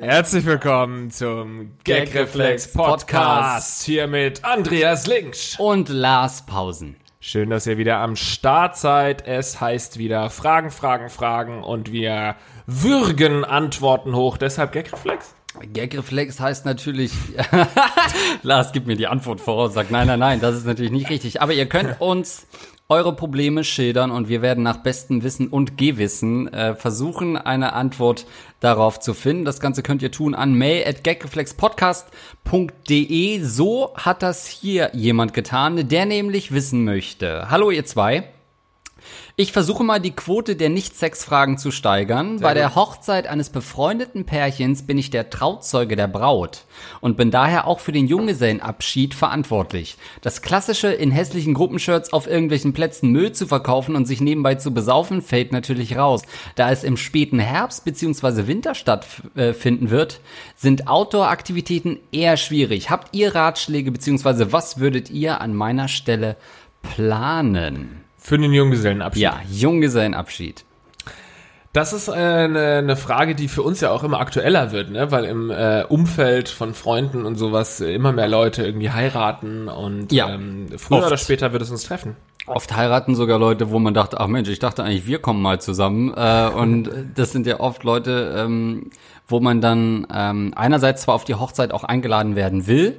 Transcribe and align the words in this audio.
Herzlich 0.00 0.44
willkommen 0.44 1.10
zum 1.10 1.78
Gagreflex 1.84 2.72
Podcast 2.72 3.82
hier 3.82 4.06
mit 4.06 4.44
Andreas 4.44 5.06
Linksch. 5.06 5.58
und 5.58 5.88
Lars 5.88 6.46
Pausen. 6.46 6.96
Schön, 7.18 7.50
dass 7.50 7.66
ihr 7.66 7.78
wieder 7.78 7.98
am 7.98 8.14
Start 8.14 8.76
seid. 8.76 9.26
Es 9.26 9.60
heißt 9.60 9.98
wieder 9.98 10.30
Fragen, 10.30 10.70
Fragen, 10.70 11.08
Fragen 11.08 11.64
und 11.64 11.90
wir 11.90 12.36
würgen 12.66 13.44
Antworten 13.44 14.14
hoch. 14.14 14.36
Deshalb 14.36 14.72
Gagreflex. 14.72 15.34
Gagreflex 15.72 16.40
heißt 16.40 16.64
natürlich, 16.64 17.12
Lars 18.42 18.72
gibt 18.72 18.86
mir 18.86 18.96
die 18.96 19.06
Antwort 19.06 19.38
voraus, 19.40 19.74
sagt 19.74 19.90
nein, 19.90 20.06
nein, 20.06 20.18
nein, 20.18 20.40
das 20.40 20.56
ist 20.56 20.64
natürlich 20.66 20.92
nicht 20.92 21.10
richtig. 21.10 21.42
Aber 21.42 21.52
ihr 21.52 21.66
könnt 21.66 22.00
uns 22.00 22.46
eure 22.88 23.14
Probleme 23.14 23.62
schildern 23.64 24.10
und 24.10 24.28
wir 24.28 24.42
werden 24.42 24.62
nach 24.62 24.76
bestem 24.78 25.22
Wissen 25.22 25.48
und 25.48 25.78
Gewissen 25.78 26.52
äh, 26.52 26.74
versuchen, 26.74 27.38
eine 27.38 27.72
Antwort 27.72 28.26
darauf 28.60 29.00
zu 29.00 29.14
finden. 29.14 29.46
Das 29.46 29.60
Ganze 29.60 29.82
könnt 29.82 30.02
ihr 30.02 30.10
tun 30.10 30.34
an 30.34 30.52
mail.gagreflexpodcast.de. 30.54 33.42
So 33.42 33.94
hat 33.94 34.22
das 34.22 34.46
hier 34.46 34.90
jemand 34.92 35.32
getan, 35.32 35.88
der 35.88 36.04
nämlich 36.06 36.52
wissen 36.52 36.84
möchte. 36.84 37.48
Hallo 37.50 37.70
ihr 37.70 37.86
zwei. 37.86 38.24
Ich 39.34 39.52
versuche 39.52 39.82
mal 39.82 39.98
die 39.98 40.10
Quote 40.10 40.56
der 40.56 40.68
Nicht-Sex-Fragen 40.68 41.56
zu 41.56 41.70
steigern. 41.70 42.40
Bei 42.40 42.52
der 42.52 42.74
Hochzeit 42.74 43.26
eines 43.26 43.48
befreundeten 43.48 44.26
Pärchens 44.26 44.86
bin 44.86 44.98
ich 44.98 45.08
der 45.08 45.30
Trauzeuge 45.30 45.96
der 45.96 46.06
Braut 46.06 46.64
und 47.00 47.16
bin 47.16 47.30
daher 47.30 47.66
auch 47.66 47.80
für 47.80 47.92
den 47.92 48.06
Junggesellenabschied 48.06 49.14
verantwortlich. 49.14 49.96
Das 50.20 50.42
klassische 50.42 50.88
in 50.88 51.10
hässlichen 51.10 51.54
Gruppenshirts 51.54 52.12
auf 52.12 52.26
irgendwelchen 52.26 52.74
Plätzen 52.74 53.08
Müll 53.10 53.32
zu 53.32 53.46
verkaufen 53.46 53.96
und 53.96 54.04
sich 54.04 54.20
nebenbei 54.20 54.56
zu 54.56 54.74
besaufen, 54.74 55.22
fällt 55.22 55.50
natürlich 55.50 55.96
raus. 55.96 56.22
Da 56.54 56.70
es 56.70 56.84
im 56.84 56.98
späten 56.98 57.38
Herbst 57.38 57.86
bzw. 57.86 58.46
Winter 58.46 58.74
stattfinden 58.74 59.88
wird, 59.88 60.20
sind 60.56 60.88
Outdoor-Aktivitäten 60.88 61.98
eher 62.12 62.36
schwierig. 62.36 62.90
Habt 62.90 63.16
ihr 63.16 63.34
Ratschläge 63.34 63.92
bzw. 63.92 64.52
was 64.52 64.78
würdet 64.78 65.08
ihr 65.08 65.40
an 65.40 65.54
meiner 65.54 65.88
Stelle 65.88 66.36
planen? 66.82 68.01
Für 68.22 68.38
den 68.38 68.52
Junggesellenabschied. 68.52 69.22
Ja, 69.22 69.40
Junggesellenabschied. 69.50 70.64
Das 71.72 71.94
ist 71.94 72.08
äh, 72.08 72.12
eine, 72.12 72.78
eine 72.78 72.96
Frage, 72.96 73.34
die 73.34 73.48
für 73.48 73.62
uns 73.62 73.80
ja 73.80 73.90
auch 73.90 74.04
immer 74.04 74.20
aktueller 74.20 74.72
wird, 74.72 74.90
ne? 74.90 75.10
weil 75.10 75.24
im 75.24 75.50
äh, 75.50 75.84
Umfeld 75.88 76.50
von 76.50 76.74
Freunden 76.74 77.24
und 77.24 77.36
sowas 77.36 77.80
immer 77.80 78.12
mehr 78.12 78.28
Leute 78.28 78.62
irgendwie 78.64 78.90
heiraten 78.90 79.68
und 79.68 80.12
Ja, 80.12 80.28
ähm, 80.34 80.66
früher 80.76 80.98
oft. 80.98 81.06
oder 81.08 81.16
später 81.16 81.52
wird 81.52 81.62
es 81.62 81.70
uns 81.70 81.84
treffen. 81.84 82.16
Oft 82.46 82.76
heiraten 82.76 83.14
sogar 83.14 83.38
Leute, 83.38 83.70
wo 83.70 83.78
man 83.78 83.94
dachte, 83.94 84.20
ach 84.20 84.26
Mensch, 84.26 84.50
ich 84.50 84.58
dachte 84.58 84.82
eigentlich, 84.84 85.06
wir 85.06 85.18
kommen 85.20 85.40
mal 85.40 85.60
zusammen. 85.60 86.12
Äh, 86.14 86.48
und 86.54 86.90
das 87.14 87.32
sind 87.32 87.46
ja 87.46 87.58
oft 87.58 87.84
Leute, 87.84 88.34
ähm, 88.36 88.90
wo 89.26 89.40
man 89.40 89.60
dann 89.62 90.06
ähm, 90.14 90.52
einerseits 90.54 91.02
zwar 91.02 91.14
auf 91.14 91.24
die 91.24 91.36
Hochzeit 91.36 91.72
auch 91.72 91.84
eingeladen 91.84 92.36
werden 92.36 92.66
will, 92.66 92.98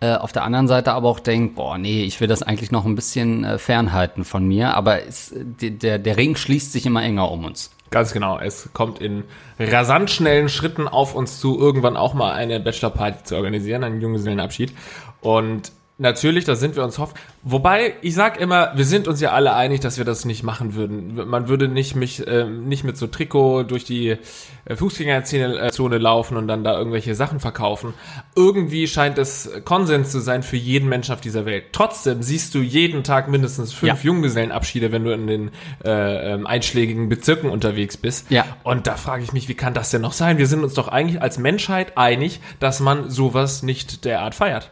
äh, 0.00 0.14
auf 0.14 0.32
der 0.32 0.44
anderen 0.44 0.66
Seite 0.66 0.92
aber 0.92 1.08
auch 1.08 1.20
denkt, 1.20 1.56
boah, 1.56 1.76
nee, 1.76 2.04
ich 2.04 2.20
will 2.20 2.28
das 2.28 2.42
eigentlich 2.42 2.70
noch 2.70 2.86
ein 2.86 2.94
bisschen 2.94 3.44
äh, 3.44 3.58
fernhalten 3.58 4.24
von 4.24 4.46
mir. 4.46 4.74
Aber 4.74 5.06
es, 5.06 5.34
der, 5.36 5.98
der 5.98 6.16
Ring 6.16 6.36
schließt 6.36 6.72
sich 6.72 6.86
immer 6.86 7.02
enger 7.02 7.30
um 7.30 7.44
uns. 7.44 7.70
Ganz 7.90 8.12
genau. 8.12 8.38
Es 8.38 8.70
kommt 8.72 9.00
in 9.00 9.24
rasant 9.58 10.10
schnellen 10.10 10.48
Schritten 10.48 10.88
auf 10.88 11.14
uns 11.14 11.40
zu, 11.40 11.58
irgendwann 11.58 11.96
auch 11.96 12.14
mal 12.14 12.32
eine 12.32 12.60
Bachelorparty 12.60 13.24
zu 13.24 13.36
organisieren, 13.36 13.84
einen 13.84 14.00
Junggesellenabschied. 14.00 14.72
Und 15.20 15.72
natürlich, 16.00 16.44
da 16.44 16.56
sind 16.56 16.76
wir 16.76 16.82
uns 16.82 16.98
hoffen. 16.98 17.14
Wobei, 17.42 17.94
ich 18.02 18.14
sag 18.14 18.40
immer, 18.40 18.72
wir 18.74 18.84
sind 18.84 19.06
uns 19.06 19.20
ja 19.20 19.32
alle 19.32 19.54
einig, 19.54 19.80
dass 19.80 19.98
wir 19.98 20.04
das 20.04 20.24
nicht 20.24 20.42
machen 20.42 20.74
würden. 20.74 21.28
Man 21.28 21.48
würde 21.48 21.68
nicht 21.68 21.94
mich, 21.94 22.26
ähm, 22.26 22.68
nicht 22.68 22.84
mit 22.84 22.96
so 22.96 23.06
Trikot 23.06 23.64
durch 23.64 23.84
die 23.84 24.16
äh, 24.64 24.76
Fußgängerzone 24.76 25.94
äh, 25.94 25.98
laufen 25.98 26.36
und 26.36 26.48
dann 26.48 26.64
da 26.64 26.76
irgendwelche 26.76 27.14
Sachen 27.14 27.40
verkaufen. 27.40 27.94
Irgendwie 28.34 28.88
scheint 28.88 29.18
es 29.18 29.50
Konsens 29.64 30.10
zu 30.10 30.20
sein 30.20 30.42
für 30.42 30.56
jeden 30.56 30.88
Menschen 30.88 31.12
auf 31.14 31.20
dieser 31.20 31.46
Welt. 31.46 31.66
Trotzdem 31.72 32.22
siehst 32.22 32.54
du 32.54 32.60
jeden 32.60 33.04
Tag 33.04 33.28
mindestens 33.28 33.72
fünf 33.72 34.02
Ja. 34.02 34.10
Junggesellenabschiede, 34.10 34.92
wenn 34.92 35.04
du 35.04 35.12
in 35.12 35.26
den 35.26 35.50
äh, 35.84 36.34
ähm, 36.34 36.46
einschlägigen 36.46 37.08
Bezirken 37.08 37.50
unterwegs 37.50 37.96
bist. 37.96 38.30
Ja. 38.30 38.44
Und 38.64 38.86
da 38.86 38.96
frage 38.96 39.22
ich 39.22 39.32
mich, 39.32 39.48
wie 39.48 39.54
kann 39.54 39.74
das 39.74 39.90
denn 39.90 40.02
noch 40.02 40.12
sein? 40.12 40.38
Wir 40.38 40.46
sind 40.46 40.64
uns 40.64 40.74
doch 40.74 40.88
eigentlich 40.88 41.20
als 41.22 41.38
Menschheit 41.38 41.96
einig, 41.96 42.40
dass 42.58 42.80
man 42.80 43.10
sowas 43.10 43.62
nicht 43.62 44.04
derart 44.04 44.34
feiert. 44.34 44.70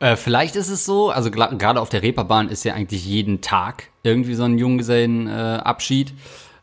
Äh, 0.00 0.16
vielleicht 0.16 0.56
ist 0.56 0.70
es 0.70 0.84
so, 0.84 1.10
also 1.10 1.30
gerade 1.30 1.80
auf 1.80 1.90
der 1.90 2.02
Reeperbahn 2.02 2.48
ist 2.48 2.64
ja 2.64 2.74
eigentlich 2.74 3.04
jeden 3.04 3.42
Tag 3.42 3.84
irgendwie 4.02 4.34
so 4.34 4.44
ein 4.44 4.58
Junggesellenabschied. 4.58 6.12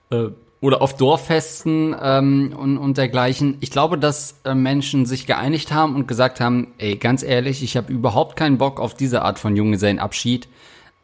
Äh, 0.09 0.15
äh, 0.15 0.31
oder 0.59 0.81
auf 0.81 0.97
Dorffesten 0.97 1.95
ähm, 2.01 2.55
und, 2.57 2.79
und 2.79 2.97
dergleichen. 2.97 3.57
Ich 3.59 3.69
glaube, 3.69 3.99
dass 3.99 4.39
äh, 4.43 4.55
Menschen 4.55 5.05
sich 5.05 5.27
geeinigt 5.27 5.71
haben 5.71 5.95
und 5.95 6.07
gesagt 6.07 6.39
haben, 6.39 6.73
ey, 6.79 6.95
ganz 6.95 7.21
ehrlich, 7.21 7.61
ich 7.61 7.77
habe 7.77 7.93
überhaupt 7.93 8.35
keinen 8.35 8.57
Bock 8.57 8.79
auf 8.79 8.95
diese 8.95 9.21
Art 9.21 9.37
von 9.37 9.55
Junggesellenabschied. 9.55 10.47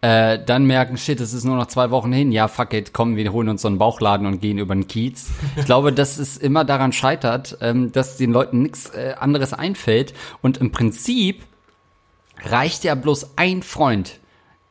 Äh, 0.02 0.40
dann 0.44 0.66
merken, 0.66 0.98
shit, 0.98 1.22
es 1.22 1.34
ist 1.34 1.44
nur 1.44 1.56
noch 1.56 1.68
zwei 1.68 1.92
Wochen 1.92 2.12
hin. 2.12 2.32
Ja, 2.32 2.48
fuck 2.48 2.74
it, 2.74 2.94
komm, 2.94 3.16
wir 3.16 3.32
holen 3.32 3.48
uns 3.48 3.62
so 3.62 3.68
einen 3.68 3.78
Bauchladen 3.78 4.26
und 4.26 4.42
gehen 4.42 4.58
über 4.58 4.74
den 4.74 4.88
Kiez. 4.88 5.30
Ich 5.56 5.66
glaube, 5.66 5.94
dass 5.94 6.18
es 6.18 6.36
immer 6.38 6.66
daran 6.66 6.92
scheitert, 6.92 7.58
ähm, 7.62 7.92
dass 7.92 8.18
den 8.18 8.34
Leuten 8.34 8.64
nichts 8.64 8.90
äh, 8.90 9.14
anderes 9.20 9.54
einfällt. 9.54 10.16
Und 10.42 10.58
im 10.58 10.72
Prinzip 10.72 11.44
reicht 12.44 12.84
ja 12.84 12.96
bloß 12.96 13.32
ein 13.38 13.64
Freund, 13.64 14.20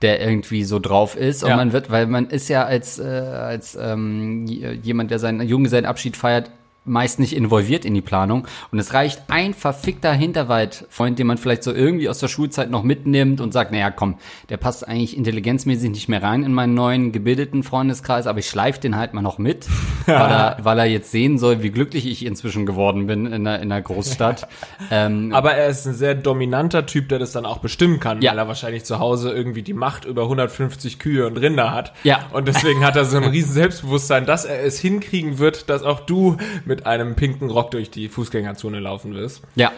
der 0.03 0.21
irgendwie 0.21 0.65
so 0.65 0.78
drauf 0.78 1.16
ist 1.16 1.43
und 1.44 1.50
Ja. 1.50 1.56
man 1.56 1.72
wird, 1.72 1.91
weil 1.91 2.06
man 2.06 2.28
ist 2.28 2.49
ja 2.49 2.65
als 2.65 2.99
äh, 2.99 3.03
als 3.05 3.77
ähm, 3.81 4.47
jemand, 4.47 5.10
der 5.10 5.19
seinen 5.19 5.41
Junggesellenabschied 5.47 6.16
feiert, 6.16 6.50
meist 6.84 7.20
nicht 7.20 7.37
involviert 7.37 7.84
in 7.84 7.94
die 7.94 8.00
Planung 8.00 8.47
und 8.72 8.78
es 8.78 8.93
reicht 8.93 9.22
ein 9.28 9.54
verfickter 9.54 10.12
Hinterwaldfreund, 10.12 11.19
den 11.19 11.28
man 11.28 11.38
vielleicht 11.38 11.62
so 11.62 11.72
irgendwie 11.72 12.09
aus 12.09 12.19
der 12.19 12.28
Schulzeit 12.28 12.70
noch 12.70 12.82
mitnimmt 12.82 13.41
und 13.41 13.53
sagt, 13.53 13.70
naja, 13.70 13.91
komm, 13.91 14.16
der 14.48 14.56
passt 14.56 14.87
eigentlich 14.88 15.16
intelligenzmäßig 15.16 15.91
nicht 15.91 16.09
mehr 16.09 16.22
rein 16.22 16.42
in 16.42 16.53
meinen 16.53 16.75
neuen 16.75 17.12
gebildeten 17.12 17.62
Freundeskreis, 17.62 18.26
aber 18.26 18.41
ich 18.41 18.48
schleife 18.48 18.81
den 18.81 18.97
halt 18.97 19.15
mal 19.15 19.22
noch 19.22 19.38
mit, 19.38 19.69
weil 20.06 20.16
er, 20.16 20.56
weil 20.62 20.78
er 20.81 20.87
jetzt 20.87 21.10
sehen 21.12 21.38
soll, 21.38 21.62
wie 21.62 21.71
glücklich 21.71 22.06
ich 22.06 22.26
inzwischen 22.26 22.66
geworden 22.66 23.06
bin 23.06 23.26
in 23.26 23.44
der, 23.44 23.60
in 23.60 23.69
der 23.69 23.81
Großstadt. 23.82 24.48
ähm, 24.91 25.32
Aber 25.32 25.53
er 25.54 25.69
ist 25.69 25.87
ein 25.87 25.94
sehr 25.94 26.16
dominanter 26.16 26.87
Typ, 26.87 27.09
der 27.09 27.19
das 27.21 27.31
dann 27.32 27.47
auch 27.47 27.59
bestimmen 27.59 28.00
kann, 28.00 28.21
Ja. 28.22 28.32
weil 28.32 28.38
er 28.38 28.48
wahrscheinlich 28.48 28.84
zu 28.84 28.98
Hause 28.98 29.31
irgendwie 29.31 29.62
die 29.62 29.75
Macht 29.75 30.04
über 30.04 30.22
150 30.22 30.98
Kühe 30.98 31.26
und 31.26 31.37
Rinder 31.37 31.72
hat. 31.72 31.92
Ja. 32.03 32.26
Und 32.32 32.48
deswegen 32.48 32.84
hat 32.84 32.97
er 32.97 33.04
so 33.04 33.19
ein 33.19 33.25
riesen 33.25 33.53
Selbstbewusstsein, 33.53 34.26
dass 34.26 34.44
er 34.44 34.65
es 34.65 34.81
hinkriegen 34.81 35.38
wird, 35.38 35.71
dass 35.71 35.82
auch 35.84 36.00
du 36.00 36.38
mit 36.65 36.72
einem 36.87 37.15
pinken 37.15 37.50
Rock 37.50 37.71
durch 37.71 37.91
die 37.91 38.09
Fußgängerzone 38.09 38.81
laufen 38.81 39.15
wirst. 39.15 39.43
Ja. 39.55 39.72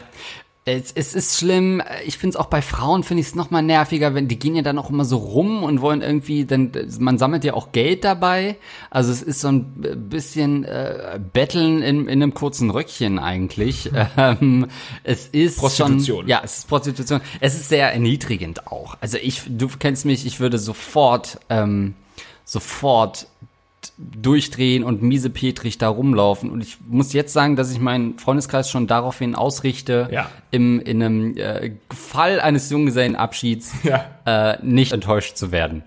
Es, 0.67 0.93
es 0.93 1.15
ist 1.15 1.39
schlimm. 1.39 1.83
Ich 2.07 2.17
finde 2.17 2.31
es 2.31 2.37
auch 2.37 2.47
bei 2.47 2.63
Frauen 2.63 3.03
finde 3.03 3.21
ich 3.21 3.27
es 3.27 3.35
noch 3.35 3.51
mal 3.51 3.61
nerviger, 3.61 4.15
wenn 4.15 4.29
die 4.29 4.39
gehen 4.39 4.57
ja 4.57 4.63
dann 4.63 4.79
auch 4.79 4.89
immer 4.89 5.05
so 5.05 5.19
rum 5.19 5.63
und 5.63 5.83
wollen 5.83 6.01
irgendwie, 6.01 6.47
dann 6.47 6.73
man 6.99 7.19
sammelt 7.19 7.45
ja 7.45 7.53
auch 7.53 7.73
Geld 7.73 8.03
dabei. 8.03 8.57
Also 8.89 9.13
es 9.13 9.21
ist 9.21 9.41
so 9.41 9.49
ein 9.49 9.67
bisschen 10.09 10.65
äh, 10.65 11.21
Betteln 11.35 11.83
in, 11.83 12.09
in 12.09 12.23
einem 12.23 12.33
kurzen 12.33 12.71
Röckchen 12.71 13.19
eigentlich. 13.19 13.91
Ähm, 14.17 14.69
es 15.03 15.27
ist 15.27 15.59
Prostitution. 15.59 16.21
Schon, 16.21 16.29
ja, 16.29 16.41
es 16.45 16.59
ist 16.59 16.69
Prostitution. 16.69 17.21
Es 17.41 17.55
ist 17.55 17.69
sehr 17.69 17.93
erniedrigend 17.93 18.69
auch. 18.69 18.97
Also 19.01 19.19
ich, 19.21 19.43
du 19.49 19.69
kennst 19.79 20.05
mich, 20.05 20.25
ich 20.25 20.41
würde 20.41 20.59
sofort, 20.59 21.41
ähm, 21.51 21.95
sofort 22.45 23.27
durchdrehen 23.99 24.83
und 24.85 25.03
miesepetrig 25.03 25.79
da 25.79 25.89
rumlaufen. 25.89 26.51
Und 26.51 26.63
ich 26.63 26.79
muss 26.89 27.13
jetzt 27.13 27.33
sagen, 27.33 27.57
dass 27.57 27.71
ich 27.73 27.79
meinen 27.81 28.19
Freundeskreis 28.19 28.69
schon 28.71 28.87
daraufhin 28.87 29.35
ausrichte, 29.35 30.09
Ja. 30.11 30.29
im, 30.51 30.81
in 30.81 31.03
einem 31.03 31.37
äh, 31.37 31.73
Fall 31.95 32.41
eines 32.41 32.71
Junggesellenabschieds 32.71 33.73
Ja. 33.85 34.05
äh, 34.55 34.59
nicht 34.63 34.93
enttäuscht 34.93 35.37
zu 35.37 35.53
werden. 35.53 35.85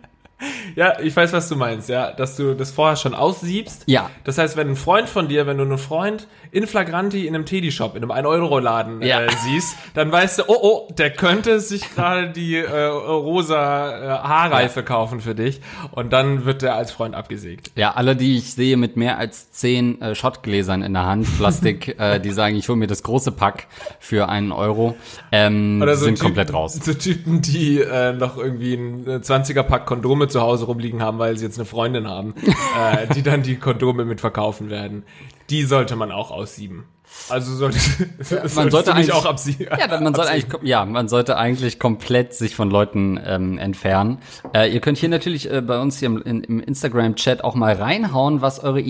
Ja, 0.76 1.00
ich 1.00 1.16
weiß, 1.16 1.34
was 1.34 1.50
du 1.50 1.56
meinst, 1.56 1.90
ja, 1.90 2.12
dass 2.12 2.36
du 2.36 2.54
das 2.54 2.70
vorher 2.72 2.96
schon 2.96 3.16
aussiebst. 3.16 3.84
Ja. 3.88 4.12
Das 4.24 4.38
heißt, 4.38 4.56
wenn 4.56 4.70
ein 4.70 4.76
Freund 4.76 5.10
von 5.10 5.28
dir, 5.28 5.48
wenn 5.48 5.58
du 5.58 5.64
einen 5.64 5.80
Freund 5.80 6.28
in 6.52 6.68
Flagranti 6.68 7.28
in 7.28 7.36
einem 7.36 7.46
Teddy-Shop, 7.46 7.96
in 7.96 8.04
einem 8.04 8.12
1-Euro-Laden 8.26 9.02
Ja. 9.02 9.22
äh, 9.22 9.28
siehst, 9.44 9.76
dann 9.94 10.12
weißt 10.12 10.40
du, 10.40 10.44
oh, 10.48 10.58
oh, 10.90 10.94
der 10.94 11.12
könnte 11.12 11.60
sich 11.60 11.94
gerade 11.96 12.30
die 12.30 12.56
äh, 12.56 12.84
rosa 12.86 13.98
äh, 13.98 14.28
Haarreife 14.28 14.84
kaufen 14.84 15.20
für 15.22 15.36
dich 15.36 15.62
und 15.92 16.14
dann 16.14 16.46
wird 16.46 16.62
der 16.62 16.76
als 16.76 16.92
Freund 16.92 17.16
abgesägt. 17.16 17.72
Ja, 17.76 17.92
alle, 17.92 18.16
die 18.16 18.38
ich 18.38 18.54
sehe 18.54 18.78
mit 18.78 18.98
mehr 18.98 19.18
als 19.18 19.52
zehn 19.52 20.02
äh, 20.02 20.16
Schottgläsern 20.16 20.82
in 20.82 20.94
der 20.94 21.06
Hand, 21.06 21.28
Plastik, 21.38 21.96
äh, 22.00 22.20
die 22.20 22.32
sagen, 22.32 22.56
ich 22.56 22.68
hole 22.70 22.78
mir 22.78 22.88
das 22.88 23.04
große 23.04 23.32
Pack 23.32 23.68
für 24.00 24.30
einen 24.30 24.52
Euro, 24.52 24.96
ähm, 25.32 25.82
sind 25.94 26.16
Typen- 26.16 26.20
komplett 26.20 26.54
raus. 26.54 26.80
So 26.82 26.94
Typen, 26.94 27.42
die 27.42 27.80
äh, 27.82 28.14
noch 28.14 28.38
irgendwie 28.38 28.74
ein 28.76 29.06
20er-Pack 29.06 29.86
Kondome 29.86 30.28
zu 30.28 30.42
Hause 30.42 30.66
rumliegen 30.66 31.02
haben, 31.02 31.20
weil 31.20 31.38
sie 31.38 31.46
jetzt 31.46 31.58
eine 31.58 31.66
Freundin 31.66 32.08
haben, 32.08 32.34
äh, 32.46 33.14
die 33.14 33.24
dann 33.24 33.44
die 33.44 33.56
Kondome 33.58 34.06
mitverkaufen 34.06 34.70
werden. 34.70 35.04
Die 35.50 35.64
sollte 35.64 35.96
man 35.96 36.12
auch 36.12 36.32
aussieben. 36.32 36.86
Also 37.30 37.56
sollte, 37.56 37.80
man 38.56 38.70
sollte 38.70 38.94
eigentlich- 38.94 39.14
auch 39.14 39.26
absieben. 39.26 39.68
Ja, 39.80 40.00
man 40.00 40.14
sollte 40.14 40.30
eigentlich, 40.30 40.62
ja, 40.64 40.86
man 40.86 41.08
sollte 41.08 41.38
eigentlich 41.38 41.80
komplett 41.80 42.34
sich 42.34 42.54
von 42.54 42.70
Leuten 42.70 43.18
ähm, 43.26 43.58
entfernen. 43.58 44.18
Äh, 44.54 44.74
ihr 44.74 44.82
könnt 44.82 44.98
hier 44.98 45.08
natürlich 45.10 45.50
äh, 45.52 45.62
bei 45.62 45.80
uns 45.80 46.00
hier 46.00 46.08
im, 46.08 46.22
im 46.22 46.60
Instagram-Chat 46.60 47.44
auch 47.46 47.56
mal 47.56 47.74
reinhauen, 47.74 48.42
was 48.42 48.60
eure 48.62 48.82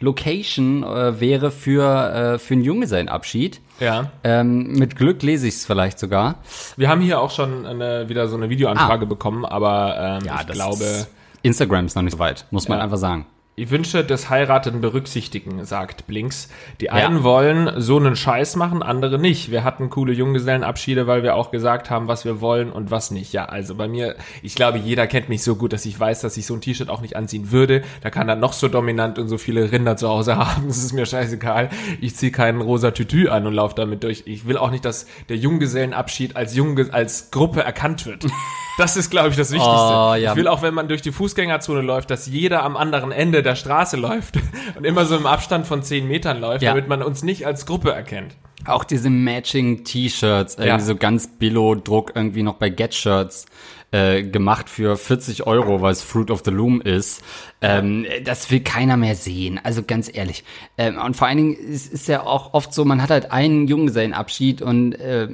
Ideal-Location 0.00 0.82
äh, 0.82 1.20
wäre 1.20 1.50
für, 1.50 2.34
äh, 2.34 2.38
für 2.38 2.54
einen 2.54 2.64
Junggesellenabschied. 2.64 3.60
Ja. 3.80 4.10
Ähm, 4.22 4.72
mit 4.72 4.96
Glück 4.96 5.22
lese 5.22 5.46
ich 5.48 5.54
es 5.54 5.64
vielleicht 5.66 5.98
sogar. 5.98 6.36
Wir 6.76 6.88
haben 6.88 7.00
hier 7.00 7.20
auch 7.20 7.30
schon 7.30 7.64
eine, 7.66 8.08
wieder 8.08 8.28
so 8.28 8.36
eine 8.36 8.50
Videoanfrage 8.50 9.06
bekommen, 9.06 9.44
aber 9.44 10.20
ähm, 10.22 10.28
ich 10.40 10.46
glaube, 10.48 10.84
ist- 10.84 11.08
Instagram 11.42 11.86
ist 11.86 11.94
noch 11.94 12.02
nicht 12.02 12.12
so 12.14 12.18
weit, 12.18 12.46
muss 12.50 12.68
man 12.68 12.78
Ja. 12.78 12.84
einfach 12.84 12.96
sagen. 12.98 13.26
Die 13.56 13.70
Wünsche 13.70 14.02
des 14.02 14.30
Heirateten 14.30 14.80
berücksichtigen, 14.80 15.64
sagt 15.64 16.08
Blinks. 16.08 16.48
Die 16.80 16.90
einen 16.90 17.22
wollen 17.22 17.80
so 17.80 17.96
einen 17.98 18.16
Scheiß 18.16 18.56
machen, 18.56 18.82
andere 18.82 19.16
nicht. 19.16 19.52
Wir 19.52 19.62
hatten 19.62 19.90
coole 19.90 20.12
Junggesellenabschiede, 20.12 21.06
weil 21.06 21.22
wir 21.22 21.36
auch 21.36 21.52
gesagt 21.52 21.88
haben, 21.88 22.08
was 22.08 22.24
wir 22.24 22.40
wollen 22.40 22.72
und 22.72 22.90
was 22.90 23.12
nicht. 23.12 23.32
Ja, 23.32 23.44
also 23.44 23.76
bei 23.76 23.86
mir, 23.86 24.16
ich 24.42 24.56
glaube, 24.56 24.78
jeder 24.78 25.06
kennt 25.06 25.28
mich 25.28 25.44
so 25.44 25.54
gut, 25.54 25.72
dass 25.72 25.86
ich 25.86 25.98
weiß, 25.98 26.20
dass 26.20 26.36
ich 26.36 26.46
so 26.46 26.54
ein 26.54 26.62
T-Shirt 26.62 26.90
auch 26.90 27.00
nicht 27.00 27.14
anziehen 27.14 27.52
würde. 27.52 27.82
Da 28.02 28.10
kann 28.10 28.28
er 28.28 28.34
noch 28.34 28.54
so 28.54 28.66
dominant 28.66 29.20
und 29.20 29.28
so 29.28 29.38
viele 29.38 29.70
Rinder 29.70 29.96
zu 29.96 30.08
Hause 30.08 30.36
haben. 30.36 30.66
Das 30.66 30.78
ist 30.78 30.92
mir 30.92 31.06
scheißegal. 31.06 31.70
Ich 32.00 32.16
ziehe 32.16 32.32
keinen 32.32 32.60
rosa 32.60 32.90
Tütü 32.90 33.28
an 33.28 33.46
und 33.46 33.54
laufe 33.54 33.76
damit 33.76 34.02
durch. 34.02 34.24
Ich 34.26 34.48
will 34.48 34.56
auch 34.56 34.72
nicht, 34.72 34.84
dass 34.84 35.06
der 35.28 35.36
Junggesellenabschied 35.36 36.34
als 36.34 36.56
Junge, 36.56 36.88
als 36.90 37.30
Gruppe 37.30 37.62
erkannt 37.62 38.04
wird. 38.04 38.26
Das 38.76 38.96
ist, 38.96 39.10
glaube 39.10 39.28
ich, 39.28 39.36
das 39.36 39.52
Wichtigste. 39.52 39.72
Oh, 39.72 40.14
ja. 40.14 40.32
Ich 40.32 40.36
will 40.36 40.48
auch, 40.48 40.62
wenn 40.62 40.74
man 40.74 40.88
durch 40.88 41.00
die 41.00 41.12
Fußgängerzone 41.12 41.80
läuft, 41.80 42.10
dass 42.10 42.26
jeder 42.26 42.64
am 42.64 42.76
anderen 42.76 43.12
Ende 43.12 43.43
der 43.44 43.54
Straße 43.56 43.96
läuft 43.96 44.36
und 44.76 44.84
immer 44.84 45.04
so 45.04 45.16
im 45.16 45.26
Abstand 45.26 45.66
von 45.66 45.82
10 45.82 46.08
Metern 46.08 46.40
läuft, 46.40 46.62
Ja. 46.62 46.70
damit 46.72 46.88
man 46.88 47.02
uns 47.02 47.22
nicht 47.22 47.46
als 47.46 47.66
Gruppe 47.66 47.92
erkennt. 47.92 48.34
Auch 48.66 48.84
diese 48.84 49.10
Matching 49.10 49.84
T-Shirts, 49.84 50.54
irgendwie 50.54 50.68
Ja. 50.68 50.78
so 50.80 50.96
ganz 50.96 51.28
Billo-Druck 51.38 52.12
irgendwie 52.14 52.42
noch 52.42 52.54
bei 52.54 52.70
Get-Shirts 52.70 53.44
äh, 53.90 54.22
gemacht 54.24 54.68
für 54.70 54.96
40 54.96 55.46
Euro, 55.46 55.80
weil 55.82 55.92
es 55.92 56.02
Fruit 56.02 56.30
of 56.30 56.42
the 56.44 56.50
Loom 56.50 56.80
ist. 56.80 57.22
Ähm, 57.60 58.06
das 58.24 58.50
will 58.50 58.60
keiner 58.60 58.96
mehr 58.96 59.14
sehen, 59.14 59.60
also 59.62 59.82
ganz 59.84 60.10
ehrlich. 60.12 60.42
Ähm, 60.78 60.98
und 60.98 61.14
vor 61.14 61.28
allen 61.28 61.36
Dingen 61.36 61.54
ist, 61.54 61.92
ist 61.92 62.08
ja 62.08 62.22
auch 62.24 62.54
oft 62.54 62.72
so, 62.74 62.84
man 62.84 63.00
hat 63.02 63.10
halt 63.10 63.30
einen 63.30 63.68
Junggesellenabschied 63.68 64.62
und 64.62 64.94
äh, 64.94 65.28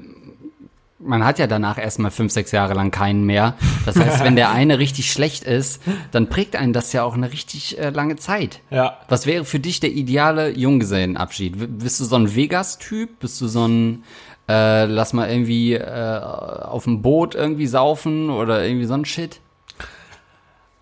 man 1.02 1.24
hat 1.24 1.38
ja 1.38 1.46
danach 1.46 1.78
erstmal 1.78 2.10
fünf, 2.10 2.32
sechs 2.32 2.52
Jahre 2.52 2.74
lang 2.74 2.90
keinen 2.90 3.24
mehr. 3.24 3.54
Das 3.86 3.96
heißt, 3.96 4.22
wenn 4.24 4.36
der 4.36 4.50
eine 4.50 4.78
richtig 4.78 5.10
schlecht 5.10 5.44
ist, 5.44 5.82
dann 6.12 6.28
prägt 6.28 6.56
einen 6.56 6.72
das 6.72 6.92
ja 6.92 7.02
auch 7.02 7.14
eine 7.14 7.32
richtig 7.32 7.78
äh, 7.78 7.90
lange 7.90 8.16
Zeit. 8.16 8.60
Ja. 8.70 8.98
Was 9.08 9.26
wäre 9.26 9.44
für 9.44 9.60
dich 9.60 9.80
der 9.80 9.90
ideale 9.92 10.50
Junggesellenabschied? 10.50 11.78
Bist 11.78 12.00
du 12.00 12.04
so 12.04 12.16
ein 12.16 12.34
Vegas-Typ? 12.34 13.18
Bist 13.20 13.40
du 13.40 13.48
so 13.48 13.66
ein, 13.66 14.04
äh, 14.48 14.84
lass 14.84 15.12
mal 15.12 15.30
irgendwie 15.30 15.74
äh, 15.74 16.20
auf 16.20 16.84
dem 16.84 17.02
Boot 17.02 17.34
irgendwie 17.34 17.66
saufen 17.66 18.30
oder 18.30 18.64
irgendwie 18.64 18.86
so 18.86 18.94
ein 18.94 19.04
Shit? 19.04 19.40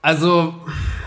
Also, 0.01 0.55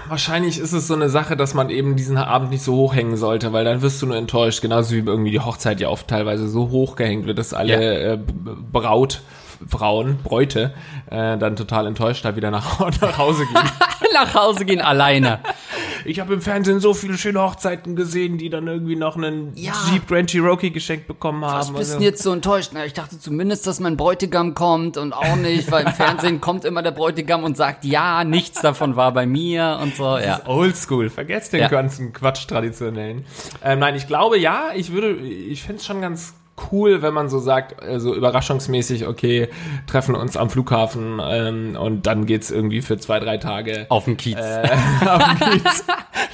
wahrscheinlich 0.10 0.60
ist 0.60 0.74
es 0.74 0.88
so 0.88 0.94
eine 0.94 1.10
Sache, 1.10 1.38
dass 1.38 1.54
man 1.54 1.70
eben 1.70 1.96
diesen 1.96 2.18
Abend 2.18 2.52
nicht 2.52 2.64
so 2.64 2.76
hochhängen 2.76 3.16
sollte, 3.18 3.54
weil 3.54 3.64
dann 3.66 3.82
wirst 3.82 4.02
du 4.02 4.06
nur 4.08 4.18
enttäuscht, 4.18 4.62
genauso 4.62 4.92
wie 4.96 5.00
irgendwie 5.00 5.32
die 5.32 5.40
Hochzeit 5.40 5.80
ja 5.80 5.88
oft 5.88 6.08
teilweise 6.08 6.48
so 6.50 6.70
hoch 6.70 6.96
gehängt 6.96 7.26
wird, 7.26 7.38
dass 7.38 7.54
alle 7.54 7.74
Ja. 7.74 8.14
äh, 8.14 8.20
Braut, 8.72 9.22
Frauen, 9.68 10.18
Bräute, 10.24 10.74
äh, 11.10 11.38
dann 11.38 11.56
total 11.56 11.88
enttäuscht 11.88 12.26
da 12.26 12.36
wieder 12.36 12.52
nach, 12.52 12.80
nach 13.02 13.18
Hause 13.18 13.46
gehen. 13.46 13.62
Nach 14.14 14.36
Hause 14.36 14.66
gehen 14.66 14.82
alleine. 14.82 15.40
Ich 16.06 16.19
habe 16.19 16.33
im 16.33 16.42
Fernsehen 16.42 16.80
so 16.80 16.94
viele 16.94 17.18
schöne 17.18 17.42
Hochzeiten 17.42 17.95
gesehen, 17.95 18.38
die 18.38 18.50
dann 18.50 18.68
irgendwie 18.68 18.95
noch 18.95 19.15
einen 19.15 19.51
Ja. 19.56 19.74
Jeep 19.92 20.07
Grand 20.07 20.30
Cherokee 20.31 20.69
geschenkt 20.69 21.07
bekommen 21.07 21.44
haben. 21.45 21.59
Was 21.59 21.68
bist 21.69 21.80
Also- 21.80 21.94
denn 21.94 22.01
jetzt 22.03 22.24
so 22.24 22.31
enttäuscht? 22.33 22.71
Na, 22.74 22.86
ich 22.86 22.94
dachte 22.94 23.19
zumindest, 23.19 23.68
dass 23.68 23.80
mein 23.80 23.98
Bräutigam 23.98 24.53
kommt 24.56 24.98
und 24.98 25.13
auch 25.13 25.36
nicht, 25.36 25.71
weil 25.71 25.86
im 25.86 25.92
Fernsehen 25.94 26.42
kommt 26.42 26.65
immer 26.65 26.81
der 26.83 26.92
Bräutigam 26.92 27.44
und 27.44 27.57
sagt, 27.57 27.86
ja, 27.86 28.24
nichts 28.24 28.62
davon 28.62 28.95
war 28.95 29.12
bei 29.13 29.25
mir 29.25 29.80
und 29.81 29.95
so, 29.95 30.18
ja. 30.18 30.42
Oldschool, 30.48 31.09
vergesst 31.09 31.53
den 31.53 31.62
Ja. 31.62 31.68
ganzen 31.68 32.13
Quatsch 32.13 32.48
traditionellen. 32.48 33.25
Ähm, 33.63 33.80
nein, 33.80 33.95
ich 33.95 34.07
glaube 34.07 34.38
ja, 34.38 34.69
ich 34.75 34.92
würde, 34.92 35.12
ich 35.15 35.63
find's 35.63 35.86
schon 35.86 36.01
ganz 36.01 36.33
cool, 36.71 37.01
wenn 37.01 37.13
man 37.13 37.30
so 37.30 37.39
sagt, 37.39 37.81
äh, 37.83 38.00
so 38.00 38.13
überraschungsmäßig, 38.15 39.07
okay, 39.07 39.50
treffen 39.88 40.15
uns 40.15 40.38
am 40.38 40.50
Flughafen 40.50 41.19
ähm, 41.24 41.75
und 41.80 42.06
dann 42.07 42.25
geht's 42.25 42.51
irgendwie 42.51 42.81
für 42.81 42.98
zwei, 42.98 43.19
drei 43.19 43.38
Tage 43.38 43.86
Auf 43.89 44.06
dem 44.06 44.18
Kiez. 44.18 44.38
am, 45.01 45.21
Kiez- 45.38 45.83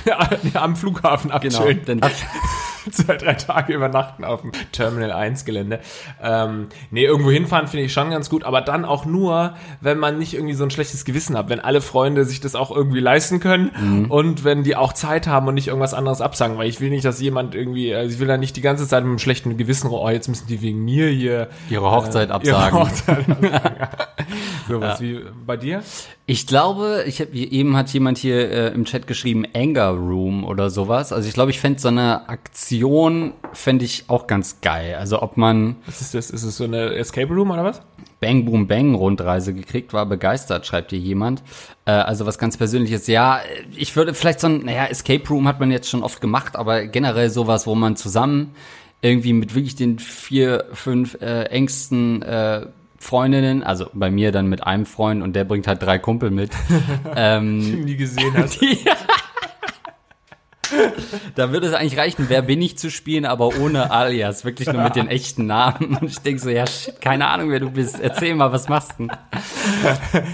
ja, 0.05 0.29
am 0.61 0.75
Flughafen 0.75 1.31
genau. 1.39 1.57
abchillen. 1.57 1.85
Denn, 1.85 2.01
zwei, 2.92 3.18
drei 3.18 3.34
Tage 3.34 3.74
übernachten 3.74 4.24
auf 4.24 4.42
dem 4.42 4.51
Terminal 4.72 5.12
1 5.12 5.45
Gelände. 5.45 5.80
Ähm, 6.22 6.68
nee, 6.92 7.04
irgendwo 7.06 7.31
hinfahren 7.31 7.68
finde 7.68 7.86
ich 7.86 7.94
schon 7.94 8.10
ganz 8.10 8.30
gut, 8.30 8.44
aber 8.44 8.62
dann 8.62 8.86
auch 8.86 9.06
nur, 9.06 9.56
wenn 9.81 9.98
man 9.98 10.18
nicht 10.18 10.34
irgendwie 10.34 10.54
so 10.54 10.63
ein 10.63 10.72
schlechtes 10.72 11.06
Gewissen 11.06 11.38
hat, 11.38 11.50
wenn 11.50 11.60
alle 11.60 11.81
Freunde 11.81 12.25
sich 12.25 12.39
das 12.39 12.56
auch 12.56 12.72
irgendwie 12.75 13.00
leisten 13.00 13.39
können 13.39 13.72
Mhm. 13.80 14.12
und 14.12 14.44
wenn 14.44 14.63
die 14.63 14.75
auch 14.75 14.94
Zeit 14.94 15.28
haben 15.28 15.48
und 15.48 15.54
nicht 15.56 15.68
irgendwas 15.68 15.94
anderes 15.94 16.22
absagen, 16.22 16.57
weil 16.57 16.69
ich 16.69 16.80
will 16.81 16.89
nicht, 16.89 17.06
dass 17.06 17.19
jemand 17.22 17.56
irgendwie, 17.56 17.94
also 17.94 18.13
ich 18.13 18.19
will 18.19 18.28
da 18.28 18.38
nicht 18.38 18.56
die 18.56 18.62
ganze 18.62 18.88
Zeit 18.88 19.04
mit 19.04 19.10
einem 19.10 19.19
schlechten 19.19 19.57
Gewissen, 19.57 19.89
oh, 19.89 20.10
jetzt 20.10 20.28
müssen 20.28 20.48
die 20.48 20.62
wegen 20.62 20.84
mir 20.86 21.07
hier 21.10 21.50
ihre 21.69 21.92
Hochzeit 21.92 22.30
ihre 22.30 22.36
absagen. 22.36 22.80
Hochzeit 22.80 23.30
absagen. 23.30 23.88
Sowas 24.68 25.00
wie 25.01 25.19
bei 25.45 25.56
dir? 25.57 25.81
Ich 26.25 26.45
glaube, 26.45 27.04
ich 27.07 27.22
hab, 27.22 27.34
eben 27.34 27.78
hat 27.78 27.89
jemand 27.89 28.18
hier 28.18 28.51
äh, 28.51 28.68
im 28.74 28.84
Chat 28.86 29.07
geschrieben, 29.07 29.45
Anger 29.56 29.89
Room 29.92 30.44
oder 30.44 30.69
sowas. 30.69 31.13
Also 31.13 31.28
ich 31.28 31.34
glaube, 31.34 31.51
ich 31.51 31.60
fände 31.60 31.80
so 31.80 31.88
eine 31.88 32.28
Aktion, 32.28 32.76
fände 33.53 33.85
ich 33.85 34.06
auch 34.07 34.27
ganz 34.27 34.62
geil. 34.62 34.95
Also 34.95 35.21
ob 35.21 35.38
man 35.38 35.75
Was 35.85 36.01
ist 36.01 36.13
das? 36.13 36.29
Ist 36.29 36.44
es 36.44 36.57
so 36.57 36.63
eine 36.63 36.95
Escape 36.95 37.33
Room 37.33 37.51
oder 37.51 37.63
was? 37.63 37.81
Bang 38.19 38.45
Boom 38.45 38.68
Bang 38.68 38.95
Rundreise 38.95 39.53
gekriegt, 39.53 39.94
war 39.94 40.06
begeistert, 40.06 40.65
schreibt 40.65 40.89
hier 40.89 41.00
jemand. 41.00 41.44
Äh, 41.85 41.91
also 41.91 42.25
was 42.25 42.39
ganz 42.39 42.57
Persönliches. 42.57 43.07
Ja, 43.07 43.41
ich 43.75 43.95
würde 43.95 44.13
vielleicht 44.13 44.39
so 44.39 44.47
ein, 44.47 44.65
naja, 44.65 44.85
Escape 44.85 45.27
Room 45.29 45.47
hat 45.47 45.59
man 45.59 45.71
jetzt 45.71 45.89
schon 45.89 46.03
oft 46.03 46.19
gemacht, 46.19 46.56
aber 46.56 46.88
generell 46.88 47.29
sowas, 47.29 47.68
wo 47.68 47.75
man 47.75 47.95
zusammen 47.95 48.56
irgendwie 49.01 49.33
mit 49.33 49.53
wirklich 49.53 49.75
den 49.75 50.00
vier, 50.00 50.65
fünf 50.74 51.21
äh, 51.21 51.44
engsten 51.44 52.24
äh, 52.24 52.65
Freundinnen, 53.00 53.63
also 53.63 53.85
bei 53.94 54.09
mir 54.09 54.31
dann 54.31 54.47
mit 54.47 54.65
einem 54.65 54.88
Freund 54.88 55.21
und 55.21 55.35
der 55.35 55.44
bringt 55.44 55.68
halt 55.68 55.83
drei 55.83 56.00
Kumpel 56.00 56.31
mit. 56.31 56.50
ähm, 57.15 57.83
Nie 57.85 57.95
gesehen 57.95 58.33
hast. 58.35 58.59
da 61.35 61.51
würde 61.51 61.67
es 61.67 61.73
eigentlich 61.73 61.97
reichen, 61.97 62.25
wer 62.29 62.41
bin 62.41 62.61
ich 62.61 62.77
zu 62.77 62.89
spielen, 62.89 63.25
aber 63.25 63.57
ohne 63.59 63.91
Alias, 63.91 64.45
wirklich 64.45 64.71
nur 64.71 64.81
mit 64.81 64.95
den 64.95 65.07
echten 65.07 65.45
Namen. 65.45 65.97
Und 66.01 66.09
ich 66.09 66.19
denke 66.19 66.41
so, 66.41 66.49
ja, 66.49 66.65
shit, 66.67 66.99
keine 67.01 67.27
Ahnung, 67.27 67.50
wer 67.51 67.59
du 67.59 67.69
bist. 67.71 68.00
Erzähl 68.00 68.36
mal, 68.36 68.51
was 68.51 68.67
machst 68.69 68.93
du? 68.97 69.07
denn? 69.07 69.17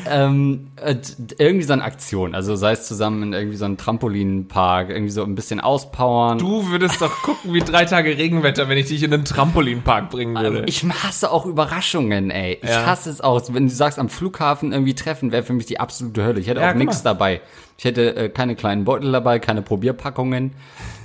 ähm, 0.09 0.67
äh, 0.77 0.95
irgendwie 1.37 1.65
so 1.65 1.73
eine 1.73 1.83
Aktion, 1.83 2.35
also 2.35 2.55
sei 2.55 2.71
es 2.73 2.87
zusammen 2.87 3.23
in 3.23 3.33
irgendwie 3.33 3.57
so 3.57 3.65
einem 3.65 3.77
Trampolinpark, 3.77 4.89
irgendwie 4.89 5.11
so 5.11 5.23
ein 5.23 5.35
bisschen 5.35 5.59
auspowern. 5.59 6.37
Du 6.37 6.67
würdest 6.69 7.01
doch 7.01 7.21
gucken 7.21 7.53
wie 7.53 7.59
drei 7.59 7.85
Tage 7.85 8.17
Regenwetter, 8.17 8.69
wenn 8.69 8.77
ich 8.77 8.87
dich 8.87 9.03
in 9.03 9.13
einen 9.13 9.25
Trampolinpark 9.25 10.09
bringen 10.09 10.35
würde. 10.35 10.63
Ich 10.67 10.83
hasse 10.83 11.31
auch 11.31 11.45
Überraschungen, 11.45 12.31
ey. 12.31 12.59
Ich 12.61 12.69
Ja. 12.69 12.85
hasse 12.85 13.09
es 13.09 13.21
auch. 13.21 13.41
Wenn 13.49 13.67
du 13.67 13.73
sagst, 13.73 13.99
am 13.99 14.09
Flughafen 14.09 14.71
irgendwie 14.71 14.95
treffen, 14.95 15.31
wäre 15.31 15.43
für 15.43 15.53
mich 15.53 15.65
die 15.65 15.79
absolute 15.79 16.23
Hölle. 16.23 16.39
Ich 16.39 16.47
hätte 16.47 16.61
Ja, 16.61 16.71
auch 16.71 16.75
nichts 16.75 17.03
dabei. 17.03 17.41
Ich 17.77 17.85
hätte 17.85 18.15
äh, 18.15 18.29
keine 18.29 18.55
kleinen 18.55 18.85
Beutel 18.85 19.11
dabei, 19.11 19.39
keine 19.39 19.61
Probierpackungen, 19.61 20.51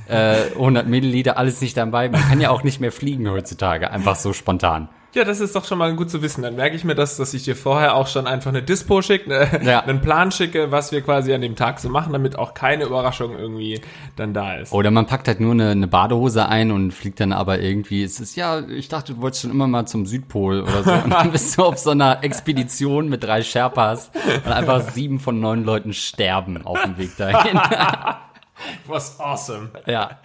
äh, 0.09 0.53
100 0.53 0.87
Milliliter, 0.87 1.37
alles 1.39 1.61
nicht 1.61 1.77
dabei. 1.77 2.09
Man 2.09 2.21
kann 2.23 2.41
ja 2.41 2.51
auch 2.51 2.63
nicht 2.63 2.81
mehr 2.81 2.93
fliegen 2.93 3.31
heutzutage, 3.31 3.91
einfach 3.91 4.17
so 4.17 4.33
spontan. 4.33 4.89
Ja, 5.15 5.25
das 5.25 5.41
ist 5.41 5.57
doch 5.57 5.65
schon 5.65 5.79
mal 5.79 5.95
gut 5.97 6.11
zu 6.11 6.21
wissen. 6.21 6.43
Dann 6.43 6.57
merke 6.57 6.77
ich 6.77 6.85
mir 6.85 6.95
das, 6.95 7.17
dass 7.17 7.33
ich 7.33 7.43
dir 7.43 7.57
vorher 7.57 7.95
auch 7.95 8.07
schon 8.09 8.27
einfach 8.27 8.51
eine 8.51 8.63
Dispo 8.63 9.01
schicke, 9.01 9.29
ne, 9.29 9.61
Ja. 9.65 9.81
einen 9.87 10.03
Plan 10.03 10.31
schicke, 10.31 10.71
was 10.71 10.93
wir 10.93 11.01
quasi 11.01 11.33
an 11.33 11.41
dem 11.41 11.57
Tag 11.57 11.81
so 11.81 11.89
machen, 11.89 12.13
damit 12.13 12.39
auch 12.39 12.53
keine 12.53 12.85
Überraschung 12.85 13.39
irgendwie 13.39 13.81
dann 14.17 14.35
da 14.35 14.57
ist. 14.57 14.73
Oder 14.73 14.91
man 14.91 15.07
packt 15.07 15.27
halt 15.27 15.41
nur 15.41 15.53
eine, 15.53 15.71
eine 15.71 15.89
Badehose 15.89 16.47
ein 16.47 16.71
und 16.71 16.93
fliegt 16.93 17.21
dann 17.21 17.33
aber 17.33 17.59
irgendwie, 17.61 18.03
es 18.03 18.21
ist, 18.21 18.37
ja, 18.37 18.61
ich 18.69 18.89
dachte, 18.89 19.15
du 19.15 19.23
wolltest 19.23 19.43
schon 19.43 19.51
immer 19.51 19.67
mal 19.67 19.87
zum 19.87 20.05
Südpol 20.05 20.61
oder 20.61 20.83
so. 20.85 20.93
Und 20.93 21.11
dann 21.11 21.33
bist 21.33 21.57
du 21.57 21.65
auf 21.65 21.79
so 21.79 21.91
einer 21.91 22.23
Expedition 22.23 23.09
mit 23.09 23.25
drei 23.25 23.43
Sherpas 23.43 24.11
und 24.45 24.53
einfach 24.53 24.91
sieben 24.91 25.21
von 25.21 25.41
neun 25.41 25.65
Leuten 25.65 25.95
sterben 25.95 26.65
auf 26.67 26.83
dem 26.83 26.99
Weg 26.99 27.17
dahin. 27.17 27.59
Was 28.87 29.19
awesome. 29.21 29.71
ja. 29.87 30.19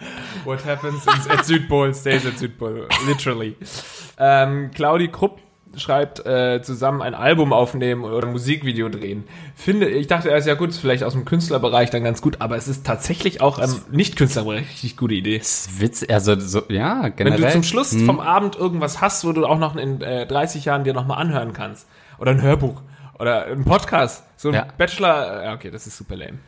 What 0.44 0.64
happens 0.64 1.04
in, 1.06 1.30
at 1.30 1.44
Südpol 1.44 1.94
stays 1.94 2.26
at 2.26 2.38
Südpol. 2.38 2.88
Literally. 3.06 3.56
Ähm, 4.18 4.70
Claudi 4.74 5.08
Krupp 5.08 5.38
schreibt, 5.76 6.24
äh, 6.24 6.62
zusammen 6.62 7.02
ein 7.02 7.14
Album 7.16 7.52
aufnehmen 7.52 8.04
oder 8.04 8.28
ein 8.28 8.32
Musikvideo 8.32 8.88
drehen. 8.88 9.24
Finde, 9.56 9.88
ich 9.88 10.06
dachte 10.06 10.28
erst, 10.28 10.46
ja 10.46 10.54
gut, 10.54 10.70
ist 10.70 10.78
vielleicht 10.78 11.02
aus 11.02 11.14
dem 11.14 11.24
Künstlerbereich 11.24 11.90
dann 11.90 12.04
ganz 12.04 12.22
gut, 12.22 12.40
aber 12.40 12.56
es 12.56 12.68
ist 12.68 12.86
tatsächlich 12.86 13.40
auch 13.40 13.58
im 13.58 13.74
Nicht-Künstlerbereich 13.90 14.60
richtig 14.68 14.96
gute 14.96 15.14
Idee. 15.14 15.38
Das 15.38 15.66
ist 15.66 15.80
Witz, 15.80 16.04
also 16.08 16.38
so, 16.38 16.62
ja, 16.68 17.02
Wenn 17.02 17.16
generell. 17.16 17.40
du 17.40 17.50
zum 17.50 17.62
Schluss 17.64 17.90
Hm. 17.90 18.06
vom 18.06 18.20
Abend 18.20 18.54
irgendwas 18.54 19.00
hast, 19.00 19.24
wo 19.26 19.32
du 19.32 19.46
auch 19.46 19.58
noch 19.58 19.74
in 19.74 20.00
äh, 20.00 20.26
30 20.28 20.64
Jahren 20.64 20.84
dir 20.84 20.92
nochmal 20.94 21.18
anhören 21.18 21.52
kannst. 21.52 21.88
Oder 22.18 22.30
ein 22.30 22.42
Hörbuch. 22.42 22.80
Oder 23.18 23.46
ein 23.46 23.64
Podcast. 23.64 24.22
So 24.36 24.48
ein 24.50 24.54
Ja. 24.54 24.66
Bachelor. 24.78 25.44
äh, 25.44 25.52
okay, 25.54 25.70
das 25.72 25.88
ist 25.88 25.96
super 25.96 26.14
lame. 26.14 26.38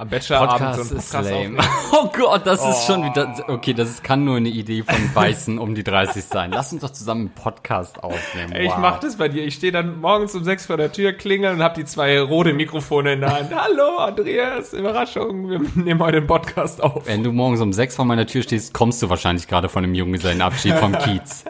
Am 0.00 0.08
Bachelorabend 0.10 0.60
Podcast 0.60 0.88
so 0.90 0.94
ist 0.94 1.10
Podcast 1.12 1.30
lame. 1.32 1.58
Oh 1.92 2.08
Gott, 2.16 2.46
das 2.46 2.64
ist 2.64 2.86
schon 2.86 3.02
wieder. 3.04 3.34
Okay, 3.48 3.74
das 3.74 3.90
ist, 3.90 4.04
kann 4.04 4.24
nur 4.24 4.36
eine 4.36 4.48
Idee 4.48 4.84
von 4.84 5.12
Weißen 5.12 5.58
um 5.58 5.74
die 5.74 5.82
30 5.82 6.22
sein. 6.24 6.52
Lass 6.52 6.72
uns 6.72 6.82
doch 6.82 6.90
zusammen 6.90 7.22
einen 7.22 7.30
Podcast 7.30 8.04
aufnehmen. 8.04 8.52
Ey, 8.52 8.66
Ich 8.66 8.70
Wow. 8.70 8.78
mach 8.78 9.00
das 9.00 9.16
bei 9.16 9.28
dir. 9.28 9.44
Ich 9.44 9.54
stehe 9.54 9.72
dann 9.72 10.00
morgens 10.00 10.36
um 10.36 10.44
sechs 10.44 10.66
vor 10.66 10.76
der 10.76 10.92
Tür, 10.92 11.14
klingeln 11.14 11.56
und 11.56 11.62
hab 11.64 11.74
die 11.74 11.84
zwei 11.84 12.20
rote 12.20 12.52
Mikrofone 12.52 13.14
in 13.14 13.20
der 13.22 13.36
Hand. 13.36 13.50
Hallo, 13.56 13.96
Andreas, 13.98 14.72
Überraschung, 14.72 15.50
wir 15.50 15.60
nehmen 15.74 16.00
heute 16.00 16.18
einen 16.18 16.28
Podcast 16.28 16.80
auf. 16.80 17.04
Wenn 17.08 17.24
du 17.24 17.32
morgens 17.32 17.60
um 17.60 17.72
sechs 17.72 17.96
vor 17.96 18.04
meiner 18.04 18.26
Tür 18.26 18.42
stehst, 18.44 18.72
kommst 18.74 19.02
du 19.02 19.10
wahrscheinlich 19.10 19.48
gerade 19.48 19.68
von 19.68 19.82
einem 19.82 19.94
Junggesellenabschied 19.94 20.74
vom 20.74 20.92
Kiez. 20.98 21.44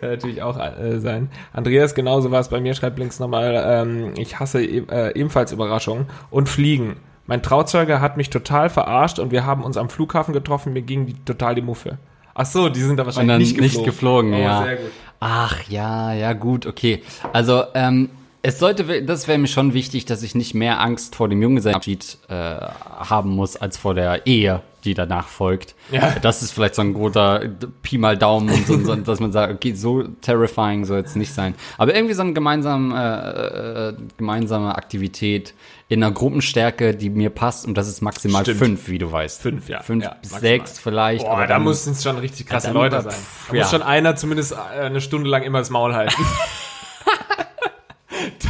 Kann 0.00 0.10
natürlich 0.10 0.42
auch 0.42 0.58
äh, 0.58 0.98
sein. 0.98 1.30
Andreas, 1.52 1.94
genauso 1.94 2.32
war 2.32 2.40
es 2.40 2.48
bei 2.48 2.58
mir, 2.60 2.74
schreibt 2.74 2.98
links 2.98 3.20
nochmal, 3.20 3.62
ähm, 3.64 4.14
ich 4.16 4.40
hasse 4.40 4.64
äh, 4.64 5.16
ebenfalls 5.16 5.52
Überraschungen 5.52 6.06
und 6.32 6.48
Fliegen. 6.48 6.96
Mein 7.26 7.42
Trauzeuge 7.42 8.00
hat 8.00 8.16
mich 8.16 8.30
total 8.30 8.68
verarscht 8.68 9.18
und 9.18 9.30
wir 9.30 9.46
haben 9.46 9.64
uns 9.64 9.76
am 9.76 9.88
Flughafen 9.88 10.34
getroffen, 10.34 10.72
mir 10.72 10.82
ging 10.82 11.06
die, 11.06 11.14
total 11.24 11.54
die 11.54 11.62
Muffe. 11.62 11.98
Ach 12.34 12.46
so, 12.46 12.68
die 12.68 12.80
sind 12.80 12.96
da 12.98 13.06
wahrscheinlich 13.06 13.38
nicht 13.38 13.60
nicht 13.60 13.84
geflogen. 13.84 14.32
geflogen, 14.32 14.34
Oh, 14.34 14.38
ja. 14.38 14.62
sehr 14.64 14.76
gut. 14.76 14.90
Ach 15.20 15.62
ja, 15.68 16.12
ja 16.12 16.32
gut, 16.34 16.66
okay. 16.66 17.02
Also 17.32 17.62
ähm, 17.74 18.10
es 18.44 18.58
sollte, 18.58 19.02
das 19.02 19.26
wäre 19.26 19.38
mir 19.38 19.46
schon 19.46 19.72
wichtig, 19.72 20.04
dass 20.04 20.22
ich 20.22 20.34
nicht 20.34 20.52
mehr 20.52 20.78
Angst 20.78 21.16
vor 21.16 21.30
dem 21.30 21.40
Junggesellenabschied 21.40 22.18
äh, 22.28 22.34
haben 22.34 23.30
muss 23.30 23.56
als 23.56 23.78
vor 23.78 23.94
der 23.94 24.26
Ehe, 24.26 24.60
die 24.84 24.92
danach 24.92 25.28
folgt. 25.28 25.74
Ja. 25.90 26.16
Das 26.20 26.42
ist 26.42 26.52
vielleicht 26.52 26.74
so 26.74 26.82
ein 26.82 26.92
guter 26.92 27.40
Pi 27.80 27.96
mal 27.96 28.18
Daumen, 28.18 28.50
und 28.50 28.66
so, 28.66 28.78
so, 28.84 28.96
dass 28.96 29.18
man 29.18 29.32
sagt, 29.32 29.54
okay, 29.54 29.72
so 29.72 30.02
terrifying 30.20 30.84
soll 30.84 30.98
es 30.98 31.16
nicht 31.16 31.32
sein. 31.32 31.54
Aber 31.78 31.94
irgendwie 31.94 32.12
so 32.12 32.20
eine 32.20 32.34
gemeinsame, 32.34 32.94
äh, 32.94 33.88
äh, 33.88 33.94
gemeinsame 34.18 34.76
Aktivität 34.76 35.54
in 35.88 36.04
einer 36.04 36.12
Gruppenstärke, 36.12 36.94
die 36.94 37.08
mir 37.08 37.30
passt 37.30 37.66
und 37.66 37.78
das 37.78 37.88
ist 37.88 38.02
maximal 38.02 38.42
Stimmt. 38.42 38.58
fünf, 38.58 38.88
wie 38.88 38.98
du 38.98 39.10
weißt. 39.10 39.40
Fünf, 39.40 39.70
ja. 39.70 39.80
Fünf 39.80 40.04
Ja, 40.04 40.16
sechs 40.20 40.78
vielleicht. 40.78 41.24
Boah, 41.24 41.32
aber 41.32 41.46
da 41.46 41.58
müssen 41.58 41.94
es 41.94 42.02
schon 42.02 42.18
richtig 42.18 42.46
krasse 42.46 42.72
Leute 42.72 43.00
sein. 43.00 43.14
Da 43.48 43.54
muss 43.54 43.58
ja. 43.58 43.70
schon 43.70 43.82
einer 43.82 44.16
zumindest 44.16 44.54
eine 44.54 45.00
Stunde 45.00 45.30
lang 45.30 45.44
immer 45.44 45.60
das 45.60 45.70
Maul 45.70 45.94
halten. 45.94 46.14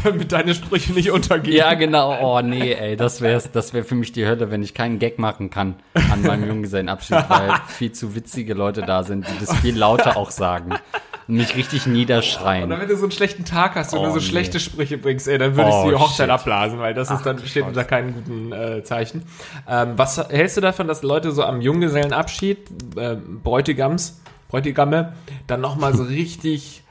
Damit 0.13 0.33
deine 0.33 0.55
Sprüche 0.55 0.93
nicht 0.93 1.11
untergehen. 1.11 1.57
Ja, 1.57 1.75
genau. 1.75 2.17
Oh 2.21 2.41
nee, 2.43 2.73
ey, 2.73 2.97
das 2.97 3.21
wäre 3.21 3.43
das 3.53 3.73
wär 3.75 3.85
für 3.85 3.95
mich 3.95 4.13
die 4.13 4.27
Hölle, 4.27 4.51
wenn 4.51 4.63
ich 4.63 4.75
keinen 4.75 4.99
Gag 4.99 5.19
machen 5.19 5.51
kann 5.51 5.77
an 6.13 6.23
meinem 6.23 6.47
Junggesellenabschied, 6.47 7.25
weil 7.29 7.53
viel 7.69 7.93
zu 7.93 8.15
witzige 8.15 8.55
Leute 8.55 8.83
da 8.83 9.03
sind, 9.03 9.27
die 9.27 9.45
das 9.45 9.57
viel 9.59 9.77
lauter 9.77 10.17
auch 10.17 10.31
sagen 10.31 10.75
und 11.27 11.37
mich 11.37 11.57
richtig 11.57 11.87
niederschreien. 11.87 12.65
Oder 12.65 12.81
wenn 12.81 12.89
du 12.89 12.97
so 12.97 13.05
einen 13.05 13.13
schlechten 13.13 13.45
Tag 13.47 13.77
hast 13.77 13.95
und 13.95 14.01
Oh, 14.01 14.03
nur 14.03 14.11
so 14.13 14.19
nee. 14.19 14.25
schlechte 14.25 14.61
Sprüche 14.61 14.99
bringst, 14.99 15.27
ey, 15.27 15.39
dann 15.39 15.57
würde 15.57 15.71
ich 15.71 15.75
Oh, 15.77 15.89
die 15.89 15.97
Hochzeit 15.97 16.27
shit. 16.27 16.31
abblasen, 16.31 16.79
weil 16.79 16.93
das 16.93 17.11
ist 17.11 17.23
dann 17.25 17.39
steht 17.47 17.65
unter 17.65 17.85
keinem 17.85 18.13
guten 18.15 18.53
äh, 18.53 18.83
Zeichen. 18.85 19.23
Ähm, 19.67 19.95
was 19.97 20.19
hältst 20.29 20.59
du 20.59 20.61
davon, 20.61 20.87
dass 20.87 21.03
Leute 21.03 21.33
so 21.33 21.43
am 21.43 21.63
Junggesellenabschied, 21.63 22.59
äh, 22.97 23.17
Bräutigams, 23.43 24.21
Bräutigame, 24.49 25.15
dann 25.47 25.63
nochmal 25.63 25.95
so 25.97 26.03
richtig 26.05 26.83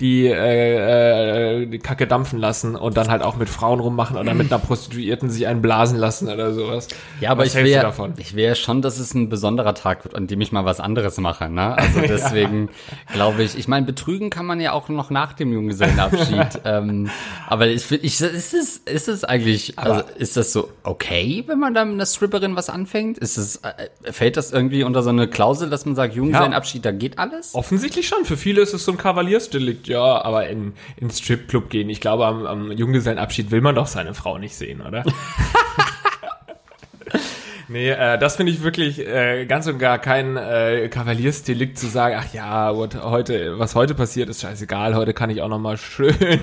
die, 0.00 0.26
äh, 0.26 1.62
äh, 1.62 1.66
die 1.66 1.78
Kacke 1.78 2.08
dampfen 2.08 2.38
lassen 2.40 2.74
und 2.74 2.96
dann 2.96 3.08
halt 3.08 3.22
auch 3.22 3.36
mit 3.36 3.48
Frauen 3.48 3.78
rummachen 3.78 4.16
oder 4.16 4.34
mit 4.34 4.52
einer 4.52 4.60
Prostituierten 4.66 5.30
sich 5.30 5.46
einen 5.46 5.62
blasen 5.62 5.96
lassen 5.96 6.28
oder 6.28 6.52
sowas. 6.52 6.88
Ja, 7.20 7.30
aber 7.30 7.44
Was 7.44 7.54
ich 7.54 7.64
wäre 7.64 7.82
davon? 7.82 8.14
ich 8.16 8.34
wäre 8.34 8.56
schon, 8.56 8.82
dass 8.82 8.98
es 8.98 9.14
ein 9.14 9.28
besonderer 9.28 9.74
Tag 9.74 10.04
wird, 10.04 10.16
an 10.16 10.26
dem 10.26 10.40
ich 10.40 10.50
mal 10.50 10.64
was 10.64 10.80
anderes 10.80 11.18
mache, 11.18 11.48
ne? 11.48 11.76
Also 11.78 12.00
deswegen 12.08 12.68
glaube 13.12 13.44
ich, 13.44 13.56
ich 13.56 13.68
meine, 13.68 13.86
betrügen 13.86 14.28
kann 14.28 14.44
man 14.44 14.60
ja 14.60 14.72
auch 14.72 14.88
noch 14.88 15.10
nach 15.10 15.34
dem 15.34 15.52
Junggesellenabschied. 15.52 16.60
ähm, 16.64 17.08
aber 17.46 17.68
ich 17.68 17.82
finde, 17.82 18.04
ich, 18.04 18.20
ist 18.20 18.54
es, 18.54 18.78
ist 18.78 19.08
es 19.08 19.22
eigentlich, 19.22 19.78
also 19.78 20.02
ist 20.16 20.36
das 20.36 20.52
so 20.52 20.68
okay, 20.82 21.44
wenn 21.46 21.60
man 21.60 21.74
da 21.74 21.84
mit 21.84 21.94
einer 21.94 22.06
Stripperin 22.06 22.56
was 22.56 22.70
anfängt? 22.70 23.18
Ist 23.18 23.36
es, 23.36 23.56
äh, 23.56 24.12
fällt 24.12 24.36
das 24.36 24.50
irgendwie 24.50 24.82
unter 24.82 25.04
so 25.04 25.10
eine 25.10 25.28
Klausel, 25.28 25.70
dass 25.70 25.86
man 25.86 25.94
sagt, 25.94 26.14
Junggesellenabschied, 26.14 26.84
da 26.84 26.90
geht 26.90 27.18
alles? 27.20 27.54
Offensichtlich 27.54 28.08
schon. 28.08 28.24
Für 28.24 28.36
viele 28.36 28.62
ist 28.62 28.74
es 28.74 28.84
so 28.84 28.90
ein 28.90 28.98
Kavaliersdelikt, 28.98 29.81
ja, 29.88 30.24
aber 30.24 30.48
in, 30.48 30.74
in 30.96 31.10
Stripclub 31.10 31.70
gehen. 31.70 31.90
Ich 31.90 32.00
glaube, 32.00 32.26
am, 32.26 32.46
am 32.46 32.72
Junggesellenabschied 32.72 33.50
will 33.50 33.60
man 33.60 33.74
doch 33.74 33.86
seine 33.86 34.14
Frau 34.14 34.38
nicht 34.38 34.54
sehen, 34.54 34.80
oder? 34.80 35.04
nee, 37.68 37.90
äh, 37.90 38.18
das 38.18 38.36
finde 38.36 38.52
ich 38.52 38.62
wirklich 38.62 38.98
äh, 39.06 39.46
ganz 39.46 39.66
und 39.66 39.78
gar 39.78 39.98
kein 39.98 40.36
äh, 40.36 40.88
Kavaliersdelikt 40.88 41.78
zu 41.78 41.86
sagen, 41.86 42.16
ach 42.18 42.32
ja, 42.32 42.74
what, 42.76 42.94
heute, 43.02 43.58
was 43.58 43.74
heute 43.74 43.94
passiert, 43.94 44.28
ist 44.28 44.40
scheißegal, 44.42 44.94
heute 44.94 45.14
kann 45.14 45.30
ich 45.30 45.42
auch 45.42 45.48
noch 45.48 45.58
mal 45.58 45.76
schön 45.76 46.14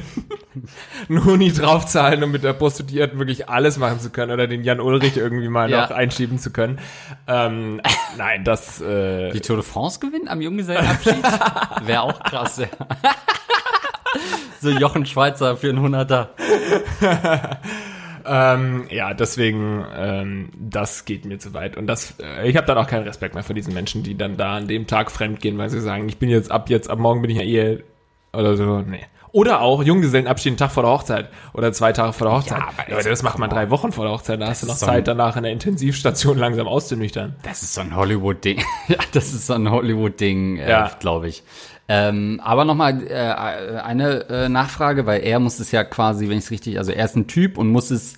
einen 1.09 1.25
Huni 1.25 1.51
draufzahlen, 1.51 2.23
um 2.23 2.31
mit 2.31 2.43
der 2.43 2.53
Prostituierten 2.53 3.19
wirklich 3.19 3.49
alles 3.49 3.77
machen 3.77 3.99
zu 3.99 4.09
können 4.09 4.31
oder 4.31 4.47
den 4.47 4.63
Jan 4.63 4.79
Ulrich 4.79 5.17
irgendwie 5.17 5.49
mal 5.49 5.69
Ja. 5.69 5.81
noch 5.81 5.91
einschieben 5.91 6.39
zu 6.39 6.51
können. 6.51 6.79
Ähm, 7.27 7.81
nein, 8.17 8.43
das 8.43 8.81
äh, 8.81 9.31
Die 9.31 9.41
Tour 9.41 9.57
de 9.57 9.65
France 9.65 9.99
gewinnen 9.99 10.27
am 10.27 10.41
Junggesellenabschied? 10.41 11.23
Wäre 11.85 12.01
auch 12.01 12.19
krass, 12.23 12.57
ja. 12.57 12.67
So 14.61 14.69
Jochen 14.69 15.05
Schweizer 15.05 15.55
für 15.55 15.69
einen 15.69 15.79
Hunderter. 15.81 16.31
Ähm, 18.31 18.86
ja, 18.91 19.15
deswegen, 19.15 19.83
ähm, 19.95 20.50
das 20.55 21.05
geht 21.05 21.25
mir 21.25 21.39
zu 21.39 21.55
weit. 21.55 21.77
Und 21.77 21.88
das, 21.88 22.13
äh, 22.19 22.48
ich 22.48 22.55
habe 22.55 22.67
dann 22.67 22.77
auch 22.77 22.86
keinen 22.86 23.07
Respekt 23.07 23.33
mehr 23.33 23.43
vor 23.43 23.55
diesen 23.55 23.74
Menschen, 23.74 24.03
die 24.03 24.15
dann 24.15 24.38
da 24.38 24.57
an 24.57 24.67
dem 24.67 24.86
Tag 24.86 25.09
fremd 25.09 25.41
gehen, 25.41 25.57
weil 25.57 25.71
sie 25.71 25.81
sagen, 25.81 26.07
ich 26.07 26.17
bin 26.17 26.29
jetzt 26.29 26.51
ab 26.51 26.69
jetzt, 26.69 26.91
ab 26.91 27.00
morgen 27.00 27.24
bin 27.24 27.31
ich 27.31 27.38
ja 27.38 27.43
Ehe 27.43 27.83
oder 28.31 28.55
so. 28.55 28.81
Nee. 28.81 29.05
Oder 29.31 29.62
auch 29.62 29.83
Junggesellenabschied 29.83 30.51
einen 30.51 30.57
Tag 30.57 30.71
vor 30.71 30.83
der 30.83 30.91
Hochzeit 30.91 31.29
oder 31.53 31.71
zwei 31.71 31.93
Tage 31.93 32.13
vor 32.13 32.27
der 32.27 32.38
Hochzeit. 32.38 32.57
Ja, 32.59 32.67
aber 32.88 32.95
jetzt- 32.95 33.07
das 33.07 33.24
macht 33.24 33.38
man 33.38 33.50
drei 33.50 33.69
Wochen 33.69 33.91
vor 33.91 34.05
der 34.05 34.13
Hochzeit. 34.13 34.41
Da 34.41 34.48
hast 34.48 34.63
du 34.63 34.67
noch 34.67 34.75
so 34.75 34.86
Zeit, 34.88 35.07
danach 35.07 35.36
in 35.38 35.43
der 35.43 35.51
Intensivstation 35.51 36.38
langsam 36.39 36.67
auszunüchtern. 36.67 37.36
Das 37.43 37.62
ist 37.62 37.74
so 37.75 37.81
ein 37.81 37.95
Hollywood-Ding. 37.95 38.63
ja, 38.88 38.98
das 39.12 39.33
ist 39.33 39.48
so 39.48 39.53
ein 39.53 39.69
Hollywood-Ding, 39.69 40.57
äh, 40.57 40.69
Ja. 40.69 40.91
glaube 41.00 41.27
ich. 41.27 41.43
Ähm, 41.88 42.39
aber 42.43 42.65
nochmal 42.65 43.01
äh, 43.07 43.15
eine 43.81 44.29
äh, 44.29 44.50
Nachfrage, 44.50 45.05
weil 45.05 45.21
er 45.24 45.39
muss 45.39 45.59
es 45.59 45.71
ja 45.71 45.83
quasi, 45.83 46.29
wenn 46.29 46.38
ich 46.38 46.43
es 46.45 46.51
richtig, 46.51 46.77
also 46.77 46.91
er 46.91 47.03
ist 47.05 47.15
ein 47.15 47.27
Typ 47.27 47.57
und 47.57 47.67
muss 47.69 47.89
es, 47.91 48.13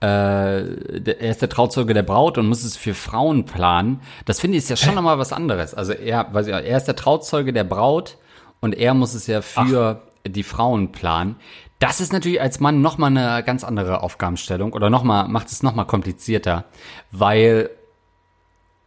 äh, 0.00 0.06
er 0.06 1.30
ist 1.30 1.42
der 1.42 1.48
Trauzeuge 1.48 1.94
der 1.94 2.04
Braut 2.04 2.38
und 2.38 2.46
muss 2.48 2.62
es 2.64 2.76
für 2.76 2.94
Frauen 2.94 3.44
planen. 3.44 4.00
Das 4.24 4.40
finde 4.40 4.56
ich 4.56 4.64
ist 4.64 4.70
ja 4.70 4.76
schon 4.76 4.94
nochmal 4.94 5.18
was 5.18 5.32
anderes. 5.32 5.74
Also 5.74 5.92
er, 5.92 6.32
weiß 6.32 6.46
ich, 6.46 6.52
er 6.52 6.76
ist 6.76 6.84
der 6.84 6.94
Trauzeuge 6.96 7.52
der 7.52 7.64
Braut 7.64 8.16
und 8.60 8.74
er 8.76 8.94
muss 8.94 9.14
es 9.14 9.26
ja 9.26 9.42
für 9.42 10.02
die 10.30 10.42
Frauen 10.42 10.92
planen. 10.92 11.36
Das 11.78 12.00
ist 12.00 12.12
natürlich 12.12 12.40
als 12.40 12.60
Mann 12.60 12.82
nochmal 12.82 13.16
eine 13.16 13.42
ganz 13.44 13.62
andere 13.64 14.02
Aufgabenstellung 14.02 14.72
oder 14.72 14.90
nochmal, 14.90 15.28
macht 15.28 15.48
es 15.48 15.62
nochmal 15.62 15.86
komplizierter, 15.86 16.64
weil 17.12 17.70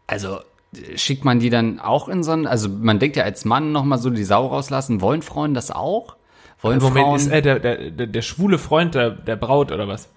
also 0.07 0.39
äh, 0.75 0.97
schickt 0.97 1.23
man 1.25 1.39
die 1.39 1.49
dann 1.49 1.79
auch 1.79 2.09
in 2.09 2.23
so 2.23 2.31
ein, 2.31 2.45
also 2.45 2.69
man 2.69 2.99
denkt 2.99 3.15
ja 3.15 3.23
als 3.23 3.45
Mann 3.45 3.71
nochmal 3.71 3.97
so 3.97 4.09
die 4.09 4.23
Sau 4.23 4.47
rauslassen, 4.47 5.01
wollen 5.01 5.21
Frauen 5.21 5.53
das 5.53 5.71
auch? 5.71 6.17
Wollen 6.61 6.79
Moment, 6.79 7.05
Frauen, 7.05 7.15
ist 7.15 7.31
der, 7.31 7.41
der, 7.41 7.91
der, 7.91 8.07
der 8.07 8.21
schwule 8.21 8.57
Freund 8.59 8.93
der, 8.93 9.09
der 9.09 9.35
Braut 9.35 9.71
oder 9.71 9.87
was? 9.87 10.09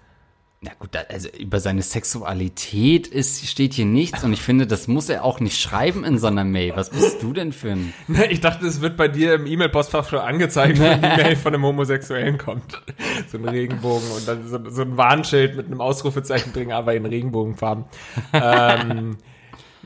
Na 0.61 0.71
gut, 0.79 0.89
also 1.09 1.29
über 1.29 1.59
seine 1.59 1.81
Sexualität 1.83 3.07
ist, 3.07 3.45
steht 3.47 3.73
hier 3.73 3.85
nichts 3.85 4.23
und 4.23 4.33
ich 4.33 4.41
finde, 4.41 4.65
das 4.65 4.87
muss 4.87 5.09
er 5.09 5.23
auch 5.23 5.39
nicht 5.39 5.59
schreiben 5.61 6.03
in 6.03 6.17
so 6.17 6.27
einer 6.27 6.43
Mail. 6.43 6.73
Was 6.75 6.89
bist 6.89 7.21
du 7.21 7.33
denn 7.33 7.51
für 7.51 7.71
ein, 7.71 7.93
Ich 8.29 8.41
dachte, 8.41 8.65
es 8.65 8.81
wird 8.81 8.97
bei 8.97 9.07
dir 9.07 9.35
im 9.35 9.45
E-Mail-Postfach 9.45 10.09
schon 10.09 10.19
angezeigt, 10.19 10.79
wenn 10.79 11.01
die 11.01 11.07
Mail 11.07 11.35
von 11.35 11.53
einem 11.53 11.63
Homosexuellen 11.63 12.37
kommt. 12.37 12.81
So 13.31 13.37
ein 13.37 13.47
Regenbogen 13.47 14.09
und 14.11 14.27
dann 14.27 14.47
so, 14.47 14.59
so 14.69 14.81
ein 14.81 14.97
Warnschild 14.97 15.55
mit 15.55 15.67
einem 15.67 15.81
Ausrufezeichen 15.81 16.53
drin, 16.53 16.71
aber 16.71 16.93
in 16.95 17.05
Regenbogenfarben. 17.05 17.85
ähm, 18.33 19.17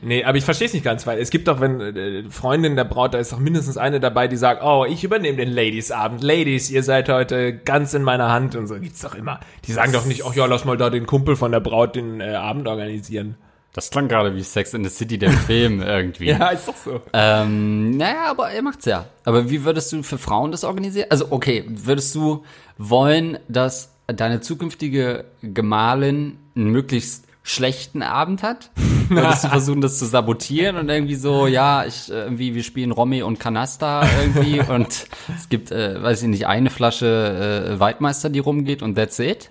nee, 0.02 0.24
aber 0.24 0.38
ich 0.38 0.44
verstehe 0.44 0.66
es 0.66 0.72
nicht 0.72 0.84
ganz, 0.84 1.06
weil 1.06 1.18
es 1.18 1.30
gibt 1.30 1.48
doch, 1.48 1.60
wenn 1.60 1.80
äh, 1.80 2.24
Freundin 2.30 2.76
der 2.76 2.84
Braut, 2.84 3.14
da 3.14 3.18
ist 3.18 3.32
doch 3.32 3.38
mindestens 3.38 3.76
eine 3.76 4.00
dabei, 4.00 4.28
die 4.28 4.36
sagt, 4.36 4.62
oh, 4.62 4.84
ich 4.88 5.04
übernehme 5.04 5.36
den 5.36 5.50
Ladies-Abend. 5.50 6.22
Ladies, 6.22 6.70
ihr 6.70 6.82
seid 6.82 7.08
heute 7.08 7.56
ganz 7.56 7.94
in 7.94 8.02
meiner 8.02 8.30
Hand 8.30 8.56
und 8.56 8.66
so 8.66 8.78
gibt's 8.78 9.00
doch 9.00 9.14
immer. 9.14 9.40
Die 9.66 9.72
sagen 9.72 9.92
doch 9.92 10.04
nicht, 10.04 10.24
ach 10.24 10.34
ja, 10.34 10.46
lass 10.46 10.64
mal 10.64 10.76
da 10.76 10.90
den 10.90 11.06
Kumpel 11.06 11.36
von 11.36 11.52
der 11.52 11.60
Braut 11.60 11.96
den 11.96 12.20
äh, 12.20 12.34
Abend 12.34 12.66
organisieren. 12.68 13.36
das 13.72 13.90
klang 13.90 14.08
gerade 14.08 14.34
wie 14.34 14.42
Sex 14.42 14.74
in 14.74 14.84
the 14.84 14.90
City, 14.90 15.18
der 15.18 15.30
Film 15.46 15.80
irgendwie. 15.80 16.26
Ja, 16.26 16.48
ist 16.48 16.68
doch 16.68 16.76
so. 16.76 17.00
Ähm, 17.12 17.96
naja, 17.96 18.30
aber 18.30 18.50
er 18.50 18.62
macht's 18.62 18.86
ja. 18.86 19.06
Aber 19.24 19.50
wie 19.50 19.64
würdest 19.64 19.92
du 19.92 20.02
für 20.02 20.18
Frauen 20.18 20.50
das 20.50 20.64
organisieren? 20.64 21.06
Also, 21.10 21.26
okay, 21.30 21.64
würdest 21.68 22.14
du 22.14 22.44
wollen, 22.78 23.38
dass 23.48 23.92
deine 24.06 24.40
zukünftige 24.40 25.24
Gemahlin 25.42 26.38
möglichst 26.54 27.26
schlechten 27.42 28.02
Abend 28.02 28.42
hat? 28.42 28.70
Würdest 29.08 29.44
du 29.44 29.48
versuchen, 29.48 29.80
das 29.80 29.98
zu 29.98 30.06
sabotieren 30.06 30.76
und 30.76 30.88
irgendwie 30.88 31.16
so, 31.16 31.46
ja, 31.46 31.84
ich, 31.84 32.10
äh, 32.10 32.24
irgendwie, 32.24 32.54
wir 32.54 32.62
spielen 32.62 32.92
Romy 32.92 33.22
und 33.22 33.40
Canasta 33.40 34.06
irgendwie 34.20 34.60
und 34.72 35.06
es 35.36 35.48
gibt, 35.48 35.72
äh, 35.72 36.00
weiß 36.00 36.22
ich 36.22 36.28
nicht, 36.28 36.46
eine 36.46 36.70
Flasche 36.70 37.72
äh, 37.74 37.80
Waldmeister, 37.80 38.30
die 38.30 38.38
rumgeht 38.38 38.82
und 38.82 38.94
that's 38.94 39.18
it? 39.18 39.50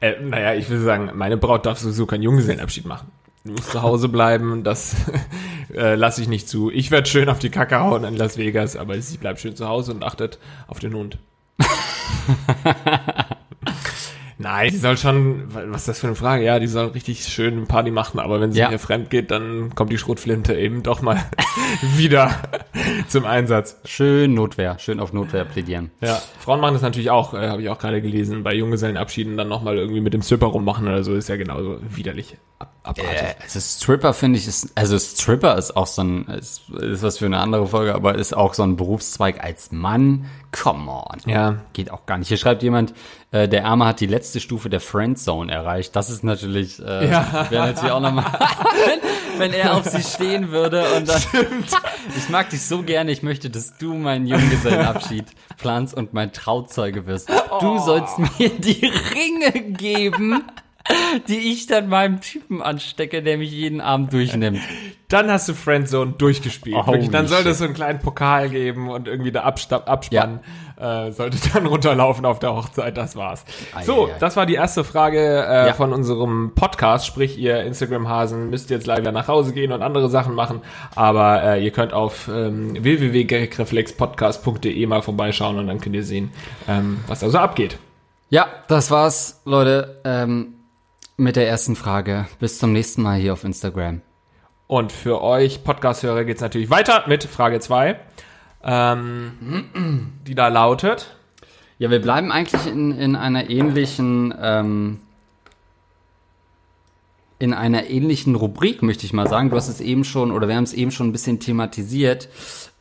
Äh, 0.00 0.20
naja, 0.22 0.54
ich 0.54 0.70
will 0.70 0.80
sagen, 0.80 1.10
meine 1.14 1.36
Braut 1.36 1.66
darf 1.66 1.78
sowieso 1.78 2.06
keinen 2.06 2.22
Junggesellenabschied 2.22 2.86
machen. 2.86 3.10
Du 3.44 3.52
musst 3.52 3.70
zu 3.70 3.82
Hause 3.82 4.08
bleiben, 4.08 4.64
das 4.64 4.96
äh, 5.74 5.94
lasse 5.94 6.20
ich 6.20 6.28
nicht 6.28 6.48
zu. 6.48 6.70
Ich 6.70 6.90
werde 6.90 7.08
schön 7.08 7.28
auf 7.28 7.38
die 7.38 7.50
Kacke 7.50 7.78
hauen 7.78 8.02
in 8.04 8.16
Las 8.16 8.38
Vegas, 8.38 8.76
aber 8.76 9.00
sie 9.00 9.18
bleibt 9.18 9.40
schön 9.40 9.54
zu 9.54 9.68
Hause 9.68 9.92
und 9.92 10.02
achtet 10.02 10.38
auf 10.66 10.80
den 10.80 10.94
Hund. 10.94 11.18
Nein, 14.48 14.70
die 14.70 14.76
soll 14.76 14.96
schon, 14.96 15.42
was 15.52 15.80
ist 15.82 15.88
das 15.88 15.98
für 15.98 16.06
eine 16.06 16.14
Frage? 16.14 16.44
Ja, 16.44 16.60
die 16.60 16.68
soll 16.68 16.86
richtig 16.86 17.24
schön 17.24 17.66
Party 17.66 17.90
machen, 17.90 18.20
aber 18.20 18.40
wenn 18.40 18.52
sie 18.52 18.60
Ja. 18.60 18.70
mir 18.70 18.78
fremd 18.78 19.10
geht, 19.10 19.32
dann 19.32 19.74
kommt 19.74 19.90
die 19.90 19.98
Schrotflinte 19.98 20.54
eben 20.54 20.84
doch 20.84 21.02
mal 21.02 21.20
wieder 21.96 22.30
zum 23.08 23.24
Einsatz. 23.24 23.80
Schön 23.84 24.34
Notwehr, 24.34 24.78
schön 24.78 25.00
auf 25.00 25.12
Notwehr 25.12 25.44
plädieren. 25.44 25.90
Ja, 26.00 26.22
Frauen 26.38 26.60
machen 26.60 26.74
das 26.74 26.82
natürlich 26.82 27.10
auch, 27.10 27.34
äh, 27.34 27.48
habe 27.48 27.60
ich 27.62 27.68
auch 27.70 27.78
gerade 27.80 28.00
gelesen, 28.00 28.44
bei 28.44 28.54
Junggesellenabschieden 28.54 29.36
dann 29.36 29.48
nochmal 29.48 29.78
irgendwie 29.78 30.00
mit 30.00 30.14
dem 30.14 30.22
Stripper 30.22 30.46
rummachen 30.46 30.86
oder 30.86 31.02
so, 31.02 31.14
ist 31.14 31.28
ja 31.28 31.34
genauso 31.36 31.78
widerlich 31.90 32.36
abartig. 32.82 33.04
Äh, 33.04 33.34
also 33.42 33.60
Stripper 33.60 34.12
finde 34.14 34.38
ich 34.38 34.46
ist, 34.46 34.70
also 34.74 34.98
Stripper 34.98 35.56
ist 35.58 35.76
auch 35.76 35.86
so 35.86 36.02
ein, 36.02 36.26
ist, 36.28 36.68
ist 36.70 37.02
was 37.02 37.18
für 37.18 37.26
eine 37.26 37.38
andere 37.38 37.66
Folge, 37.66 37.94
aber 37.94 38.14
ist 38.14 38.34
auch 38.36 38.54
so 38.54 38.62
ein 38.62 38.76
Berufszweig 38.76 39.42
als 39.42 39.72
Mann. 39.72 40.26
Come 40.52 40.90
on. 40.90 41.18
Ja. 41.26 41.56
Geht 41.74 41.90
auch 41.90 42.06
gar 42.06 42.16
nicht. 42.16 42.28
Hier 42.28 42.38
schreibt 42.38 42.62
jemand, 42.62 42.94
äh, 43.30 43.46
der 43.48 43.66
Arme 43.66 43.84
hat 43.84 44.00
die 44.00 44.06
letzte 44.06 44.40
Stufe 44.40 44.70
der 44.70 44.80
Friendzone 44.80 45.52
erreicht. 45.52 45.94
Das 45.96 46.08
ist 46.08 46.24
natürlich, 46.24 46.80
äh, 46.82 47.10
Ja. 47.10 47.46
wäre 47.50 47.66
natürlich 47.66 47.92
auch 47.92 48.00
nochmal, 48.00 48.24
wenn, 48.86 49.40
wenn 49.40 49.52
er 49.52 49.74
auf 49.76 49.84
sie 49.84 50.02
stehen 50.02 50.50
würde 50.50 50.84
und 50.96 51.08
dann, 51.08 51.20
ich 52.16 52.28
mag 52.30 52.48
dich 52.50 52.62
so 52.64 52.82
gerne, 52.82 53.10
ich 53.10 53.22
möchte, 53.22 53.50
dass 53.50 53.76
du 53.76 53.92
meinen 53.94 54.26
Junggesellenabschied 54.26 55.26
planst 55.58 55.94
und 55.94 56.14
mein 56.14 56.32
Trauzeuge 56.32 57.06
wirst. 57.06 57.28
Du 57.60 57.78
sollst 57.78 58.18
mir 58.18 58.48
die 58.48 58.90
Ringe 59.14 59.72
geben 59.72 60.42
die 61.28 61.52
ich 61.52 61.66
dann 61.66 61.88
meinem 61.88 62.20
Typen 62.20 62.62
anstecke, 62.62 63.22
der 63.22 63.38
mich 63.38 63.50
jeden 63.50 63.80
Abend 63.80 64.12
durchnimmt. 64.12 64.60
Dann 65.08 65.30
hast 65.30 65.48
du 65.48 65.54
Friendzone 65.54 66.14
durchgespielt. 66.18 66.76
Oh, 66.76 66.86
Wirklich, 66.88 67.10
dann 67.10 67.28
sollte 67.28 67.44
shit. 67.44 67.52
es 67.52 67.58
so 67.58 67.64
einen 67.64 67.74
kleinen 67.74 68.00
Pokal 68.00 68.48
geben 68.48 68.90
und 68.90 69.06
irgendwie 69.06 69.30
der 69.30 69.44
Absta 69.44 69.76
Abspann 69.76 70.40
äh, 70.80 71.12
sollte 71.12 71.38
dann 71.54 71.66
runterlaufen 71.66 72.24
auf 72.26 72.40
der 72.40 72.52
Hochzeit. 72.54 72.96
Das 72.96 73.14
war's. 73.14 73.44
so, 73.84 74.08
ei, 74.08 74.12
ei. 74.12 74.16
das 74.18 74.36
war 74.36 74.46
die 74.46 74.54
erste 74.54 74.82
Frage 74.82 75.46
äh, 75.48 75.68
Ja. 75.68 75.74
von 75.74 75.92
unserem 75.92 76.52
Podcast. 76.56 77.06
Sprich, 77.06 77.38
ihr 77.38 77.62
Instagram-Hasen 77.62 78.50
müsst 78.50 78.70
jetzt 78.70 78.86
leider 78.88 79.12
nach 79.12 79.28
Hause 79.28 79.52
gehen 79.52 79.70
und 79.72 79.82
andere 79.82 80.08
Sachen 80.10 80.34
machen. 80.34 80.60
Aber 80.96 81.40
äh, 81.42 81.64
ihr 81.64 81.70
könnt 81.70 81.92
auf 81.92 82.28
ähm, 82.28 82.74
www.gereckreflexpodcast.de 82.82 84.86
mal 84.86 85.02
vorbeischauen 85.02 85.58
und 85.58 85.68
dann 85.68 85.80
könnt 85.80 85.94
ihr 85.94 86.02
sehen, 86.04 86.32
ähm, 86.68 86.98
was 87.06 87.20
da 87.20 87.30
so 87.30 87.38
abgeht. 87.38 87.78
Ja, 88.28 88.48
das 88.66 88.90
war's, 88.90 89.40
Leute, 89.44 90.00
ähm, 90.04 90.54
mit 91.16 91.36
der 91.36 91.48
ersten 91.48 91.76
Frage. 91.76 92.26
Bis 92.38 92.58
zum 92.58 92.72
nächsten 92.72 93.02
Mal 93.02 93.18
hier 93.18 93.32
auf 93.32 93.44
Instagram. 93.44 94.02
Und 94.66 94.92
für 94.92 95.22
euch 95.22 95.64
Podcast-Hörer 95.64 96.24
geht's 96.24 96.40
natürlich 96.40 96.70
weiter 96.70 97.04
mit 97.06 97.24
Frage 97.24 97.60
2, 97.60 97.98
ähm, 98.64 100.12
die 100.26 100.34
da 100.34 100.48
lautet. 100.48 101.16
Ja, 101.78 101.90
wir 101.90 102.00
bleiben 102.00 102.32
eigentlich 102.32 102.66
in, 102.66 102.98
in 102.98 103.16
einer 103.16 103.48
ähnlichen, 103.48 104.34
ähm, 104.40 105.00
in 107.38 107.52
einer 107.52 107.88
ähnlichen 107.88 108.34
Rubrik, 108.34 108.82
möchte 108.82 109.06
ich 109.06 109.12
mal 109.12 109.28
sagen. 109.28 109.50
Du 109.50 109.56
hast 109.56 109.68
es 109.68 109.80
eben 109.80 110.04
schon, 110.04 110.32
oder 110.32 110.48
wir 110.48 110.56
haben 110.56 110.64
es 110.64 110.72
eben 110.72 110.90
schon 110.90 111.08
ein 111.08 111.12
bisschen 111.12 111.38
thematisiert. 111.38 112.28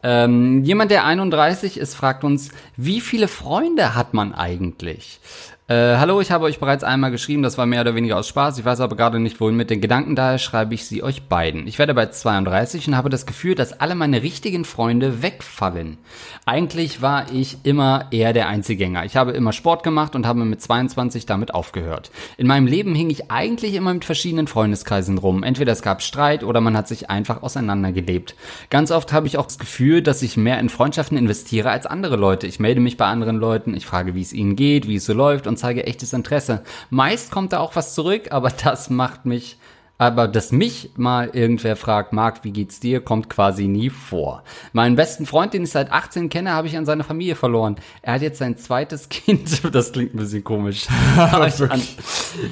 Ähm, 0.01 0.63
jemand, 0.63 0.91
der 0.91 1.03
31 1.05 1.77
ist, 1.77 1.93
fragt 1.95 2.23
uns, 2.23 2.49
wie 2.77 3.01
viele 3.01 3.27
Freunde 3.27 3.95
hat 3.95 4.13
man 4.13 4.33
eigentlich? 4.33 5.19
Äh, 5.67 5.97
hallo, 5.97 6.21
ich 6.21 6.29
habe 6.29 6.45
euch 6.45 6.59
bereits 6.59 6.83
einmal 6.83 7.09
geschrieben, 7.09 7.41
das 7.41 7.57
war 7.57 7.65
mehr 7.65 7.81
oder 7.81 7.95
weniger 7.95 8.19
aus 8.19 8.27
Spaß. 8.27 8.59
Ich 8.59 8.65
weiß 8.65 8.81
aber 8.81 8.95
gerade 8.95 9.19
nicht, 9.19 9.39
wohin 9.41 9.57
mit 9.57 9.71
den 9.71 9.81
Gedanken, 9.81 10.15
daher 10.15 10.37
schreibe 10.37 10.75
ich 10.75 10.85
sie 10.85 11.01
euch 11.01 11.23
beiden. 11.23 11.65
Ich 11.65 11.79
werde 11.79 11.95
bei 11.95 12.05
32 12.05 12.87
und 12.87 12.95
habe 12.95 13.09
das 13.09 13.25
Gefühl, 13.25 13.55
dass 13.55 13.73
alle 13.73 13.95
meine 13.95 14.21
richtigen 14.21 14.63
Freunde 14.63 15.23
wegfallen. 15.23 15.97
Eigentlich 16.45 17.01
war 17.01 17.31
ich 17.33 17.57
immer 17.63 18.09
eher 18.11 18.31
der 18.31 18.47
Einzelgänger. 18.47 19.05
Ich 19.05 19.15
habe 19.15 19.31
immer 19.31 19.53
Sport 19.53 19.81
gemacht 19.81 20.15
und 20.15 20.27
habe 20.27 20.45
mit 20.45 20.61
22 20.61 21.25
damit 21.25 21.55
aufgehört. 21.55 22.11
In 22.37 22.45
meinem 22.45 22.67
Leben 22.67 22.93
hing 22.93 23.09
ich 23.09 23.31
eigentlich 23.31 23.73
immer 23.73 23.91
mit 23.91 24.05
verschiedenen 24.05 24.45
Freundeskreisen 24.45 25.17
rum. 25.17 25.41
Entweder 25.41 25.71
es 25.71 25.81
gab 25.81 26.03
Streit 26.03 26.43
oder 26.43 26.61
man 26.61 26.77
hat 26.77 26.87
sich 26.87 27.09
einfach 27.09 27.41
auseinandergelebt. 27.41 28.35
Ganz 28.69 28.91
oft 28.91 29.11
habe 29.11 29.25
ich 29.25 29.39
auch 29.39 29.47
das 29.47 29.57
Gefühl, 29.57 30.03
dass 30.03 30.21
ich 30.21 30.37
mehr 30.37 30.59
in 30.59 30.69
Freundschaften 30.69 31.17
investiere 31.17 31.71
als 31.71 31.87
andere 31.87 32.17
Leute. 32.17 32.45
Ich 32.45 32.59
melde 32.59 32.81
mich 32.81 32.97
bei 32.97 33.07
anderen 33.07 33.37
Leuten, 33.37 33.73
ich 33.75 33.87
frage, 33.87 34.13
wie 34.13 34.21
es 34.21 34.31
ihnen 34.31 34.55
geht, 34.55 34.87
wie 34.87 34.97
es 34.97 35.05
so 35.05 35.13
läuft 35.13 35.47
und 35.47 35.54
zeige 35.57 35.85
echtes 35.85 36.13
Interesse. 36.13 36.63
Meist 36.89 37.31
kommt 37.31 37.53
da 37.53 37.59
auch 37.59 37.75
was 37.75 37.93
zurück, 37.93 38.31
aber 38.31 38.49
das 38.49 38.89
macht 38.89 39.25
mich 39.25 39.57
aber 39.97 40.27
dass 40.27 40.51
mich 40.51 40.91
mal 40.97 41.29
irgendwer 41.31 41.75
fragt, 41.75 42.11
Marc, 42.11 42.43
wie 42.43 42.51
geht's 42.51 42.79
dir, 42.79 42.99
kommt 42.99 43.29
quasi 43.29 43.67
nie 43.67 43.89
vor. 43.89 44.43
Meinen 44.73 44.95
besten 44.95 45.25
Freund, 45.25 45.53
den 45.53 45.63
ich 45.63 45.69
seit 45.69 45.91
18 45.91 46.29
kenne, 46.29 46.51
habe 46.51 46.67
ich 46.67 46.75
an 46.75 46.85
seine 46.85 47.05
Familie 47.05 47.35
verloren. 47.35 47.77
Er 48.01 48.15
hat 48.15 48.21
jetzt 48.21 48.39
sein 48.39 48.57
zweites 48.57 49.07
Kind, 49.09 49.73
das 49.73 49.93
klingt 49.93 50.13
ein 50.13 50.17
bisschen 50.17 50.43
komisch. 50.43 50.87
An, 51.17 51.81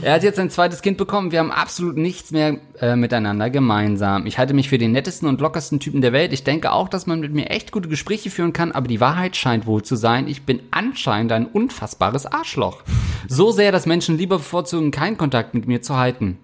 er 0.02 0.14
hat 0.14 0.24
jetzt 0.24 0.38
sein 0.38 0.50
zweites 0.50 0.82
Kind 0.82 0.98
bekommen. 0.98 1.32
Wir 1.32 1.40
haben 1.40 1.52
absolut 1.52 1.98
nichts 1.98 2.32
mehr 2.32 2.60
äh, 2.80 2.96
miteinander 2.96 3.50
gemeinsam. 3.50 4.26
Ich 4.26 4.38
halte 4.38 4.54
mich 4.54 4.70
für 4.70 4.78
den 4.78 4.94
nettesten 4.94 5.28
und 5.28 5.42
lockersten 5.42 5.80
Typen 5.82 6.02
der 6.02 6.14
Welt. 6.14 6.32
Ich 6.32 6.46
denke 6.46 6.72
auch, 6.72 6.88
dass 6.88 7.08
man 7.08 7.20
mit 7.20 7.34
mir 7.34 7.50
echt 7.50 7.72
gute 7.72 7.90
Gespräche 7.90 8.30
führen 8.30 8.54
kann, 8.54 8.72
aber 8.72 8.88
die 8.88 9.02
Wahrheit 9.02 9.36
scheint 9.36 9.66
wohl 9.66 9.84
zu 9.84 9.96
sein, 9.96 10.28
ich 10.28 10.44
bin 10.44 10.62
anscheinend 10.72 11.34
ein 11.34 11.46
unfassbares 11.46 12.26
Arschloch. 12.26 12.84
So 13.28 13.52
sehr, 13.52 13.72
dass 13.72 13.86
Menschen 13.86 14.18
lieber 14.18 14.38
bevorzugen, 14.38 14.92
keinen 14.92 15.18
Kontakt 15.18 15.54
mit 15.54 15.68
mir 15.68 15.82
zu 15.82 15.98
halten. 15.98 16.38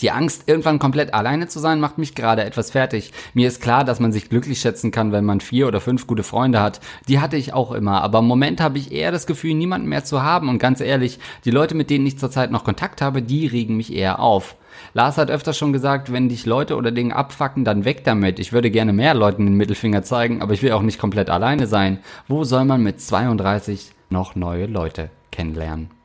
Die 0.00 0.10
Angst, 0.10 0.44
irgendwann 0.46 0.80
komplett 0.80 1.14
alleine 1.14 1.46
zu 1.46 1.60
sein, 1.60 1.78
macht 1.78 1.96
mich 1.96 2.16
gerade 2.16 2.44
etwas 2.44 2.72
fertig. 2.72 3.12
Mir 3.34 3.46
ist 3.46 3.62
klar, 3.62 3.84
dass 3.84 4.00
man 4.00 4.10
sich 4.10 4.28
glücklich 4.28 4.60
schätzen 4.60 4.90
kann, 4.90 5.12
wenn 5.12 5.24
man 5.24 5.40
vier 5.40 5.68
oder 5.68 5.80
fünf 5.80 6.08
gute 6.08 6.24
Freunde 6.24 6.60
hat. 6.60 6.80
Die 7.08 7.20
hatte 7.20 7.36
ich 7.36 7.54
auch 7.54 7.70
immer. 7.70 8.02
Aber 8.02 8.18
im 8.18 8.26
Moment 8.26 8.60
habe 8.60 8.78
ich 8.78 8.90
eher 8.90 9.12
das 9.12 9.28
Gefühl, 9.28 9.54
niemanden 9.54 9.88
mehr 9.88 10.04
zu 10.04 10.24
haben. 10.24 10.48
Und 10.48 10.58
ganz 10.58 10.80
ehrlich, 10.80 11.20
die 11.44 11.52
Leute, 11.52 11.76
mit 11.76 11.88
denen 11.88 12.04
ich 12.04 12.18
zurzeit 12.18 12.50
noch 12.50 12.64
Kontakt 12.64 13.00
habe, 13.00 13.22
die 13.22 13.46
regen 13.46 13.76
mich 13.76 13.94
eher 13.94 14.18
auf. 14.18 14.56
Lars 14.92 15.18
hat 15.18 15.30
öfter 15.30 15.52
schon 15.52 15.72
gesagt, 15.72 16.12
wenn 16.12 16.28
dich 16.28 16.46
Leute 16.46 16.76
oder 16.76 16.90
Dinge 16.90 17.14
abfacken, 17.14 17.64
dann 17.64 17.84
weg 17.84 18.02
damit. 18.02 18.40
Ich 18.40 18.52
würde 18.52 18.72
gerne 18.72 18.92
mehr 18.92 19.14
Leuten 19.14 19.46
den 19.46 19.54
Mittelfinger 19.54 20.02
zeigen, 20.02 20.42
aber 20.42 20.52
ich 20.52 20.62
will 20.62 20.72
auch 20.72 20.82
nicht 20.82 20.98
komplett 20.98 21.30
alleine 21.30 21.68
sein. 21.68 22.00
Wo 22.26 22.42
soll 22.42 22.64
man 22.64 22.82
mit 22.82 23.00
32 23.00 23.92
noch 24.10 24.34
neue 24.34 24.66
Leute 24.66 25.10
kennenlernen? 25.30 25.95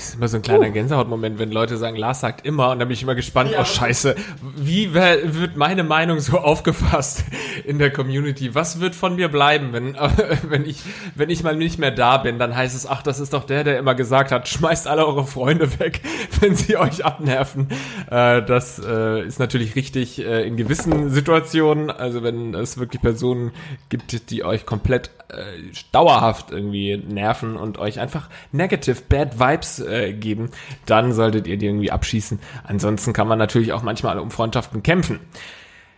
Das 0.00 0.08
ist 0.08 0.14
immer 0.14 0.28
so 0.28 0.38
ein 0.38 0.42
kleiner 0.42 0.70
Gänsehautmoment, 0.70 1.38
wenn 1.38 1.52
Leute 1.52 1.76
sagen, 1.76 1.94
Lars 1.94 2.20
sagt 2.20 2.46
immer, 2.46 2.70
und 2.70 2.78
dann 2.78 2.88
bin 2.88 2.94
ich 2.94 3.02
immer 3.02 3.14
gespannt, 3.14 3.50
oh 3.60 3.64
scheiße, 3.66 4.14
wie 4.56 4.94
wird 4.94 5.56
meine 5.56 5.84
Meinung 5.84 6.20
so 6.20 6.38
aufgefasst 6.38 7.24
in 7.66 7.78
der 7.78 7.92
Community? 7.92 8.54
Was 8.54 8.80
wird 8.80 8.94
von 8.94 9.16
mir 9.16 9.28
bleiben, 9.28 9.74
wenn, 9.74 9.98
wenn, 10.48 10.64
ich, 10.64 10.78
wenn 11.16 11.28
ich 11.28 11.42
mal 11.42 11.54
nicht 11.54 11.78
mehr 11.78 11.90
da 11.90 12.16
bin? 12.16 12.38
Dann 12.38 12.56
heißt 12.56 12.74
es, 12.74 12.86
ach, 12.86 13.02
das 13.02 13.20
ist 13.20 13.34
doch 13.34 13.44
der, 13.44 13.62
der 13.62 13.78
immer 13.78 13.94
gesagt 13.94 14.32
hat, 14.32 14.48
schmeißt 14.48 14.88
alle 14.88 15.06
eure 15.06 15.26
Freunde 15.26 15.78
weg, 15.78 16.00
wenn 16.40 16.56
sie 16.56 16.78
euch 16.78 17.04
abnerven. 17.04 17.68
Äh, 18.10 18.42
das 18.42 18.78
äh, 18.82 19.22
ist 19.26 19.38
natürlich 19.38 19.76
richtig 19.76 20.18
äh, 20.18 20.46
in 20.46 20.56
gewissen 20.56 21.10
Situationen, 21.10 21.90
also 21.90 22.22
wenn 22.22 22.54
es 22.54 22.78
wirklich 22.78 23.02
Personen 23.02 23.52
gibt, 23.90 24.30
die 24.30 24.44
euch 24.44 24.64
komplett 24.64 25.10
äh, 25.30 25.72
dauerhaft 25.92 26.50
irgendwie 26.50 26.96
nerven 26.96 27.56
und 27.56 27.78
euch 27.78 28.00
einfach 28.00 28.28
negative, 28.52 29.00
bad 29.08 29.38
Vibes 29.38 29.80
äh, 29.80 30.12
geben, 30.12 30.50
dann 30.86 31.12
solltet 31.12 31.46
ihr 31.46 31.56
die 31.56 31.66
irgendwie 31.66 31.90
abschießen. 31.90 32.40
Ansonsten 32.64 33.12
kann 33.12 33.28
man 33.28 33.38
natürlich 33.38 33.72
auch 33.72 33.82
manchmal 33.82 34.18
um 34.18 34.30
Freundschaften 34.30 34.82
kämpfen. 34.82 35.20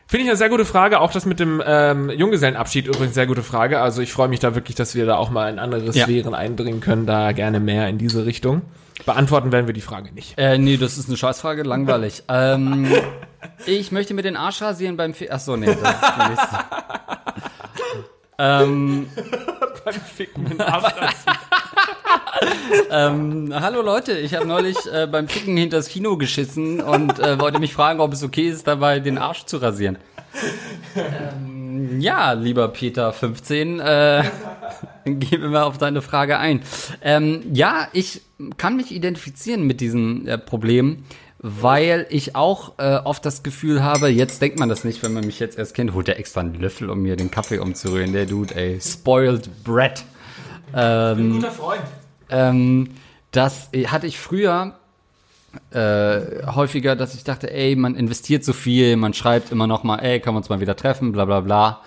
Finde 0.06 0.24
ich 0.24 0.30
eine 0.30 0.36
sehr 0.36 0.50
gute 0.50 0.66
Frage. 0.66 1.00
Auch 1.00 1.10
das 1.10 1.24
mit 1.24 1.40
dem 1.40 1.62
ähm, 1.64 2.10
Junggesellenabschied 2.10 2.86
übrigens 2.86 3.14
sehr 3.14 3.26
gute 3.26 3.42
Frage. 3.42 3.80
Also 3.80 4.02
ich 4.02 4.12
freue 4.12 4.28
mich 4.28 4.40
da 4.40 4.54
wirklich, 4.54 4.76
dass 4.76 4.94
wir 4.94 5.06
da 5.06 5.16
auch 5.16 5.30
mal 5.30 5.50
in 5.50 5.58
andere 5.58 5.86
Ja. 5.86 6.04
Sphären 6.04 6.34
eindringen 6.34 6.80
können, 6.80 7.06
da 7.06 7.32
gerne 7.32 7.60
mehr 7.60 7.88
in 7.88 7.96
diese 7.96 8.26
Richtung. 8.26 8.60
Beantworten 9.06 9.52
werden 9.52 9.66
wir 9.66 9.74
die 9.74 9.80
Frage 9.80 10.12
nicht. 10.12 10.38
Äh, 10.38 10.58
nee, 10.58 10.76
das 10.76 10.98
ist 10.98 11.08
eine 11.08 11.16
Scheißfrage, 11.16 11.62
langweilig. 11.62 12.24
ähm, 12.28 12.92
ich 13.64 13.90
möchte 13.90 14.12
mir 14.12 14.20
den 14.20 14.36
Arsch 14.36 14.60
rasieren 14.60 14.98
beim 14.98 15.14
Fe 15.14 15.28
Ach 15.30 15.40
so, 15.40 15.56
nee, 15.56 15.64
das 15.64 15.76
ist 15.76 15.86
die 15.86 16.28
nächste. 16.28 16.58
ähm, 18.42 19.06
Beim 19.84 19.94
Ficken 19.94 20.60
Abstand. 20.60 21.14
ähm, 22.90 23.52
hallo 23.54 23.82
Leute, 23.82 24.18
ich 24.18 24.34
habe 24.34 24.46
neulich 24.46 24.76
äh, 24.92 25.06
beim 25.06 25.28
Ficken 25.28 25.56
hinters 25.56 25.88
Kino 25.88 26.16
geschissen 26.16 26.80
und 26.80 27.18
äh, 27.18 27.38
wollte 27.38 27.60
mich 27.60 27.72
fragen, 27.72 28.00
ob 28.00 28.12
es 28.12 28.22
okay 28.22 28.48
ist, 28.48 28.66
dabei 28.66 29.00
den 29.00 29.18
Arsch 29.18 29.44
zu 29.44 29.58
rasieren. 29.58 29.98
Ähm, 30.96 32.00
ja, 32.00 32.32
lieber 32.32 32.68
Peter 32.68 33.12
15, 33.12 33.80
äh, 33.80 34.24
mir 35.04 35.38
mal 35.38 35.62
auf 35.62 35.78
deine 35.78 36.02
Frage 36.02 36.38
ein. 36.38 36.62
Ähm, 37.00 37.42
ja, 37.52 37.88
ich 37.92 38.22
kann 38.56 38.76
mich 38.76 38.90
identifizieren 38.90 39.66
mit 39.66 39.80
diesem 39.80 40.26
äh, 40.26 40.38
Problem, 40.38 41.04
weil 41.42 42.06
ich 42.08 42.36
auch 42.36 42.78
äh, 42.78 42.98
oft 42.98 43.26
das 43.26 43.42
Gefühl 43.42 43.82
habe, 43.82 44.08
jetzt 44.08 44.40
denkt 44.40 44.58
man 44.58 44.68
das 44.68 44.84
nicht, 44.84 45.02
wenn 45.02 45.12
man 45.12 45.26
mich 45.26 45.40
jetzt 45.40 45.58
erst 45.58 45.74
kennt, 45.74 45.92
holt 45.92 46.08
er 46.08 46.18
extra 46.18 46.40
einen 46.40 46.54
Löffel, 46.54 46.88
um 46.88 47.02
mir 47.02 47.16
den 47.16 47.30
Kaffee 47.30 47.58
umzurühren, 47.58 48.12
der 48.12 48.26
Dude, 48.26 48.54
ey, 48.54 48.80
spoiled 48.80 49.64
bread. 49.64 50.04
Ähm, 50.74 51.32
Guter 51.32 51.50
Freund. 51.50 51.82
ähm, 52.30 52.90
das 53.32 53.70
hatte 53.86 54.06
ich 54.06 54.18
früher 54.18 54.74
äh, 55.72 56.46
häufiger, 56.46 56.96
dass 56.96 57.14
ich 57.14 57.24
dachte, 57.24 57.52
ey, 57.52 57.76
man 57.76 57.94
investiert 57.94 58.44
so 58.44 58.52
viel, 58.52 58.96
man 58.96 59.12
schreibt 59.12 59.50
immer 59.52 59.66
noch 59.66 59.82
mal, 59.82 59.98
ey, 59.98 60.20
können 60.20 60.34
wir 60.36 60.38
uns 60.38 60.48
mal 60.48 60.60
wieder 60.60 60.76
treffen, 60.76 61.12
bla 61.12 61.24
bla 61.24 61.40
bla. 61.40 61.82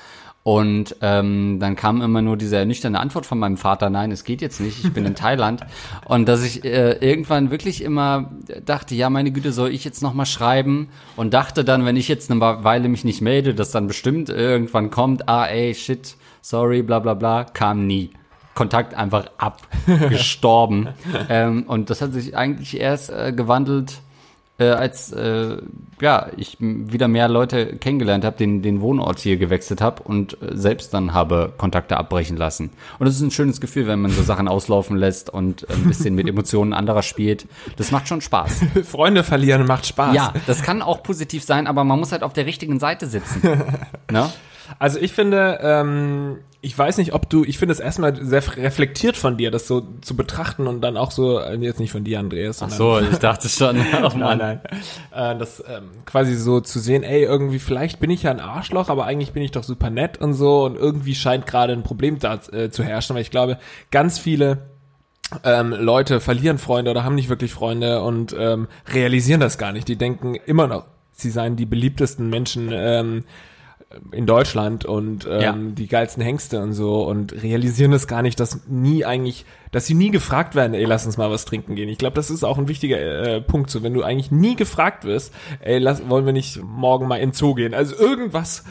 Und 0.48 0.98
ähm, 1.02 1.58
dann 1.60 1.76
kam 1.76 2.04
immer 2.04 2.22
nur 2.22 2.38
diese 2.38 2.58
ernüchternde 2.58 3.00
Antwort 3.00 3.26
von 3.26 3.40
meinem 3.40 3.58
Vater, 3.58 3.90
nein, 3.90 4.12
es 4.12 4.24
geht 4.24 4.44
jetzt 4.44 4.62
nicht, 4.62 4.86
ich 4.86 4.94
bin 4.94 5.04
in 5.04 5.16
Thailand. 5.16 5.62
Und 6.06 6.30
dass 6.30 6.44
ich 6.44 6.64
äh, 6.64 6.92
irgendwann 7.00 7.50
wirklich 7.50 7.84
immer 7.84 8.30
dachte, 8.64 8.94
ja, 8.94 9.10
meine 9.10 9.32
Güte, 9.32 9.52
soll 9.52 9.72
ich 9.72 9.84
jetzt 9.84 10.04
nochmal 10.04 10.28
schreiben? 10.28 10.90
Und 11.16 11.34
dachte 11.34 11.64
dann, 11.64 11.84
wenn 11.84 11.98
ich 11.98 12.08
jetzt 12.08 12.30
eine 12.30 12.40
Weile 12.42 12.90
mich 12.90 13.04
nicht 13.04 13.22
melde, 13.22 13.56
dass 13.56 13.72
dann 13.72 13.88
bestimmt 13.88 14.30
irgendwann 14.30 14.92
kommt, 14.92 15.28
ah, 15.28 15.48
ey, 15.48 15.74
shit, 15.74 16.16
sorry, 16.44 16.84
bla 16.84 17.00
bla 17.00 17.16
bla, 17.16 17.46
kam 17.46 17.88
nie. 17.88 18.12
Kontakt 18.54 18.94
einfach 18.94 19.26
abgestorben. 19.40 20.90
ähm, 21.30 21.64
und 21.64 21.90
das 21.90 22.04
hat 22.04 22.14
sich 22.14 22.38
eigentlich 22.38 22.80
erst 22.80 23.10
äh, 23.10 23.34
gewandelt, 23.36 23.94
äh, 24.58 24.66
als 24.66 25.12
äh, 25.12 25.58
ja 26.02 26.28
ich 26.38 26.58
wieder 26.60 27.08
mehr 27.08 27.28
Leute 27.28 27.76
kennengelernt 27.78 28.24
habe, 28.24 28.38
den 28.38 28.62
den 28.62 28.82
Wohnort 28.82 29.20
hier 29.20 29.38
gewechselt 29.38 29.82
habe 29.82 30.04
und 30.04 30.42
äh, 30.42 30.56
selbst 30.56 30.94
dann 30.94 31.14
habe 31.14 31.54
Kontakte 31.58 31.98
abbrechen 31.98 32.38
lassen. 32.38 32.70
Und 33.00 33.08
es 33.08 33.16
ist 33.16 33.22
ein 33.22 33.32
schönes 33.32 33.60
Gefühl, 33.60 33.88
wenn 33.88 34.02
man 34.02 34.12
so 34.12 34.24
Sachen 34.24 34.48
auslaufen 34.56 34.98
lässt 34.98 35.30
und 35.30 35.70
ein 35.70 35.86
bisschen 35.86 36.16
mit 36.16 36.28
Emotionen 36.28 36.74
anderer 36.74 37.04
spielt. 37.04 37.48
Das 37.76 37.92
macht 37.92 38.08
schon 38.08 38.22
Spaß. 38.22 38.62
Freunde 38.84 39.24
verlieren 39.24 39.66
macht 39.66 39.86
Spaß. 39.86 40.16
Ja, 40.16 40.34
das 40.48 40.64
kann 40.64 40.82
auch 40.82 41.04
positiv 41.04 41.44
sein, 41.44 41.68
aber 41.68 41.84
man 41.84 42.00
muss 42.00 42.12
halt 42.12 42.24
auf 42.24 42.34
der 42.34 42.46
richtigen 42.46 42.80
Seite 42.80 43.08
sitzen. 43.08 43.42
ne? 44.12 44.30
Also 44.80 45.00
ich 45.00 45.14
finde, 45.14 45.60
ähm, 45.62 46.38
ich 46.66 46.76
weiß 46.76 46.98
nicht, 46.98 47.14
ob 47.14 47.30
du, 47.30 47.44
ich 47.44 47.60
finde 47.60 47.74
es 47.74 47.80
erstmal 47.80 48.16
sehr 48.26 48.42
reflektiert 48.58 49.18
von 49.18 49.38
dir, 49.38 49.52
das 49.52 49.68
so 49.68 49.88
zu 50.02 50.16
betrachten 50.16 50.66
und 50.66 50.82
dann 50.82 50.98
auch 50.98 51.12
so, 51.12 51.40
äh, 51.40 51.56
jetzt 51.58 51.80
nicht 51.80 51.92
von 51.92 52.04
dir, 52.04 52.20
Andreas. 52.20 52.64
Ach 52.64 52.72
so, 52.72 53.00
ich 53.00 53.18
dachte 53.20 53.50
schon. 53.50 53.76
Oh 53.96 54.18
nein, 54.18 54.38
nein. 54.40 54.62
Äh, 55.14 55.38
das 55.38 55.64
ähm, 55.68 55.90
quasi 56.06 56.36
so 56.36 56.60
zu 56.62 56.80
sehen, 56.80 57.04
ey, 57.04 57.22
irgendwie, 57.22 57.60
vielleicht 57.60 58.00
bin 58.00 58.10
ich 58.10 58.24
ja 58.24 58.32
ein 58.32 58.40
Arschloch, 58.40 58.90
aber 58.90 59.06
eigentlich 59.06 59.32
bin 59.32 59.44
ich 59.44 59.52
doch 59.52 59.64
super 59.64 59.92
nett 59.92 60.20
und 60.20 60.34
so 60.34 60.66
und 60.66 60.76
irgendwie 60.76 61.14
scheint 61.14 61.46
gerade 61.46 61.74
ein 61.74 61.84
Problem 61.84 62.18
da 62.18 62.40
äh, 62.52 62.72
zu 62.72 62.84
herrschen, 62.84 63.16
weil 63.16 63.22
ich 63.22 63.32
glaube, 63.32 63.60
ganz 63.92 64.18
viele 64.18 64.70
ähm, 65.44 65.72
Leute 65.72 66.20
verlieren 66.20 66.58
Freunde 66.58 66.90
oder 66.90 67.04
haben 67.04 67.16
nicht 67.16 67.30
wirklich 67.30 67.54
Freunde 67.54 68.02
und 68.02 68.36
ähm, 68.38 68.68
realisieren 68.88 69.40
das 69.40 69.60
gar 69.60 69.72
nicht. 69.72 69.88
Die 69.88 69.98
denken 69.98 70.34
immer 70.34 70.66
noch, 70.66 70.86
sie 71.12 71.30
seien 71.30 71.58
die 71.58 71.68
beliebtesten 71.68 72.30
Menschen 72.30 72.72
ähm, 72.74 73.24
in 74.12 74.26
Deutschland 74.26 74.86
und 74.86 75.28
ähm, 75.30 75.42
ja. 75.42 75.56
die 75.58 75.88
geilsten 75.88 76.24
Hengste 76.24 76.62
und 76.62 76.74
so 76.74 77.04
und 77.04 77.44
realisieren 77.44 77.92
das 77.92 78.08
gar 78.08 78.22
nicht, 78.22 78.40
dass 78.40 78.68
nie 78.68 79.06
eigentlich 79.06 79.46
dass 79.76 79.88
sie 79.88 79.94
nie 79.94 80.10
gefragt 80.10 80.56
werden, 80.56 80.74
ey, 80.74 80.86
lass 80.86 81.06
uns 81.06 81.18
mal 81.18 81.30
was 81.30 81.44
trinken 81.44 81.76
gehen. 81.76 81.90
Ich 81.90 81.98
glaube, 81.98 82.16
das 82.16 82.30
ist 82.30 82.46
auch 82.46 82.58
ein 82.58 82.70
wichtiger 82.70 82.98
äh, 82.98 83.42
Punkt, 83.42 83.70
so 83.70 83.84
wenn 83.84 83.94
du 83.94 84.04
eigentlich 84.04 84.32
nie 84.32 84.56
gefragt 84.56 85.04
wirst, 85.04 85.34
ey, 85.60 85.80
lass, 85.80 86.08
wollen 86.08 86.26
wir 86.26 86.32
nicht 86.32 86.64
morgen 86.64 87.10
mal 87.10 87.18
in 87.18 87.34
Zoo 87.34 87.56
gehen? 87.56 87.74
Also 87.74 87.94
irgendwas, 87.98 88.64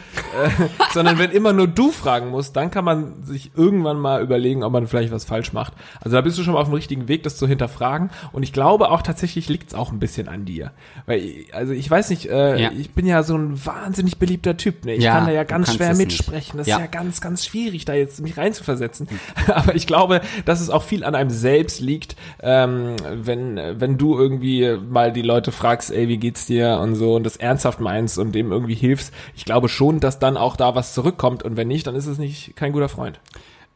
äh, 0.43 0.49
sondern 0.95 1.19
wenn 1.19 1.31
immer 1.31 1.53
nur 1.53 1.67
du 1.67 1.91
fragen 1.91 2.31
musst, 2.31 2.57
dann 2.57 2.71
kann 2.71 2.87
man 2.87 3.23
sich 3.23 3.51
irgendwann 3.55 3.99
mal 3.99 4.23
überlegen, 4.23 4.63
ob 4.63 4.73
man 4.73 4.87
vielleicht 4.87 5.13
was 5.13 5.27
falsch 5.27 5.53
macht. 5.53 5.75
Also 6.01 6.17
da 6.17 6.23
bist 6.23 6.39
du 6.39 6.43
schon 6.43 6.55
mal 6.55 6.61
auf 6.61 6.69
dem 6.69 6.75
richtigen 6.75 7.07
Weg, 7.07 7.23
das 7.23 7.37
zu 7.37 7.47
hinterfragen. 7.47 8.09
Und 8.33 8.43
ich 8.43 8.55
glaube 8.55 8.91
auch 8.91 9.03
tatsächlich 9.03 9.51
liegt 9.51 9.69
es 9.69 9.75
auch 9.75 9.93
ein 9.93 9.99
bisschen 9.99 10.27
an 10.27 10.47
dir, 10.47 10.73
weil 11.05 11.45
also 11.53 11.75
ich 11.75 11.91
weiß 11.91 12.09
nicht, 12.09 12.31
äh, 12.31 12.59
ja. 12.59 12.73
ich 12.73 12.93
bin 12.93 13.05
ja 13.05 13.23
so 13.25 13.37
ein 13.37 13.63
wahnsinnig 13.67 14.17
beliebter 14.17 14.57
Typ. 14.57 14.87
Ne? 14.87 14.95
Ich 14.95 15.05
ja, 15.05 15.17
kann 15.17 15.27
da 15.27 15.33
ja 15.33 15.45
ganz 15.45 15.75
schwer 15.75 15.95
mitsprechen. 15.95 16.57
Das 16.57 16.67
ja. 16.67 16.77
ist 16.77 16.81
ja 16.81 16.87
ganz, 16.87 17.21
ganz 17.21 17.45
schwierig, 17.45 17.85
da 17.85 17.93
jetzt 17.93 18.23
mich 18.23 18.39
reinzuversetzen. 18.39 19.07
Aber 19.49 19.75
ich 19.75 19.87
glaube, 19.87 20.23
dass 20.47 20.63
es 20.63 20.71
auch 20.71 20.83
viel 20.83 20.94
viel 20.95 21.05
an 21.05 21.17
einem 21.17 21.31
selbst 21.31 21.81
liegt, 21.81 22.15
ähm, 22.41 22.95
wenn, 23.11 23.57
wenn 23.81 23.99
du 23.99 24.17
irgendwie 24.17 24.77
mal 24.89 25.13
die 25.13 25.23
Leute 25.23 25.51
fragst, 25.51 25.91
ey, 25.91 26.09
wie 26.09 26.19
geht's 26.19 26.47
dir 26.47 26.79
und 26.81 26.95
so 26.95 27.17
und 27.17 27.25
das 27.25 27.37
ernsthaft 27.37 27.81
meinst 27.81 28.17
und 28.17 28.33
dem 28.33 28.53
irgendwie 28.53 28.75
hilfst. 28.75 29.13
Ich 29.35 29.45
glaube 29.45 29.69
schon, 29.69 29.99
dass 29.99 30.21
dann 30.21 30.37
auch 30.37 30.55
da 30.57 30.77
was 30.77 30.95
zurückkommt 30.95 31.43
und 31.43 31.57
wenn 31.57 31.67
nicht, 31.67 31.87
dann 31.89 31.97
ist 31.97 32.07
es 32.07 32.19
nicht 32.19 32.55
kein 32.55 32.73
guter 32.73 32.89
Freund. 32.89 33.19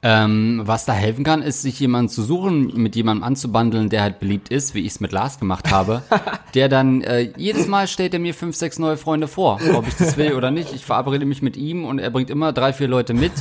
Ähm, 0.00 0.62
was 0.64 0.84
da 0.84 0.92
helfen 0.92 1.24
kann, 1.24 1.42
ist, 1.42 1.62
sich 1.62 1.80
jemanden 1.80 2.08
zu 2.08 2.22
suchen, 2.22 2.72
mit 2.76 2.94
jemandem 2.94 3.24
anzubandeln, 3.24 3.88
der 3.88 4.02
halt 4.02 4.20
beliebt 4.20 4.48
ist, 4.48 4.74
wie 4.74 4.80
ich 4.80 4.92
es 4.92 5.00
mit 5.00 5.10
Lars 5.10 5.40
gemacht 5.40 5.72
habe. 5.72 6.02
der 6.54 6.68
dann, 6.68 7.02
äh, 7.02 7.32
jedes 7.36 7.66
Mal 7.66 7.88
stellt 7.88 8.14
er 8.14 8.20
mir 8.20 8.32
fünf, 8.32 8.54
sechs 8.54 8.78
neue 8.78 8.96
Freunde 8.96 9.26
vor, 9.26 9.58
ob 9.74 9.88
ich 9.88 9.96
das 9.96 10.16
will 10.16 10.34
oder 10.34 10.52
nicht. 10.52 10.72
Ich 10.72 10.84
verabrede 10.84 11.26
mich 11.26 11.42
mit 11.42 11.56
ihm 11.56 11.84
und 11.84 11.98
er 11.98 12.10
bringt 12.10 12.30
immer 12.30 12.52
drei, 12.52 12.72
vier 12.72 12.86
Leute 12.86 13.12
mit, 13.12 13.32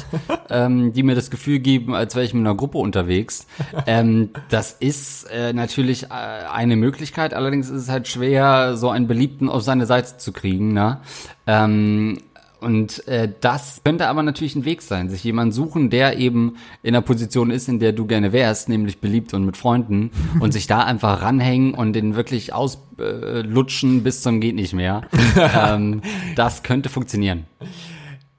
ähm, 0.49 0.93
die 0.93 1.03
mir 1.03 1.13
das 1.13 1.29
Gefühl 1.29 1.59
geben, 1.59 1.93
als 1.93 2.15
wäre 2.15 2.25
ich 2.25 2.33
mit 2.33 2.41
einer 2.41 2.55
Gruppe 2.55 2.79
unterwegs. 2.79 3.45
Ähm, 3.85 4.31
das 4.49 4.71
ist 4.71 5.29
äh, 5.29 5.53
natürlich 5.53 6.05
äh, 6.05 6.07
eine 6.51 6.75
Möglichkeit, 6.75 7.35
allerdings 7.35 7.69
ist 7.69 7.83
es 7.83 7.89
halt 7.89 8.07
schwer, 8.07 8.77
so 8.77 8.89
einen 8.89 9.07
Beliebten 9.07 9.47
auf 9.47 9.61
seine 9.61 9.85
Seite 9.85 10.17
zu 10.17 10.33
kriegen. 10.33 10.73
Ne? 10.73 11.01
Ähm, 11.45 12.17
und 12.59 13.07
äh, 13.07 13.29
das 13.39 13.81
könnte 13.83 14.07
aber 14.07 14.23
natürlich 14.23 14.55
ein 14.55 14.65
Weg 14.65 14.81
sein, 14.81 15.09
sich 15.09 15.23
jemanden 15.23 15.51
suchen, 15.51 15.89
der 15.89 16.17
eben 16.17 16.57
in 16.81 16.93
der 16.93 17.01
Position 17.01 17.51
ist, 17.51 17.67
in 17.67 17.79
der 17.79 17.91
du 17.91 18.05
gerne 18.07 18.33
wärst, 18.33 18.67
nämlich 18.67 18.99
beliebt 18.99 19.33
und 19.33 19.45
mit 19.45 19.57
Freunden 19.57 20.11
und 20.39 20.53
sich 20.53 20.65
da 20.65 20.83
einfach 20.83 21.21
ranhängen 21.21 21.73
und 21.73 21.93
den 21.93 22.15
wirklich 22.15 22.53
auslutschen 22.53 23.97
äh, 23.99 24.01
bis 24.01 24.21
zum 24.21 24.41
geht 24.41 24.55
nicht 24.55 24.73
mehr. 24.73 25.03
ähm, 25.37 26.01
das 26.35 26.63
könnte 26.63 26.89
funktionieren. 26.89 27.45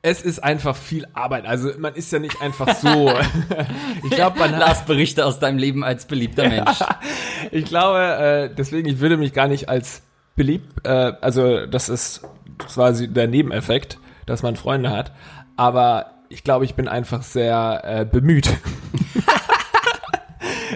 Es 0.02 0.22
ist 0.22 0.42
einfach 0.42 0.76
viel 0.76 1.06
Arbeit. 1.12 1.46
Also 1.46 1.70
man 1.78 1.94
ist 1.94 2.12
ja 2.12 2.18
nicht 2.18 2.40
einfach 2.40 2.74
so. 2.76 3.12
ich 4.04 4.10
glaube, 4.10 4.38
man 4.38 4.52
Lars 4.52 4.84
Berichte 4.84 5.26
aus 5.26 5.38
deinem 5.38 5.58
Leben 5.58 5.84
als 5.84 6.06
beliebter 6.06 6.48
Mensch. 6.48 6.78
ich 7.50 7.64
glaube, 7.66 8.50
äh, 8.50 8.54
deswegen 8.54 8.88
ich 8.88 9.00
würde 9.00 9.16
mich 9.16 9.32
gar 9.32 9.48
nicht 9.48 9.68
als 9.68 10.02
beliebt. 10.36 10.86
Äh, 10.86 11.12
also 11.20 11.66
das 11.66 11.88
ist 11.88 12.22
quasi 12.58 13.08
der 13.08 13.26
Nebeneffekt 13.26 13.98
dass 14.28 14.42
man 14.42 14.56
Freunde 14.56 14.90
hat. 14.90 15.12
Aber 15.56 16.18
ich 16.28 16.44
glaube, 16.44 16.64
ich 16.64 16.74
bin 16.74 16.88
einfach 16.88 17.22
sehr 17.22 17.80
äh, 17.84 18.04
bemüht. 18.04 18.50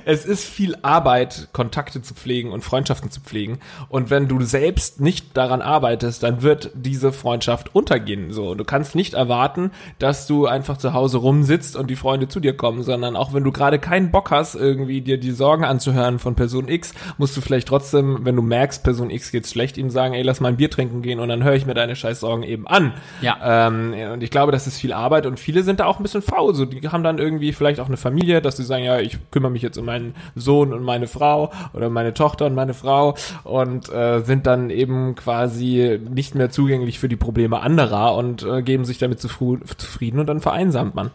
es 0.04 0.24
ist 0.24 0.44
viel 0.44 0.76
Arbeit, 0.82 1.48
Kontakte 1.52 2.02
zu 2.02 2.14
pflegen 2.14 2.50
und 2.52 2.62
Freundschaften 2.64 3.10
zu 3.10 3.20
pflegen. 3.20 3.58
Und 3.88 4.10
wenn 4.10 4.28
du 4.28 4.42
selbst 4.42 5.00
nicht 5.00 5.36
daran 5.36 5.62
arbeitest, 5.62 6.22
dann 6.22 6.42
wird 6.42 6.70
diese 6.74 7.12
Freundschaft 7.12 7.74
untergehen. 7.74 8.32
So, 8.32 8.54
du 8.54 8.64
kannst 8.64 8.94
nicht 8.94 9.14
erwarten, 9.14 9.70
dass 9.98 10.26
du 10.26 10.46
einfach 10.46 10.76
zu 10.76 10.92
Hause 10.92 11.18
rumsitzt 11.18 11.76
und 11.76 11.88
die 11.88 11.96
Freunde 11.96 12.28
zu 12.28 12.40
dir 12.40 12.56
kommen, 12.56 12.82
sondern 12.82 13.16
auch 13.16 13.34
wenn 13.34 13.44
du 13.44 13.52
gerade 13.52 13.78
keinen 13.78 14.10
Bock 14.10 14.30
hast, 14.30 14.54
irgendwie 14.54 15.00
dir 15.00 15.18
die 15.18 15.32
Sorgen 15.32 15.64
anzuhören 15.64 16.18
von 16.18 16.34
Person 16.34 16.68
X, 16.68 16.94
musst 17.18 17.36
du 17.36 17.40
vielleicht 17.40 17.68
trotzdem, 17.68 18.24
wenn 18.24 18.36
du 18.36 18.42
merkst, 18.42 18.84
Person 18.84 19.10
X 19.10 19.32
geht's 19.32 19.50
schlecht, 19.50 19.76
ihm 19.78 19.90
sagen, 19.90 20.14
ey, 20.14 20.22
lass 20.22 20.40
mal 20.40 20.48
ein 20.48 20.56
Bier 20.56 20.70
trinken 20.70 21.02
gehen 21.02 21.20
und 21.20 21.28
dann 21.28 21.44
höre 21.44 21.54
ich 21.54 21.66
mir 21.66 21.74
deine 21.74 21.96
scheiß 21.96 22.20
Sorgen 22.20 22.42
eben 22.42 22.66
an. 22.66 22.94
Ja. 23.20 23.66
Ähm, 23.68 23.94
und 24.12 24.22
ich 24.22 24.30
glaube, 24.30 24.52
das 24.52 24.66
ist 24.66 24.78
viel 24.78 24.92
Arbeit 24.92 25.26
und 25.26 25.38
viele 25.38 25.62
sind 25.62 25.80
da 25.80 25.86
auch 25.86 25.98
ein 25.98 26.02
bisschen 26.02 26.22
faul. 26.22 26.54
So, 26.54 26.64
die 26.64 26.88
haben 26.88 27.04
dann 27.04 27.18
irgendwie 27.18 27.52
vielleicht 27.52 27.80
auch 27.80 27.88
eine 27.88 27.96
Familie, 27.96 28.42
dass 28.42 28.56
sie 28.56 28.64
sagen, 28.64 28.84
ja, 28.84 28.98
ich 28.98 29.18
kümmere 29.30 29.50
mich 29.50 29.62
jetzt 29.62 29.76
um 29.82 29.86
meinen 29.86 30.14
Sohn 30.34 30.72
und 30.72 30.82
meine 30.82 31.08
Frau 31.08 31.52
oder 31.74 31.90
meine 31.90 32.14
Tochter 32.14 32.46
und 32.46 32.54
meine 32.54 32.74
Frau 32.74 33.14
und 33.44 33.92
äh, 33.92 34.20
sind 34.20 34.46
dann 34.46 34.70
eben 34.70 35.14
quasi 35.14 36.00
nicht 36.08 36.34
mehr 36.34 36.50
zugänglich 36.50 36.98
für 36.98 37.08
die 37.08 37.16
Probleme 37.16 37.60
anderer 37.60 38.14
und 38.14 38.42
äh, 38.42 38.62
geben 38.62 38.84
sich 38.84 38.98
damit 38.98 39.20
zufrieden 39.20 40.18
und 40.18 40.26
dann 40.26 40.40
vereinsamt 40.40 40.94
man. 40.94 41.10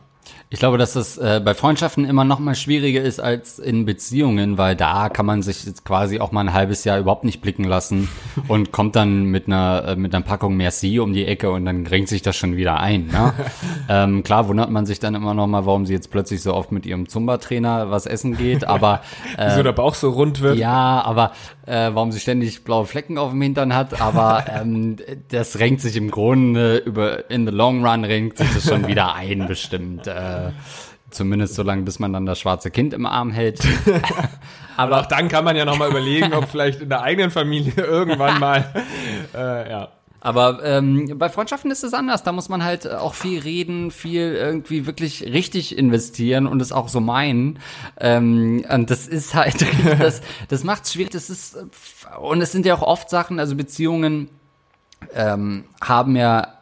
Ich 0.49 0.59
glaube, 0.59 0.77
dass 0.77 0.93
das 0.93 1.17
äh, 1.17 1.41
bei 1.43 1.53
Freundschaften 1.53 2.05
immer 2.05 2.23
noch 2.23 2.39
mal 2.39 2.55
schwieriger 2.55 3.01
ist 3.01 3.19
als 3.19 3.59
in 3.59 3.85
Beziehungen, 3.85 4.57
weil 4.57 4.75
da 4.75 5.09
kann 5.09 5.25
man 5.25 5.41
sich 5.41 5.65
jetzt 5.65 5.83
quasi 5.83 6.19
auch 6.19 6.31
mal 6.31 6.41
ein 6.41 6.53
halbes 6.53 6.85
Jahr 6.85 6.99
überhaupt 6.99 7.25
nicht 7.25 7.41
blicken 7.41 7.65
lassen 7.65 8.07
und 8.47 8.71
kommt 8.71 8.95
dann 8.95 9.25
mit 9.25 9.47
einer 9.47 9.83
äh, 9.89 9.95
mit 9.95 10.15
einer 10.15 10.23
Packung 10.23 10.55
Merci 10.55 10.99
um 10.99 11.11
die 11.11 11.25
Ecke 11.25 11.51
und 11.51 11.65
dann 11.65 11.85
renkt 11.85 12.07
sich 12.07 12.21
das 12.21 12.37
schon 12.37 12.55
wieder 12.55 12.79
ein. 12.79 13.07
Ne? 13.07 13.33
ähm, 13.89 14.23
klar 14.23 14.47
wundert 14.47 14.71
man 14.71 14.85
sich 14.85 14.99
dann 14.99 15.15
immer 15.15 15.33
noch 15.33 15.47
mal, 15.47 15.65
warum 15.65 15.85
sie 15.85 15.93
jetzt 15.93 16.11
plötzlich 16.11 16.41
so 16.41 16.53
oft 16.53 16.71
mit 16.71 16.85
ihrem 16.85 17.09
Zumba-Trainer 17.09 17.91
was 17.91 18.05
essen 18.05 18.37
geht, 18.37 18.65
aber 18.65 19.01
äh, 19.37 19.47
wieso 19.51 19.63
der 19.63 19.73
Bauch 19.73 19.95
so 19.95 20.11
rund 20.11 20.41
wird. 20.41 20.57
Ja, 20.57 21.01
aber 21.03 21.33
äh, 21.67 21.93
warum 21.93 22.11
sie 22.11 22.19
ständig 22.19 22.63
blaue 22.63 22.85
Flecken 22.85 23.17
auf 23.17 23.31
dem 23.31 23.41
Hintern 23.41 23.75
hat, 23.75 24.01
aber 24.01 24.45
ähm, 24.61 24.95
das 25.29 25.59
renkt 25.59 25.81
sich 25.81 25.95
im 25.95 26.09
Grunde 26.09 26.77
über 26.77 27.29
in 27.29 27.45
the 27.45 27.51
long 27.51 27.85
run 27.85 28.05
renkt 28.05 28.37
sich 28.37 28.51
das 28.53 28.67
schon 28.67 28.87
wieder 28.87 29.13
ein 29.13 29.47
bestimmt. 29.47 30.07
Äh, 30.07 30.51
zumindest 31.09 31.55
so 31.55 31.63
lange, 31.63 31.83
bis 31.83 31.99
man 31.99 32.13
dann 32.13 32.25
das 32.25 32.39
schwarze 32.39 32.71
Kind 32.71 32.93
im 32.93 33.05
Arm 33.05 33.31
hält. 33.31 33.59
Aber 34.77 35.01
auch 35.01 35.05
dann 35.05 35.27
kann 35.27 35.43
man 35.43 35.55
ja 35.55 35.65
noch 35.65 35.77
mal 35.77 35.89
überlegen, 35.89 36.33
ob 36.33 36.47
vielleicht 36.49 36.81
in 36.81 36.89
der 36.89 37.01
eigenen 37.01 37.31
Familie 37.31 37.73
irgendwann 37.77 38.39
mal, 38.39 38.73
äh, 39.35 39.69
ja. 39.69 39.89
Aber 40.19 40.63
ähm, 40.63 41.17
bei 41.17 41.29
Freundschaften 41.29 41.69
ist 41.69 41.83
es 41.83 41.93
anders. 41.93 42.23
Da 42.23 42.31
muss 42.31 42.49
man 42.49 42.63
halt 42.63 42.89
auch 42.91 43.13
viel 43.13 43.39
reden, 43.39 43.91
viel 43.91 44.33
irgendwie 44.33 44.85
wirklich 44.85 45.23
richtig 45.23 45.77
investieren 45.77 46.47
und 46.47 46.61
es 46.61 46.71
auch 46.71 46.89
so 46.89 46.99
meinen. 46.99 47.59
Ähm, 47.99 48.65
und 48.69 48.89
das 48.89 49.07
ist 49.07 49.35
halt, 49.35 49.65
das, 49.99 50.21
das 50.47 50.63
macht 50.63 50.85
es 50.85 50.93
schwierig. 50.93 51.11
Das 51.11 51.29
ist, 51.29 51.57
und 52.19 52.41
es 52.41 52.51
sind 52.51 52.65
ja 52.65 52.75
auch 52.75 52.81
oft 52.81 53.09
Sachen, 53.09 53.39
also 53.39 53.55
Beziehungen 53.55 54.29
ähm, 55.13 55.65
haben 55.81 56.15
ja 56.15 56.57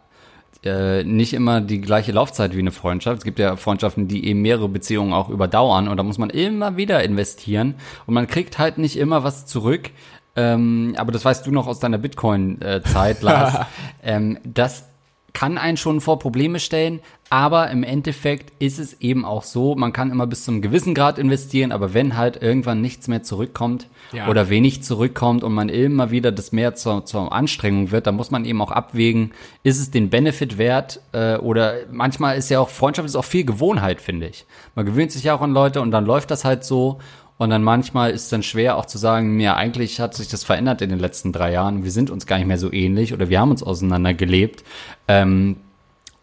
äh, 0.65 1.03
nicht 1.03 1.33
immer 1.33 1.61
die 1.61 1.79
gleiche 1.79 2.11
Laufzeit 2.11 2.55
wie 2.55 2.59
eine 2.59 2.71
Freundschaft. 2.71 3.19
Es 3.19 3.23
gibt 3.23 3.39
ja 3.39 3.55
Freundschaften, 3.55 4.07
die 4.07 4.25
eben 4.25 4.41
mehrere 4.41 4.67
Beziehungen 4.67 5.13
auch 5.13 5.29
überdauern 5.29 5.87
und 5.87 5.97
da 5.97 6.03
muss 6.03 6.17
man 6.17 6.31
immer 6.31 6.75
wieder 6.75 7.03
investieren 7.03 7.75
und 8.07 8.15
man 8.15 8.25
kriegt 8.25 8.57
halt 8.57 8.79
nicht 8.79 8.97
immer 8.97 9.23
was 9.23 9.45
zurück. 9.45 9.91
Ähm, 10.35 10.95
aber 10.97 11.11
das 11.11 11.23
weißt 11.23 11.45
du 11.47 11.51
noch 11.51 11.67
aus 11.67 11.79
deiner 11.79 11.97
Bitcoin-Zeit, 11.97 13.21
Lars. 13.21 13.65
ähm, 14.03 14.37
das 14.43 14.85
kann 15.33 15.57
einen 15.57 15.75
schon 15.75 15.99
vor 15.99 16.17
Probleme 16.19 16.59
stellen, 16.61 17.01
aber 17.29 17.69
im 17.69 17.83
Endeffekt 17.83 18.53
ist 18.61 18.79
es 18.79 19.01
eben 19.01 19.25
auch 19.25 19.43
so, 19.43 19.75
man 19.75 19.91
kann 19.91 20.09
immer 20.09 20.27
bis 20.27 20.45
zum 20.45 20.61
gewissen 20.61 20.93
Grad 20.93 21.19
investieren, 21.19 21.73
aber 21.73 21.93
wenn 21.93 22.15
halt 22.15 22.41
irgendwann 22.41 22.79
nichts 22.79 23.09
mehr 23.09 23.21
zurückkommt 23.21 23.87
Ja. 24.13 24.29
oder 24.29 24.47
wenig 24.47 24.81
zurückkommt 24.83 25.43
und 25.43 25.53
man 25.53 25.67
immer 25.67 26.09
wieder 26.09 26.31
das 26.31 26.53
mehr 26.53 26.75
zur, 26.75 27.03
zur 27.05 27.33
Anstrengung 27.33 27.91
wird, 27.91 28.07
dann 28.07 28.15
muss 28.15 28.31
man 28.31 28.45
eben 28.45 28.61
auch 28.61 28.71
abwägen, 28.71 29.31
ist 29.63 29.77
es 29.79 29.91
den 29.91 30.09
Benefit 30.09 30.57
wert 30.57 31.01
äh, 31.11 31.35
oder 31.35 31.73
manchmal 31.91 32.37
ist 32.37 32.49
ja 32.49 32.61
auch 32.61 32.69
Freundschaft 32.69 33.05
ist 33.05 33.17
auch 33.17 33.25
viel 33.25 33.43
Gewohnheit, 33.43 33.99
finde 33.99 34.27
ich. 34.27 34.45
Man 34.73 34.85
gewöhnt 34.85 35.11
sich 35.11 35.23
ja 35.25 35.35
auch 35.35 35.41
an 35.41 35.51
Leute 35.51 35.81
und 35.81 35.91
dann 35.91 36.05
läuft 36.05 36.31
das 36.31 36.45
halt 36.45 36.63
so 36.63 36.99
und 37.37 37.49
dann 37.49 37.63
manchmal 37.63 38.11
ist 38.11 38.23
es 38.23 38.29
dann 38.29 38.43
schwer 38.43 38.77
auch 38.77 38.85
zu 38.85 38.97
sagen, 38.97 39.35
mir 39.35 39.57
eigentlich 39.57 39.99
hat 39.99 40.13
sich 40.13 40.29
das 40.29 40.43
verändert 40.43 40.81
in 40.81 40.89
den 40.89 40.99
letzten 40.99 41.33
drei 41.33 41.51
Jahren. 41.51 41.83
Wir 41.83 41.91
sind 41.91 42.09
uns 42.09 42.25
gar 42.25 42.37
nicht 42.37 42.47
mehr 42.47 42.57
so 42.57 42.71
ähnlich 42.71 43.13
oder 43.13 43.29
wir 43.29 43.39
haben 43.39 43.51
uns 43.51 43.61
auseinandergelebt. 43.61 44.63
Ähm, 45.07 45.57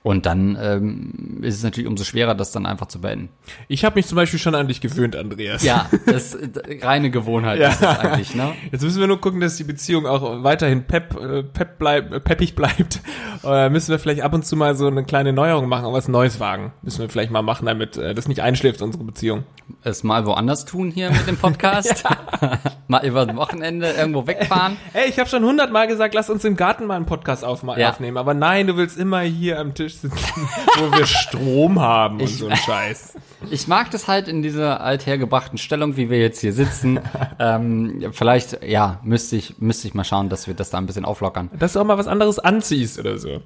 und 0.02 0.26
dann 0.26 0.58
ähm, 0.60 1.38
ist 1.42 1.56
es 1.56 1.62
natürlich 1.62 1.88
umso 1.88 2.02
schwerer, 2.02 2.34
das 2.34 2.50
dann 2.50 2.66
einfach 2.66 2.86
zu 2.86 3.00
beenden. 3.00 3.28
Ich 3.68 3.84
habe 3.84 3.94
mich 3.96 4.06
zum 4.06 4.16
Beispiel 4.16 4.40
schon 4.40 4.54
an 4.54 4.66
dich 4.66 4.80
gewöhnt, 4.80 5.14
Andreas. 5.14 5.62
Ja, 5.62 5.88
das 6.06 6.34
ist 6.34 6.60
reine 6.82 7.10
Gewohnheit 7.10 7.60
Ja. 7.60 7.68
ist 7.68 7.82
das 7.82 7.98
eigentlich, 8.00 8.34
ne? 8.34 8.52
Jetzt 8.72 8.82
müssen 8.82 8.98
wir 9.00 9.06
nur 9.06 9.20
gucken, 9.20 9.40
dass 9.40 9.56
die 9.56 9.64
Beziehung 9.64 10.06
auch 10.06 10.42
weiterhin 10.42 10.84
pep, 10.84 11.16
äh, 11.20 11.42
pep 11.44 11.78
bleib, 11.78 12.12
äh, 12.12 12.18
peppig 12.20 12.56
bleibt. 12.56 13.00
Oder 13.44 13.70
müssen 13.70 13.90
wir 13.92 13.98
vielleicht 14.00 14.22
ab 14.22 14.32
und 14.34 14.44
zu 14.44 14.56
mal 14.56 14.74
so 14.74 14.88
eine 14.88 15.04
kleine 15.04 15.32
Neuerung 15.32 15.68
machen 15.68 15.92
was 15.92 16.08
Neues 16.08 16.40
wagen. 16.40 16.72
Müssen 16.82 17.00
wir 17.00 17.08
vielleicht 17.08 17.30
mal 17.30 17.42
machen, 17.42 17.66
damit 17.66 17.96
äh, 17.96 18.14
das 18.14 18.26
nicht 18.26 18.40
einschläft, 18.40 18.82
unsere 18.82 19.04
Beziehung. 19.04 19.44
Es 19.84 20.02
mal 20.02 20.26
woanders 20.26 20.64
tun 20.64 20.90
hier 20.90 21.10
mit 21.10 21.26
dem 21.28 21.36
Podcast. 21.36 22.04
mal 22.88 23.04
über 23.06 23.24
das 23.26 23.36
Wochenende 23.36 23.90
irgendwo 23.90 24.26
wegfahren. 24.26 24.76
Ey, 24.92 25.08
ich 25.08 25.18
habe 25.18 25.28
schon 25.28 25.44
hundertmal 25.44 25.86
gesagt, 25.86 26.14
lass 26.14 26.28
uns 26.28 26.44
im 26.44 26.56
Garten 26.56 26.84
mal 26.86 26.96
einen 26.96 27.06
Podcast 27.06 27.44
aufma- 27.44 27.78
Ja. 27.78 27.90
aufnehmen. 27.90 28.16
Aber 28.16 28.34
nein, 28.34 28.66
du 28.66 28.76
willst 28.76 28.98
immer 28.98 29.20
hier 29.20 29.58
am 29.60 29.74
Tisch 29.74 29.96
sitzen, 29.96 30.48
wo 30.78 30.96
wir 30.96 31.06
Strom 31.06 31.80
haben 31.80 32.16
und 32.16 32.24
Ich- 32.24 32.38
so 32.38 32.48
ein 32.48 32.56
Scheiß. 32.66 33.14
Ich 33.50 33.66
mag 33.66 33.90
das 33.90 34.06
halt 34.08 34.28
in 34.28 34.42
dieser 34.42 34.80
althergebrachten 34.82 35.58
Stellung, 35.58 35.96
wie 35.96 36.10
wir 36.10 36.18
jetzt 36.18 36.40
hier 36.40 36.52
sitzen. 36.52 37.00
ähm, 37.38 38.10
vielleicht, 38.12 38.62
ja, 38.64 39.00
müsste 39.02 39.36
ich, 39.36 39.58
müsste 39.58 39.88
ich 39.88 39.94
mal 39.94 40.04
schauen, 40.04 40.28
dass 40.28 40.46
wir 40.46 40.54
das 40.54 40.70
da 40.70 40.78
ein 40.78 40.86
bisschen 40.86 41.04
auflockern. 41.04 41.50
Dass 41.58 41.72
du 41.72 41.80
auch 41.80 41.84
mal 41.84 41.98
was 41.98 42.06
anderes 42.08 42.38
anziehst 42.38 42.98
oder 42.98 43.18
so. 43.18 43.28
Äh, 43.28 43.40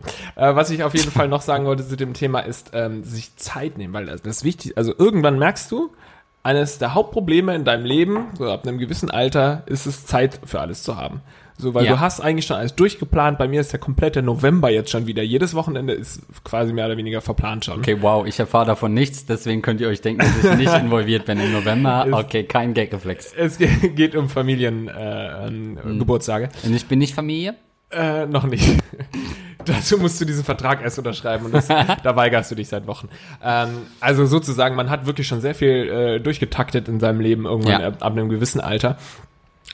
was 0.55 0.71
ich 0.71 0.83
auf 0.83 0.95
jeden 0.95 1.11
Fall 1.11 1.29
noch 1.29 1.43
sagen 1.43 1.65
wollte 1.67 1.87
zu 1.87 1.97
dem 1.97 2.13
Thema 2.15 2.41
ist, 2.41 2.71
ähm, 2.75 3.05
sich 3.05 3.37
Zeit 3.37 3.79
nehmen, 3.79 3.95
weil 3.95 4.07
das, 4.07 4.23
das 4.23 4.39
ist 4.39 4.45
wichtig. 4.45 4.77
Also 4.77 4.93
irgendwann 4.99 5.39
merkst 5.39 5.71
du, 5.71 5.91
eines 6.47 6.79
der 6.79 6.95
Hauptprobleme 6.95 7.55
in 7.55 7.65
deinem 7.65 7.85
Leben, 7.85 8.29
so 8.39 8.51
ab 8.51 8.67
einem 8.67 8.79
gewissen 8.79 9.11
Alter, 9.11 9.65
ist 9.67 9.85
es 9.87 10.07
Zeit 10.07 10.41
für 10.45 10.61
alles 10.61 10.83
zu 10.83 10.97
haben. 10.97 11.21
So, 11.59 11.73
weil 11.73 11.87
Ja. 11.87 11.93
du 11.95 12.01
hast 12.01 12.21
eigentlich 12.21 12.45
schon 12.45 12.57
alles 12.59 12.75
durchgeplant. 12.75 13.39
Bei 13.39 13.49
mir 13.49 13.63
ist 13.63 13.73
der 13.73 13.81
komplette 13.81 14.21
November 14.23 14.69
jetzt 14.71 14.91
schon 14.91 15.07
wieder. 15.07 15.23
Jedes 15.23 15.55
Wochenende 15.55 15.95
ist 15.95 16.21
quasi 16.45 16.73
mehr 16.75 16.85
oder 16.85 16.99
weniger 16.99 17.23
verplant 17.23 17.65
schon. 17.65 17.79
Okay, 17.79 17.97
wow, 18.03 18.27
ich 18.27 18.39
erfahre 18.39 18.67
davon 18.67 18.93
nichts, 18.93 19.25
deswegen 19.25 19.63
könnt 19.63 19.81
ihr 19.81 19.89
euch 19.89 20.03
denken, 20.03 20.21
dass 20.21 20.53
ich 20.53 20.59
nicht 20.59 20.75
involviert 20.79 21.25
bin 21.25 21.41
im 21.41 21.53
November. 21.53 22.07
Okay, 22.13 22.45
kein 22.45 22.75
Gagreflex. 22.75 23.33
Es 23.35 23.57
ge- 23.57 23.71
geht 23.97 24.15
um 24.15 24.29
Familien, 24.29 24.89
äh, 24.89 25.47
ähm, 25.49 25.99
Geburtstage. 25.99 26.51
Und 26.63 26.75
ich 26.77 26.85
bin 26.87 26.99
nicht 26.99 27.15
Familie? 27.15 27.55
Äh, 27.91 28.27
noch 28.27 28.45
nicht. 28.45 28.69
Dazu 29.65 29.99
musst 29.99 30.21
du 30.21 30.25
diesen 30.25 30.45
Vertrag 30.45 30.83
erst 30.83 30.99
unterschreiben 30.99 31.47
und 31.47 31.53
das, 31.55 31.67
da 32.03 32.17
weigerst 32.17 32.51
du 32.51 32.55
dich 32.55 32.69
seit 32.69 32.87
Wochen. 32.87 33.09
Ähm, 33.43 33.71
also 34.01 34.25
sozusagen, 34.27 34.77
man 34.77 34.91
hat 34.91 35.07
wirklich 35.07 35.27
schon 35.27 35.41
sehr 35.41 35.55
viel 35.55 35.69
äh, 35.89 36.21
durchgetaktet 36.21 36.89
in 36.89 37.01
seinem 37.01 37.21
Leben 37.21 37.47
irgendwann 37.47 37.81
Ja. 37.81 37.89
ab, 37.89 37.97
ab 38.01 38.13
einem 38.13 38.29
gewissen 38.29 38.61
Alter. 38.61 38.97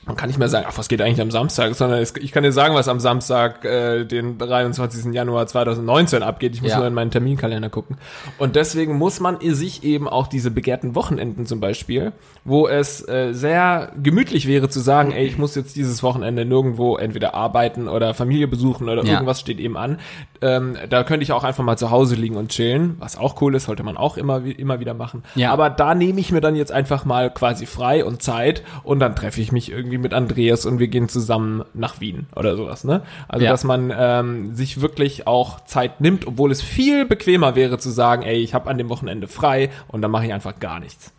Man 0.05 0.17
kann 0.17 0.27
nicht 0.27 0.37
mehr 0.37 0.49
sagen, 0.49 0.65
ach, 0.69 0.77
was 0.77 0.89
geht 0.89 1.01
eigentlich 1.01 1.21
am 1.21 1.31
Samstag, 1.31 1.73
sondern 1.75 1.99
es, 1.99 2.13
ich 2.19 2.31
kann 2.33 2.43
dir 2.43 2.51
sagen, 2.51 2.75
was 2.75 2.87
am 2.89 2.99
Samstag, 2.99 3.63
äh, 3.63 4.03
den 4.03 4.37
23. 4.37 5.13
Januar 5.13 5.47
2019 5.47 6.23
abgeht. 6.23 6.55
Ich 6.55 6.61
muss 6.61 6.71
Ja. 6.71 6.77
nur 6.79 6.87
in 6.87 6.93
meinen 6.93 7.11
Terminkalender 7.11 7.69
gucken. 7.69 7.97
Und 8.37 8.55
deswegen 8.57 8.97
muss 8.97 9.19
man 9.19 9.37
sich 9.41 9.83
eben 9.83 10.09
auch 10.09 10.27
diese 10.27 10.51
begehrten 10.51 10.95
Wochenenden 10.95 11.45
zum 11.45 11.59
Beispiel, 11.61 12.11
wo 12.43 12.67
es 12.67 13.07
äh, 13.07 13.31
sehr 13.33 13.93
gemütlich 14.01 14.47
wäre 14.47 14.67
zu 14.67 14.81
sagen, 14.81 15.11
ey, 15.13 15.25
ich 15.25 15.37
muss 15.37 15.55
jetzt 15.55 15.75
dieses 15.77 16.03
Wochenende 16.03 16.43
nirgendwo 16.43 16.97
entweder 16.97 17.33
arbeiten 17.33 17.87
oder 17.87 18.13
Familie 18.13 18.47
besuchen 18.49 18.89
oder 18.89 19.03
Ja. 19.05 19.13
irgendwas 19.13 19.39
steht 19.39 19.59
eben 19.59 19.77
an. 19.77 19.99
Ähm, 20.41 20.75
da 20.89 21.03
könnte 21.03 21.23
ich 21.23 21.31
auch 21.31 21.45
einfach 21.45 21.63
mal 21.63 21.77
zu 21.77 21.91
Hause 21.91 22.15
liegen 22.15 22.35
und 22.35 22.49
chillen, 22.49 22.97
was 22.99 23.17
auch 23.17 23.41
cool 23.41 23.55
ist, 23.55 23.65
sollte 23.65 23.83
man 23.83 23.95
auch 23.95 24.17
immer, 24.17 24.43
immer 24.43 24.81
wieder 24.81 24.93
machen. 24.93 25.23
Ja. 25.35 25.51
Aber 25.53 25.69
da 25.69 25.95
nehme 25.95 26.19
ich 26.19 26.31
mir 26.33 26.41
dann 26.41 26.55
jetzt 26.57 26.73
einfach 26.73 27.05
mal 27.05 27.29
quasi 27.33 27.65
frei 27.65 28.03
und 28.03 28.21
Zeit 28.21 28.63
und 28.83 28.99
dann 28.99 29.15
treffe 29.15 29.39
ich 29.39 29.51
mich 29.53 29.71
irgendwie 29.71 29.92
mit 29.97 30.13
Andreas 30.13 30.65
und 30.65 30.79
wir 30.79 30.87
gehen 30.87 31.09
zusammen 31.09 31.63
nach 31.73 31.99
Wien 31.99 32.27
oder 32.35 32.55
sowas, 32.55 32.83
ne? 32.83 33.01
Also, 33.27 33.45
Ja. 33.45 33.51
dass 33.51 33.63
man 33.63 33.93
ähm, 33.95 34.55
sich 34.55 34.81
wirklich 34.81 35.27
auch 35.27 35.61
Zeit 35.65 36.01
nimmt, 36.01 36.27
obwohl 36.27 36.51
es 36.51 36.61
viel 36.61 37.05
bequemer 37.05 37.55
wäre 37.55 37.77
zu 37.77 37.89
sagen, 37.89 38.23
ey, 38.23 38.37
ich 38.37 38.53
habe 38.53 38.69
an 38.69 38.77
dem 38.77 38.89
Wochenende 38.89 39.27
frei 39.27 39.69
und 39.87 40.01
dann 40.01 40.11
mache 40.11 40.25
ich 40.25 40.33
einfach 40.33 40.59
gar 40.59 40.79
nichts. 40.79 41.11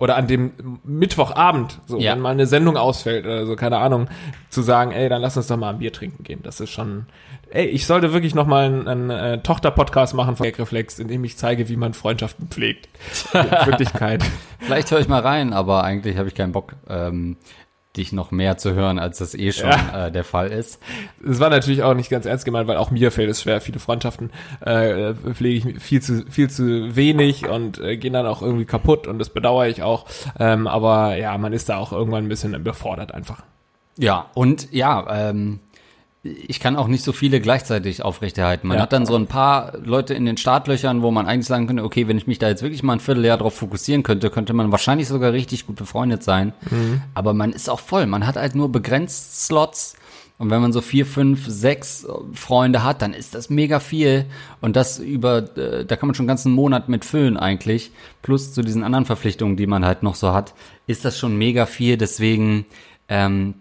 Oder 0.00 0.14
an 0.16 0.28
dem 0.28 0.52
Mittwochabend, 0.84 1.80
so, 1.86 1.98
Ja. 1.98 2.12
wenn 2.12 2.20
mal 2.20 2.30
eine 2.30 2.46
Sendung 2.46 2.76
ausfällt 2.76 3.24
oder 3.24 3.46
so, 3.46 3.56
keine 3.56 3.78
Ahnung, 3.78 4.06
zu 4.48 4.62
sagen, 4.62 4.92
ey, 4.92 5.08
dann 5.08 5.20
lass 5.20 5.36
uns 5.36 5.48
doch 5.48 5.56
mal 5.56 5.70
ein 5.70 5.80
Bier 5.80 5.92
trinken 5.92 6.22
gehen. 6.22 6.38
Das 6.44 6.60
ist 6.60 6.70
schon, 6.70 7.06
ey, 7.50 7.66
ich 7.66 7.84
sollte 7.84 8.12
wirklich 8.12 8.32
noch 8.32 8.46
mal 8.46 8.64
einen, 8.66 8.86
einen 8.86 9.10
äh, 9.10 9.38
Tochter-Podcast 9.42 10.14
machen 10.14 10.36
von 10.36 10.44
Gagreflex, 10.46 11.00
in 11.00 11.08
dem 11.08 11.24
ich 11.24 11.36
zeige, 11.36 11.68
wie 11.68 11.76
man 11.76 11.94
Freundschaften 11.94 12.46
pflegt. 12.46 12.88
In 13.34 13.66
Wirklichkeit. 13.66 14.22
Vielleicht 14.60 14.88
höre 14.92 15.00
ich 15.00 15.08
mal 15.08 15.20
rein, 15.20 15.52
aber 15.52 15.82
eigentlich 15.82 16.16
habe 16.16 16.28
ich 16.28 16.36
keinen 16.36 16.52
Bock, 16.52 16.74
ähm, 16.88 17.36
dich 17.98 18.12
noch 18.12 18.30
mehr 18.30 18.56
zu 18.56 18.72
hören, 18.74 18.98
als 18.98 19.18
das 19.18 19.34
eh 19.34 19.52
schon 19.52 19.68
Ja. 19.70 20.06
äh, 20.06 20.12
der 20.12 20.24
Fall 20.24 20.48
ist. 20.48 20.80
Es 21.28 21.38
war 21.40 21.50
natürlich 21.50 21.82
auch 21.82 21.94
nicht 21.94 22.08
ganz 22.08 22.24
ernst 22.24 22.44
gemeint, 22.46 22.66
weil 22.68 22.78
auch 22.78 22.90
mir 22.90 23.10
fällt 23.12 23.28
es 23.28 23.42
schwer. 23.42 23.60
Viele 23.60 23.78
Freundschaften 23.78 24.30
äh, 24.60 25.12
pflege 25.34 25.68
ich 25.70 25.82
viel 25.82 26.00
zu 26.00 26.24
viel 26.30 26.48
zu 26.48 26.96
wenig 26.96 27.46
und 27.48 27.78
äh, 27.78 27.96
gehen 27.98 28.14
dann 28.14 28.26
auch 28.26 28.40
irgendwie 28.40 28.64
kaputt 28.64 29.06
und 29.06 29.18
das 29.18 29.28
bedauere 29.28 29.68
ich 29.68 29.82
auch. 29.82 30.06
Ähm, 30.38 30.66
aber 30.66 31.16
ja, 31.16 31.36
man 31.36 31.52
ist 31.52 31.68
da 31.68 31.76
auch 31.76 31.92
irgendwann 31.92 32.24
ein 32.24 32.28
bisschen 32.28 32.54
überfordert 32.54 33.12
einfach. 33.12 33.42
Ja, 33.98 34.26
und 34.34 34.72
ja, 34.72 35.28
ähm, 35.30 35.58
ich 36.24 36.58
kann 36.60 36.76
auch 36.76 36.88
nicht 36.88 37.04
so 37.04 37.12
viele 37.12 37.40
gleichzeitig 37.40 38.02
aufrechterhalten. 38.02 38.66
Man 38.68 38.78
Ja. 38.78 38.82
hat 38.82 38.92
dann 38.92 39.06
so 39.06 39.14
ein 39.14 39.26
paar 39.28 39.78
Leute 39.78 40.14
in 40.14 40.26
den 40.26 40.36
Startlöchern, 40.36 41.02
wo 41.02 41.10
man 41.10 41.26
eigentlich 41.26 41.46
sagen 41.46 41.66
könnte, 41.68 41.84
okay, 41.84 42.08
wenn 42.08 42.18
ich 42.18 42.26
mich 42.26 42.38
da 42.38 42.48
jetzt 42.48 42.62
wirklich 42.62 42.82
mal 42.82 42.94
ein 42.94 43.00
Vierteljahr 43.00 43.38
drauf 43.38 43.54
fokussieren 43.54 44.02
könnte, 44.02 44.28
könnte 44.30 44.52
man 44.52 44.72
wahrscheinlich 44.72 45.06
sogar 45.08 45.32
richtig 45.32 45.66
gut 45.66 45.76
befreundet 45.76 46.24
sein. 46.24 46.52
Aber 47.14 47.34
man 47.34 47.52
ist 47.52 47.70
auch 47.70 47.80
voll. 47.80 48.06
Man 48.06 48.26
hat 48.26 48.36
halt 48.36 48.54
nur 48.56 48.70
begrenzt 48.72 49.44
Slots. 49.46 49.94
Und 50.38 50.50
wenn 50.50 50.60
man 50.60 50.72
so 50.72 50.80
vier, 50.80 51.04
fünf, 51.04 51.46
sechs 51.48 52.06
Freunde 52.32 52.84
hat, 52.84 53.02
dann 53.02 53.12
ist 53.12 53.34
das 53.34 53.50
mega 53.50 53.80
viel. 53.80 54.24
Und 54.60 54.76
das 54.76 55.00
über, 55.00 55.38
äh, 55.56 55.84
da 55.84 55.96
kann 55.96 56.06
man 56.08 56.14
schon 56.14 56.24
einen 56.24 56.28
ganzen 56.28 56.52
Monat 56.52 56.88
mit 56.88 57.04
füllen 57.04 57.36
eigentlich. 57.36 57.90
Plus 58.22 58.52
zu 58.54 58.62
diesen 58.62 58.84
anderen 58.84 59.04
Verpflichtungen, 59.04 59.56
die 59.56 59.66
man 59.66 59.84
halt 59.84 60.04
noch 60.04 60.14
so 60.14 60.32
hat, 60.32 60.54
ist 60.86 61.04
das 61.04 61.18
schon 61.18 61.36
mega 61.36 61.66
viel. 61.66 61.96
Deswegen, 61.96 62.66
ähm, 63.08 63.54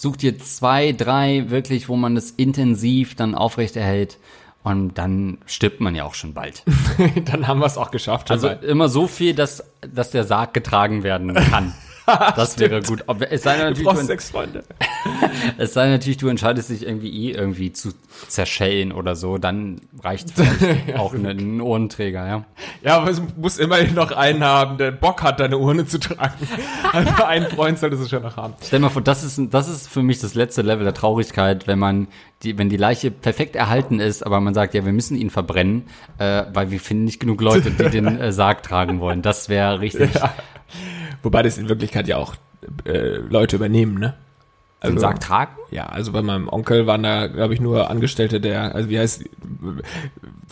sucht 0.00 0.22
ihr 0.22 0.38
zwei, 0.38 0.92
drei 0.92 1.50
wirklich, 1.50 1.88
wo 1.88 1.96
man 1.96 2.14
das 2.14 2.30
intensiv 2.30 3.14
dann 3.14 3.34
aufrechterhält 3.34 4.18
und 4.62 4.98
dann 4.98 5.38
stirbt 5.46 5.80
man 5.80 5.94
ja 5.94 6.04
auch 6.04 6.14
schon 6.14 6.34
bald. 6.34 6.62
dann 7.24 7.46
haben 7.46 7.60
wir 7.60 7.66
es 7.66 7.76
auch 7.76 7.90
geschafft. 7.90 8.30
Also 8.30 8.48
mal. 8.48 8.64
immer 8.64 8.88
so 8.88 9.06
viel, 9.06 9.34
dass, 9.34 9.64
dass 9.80 10.10
der 10.10 10.24
Sarg 10.24 10.54
getragen 10.54 11.02
werden 11.02 11.34
kann. 11.34 11.74
Das 12.36 12.58
wäre 12.58 12.82
gut. 12.82 13.04
Ob, 13.06 13.22
es, 13.22 13.42
sei 13.42 13.58
natürlich, 13.58 13.84
brauchst 13.84 14.02
du, 14.02 14.06
sechs 14.06 14.30
Freunde. 14.30 14.64
es 15.58 15.74
sei 15.74 15.88
natürlich, 15.88 16.16
du 16.16 16.28
entscheidest 16.28 16.70
dich 16.70 16.86
irgendwie 16.86 17.28
eh 17.28 17.32
irgendwie 17.32 17.72
zu 17.72 17.90
zerschellen 18.28 18.92
oder 18.92 19.16
so, 19.16 19.38
dann 19.38 19.80
reicht 20.02 20.30
vielleicht 20.30 20.94
auch 20.98 21.14
ein, 21.14 21.26
ein 21.26 21.60
Ohrenträger, 21.60 22.26
ja. 22.26 22.44
Ja, 22.82 22.98
aber 22.98 23.10
es 23.10 23.22
muss 23.36 23.58
immerhin 23.58 23.94
noch 23.94 24.12
einen 24.12 24.42
haben, 24.42 24.78
der 24.78 24.90
Bock 24.90 25.22
hat, 25.22 25.40
deine 25.40 25.58
Urne 25.58 25.86
zu 25.86 25.98
tragen. 25.98 26.48
Also 26.92 27.24
einen 27.24 27.46
Freund 27.46 27.78
solltest 27.78 28.04
du 28.04 28.08
schon 28.08 28.22
noch 28.22 28.36
haben. 28.36 28.54
Stell 28.62 28.78
dir 28.78 28.86
mal 28.86 28.90
vor, 28.90 29.02
das 29.02 29.24
ist, 29.24 29.40
das 29.50 29.68
ist 29.68 29.88
für 29.88 30.02
mich 30.02 30.20
das 30.20 30.34
letzte 30.34 30.62
Level 30.62 30.84
der 30.84 30.94
Traurigkeit, 30.94 31.66
wenn 31.66 31.78
man 31.78 32.08
die, 32.42 32.56
wenn 32.56 32.68
die 32.68 32.76
Leiche 32.76 33.10
perfekt 33.10 33.56
erhalten 33.56 34.00
ist, 34.00 34.24
aber 34.24 34.40
man 34.40 34.54
sagt, 34.54 34.74
ja, 34.74 34.84
wir 34.84 34.92
müssen 34.92 35.16
ihn 35.16 35.30
verbrennen, 35.30 35.84
äh, 36.18 36.44
weil 36.52 36.70
wir 36.70 36.80
finden 36.80 37.04
nicht 37.04 37.20
genug 37.20 37.40
Leute, 37.40 37.70
die 37.70 37.90
den 37.90 38.18
äh, 38.18 38.32
Sarg 38.32 38.62
tragen 38.62 39.00
wollen. 39.00 39.22
Das 39.22 39.48
wäre 39.48 39.80
richtig. 39.80 40.14
Ja. 40.14 40.34
Wobei 41.22 41.42
das 41.42 41.58
in 41.58 41.68
Wirklichkeit 41.68 42.08
ja 42.08 42.16
auch 42.16 42.34
äh, 42.84 43.16
Leute 43.16 43.56
übernehmen, 43.56 43.98
ne? 43.98 44.14
Den 44.82 44.98
Sarg 44.98 45.20
tragen? 45.20 45.52
Ja, 45.70 45.86
also 45.86 46.12
bei 46.12 46.22
meinem 46.22 46.48
Onkel 46.48 46.86
waren 46.86 47.02
da, 47.02 47.26
glaube 47.26 47.52
ich, 47.52 47.60
nur 47.60 47.90
Angestellte 47.90 48.40
der, 48.40 48.74
also 48.74 48.88
wie 48.88 48.98
heißt, 48.98 49.24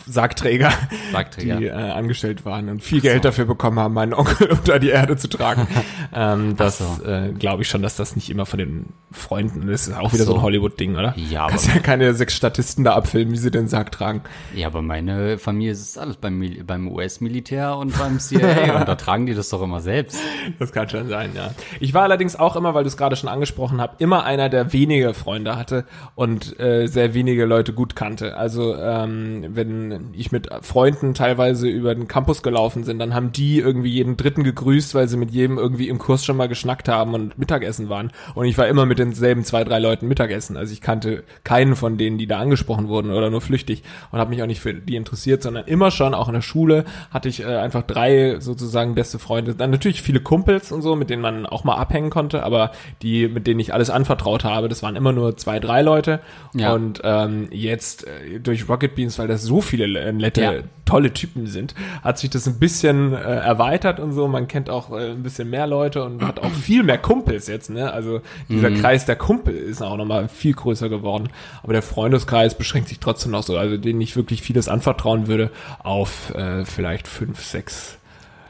Sargträger, 0.05 0.71
Sargträger. 1.11 1.57
die 1.57 1.65
äh, 1.65 1.71
angestellt 1.71 2.45
waren 2.45 2.69
und 2.69 2.83
viel 2.83 3.01
Geld 3.01 3.25
dafür 3.25 3.45
bekommen 3.45 3.79
haben, 3.79 3.93
meinen 3.93 4.13
Onkel 4.13 4.47
unter 4.51 4.79
die 4.79 4.89
Erde 4.89 5.17
zu 5.17 5.27
tragen. 5.27 5.67
ähm, 6.13 6.55
das 6.55 6.77
so. 6.77 7.03
äh, 7.03 7.31
glaube 7.33 7.63
ich 7.63 7.67
schon, 7.69 7.81
dass 7.81 7.95
das 7.95 8.15
nicht 8.15 8.29
immer 8.29 8.45
von 8.45 8.59
den 8.59 8.85
Freunden 9.11 9.67
ist. 9.69 9.91
Auch 9.93 10.13
wieder 10.13 10.23
so, 10.25 10.31
so. 10.33 10.37
ein 10.37 10.43
Hollywood-Ding, 10.43 10.95
oder? 10.95 11.13
Ja, 11.17 11.41
aber- 11.43 11.51
Kannst 11.51 11.67
ja 11.73 11.79
keine 11.79 12.13
sechs 12.13 12.35
Statisten 12.35 12.83
da 12.83 12.93
abfilmen, 12.93 13.33
wie 13.33 13.37
sie 13.37 13.51
den 13.51 13.67
Sarg 13.67 13.91
tragen. 13.91 14.21
Ja, 14.55 14.67
aber 14.67 14.81
meine 14.81 15.37
Familie 15.39 15.71
ist 15.71 15.97
alles 15.97 16.17
beim, 16.17 16.37
Mil- 16.37 16.63
beim 16.63 16.87
US-Militär 16.89 17.75
und 17.77 17.97
beim 17.97 18.19
CIA 18.19 18.75
und 18.79 18.87
da 18.87 18.95
tragen 18.95 19.25
die 19.25 19.33
das 19.33 19.49
doch 19.49 19.61
immer 19.61 19.81
selbst. 19.81 20.19
Das 20.59 20.71
kann 20.71 20.87
schon 20.89 21.09
sein, 21.09 21.31
ja. 21.35 21.51
Ich 21.79 21.93
war 21.93 22.03
allerdings 22.03 22.35
auch 22.35 22.55
immer, 22.55 22.73
weil 22.73 22.83
du 22.83 22.87
es 22.89 22.97
gerade 22.97 23.15
schon 23.15 23.29
angesprochen 23.29 23.81
hast, 23.81 23.99
immer 23.99 24.16
immer 24.17 24.25
einer, 24.25 24.49
der 24.49 24.73
wenige 24.73 25.13
Freunde 25.13 25.57
hatte 25.57 25.85
und 26.15 26.59
äh, 26.59 26.87
sehr 26.87 27.13
wenige 27.13 27.45
Leute 27.45 27.73
gut 27.73 27.95
kannte. 27.95 28.35
Also 28.35 28.75
ähm, 28.75 29.45
wenn 29.49 30.09
ich 30.13 30.31
mit 30.31 30.49
Freunden 30.61 31.13
teilweise 31.13 31.67
über 31.67 31.93
den 31.93 32.07
Campus 32.07 32.41
gelaufen 32.41 32.83
sind, 32.83 32.97
dann 32.97 33.13
haben 33.13 33.31
die 33.31 33.59
irgendwie 33.59 33.91
jeden 33.91 34.17
Dritten 34.17 34.43
gegrüßt, 34.43 34.95
weil 34.95 35.07
sie 35.07 35.17
mit 35.17 35.29
jedem 35.31 35.59
irgendwie 35.59 35.87
im 35.87 35.99
Kurs 35.99 36.25
schon 36.25 36.35
mal 36.35 36.47
geschnackt 36.47 36.87
haben 36.87 37.13
und 37.13 37.37
Mittagessen 37.37 37.89
waren. 37.89 38.11
Und 38.33 38.45
ich 38.45 38.57
war 38.57 38.67
immer 38.67 38.87
mit 38.87 38.97
denselben 38.97 39.43
zwei, 39.43 39.63
drei 39.63 39.77
Leuten 39.77 40.07
Mittagessen. 40.07 40.57
Also 40.57 40.73
ich 40.73 40.81
kannte 40.81 41.23
keinen 41.43 41.75
von 41.75 41.97
denen, 41.97 42.17
die 42.17 42.27
da 42.27 42.39
angesprochen 42.39 42.87
wurden 42.87 43.11
oder 43.11 43.29
nur 43.29 43.41
flüchtig 43.41 43.83
und 44.11 44.19
habe 44.19 44.31
mich 44.31 44.41
auch 44.41 44.47
nicht 44.47 44.61
für 44.61 44.73
die 44.73 44.95
interessiert, 44.95 45.43
sondern 45.43 45.65
immer 45.65 45.91
schon, 45.91 46.15
auch 46.15 46.27
in 46.27 46.33
der 46.33 46.41
Schule, 46.41 46.85
hatte 47.11 47.29
ich 47.29 47.41
äh, 47.41 47.57
einfach 47.57 47.83
drei 47.83 48.39
sozusagen 48.39 48.95
beste 48.95 49.19
Freunde. 49.19 49.53
Dann 49.53 49.69
natürlich 49.69 50.01
viele 50.01 50.21
Kumpels 50.21 50.71
und 50.71 50.81
so, 50.81 50.95
mit 50.95 51.11
denen 51.11 51.21
man 51.21 51.45
auch 51.45 51.63
mal 51.63 51.75
abhängen 51.75 52.09
konnte, 52.09 52.41
aber 52.43 52.71
die, 53.03 53.27
mit 53.27 53.45
denen 53.45 53.59
ich 53.59 53.73
alles 53.73 53.91
anvertraut 54.07 54.43
habe, 54.45 54.69
das 54.69 54.81
waren 54.83 54.95
immer 54.95 55.11
nur 55.11 55.35
zwei, 55.37 55.59
drei 55.59 55.81
Leute. 55.81 56.19
Ja. 56.53 56.73
Und 56.73 57.01
ähm, 57.03 57.47
jetzt 57.51 58.07
äh, 58.07 58.39
durch 58.39 58.67
Rocket 58.69 58.95
Beans, 58.95 59.19
weil 59.19 59.27
das 59.27 59.43
so 59.43 59.59
viele 59.61 59.99
äh, 59.99 60.11
nette, 60.13 60.41
Ja. 60.41 60.53
tolle 60.85 61.11
Typen 61.11 61.47
sind, 61.47 61.75
hat 62.03 62.17
sich 62.17 62.29
das 62.29 62.47
ein 62.47 62.57
bisschen 62.59 63.13
äh, 63.13 63.17
erweitert 63.17 63.99
und 63.99 64.13
so. 64.13 64.27
Man 64.27 64.47
kennt 64.47 64.69
auch 64.69 64.91
äh, 64.91 65.11
ein 65.11 65.23
bisschen 65.23 65.49
mehr 65.49 65.67
Leute 65.67 66.03
und 66.03 66.21
hat 66.23 66.39
auch 66.39 66.51
viel 66.51 66.83
mehr 66.83 66.97
Kumpels 66.97 67.47
jetzt. 67.47 67.69
Ne? 67.69 67.91
Also 67.91 68.21
dieser 68.47 68.71
Kreis 68.71 69.05
der 69.05 69.17
Kumpel 69.17 69.55
ist 69.55 69.81
auch 69.81 69.97
nochmal 69.97 70.29
viel 70.29 70.53
größer 70.53 70.87
geworden. 70.89 71.29
Aber 71.63 71.73
der 71.73 71.81
Freundeskreis 71.81 72.55
beschränkt 72.55 72.87
sich 72.89 72.99
trotzdem 72.99 73.31
noch 73.33 73.43
so, 73.43 73.57
also 73.57 73.77
denen 73.77 73.99
ich 73.99 74.15
wirklich 74.15 74.41
vieles 74.41 74.69
anvertrauen 74.69 75.27
würde, 75.27 75.51
auf 75.79 76.33
äh, 76.33 76.63
vielleicht 76.65 77.07
fünf, 77.07 77.43
sechs, 77.43 77.97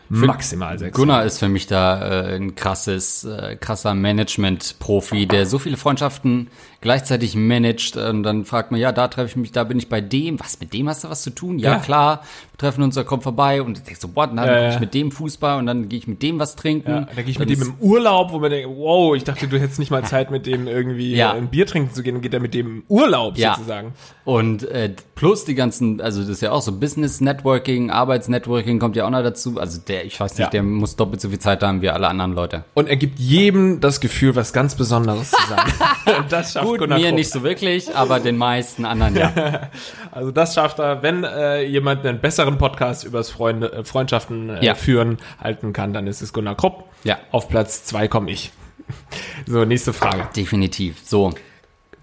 maximal 0.10 0.78
sechs. 0.80 0.96
Gunnar 0.96 1.26
ist 1.26 1.40
für 1.40 1.50
mich 1.50 1.68
da 1.68 2.30
äh, 2.30 2.36
ein 2.36 2.56
krasses, 2.56 3.24
äh, 3.24 3.56
krasser 3.56 3.94
Management-Profi, 3.94 5.26
der 5.28 5.46
so 5.46 5.60
viele 5.60 5.78
Freundschaften 5.78 6.50
gleichzeitig 6.82 7.36
managt. 7.36 7.98
Und 7.98 8.24
dann 8.24 8.46
fragt 8.46 8.72
man, 8.72 8.80
ja, 8.80 8.92
da 8.92 9.08
treffe 9.08 9.30
ich 9.30 9.36
mich, 9.36 9.52
da 9.52 9.64
bin 9.64 9.78
ich 9.78 9.90
bei 9.90 10.02
dem. 10.02 10.40
Was, 10.40 10.60
mit 10.60 10.74
dem 10.74 10.88
hast 10.90 11.04
du 11.04 11.10
was 11.10 11.22
zu 11.24 11.30
tun? 11.32 11.60
Ja, 11.60 11.74
Ja. 11.74 11.80
klar. 11.80 12.22
Wir 12.54 12.58
treffen 12.60 12.82
uns, 12.84 12.96
da 12.96 13.04
kommt 13.04 13.24
vorbei. 13.24 13.62
Und 13.62 13.78
ich 13.78 13.84
denk 13.84 13.98
so, 13.98 14.10
what? 14.16 14.30
Dann 14.30 14.38
Ja, 14.48 14.60
gehe 14.60 14.70
ich 14.70 14.80
mit 14.80 14.94
dem 14.94 15.12
Fußball 15.12 15.60
und 15.60 15.66
dann 15.68 15.90
gehe 15.90 16.00
ich 16.00 16.08
mit 16.08 16.22
dem 16.24 16.40
was 16.40 16.56
trinken. 16.56 16.90
Ja, 16.90 17.02
da 17.02 17.22
gehe 17.22 17.32
ich 17.32 17.38
Dann 17.38 17.48
mit 17.48 17.60
dem 17.60 17.68
im 17.68 17.74
Urlaub, 17.80 18.32
wo 18.32 18.40
man 18.40 18.50
denkt, 18.50 18.70
wow, 18.76 19.16
ich 19.16 19.24
dachte, 19.24 19.48
du 19.48 19.60
hättest 19.60 19.80
nicht 19.80 19.92
mal 19.92 20.04
Zeit, 20.04 20.32
mit 20.32 20.46
dem 20.46 20.68
irgendwie 20.68 21.16
Ja. 21.16 21.34
ein 21.34 21.50
Bier 21.50 21.66
trinken 21.68 21.94
zu 21.94 22.02
gehen, 22.04 22.16
dann 22.16 22.22
geht 22.22 22.34
er 22.34 22.40
mit 22.40 22.54
dem 22.54 22.68
im 22.68 22.84
Urlaub 22.88 23.38
Ja. 23.38 23.54
sozusagen. 23.56 23.94
Und 24.26 24.64
äh, 24.64 24.94
plus 25.16 25.46
die 25.46 25.56
ganzen, 25.56 26.02
also 26.02 26.20
das 26.22 26.30
ist 26.30 26.42
ja 26.42 26.52
auch 26.52 26.62
so 26.62 26.72
Business 26.78 27.22
Networking, 27.22 27.90
Arbeitsnetworking 27.92 28.80
kommt 28.80 28.96
ja 28.96 29.06
auch 29.06 29.10
noch 29.10 29.24
dazu. 29.24 29.58
Also 29.60 29.80
der, 29.88 30.06
ich 30.06 30.20
weiß 30.20 30.38
nicht, 30.38 30.52
der 30.52 30.64
muss 30.64 30.96
doppelt 30.96 31.22
so 31.22 31.30
viel 31.30 31.40
Zeit 31.40 31.64
haben 31.64 31.82
wie 31.82 31.90
alle 31.90 32.08
anderen 32.08 32.34
Leute. 32.34 32.64
Und 32.74 32.88
er 32.90 32.98
gibt 32.98 33.20
jedem 33.20 33.80
das 33.80 34.00
Gefühl, 34.02 34.36
was 34.36 34.52
ganz 34.54 34.76
Besonderes 34.76 35.32
zu 35.32 35.38
sein. 35.48 36.18
Und 36.20 36.32
das 36.32 36.54
schafft 36.54 36.67
Gut, 36.68 36.80
Gunnar 36.80 37.00
mir 37.00 37.06
Krupp. 37.08 37.16
nicht 37.16 37.30
so 37.30 37.44
wirklich, 37.44 37.96
aber 37.96 38.20
den 38.20 38.38
meisten 38.38 38.86
anderen 38.86 39.16
ja. 39.16 39.32
Also 40.12 40.32
das 40.32 40.54
schafft 40.56 40.80
er, 40.80 41.02
wenn 41.04 41.24
äh, 41.24 41.64
jemand 41.64 42.06
einen 42.06 42.20
besseren 42.20 42.58
Podcast 42.58 43.04
übers 43.04 43.30
Freunde, 43.30 43.72
äh, 43.72 43.84
Freundschaften 43.84 44.50
äh, 44.50 44.66
Ja. 44.66 44.76
führen 44.76 45.18
halten 45.42 45.74
kann, 45.74 45.94
dann 45.94 46.08
ist 46.08 46.22
es 46.22 46.34
Gunnar 46.34 46.56
Krupp. 46.56 46.86
Ja. 47.04 47.18
Auf 47.32 47.50
Platz 47.50 47.84
zwei 47.86 48.08
komme 48.08 48.32
ich. 48.32 48.52
So, 49.46 49.64
nächste 49.66 49.94
Frage. 49.94 50.28
Definitiv. 50.36 50.98
So. 51.04 51.34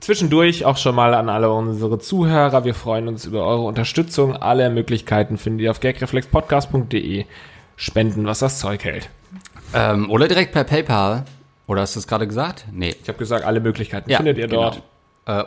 Zwischendurch 0.01 0.65
auch 0.67 0.77
schon 0.77 0.95
mal 0.95 1.15
an 1.15 1.29
alle 1.31 1.51
unsere 1.51 1.99
Zuhörer. 1.99 2.65
Wir 2.65 2.75
freuen 2.75 3.09
uns 3.09 3.25
über 3.25 3.45
eure 3.47 3.63
Unterstützung. 3.63 4.37
Alle 4.37 4.69
Möglichkeiten 4.71 5.39
findet 5.39 5.65
ihr 5.65 5.71
auf 5.71 5.81
gagreflexpodcast.de. 5.81 7.25
Spenden, 7.77 8.27
was 8.27 8.39
das 8.41 8.59
Zeug 8.59 8.85
hält. 8.85 9.09
Ähm, 9.75 10.11
oder 10.11 10.29
direkt 10.29 10.53
per 10.53 10.65
PayPal. 10.65 11.25
Oder 11.67 11.83
hast 11.83 11.95
du 11.97 12.01
es 12.01 12.07
gerade 12.07 12.27
gesagt? 12.27 12.67
Nee. 12.73 12.95
Ich 13.03 13.09
habe 13.09 13.19
gesagt, 13.19 13.45
alle 13.45 13.61
Möglichkeiten 13.61 14.11
Ja, 14.11 14.19
findet 14.19 14.39
ihr 14.39 14.49
dort. 14.49 14.75
genau. 14.75 14.85
Äh, 14.87 14.89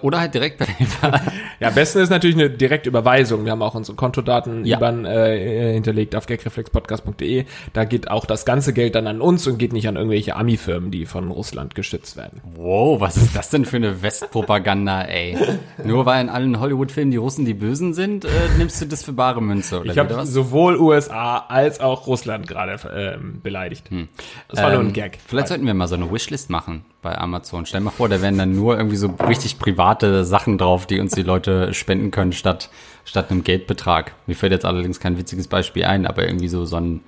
oder 0.01 0.19
halt 0.19 0.33
direkt 0.33 0.57
per 0.57 0.67
PayPal. 0.67 1.21
Ja, 1.59 1.69
am 1.69 1.73
besten 1.73 1.99
ist 1.99 2.09
natürlich 2.11 2.35
eine 2.35 2.51
direkte 2.51 2.87
Überweisung. 2.89 3.43
Wir 3.45 3.51
haben 3.51 3.63
auch 3.63 3.73
unsere 3.73 3.95
Kontodaten 3.95 4.63
Ja. 4.63 4.77
IBAN 4.77 5.05
äh, 5.05 5.73
hinterlegt 5.73 6.15
auf 6.15 6.27
gagreflexpodcast.de. 6.27 7.45
Da 7.73 7.83
geht 7.85 8.11
auch 8.11 8.25
das 8.25 8.45
ganze 8.45 8.73
Geld 8.73 8.93
dann 8.93 9.07
an 9.07 9.21
uns 9.21 9.47
und 9.47 9.57
geht 9.57 9.73
nicht 9.73 9.87
an 9.87 9.95
irgendwelche 9.95 10.35
Ami-Firmen, 10.35 10.91
die 10.91 11.05
von 11.07 11.31
Russland 11.31 11.73
geschützt 11.73 12.15
werden. 12.15 12.41
wow, 12.55 12.99
was 13.01 13.17
ist 13.17 13.35
das 13.35 13.49
denn 13.49 13.65
für 13.65 13.77
eine 13.77 14.03
Westpropaganda, 14.03 15.01
ey? 15.03 15.35
Nur 15.83 16.05
weil 16.05 16.21
in 16.21 16.29
allen 16.29 16.59
Hollywood-Filmen 16.59 17.09
die 17.11 17.17
Russen 17.17 17.45
die 17.45 17.53
Bösen 17.55 17.93
sind, 17.95 18.25
äh, 18.25 18.29
nimmst 18.59 18.79
du 18.81 18.85
das 18.85 19.03
für 19.03 19.13
bare 19.13 19.41
Münze, 19.41 19.79
oder 19.81 19.91
Ich 19.91 19.97
habe 19.97 20.25
sowohl 20.27 20.77
USA 20.77 21.37
als 21.47 21.79
auch 21.79 22.05
Russland 22.05 22.47
gerade 22.47 22.77
ähm, 22.95 23.41
beleidigt. 23.41 23.89
Das 24.49 24.61
war 24.61 24.69
nur 24.71 24.79
ein 24.81 24.87
Ähm, 24.87 24.93
Gag. 24.93 25.17
Vielleicht 25.25 25.47
sollten 25.47 25.65
wir 25.65 25.73
mal 25.73 25.87
so 25.87 25.95
eine 25.95 26.11
Wishlist 26.11 26.49
machen 26.51 26.85
bei 27.01 27.17
Amazon. 27.17 27.65
Stell 27.65 27.79
dir 27.81 27.85
mal 27.85 27.91
vor, 27.91 28.09
da 28.09 28.21
wären 28.21 28.37
dann 28.37 28.55
nur 28.55 28.77
irgendwie 28.77 28.95
so 28.97 29.07
richtig 29.27 29.57
private 29.67 30.23
Sachen 30.23 30.57
drauf, 30.57 30.85
die 30.85 31.01
uns 31.01 31.11
die 31.11 31.23
Leute 31.23 31.73
spenden 31.73 32.09
können, 32.09 32.31
statt, 32.31 32.69
statt 33.03 33.29
einem 33.29 33.43
Geldbetrag. 33.43 34.13
Mir 34.25 34.35
fällt 34.35 34.53
jetzt 34.53 34.63
allerdings 34.63 35.01
kein 35.01 35.17
witziges 35.17 35.49
Beispiel 35.49 35.83
ein, 35.83 36.05
aber 36.05 36.25
irgendwie 36.25 36.47
so, 36.47 36.63
so 36.63 36.77
ein, 36.77 37.01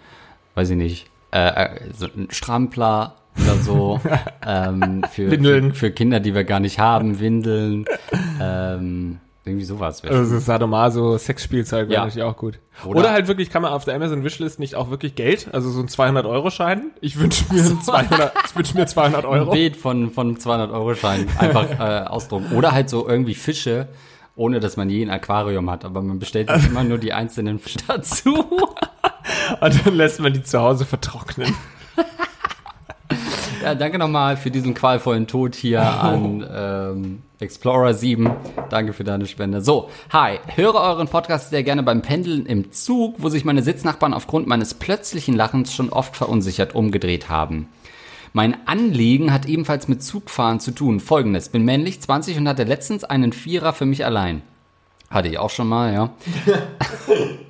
weiß 0.56 0.72
ich 0.72 0.76
nicht, 0.76 1.08
äh, 1.32 1.48
äh, 1.48 1.80
so 1.98 2.08
ein 2.08 2.28
Strampler 2.32 3.15
oder 3.41 3.56
so. 3.56 4.02
ähm, 4.45 5.06
für, 5.10 5.32
Windeln. 5.32 5.74
Für, 5.74 5.88
für 5.88 5.91
Kinder, 5.91 6.19
die 6.19 6.36
wir 6.36 6.43
gar 6.43 6.60
nicht 6.60 6.80
haben, 6.80 7.22
Windeln. 7.22 7.86
Ähm, 8.41 9.19
irgendwie 9.50 9.66
sowas. 9.66 10.04
Also 10.04 10.40
Sadomaso, 10.40 11.18
Sexspielzeug 11.18 11.90
wäre 11.90 11.94
Ja. 11.94 12.06
natürlich 12.06 12.24
auch 12.24 12.38
gut. 12.38 12.60
Oder- 12.86 13.00
Oder, 13.02 13.12
halt 13.12 13.28
wirklich, 13.28 13.50
kann 13.50 13.62
man 13.62 13.74
auf 13.74 13.84
der 13.84 13.96
Amazon 13.96 14.24
Wishlist 14.24 14.60
nicht 14.60 14.76
auch 14.76 14.90
wirklich 14.90 15.16
Geld, 15.16 15.50
also 15.54 15.70
so 15.70 15.82
ein 15.82 15.88
200-Euro-Schein? 15.90 16.92
Ich 17.02 17.20
wünsche 17.20 17.44
mir, 17.54 17.62
einen 17.62 17.82
200, 17.82 18.32
ich 18.46 18.56
wünsch 18.56 18.74
mir 18.74 18.86
200 18.88 19.26
ein 19.26 19.30
Euro. 19.30 19.52
Bild 19.52 19.76
von, 19.76 20.12
von 20.12 20.38
200-Euro-Schein 20.38 21.28
einfach 21.38 21.66
äh, 21.80 22.08
ausdrucken. 22.08 22.56
Oder 22.56 22.72
halt 22.72 22.90
so 22.90 23.08
irgendwie 23.08 23.36
Fische, 23.36 23.88
ohne 24.36 24.62
dass 24.62 24.78
man 24.78 24.90
je 24.90 25.04
ein 25.04 25.10
Aquarium 25.10 25.70
hat, 25.70 25.84
aber 25.84 26.02
man 26.02 26.20
bestellt 26.20 26.50
sich 26.50 26.68
immer 26.68 26.84
nur 26.86 26.98
die 26.98 27.12
einzelnen 27.12 27.60
Fische 27.60 27.80
dazu. 27.88 28.36
Und 29.62 29.86
dann 29.86 29.96
lässt 29.96 30.20
man 30.22 30.32
die 30.32 30.42
zu 30.44 30.60
Hause 30.60 30.86
vertrocknen. 30.86 31.54
Ja, 33.64 33.76
danke 33.76 33.98
nochmal 34.00 34.38
für 34.38 34.52
diesen 34.52 34.74
qualvollen 34.74 35.28
Tod 35.28 35.56
hier 35.56 35.82
an 36.02 36.48
ähm, 36.50 37.22
Explorer 37.41 37.93
7. 37.93 38.30
Danke 38.69 38.91
für 38.91 39.06
deine 39.06 39.25
Spende. 39.25 39.62
So, 39.62 39.89
hi, 40.12 40.39
höre 40.56 40.75
euren 40.75 41.08
Podcast 41.08 41.52
sehr 41.52 41.63
gerne 41.63 41.84
beim 41.84 42.02
Pendeln 42.02 42.45
im 42.45 42.73
Zug, 42.73 43.15
wo 43.19 43.30
sich 43.30 43.45
meine 43.45 43.63
Sitznachbarn 43.63 44.13
aufgrund 44.13 44.47
meines 44.47 44.73
plötzlichen 44.73 45.36
Lachens 45.36 45.73
schon 45.73 45.89
oft 45.89 46.17
verunsichert 46.17 46.75
umgedreht 46.75 47.30
haben. 47.30 47.69
Mein 48.34 48.67
Anliegen 48.67 49.32
hat 49.32 49.45
ebenfalls 49.45 49.88
mit 49.88 50.04
Zugfahren 50.04 50.60
zu 50.60 50.71
tun. 50.71 50.99
Folgendes, 50.99 51.47
bin 51.47 51.63
männlich, 51.63 52.02
20 52.02 52.38
und 52.38 52.47
hatte 52.47 52.65
letztens 52.65 53.06
einen 53.06 53.32
Vierer 53.32 53.71
für 53.71 53.86
mich 53.86 54.04
allein. 54.04 54.41
Hatte 55.10 55.30
ich 55.30 55.39
auch 55.39 55.49
schon 55.49 55.69
mal, 55.69 55.93
ja. 55.93 56.13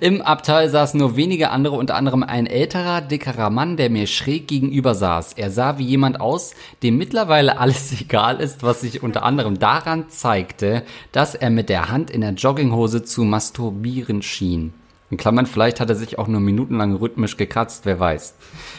Im 0.00 0.22
Abteil 0.22 0.68
saßen 0.68 0.98
nur 0.98 1.16
wenige 1.16 1.50
andere, 1.50 1.76
unter 1.76 1.94
anderem 1.94 2.22
ein 2.22 2.46
älterer, 2.46 3.00
dickerer 3.00 3.50
Mann, 3.50 3.76
der 3.76 3.90
mir 3.90 4.06
schräg 4.06 4.48
gegenüber 4.48 4.94
saß. 4.94 5.34
Er 5.34 5.50
sah 5.50 5.78
wie 5.78 5.84
jemand 5.84 6.20
aus, 6.20 6.54
dem 6.82 6.96
mittlerweile 6.96 7.58
alles 7.58 7.92
egal 8.00 8.40
ist, 8.40 8.62
was 8.62 8.80
sich 8.80 9.02
unter 9.02 9.22
anderem 9.22 9.58
daran 9.58 10.08
zeigte, 10.08 10.82
dass 11.12 11.34
er 11.34 11.50
mit 11.50 11.68
der 11.68 11.90
Hand 11.90 12.10
in 12.10 12.20
der 12.20 12.32
Jogginghose 12.32 13.04
zu 13.04 13.24
masturbieren 13.24 14.22
schien. 14.22 14.72
In 15.10 15.16
Klammern, 15.16 15.46
vielleicht 15.46 15.80
hat 15.80 15.90
er 15.90 15.96
sich 15.96 16.18
auch 16.20 16.28
nur 16.28 16.40
minutenlang 16.40 16.94
rhythmisch 16.94 17.36
gekratzt, 17.36 17.84
wer 17.84 17.98
weiß. 17.98 18.36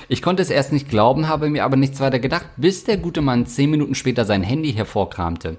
Ich 0.07 0.21
konnte 0.21 0.41
es 0.41 0.49
erst 0.49 0.71
nicht 0.71 0.89
glauben, 0.89 1.27
habe 1.27 1.49
mir 1.49 1.65
aber 1.65 1.75
nichts 1.75 1.99
weiter 1.99 2.19
gedacht, 2.19 2.47
bis 2.55 2.85
der 2.85 2.97
gute 2.97 3.21
Mann 3.21 3.45
zehn 3.45 3.69
Minuten 3.69 3.95
später 3.95 4.23
sein 4.23 4.41
Handy 4.41 4.71
hervorkramte. 4.71 5.57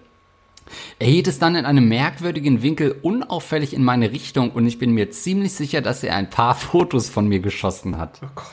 Er 0.99 1.09
hielt 1.09 1.27
es 1.29 1.39
dann 1.39 1.55
in 1.57 1.65
einem 1.65 1.89
merkwürdigen 1.89 2.63
Winkel 2.63 2.97
unauffällig 3.03 3.75
in 3.75 3.85
meine 3.85 4.13
Richtung 4.13 4.51
und 4.51 4.67
ich 4.67 4.79
bin 4.79 4.93
mir 4.93 5.11
ziemlich 5.11 5.53
sicher, 5.53 5.81
dass 5.81 6.03
er 6.03 6.17
ein 6.17 6.31
paar 6.31 6.55
Fotos 6.57 7.09
von 7.09 7.27
mir 7.27 7.41
geschossen 7.41 7.99
hat. 7.99 8.21
Oh 8.25 8.29
Gott. 8.35 8.47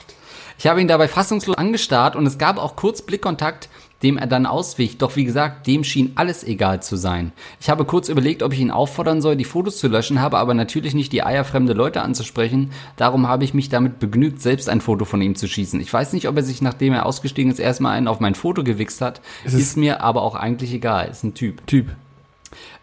Ich 0.57 0.67
habe 0.67 0.81
ihn 0.81 0.89
dabei 0.89 1.07
fassungslos 1.07 1.57
angestarrt 1.57 2.17
und 2.17 2.25
es 2.25 2.37
gab 2.37 2.57
auch 2.57 2.75
kurz 2.75 3.01
Blickkontakt, 3.01 3.69
dem 4.03 4.17
er 4.17 4.27
dann 4.27 4.45
auswich. 4.45 4.97
Doch 4.97 5.15
wie 5.15 5.23
gesagt, 5.23 5.67
dem 5.67 5.85
schien 5.85 6.11
alles 6.15 6.43
egal 6.43 6.81
zu 6.83 6.97
sein. 6.97 7.31
Ich 7.61 7.69
habe 7.69 7.85
kurz 7.85 8.09
überlegt, 8.09 8.43
ob 8.43 8.51
ich 8.51 8.59
ihn 8.59 8.69
auffordern 8.71 9.21
soll, 9.21 9.37
die 9.37 9.45
Fotos 9.45 9.77
zu 9.77 9.87
löschen, 9.87 10.19
habe 10.19 10.37
aber 10.37 10.53
natürlich 10.53 10.93
nicht 10.93 11.13
die 11.13 11.23
Eier, 11.23 11.45
fremde 11.45 11.71
Leute 11.71 12.01
anzusprechen. 12.01 12.71
Darum 12.97 13.27
habe 13.29 13.45
ich 13.45 13.53
mich 13.53 13.69
damit 13.69 13.99
begnügt, 13.99 14.41
selbst 14.41 14.67
ein 14.69 14.81
Foto 14.81 15.05
von 15.05 15.21
ihm 15.21 15.35
zu 15.35 15.47
schießen. 15.47 15.79
Ich 15.79 15.93
weiß 15.93 16.11
nicht, 16.11 16.27
ob 16.27 16.35
er 16.35 16.43
sich, 16.43 16.61
nachdem 16.61 16.91
er 16.91 17.05
ausgestiegen 17.05 17.51
ist, 17.53 17.59
erstmal 17.59 17.95
einen 17.97 18.09
auf 18.09 18.19
mein 18.19 18.35
Foto 18.35 18.61
gewichst 18.63 18.99
hat. 18.99 19.21
Es 19.45 19.53
Ist, 19.53 19.61
ist- 19.61 19.77
mir 19.77 20.01
aber 20.01 20.23
auch 20.23 20.35
eigentlich 20.35 20.73
egal. 20.73 21.07
Ist 21.09 21.23
ein 21.23 21.35
Typ. 21.35 21.65
Typ. 21.67 21.87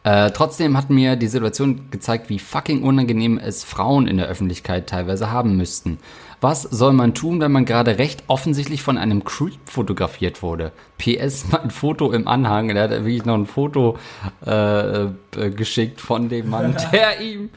Äh, 0.06 0.30
trotzdem 0.30 0.76
hat 0.76 0.88
mir 0.88 1.16
die 1.16 1.26
Situation 1.26 1.90
gezeigt, 1.90 2.28
wie 2.28 2.38
fucking 2.38 2.84
unangenehm 2.84 3.38
es 3.38 3.64
Frauen 3.64 4.06
in 4.06 4.18
der 4.18 4.28
Öffentlichkeit 4.28 4.88
teilweise 4.88 5.32
haben 5.32 5.56
müssten. 5.56 5.98
Was 6.40 6.62
soll 6.62 6.92
man 6.92 7.14
tun, 7.14 7.40
wenn 7.40 7.50
man 7.50 7.64
gerade 7.64 7.98
recht 7.98 8.22
offensichtlich 8.28 8.82
von 8.82 8.98
einem 8.98 9.24
Creep 9.24 9.58
fotografiert 9.64 10.42
wurde? 10.42 10.70
PS, 10.98 11.46
mein 11.50 11.70
Foto 11.70 12.12
im 12.12 12.28
Anhang, 12.28 12.68
der 12.68 12.84
hat 12.84 12.90
wirklich 12.90 13.24
noch 13.24 13.34
ein 13.34 13.46
Foto 13.46 13.98
äh, 14.46 15.04
äh, 15.04 15.08
geschickt 15.56 16.00
von 16.00 16.28
dem 16.28 16.50
Mann, 16.50 16.76
der 16.92 17.20
ihm, 17.20 17.50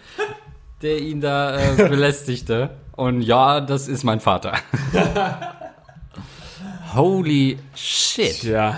der 0.81 0.99
ihn 0.99 1.21
da 1.21 1.55
äh, 1.55 1.89
belästigte. 1.89 2.71
Und 2.95 3.21
ja, 3.21 3.61
das 3.61 3.87
ist 3.87 4.03
mein 4.03 4.19
Vater. 4.19 4.53
Holy 6.95 7.59
shit. 7.75 8.43
Ja, 8.43 8.75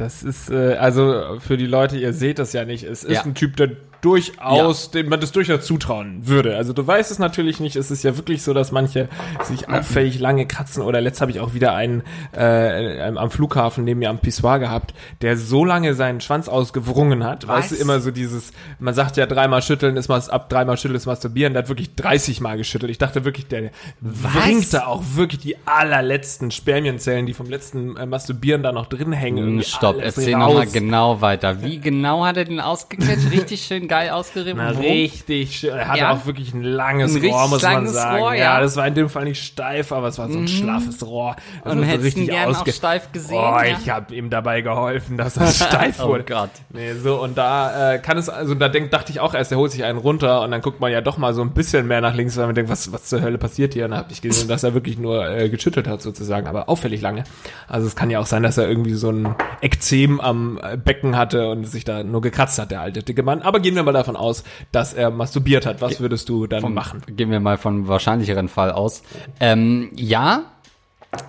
Das 0.00 0.22
ist, 0.22 0.50
äh, 0.50 0.76
also 0.76 1.36
für 1.40 1.58
die 1.58 1.66
Leute, 1.66 1.98
ihr 1.98 2.14
seht 2.14 2.38
das 2.38 2.54
ja 2.54 2.64
nicht, 2.64 2.84
es 2.84 3.04
ist 3.04 3.16
Ja. 3.16 3.22
ein 3.24 3.34
Typ, 3.34 3.56
der 3.56 3.72
durchaus, 4.00 4.90
dem 4.90 5.08
man 5.08 5.20
das 5.20 5.32
durchaus 5.32 5.64
zutrauen 5.64 6.26
würde. 6.26 6.56
Also 6.56 6.72
du 6.72 6.86
weißt 6.86 7.10
es 7.10 7.18
natürlich 7.18 7.60
nicht, 7.60 7.76
es 7.76 7.90
ist 7.90 8.02
ja 8.02 8.16
wirklich 8.16 8.42
so, 8.42 8.54
dass 8.54 8.72
manche 8.72 9.08
sich 9.42 9.68
auffällig 9.68 10.18
lange 10.18 10.46
kratzen 10.46 10.82
oder 10.82 11.00
letzt 11.00 11.20
habe 11.20 11.30
ich 11.30 11.40
auch 11.40 11.54
wieder 11.54 11.74
einen 11.74 12.02
äh, 12.36 13.00
am 13.02 13.30
Flughafen 13.30 13.84
neben 13.84 14.00
mir 14.00 14.10
am 14.10 14.18
Pissoir 14.18 14.58
gehabt, 14.58 14.94
der 15.22 15.36
so 15.36 15.64
lange 15.64 15.94
seinen 15.94 16.20
Schwanz 16.20 16.48
ausgewrungen 16.48 17.24
hat. 17.24 17.46
Weißt 17.46 17.72
du, 17.72 17.74
Was? 17.74 17.80
immer 17.80 18.00
so 18.00 18.10
dieses, 18.10 18.52
man 18.78 18.94
sagt 18.94 19.16
ja 19.16 19.26
dreimal 19.26 19.62
schütteln 19.62 19.96
ist 19.96 20.08
was, 20.08 20.28
ab 20.28 20.48
dreimal 20.48 20.76
schütteln 20.76 20.96
ist 20.96 21.06
masturbieren, 21.06 21.52
der 21.52 21.62
hat 21.62 21.68
wirklich 21.68 21.94
30 21.94 22.40
Mal 22.40 22.56
geschüttelt. 22.56 22.90
Ich 22.90 22.98
dachte 22.98 23.24
wirklich, 23.24 23.46
der 23.46 23.70
bringt 24.00 24.72
da 24.72 24.86
auch 24.86 25.02
wirklich 25.14 25.40
die 25.40 25.56
allerletzten 25.66 26.50
Spermienzellen, 26.50 27.26
die 27.26 27.34
vom 27.34 27.48
letzten 27.48 27.96
äh, 27.96 28.06
Masturbieren 28.06 28.62
da 28.62 28.72
noch 28.72 28.86
drin 28.86 29.12
hängen. 29.12 29.62
Stopp, 29.62 29.96
erzähl 30.00 30.36
nochmal 30.36 30.66
genau 30.66 31.20
weiter. 31.20 31.62
Wie 31.62 31.78
genau 31.78 32.24
hat 32.24 32.36
er 32.36 32.44
den 32.44 32.60
ausgequetscht? 32.60 33.30
Richtig 33.30 33.62
schön 33.62 33.88
geil 33.90 34.10
ausgerieben? 34.10 34.56
Na, 34.62 34.70
richtig 34.70 35.58
schön. 35.58 35.76
Er 35.76 35.88
hatte 35.88 35.98
Ja? 36.00 36.12
auch 36.12 36.24
wirklich 36.26 36.54
ein 36.54 36.62
langes 36.62 37.14
Ein 37.14 37.24
Rohr, 37.26 37.48
muss 37.48 37.62
man 37.62 37.86
sagen. 37.88 38.22
Rohr, 38.22 38.34
ja. 38.34 38.40
ja. 38.54 38.56
Mhm. 38.58 38.62
das 38.62 38.76
war 38.76 38.86
in 38.86 38.94
dem 38.94 39.08
Fall 39.10 39.24
nicht 39.24 39.42
steif, 39.44 39.92
aber 39.92 40.08
es 40.08 40.18
war 40.18 40.30
so 40.30 40.38
ein 40.38 40.48
schlaffes 40.48 41.04
Rohr. 41.06 41.36
Das 41.64 41.72
Und 41.72 41.80
war 41.80 41.86
so 41.86 41.92
hättest 41.92 42.16
ihn 42.16 42.30
auch 42.32 42.66
steif 42.68 43.12
gesehen, 43.12 43.36
Oh, 43.38 43.58
ja? 43.58 43.64
ich 43.64 43.90
habe 43.90 44.14
ihm 44.14 44.30
dabei 44.30 44.60
geholfen, 44.62 45.16
dass 45.18 45.34
das 45.34 45.56
steif 45.66 46.00
Oh 46.02 46.08
wurde. 46.08 46.24
Gott. 46.24 46.50
Nee, 46.70 46.94
so, 46.94 47.20
und 47.22 47.36
da 47.36 47.94
äh, 47.94 47.98
kann 47.98 48.16
es, 48.16 48.28
also 48.28 48.54
da 48.54 48.68
denk, 48.68 48.90
dachte 48.90 49.12
ich 49.12 49.20
auch 49.20 49.34
erst, 49.34 49.50
der 49.50 49.58
holt 49.58 49.72
sich 49.72 49.84
einen 49.84 49.98
runter 49.98 50.40
und 50.42 50.50
dann 50.52 50.60
guckt 50.62 50.80
man 50.80 50.90
ja 50.92 51.00
doch 51.00 51.18
mal 51.18 51.34
so 51.34 51.42
ein 51.42 51.50
bisschen 51.52 51.86
mehr 51.86 52.00
nach 52.00 52.14
links, 52.14 52.36
weil 52.36 52.46
man 52.46 52.54
denkt, 52.54 52.70
was, 52.70 52.92
was 52.92 53.04
zur 53.04 53.20
Hölle 53.22 53.38
passiert 53.38 53.74
hier? 53.74 53.84
Und 53.86 53.90
dann 53.90 54.00
habe 54.00 54.12
ich 54.12 54.22
gesehen, 54.22 54.48
dass 54.48 54.62
er 54.62 54.72
wirklich 54.74 54.98
nur 54.98 55.28
äh, 55.28 55.48
geschüttelt 55.48 55.88
hat 55.88 56.00
sozusagen, 56.00 56.46
aber 56.46 56.68
auffällig 56.68 57.00
lange. 57.00 57.24
Also 57.68 57.86
es 57.86 57.96
kann 57.96 58.08
ja 58.10 58.20
auch 58.20 58.26
sein, 58.26 58.42
dass 58.42 58.56
er 58.58 58.68
irgendwie 58.68 58.94
so 58.94 59.10
ein 59.10 59.34
Ekzem 59.60 60.20
am 60.20 60.58
äh, 60.62 60.76
Becken 60.76 61.16
hatte 61.16 61.48
und 61.48 61.64
sich 61.64 61.84
da 61.84 62.02
nur 62.04 62.20
gekratzt 62.20 62.58
hat, 62.58 62.70
der 62.70 62.80
alte 62.80 63.02
dicke 63.02 63.22
Mann. 63.22 63.42
Aber 63.42 63.60
gehen 63.60 63.74
wir 63.74 63.79
mal 63.82 63.92
davon 63.92 64.16
aus, 64.16 64.44
dass 64.72 64.92
er 64.92 65.10
masturbiert 65.10 65.66
hat. 65.66 65.80
Was 65.80 66.00
würdest 66.00 66.28
du 66.28 66.46
dann 66.46 66.72
machen? 66.74 67.02
Gehen 67.08 67.30
wir 67.30 67.40
mal 67.40 67.58
von 67.58 67.88
wahrscheinlicheren 67.88 68.48
Fall 68.48 68.72
aus. 68.72 69.02
Ähm, 69.40 69.90
ja, 69.94 70.44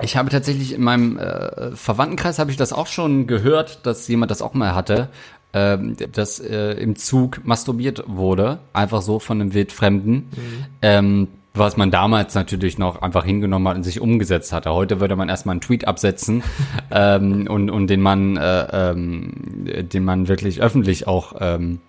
ich 0.01 0.15
habe 0.17 0.29
tatsächlich 0.29 0.73
in 0.73 0.81
meinem 0.81 1.17
äh, 1.17 1.75
Verwandtenkreis 1.75 2.39
habe 2.39 2.51
ich 2.51 2.57
das 2.57 2.73
auch 2.73 2.87
schon 2.87 3.27
gehört, 3.27 3.85
dass 3.85 4.07
jemand 4.07 4.31
das 4.31 4.41
auch 4.41 4.53
mal 4.53 4.75
hatte, 4.75 5.09
ähm, 5.53 5.95
dass 6.13 6.39
äh, 6.39 6.73
im 6.73 6.95
Zug 6.95 7.41
masturbiert 7.45 8.03
wurde, 8.07 8.59
einfach 8.73 9.01
so 9.01 9.19
von 9.19 9.41
einem 9.41 9.53
Wildfremden. 9.53 10.29
Ähm, 10.81 11.27
was 11.53 11.75
man 11.75 11.91
damals 11.91 12.33
natürlich 12.33 12.77
noch 12.77 13.01
einfach 13.01 13.25
hingenommen 13.25 13.67
hat 13.67 13.75
und 13.75 13.83
sich 13.83 13.99
umgesetzt 13.99 14.53
hatte. 14.53 14.71
Heute 14.71 15.01
würde 15.01 15.15
man 15.15 15.27
erstmal 15.27 15.53
einen 15.53 15.61
Tweet 15.61 15.85
absetzen 15.85 16.43
ähm, 16.91 17.47
und, 17.49 17.69
und 17.69 17.87
den 17.87 18.01
man, 18.01 18.37
äh, 18.37 18.91
ähm, 18.91 19.33
den 19.65 20.05
man 20.05 20.27
wirklich 20.27 20.61
öffentlich 20.61 21.07
auch 21.07 21.33
ähm, 21.39 21.79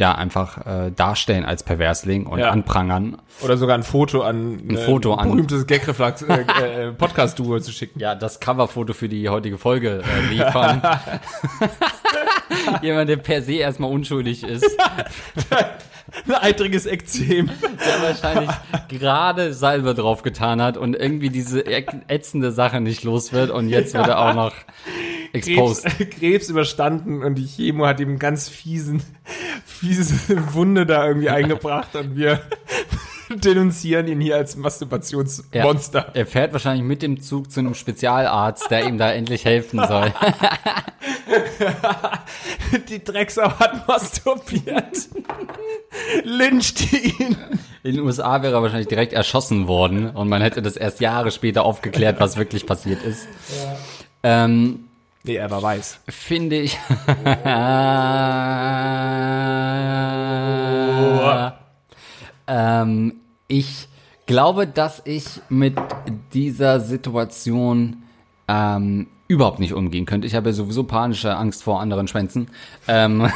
ja 0.00 0.14
einfach 0.14 0.64
äh, 0.66 0.90
darstellen 0.92 1.44
als 1.44 1.64
Perversling 1.64 2.26
und 2.26 2.38
Ja. 2.38 2.50
anprangern. 2.50 3.18
Oder 3.42 3.56
sogar 3.56 3.76
ein 3.76 3.82
Foto 3.82 4.22
an 4.22 4.60
ein 4.70 4.78
Foto 4.78 5.14
an- 5.14 5.30
berühmtes 5.30 5.66
Gagreflex 5.66 6.22
äh, 6.22 6.44
äh, 6.88 6.92
Podcast-Duo 6.92 7.58
zu 7.58 7.72
schicken. 7.72 7.98
Ja, 7.98 8.14
das 8.14 8.38
Coverfoto 8.38 8.92
für 8.92 9.08
die 9.08 9.28
heutige 9.28 9.58
Folge 9.58 10.02
äh, 10.04 10.32
liefern. 10.32 10.80
Jemand, 12.82 13.08
der 13.10 13.16
per 13.16 13.42
se 13.42 13.54
erstmal 13.54 13.90
unschuldig 13.90 14.44
ist, 14.44 14.64
Ein 16.26 16.34
eitriges 16.36 16.86
Ekzem. 16.86 17.50
der 17.60 18.08
wahrscheinlich 18.08 18.50
gerade 18.88 19.52
Salbe 19.52 19.94
drauf 19.94 20.22
getan 20.22 20.62
hat 20.62 20.76
und 20.76 20.94
irgendwie 20.94 21.30
diese 21.30 21.60
äck- 21.60 22.02
ätzende 22.08 22.52
Sache 22.52 22.80
nicht 22.80 23.04
los 23.04 23.32
wird 23.32 23.50
und 23.50 23.68
jetzt 23.68 23.94
wird 23.94 24.06
er 24.08 24.18
auch 24.20 24.34
noch 24.34 24.52
Krebs. 25.32 25.82
Krebs 26.18 26.48
überstanden 26.48 27.22
und 27.22 27.34
die 27.36 27.46
Chemo 27.46 27.86
hat 27.86 28.00
ihm 28.00 28.18
ganz 28.18 28.48
fiesen, 28.48 29.02
fiese 29.64 30.14
Wunde 30.54 30.86
da 30.86 31.06
irgendwie 31.06 31.30
eingebracht 31.30 31.94
und 31.96 32.16
wir 32.16 32.40
denunzieren 33.34 34.08
ihn 34.08 34.20
hier 34.20 34.36
als 34.36 34.54
Ja. 34.54 34.60
Masturbationsmonster. 34.60 36.10
Er 36.14 36.26
fährt 36.26 36.52
wahrscheinlich 36.52 36.84
mit 36.84 37.02
dem 37.02 37.20
Zug 37.20 37.50
zu 37.52 37.60
einem 37.60 37.74
Spezialarzt, 37.74 38.70
der 38.70 38.86
ihm 38.86 38.98
da 38.98 39.12
endlich 39.12 39.44
helfen 39.44 39.80
soll. 39.86 40.12
Die 42.88 43.02
Drecksau 43.02 43.50
hat 43.58 43.86
masturbiert. 43.86 45.08
Lyncht 46.24 46.92
ihn. 46.92 47.36
In 47.82 47.96
den 47.96 48.00
USA 48.00 48.42
wäre 48.42 48.54
er 48.54 48.62
wahrscheinlich 48.62 48.88
direkt 48.88 49.12
erschossen 49.12 49.68
worden 49.68 50.10
und 50.10 50.28
man 50.28 50.42
hätte 50.42 50.62
das 50.62 50.76
erst 50.76 51.00
Jahre 51.00 51.30
später 51.30 51.64
aufgeklärt, 51.64 52.20
was 52.20 52.36
wirklich 52.36 52.66
passiert 52.66 53.02
ist. 53.02 53.26
Ähm, 54.22 54.87
Nee, 55.24 55.36
er 55.36 55.50
war 55.50 55.62
weiß. 55.62 56.00
finde 56.08 56.56
ich. 56.56 56.78
ähm, 62.46 63.14
ich 63.48 63.88
glaube, 64.26 64.66
dass 64.66 65.02
ich 65.04 65.40
mit 65.48 65.76
dieser 66.32 66.80
Situation 66.80 68.04
ähm, 68.46 69.08
überhaupt 69.26 69.60
nicht 69.60 69.74
umgehen 69.74 70.06
könnte. 70.06 70.26
Ich 70.26 70.34
habe 70.34 70.48
ja 70.48 70.52
sowieso 70.54 70.84
panische 70.84 71.36
Angst 71.36 71.62
vor 71.62 71.80
anderen 71.80 72.08
Schwänzen. 72.08 72.48
Ähm, 72.86 73.28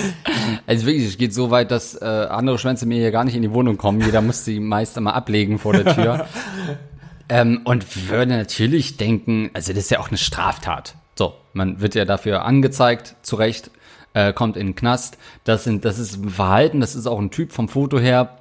also 0.66 0.86
wirklich, 0.86 1.06
es 1.06 1.18
geht 1.18 1.34
so 1.34 1.50
weit, 1.50 1.70
dass 1.70 1.94
äh, 1.94 2.04
andere 2.04 2.58
Schwänze 2.58 2.86
mir 2.86 2.98
hier 2.98 3.10
gar 3.10 3.24
nicht 3.24 3.36
in 3.36 3.42
die 3.42 3.52
Wohnung 3.52 3.76
kommen. 3.76 4.00
Jeder 4.00 4.22
muss 4.22 4.44
sie 4.44 4.60
meist 4.60 4.96
einmal 4.96 5.14
ablegen 5.14 5.58
vor 5.58 5.72
der 5.72 5.94
Tür. 5.94 6.26
Ähm, 7.28 7.62
und 7.64 8.08
würde 8.08 8.36
natürlich 8.36 8.98
denken, 8.98 9.50
also 9.52 9.72
das 9.72 9.82
ist 9.82 9.90
ja 9.90 9.98
auch 9.98 10.10
eine 10.10 10.16
Straftat. 10.16 10.94
Man 11.56 11.80
wird 11.80 11.94
ja 11.94 12.04
dafür 12.04 12.44
angezeigt, 12.44 13.16
zu 13.22 13.36
Recht, 13.36 13.70
äh, 14.12 14.34
kommt 14.34 14.58
in 14.58 14.68
den 14.68 14.76
Knast. 14.76 15.16
Das 15.44 15.64
sind, 15.64 15.86
das 15.86 15.98
ist 15.98 16.22
ein 16.22 16.28
Verhalten, 16.28 16.80
das 16.80 16.94
ist 16.94 17.06
auch 17.06 17.18
ein 17.18 17.30
Typ 17.30 17.50
vom 17.50 17.70
Foto 17.70 17.98
her, 17.98 18.36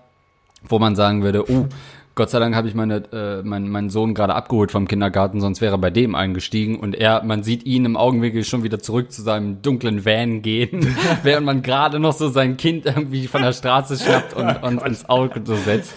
wo 0.68 0.80
man 0.80 0.98
sagen 0.98 1.24
würde, 1.24 1.50
oh, 1.50 1.68
Gott 2.16 2.30
sei 2.30 2.40
Dank 2.40 2.56
habe 2.56 2.70
ich 2.70 2.76
meine, 2.76 3.04
äh, 3.12 3.44
mein, 3.44 3.68
meinen 3.68 3.90
Sohn 3.90 4.14
gerade 4.14 4.36
abgeholt 4.36 4.72
vom 4.72 4.88
Kindergarten, 4.88 5.42
sonst 5.42 5.60
wäre 5.60 5.76
er 5.76 5.78
bei 5.78 5.90
dem 5.90 6.16
eingestiegen 6.16 6.80
und 6.80 6.96
er, 6.96 7.22
man 7.24 7.44
sieht 7.44 7.66
ihn 7.66 7.84
im 7.84 7.98
Augenwinkel 7.98 8.46
schon 8.46 8.64
wieder 8.64 8.80
zurück 8.80 9.12
zu 9.12 9.22
seinem 9.22 9.62
dunklen 9.62 10.06
Van 10.06 10.42
gehen, 10.42 10.96
während 11.24 11.46
man 11.46 11.62
gerade 11.62 12.00
noch 12.00 12.14
so 12.14 12.30
sein 12.30 12.56
Kind 12.56 12.86
irgendwie 12.86 13.28
von 13.28 13.42
der 13.42 13.52
Straße 13.52 13.98
schnappt 13.98 14.34
und, 14.34 14.64
und 14.64 14.82
ins 14.88 15.10
Auto 15.10 15.42
setzt. 15.56 15.94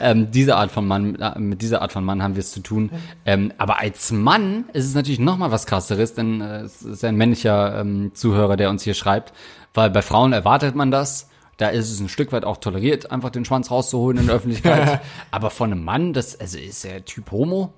Ähm, 0.00 0.30
diese 0.30 0.56
Art 0.56 0.70
von 0.70 0.86
Mann, 0.86 1.16
äh, 1.16 1.36
mit 1.40 1.62
dieser 1.62 1.82
Art 1.82 1.90
von 1.90 2.04
Mann 2.04 2.22
haben 2.22 2.36
wir 2.36 2.40
es 2.40 2.52
zu 2.52 2.60
tun. 2.60 2.90
Ähm, 3.24 3.52
aber 3.58 3.80
als 3.80 4.12
Mann 4.12 4.66
ist 4.72 4.84
es 4.84 4.94
natürlich 4.94 5.18
noch 5.18 5.36
mal 5.36 5.50
was 5.50 5.66
krasseres, 5.66 6.14
denn 6.14 6.40
äh, 6.40 6.60
es 6.60 6.82
ist 6.82 7.04
ein 7.04 7.16
männlicher 7.16 7.80
ähm, 7.80 8.12
Zuhörer, 8.14 8.56
der 8.56 8.70
uns 8.70 8.84
hier 8.84 8.94
schreibt, 8.94 9.32
weil 9.74 9.90
bei 9.90 10.02
Frauen 10.02 10.32
erwartet 10.32 10.76
man 10.76 10.92
das. 10.92 11.28
Da 11.56 11.68
ist 11.68 11.90
es 11.90 12.00
ein 12.00 12.08
Stück 12.08 12.32
weit 12.32 12.44
auch 12.44 12.58
toleriert, 12.58 13.10
einfach 13.10 13.30
den 13.30 13.44
Schwanz 13.44 13.70
rauszuholen 13.70 14.18
in 14.18 14.26
der 14.26 14.36
Öffentlichkeit. 14.36 15.00
Aber 15.30 15.50
von 15.50 15.72
einem 15.72 15.84
Mann, 15.84 16.12
das, 16.12 16.38
also 16.38 16.58
ist 16.58 16.84
der 16.84 17.04
Typ 17.04 17.30
Homo? 17.30 17.72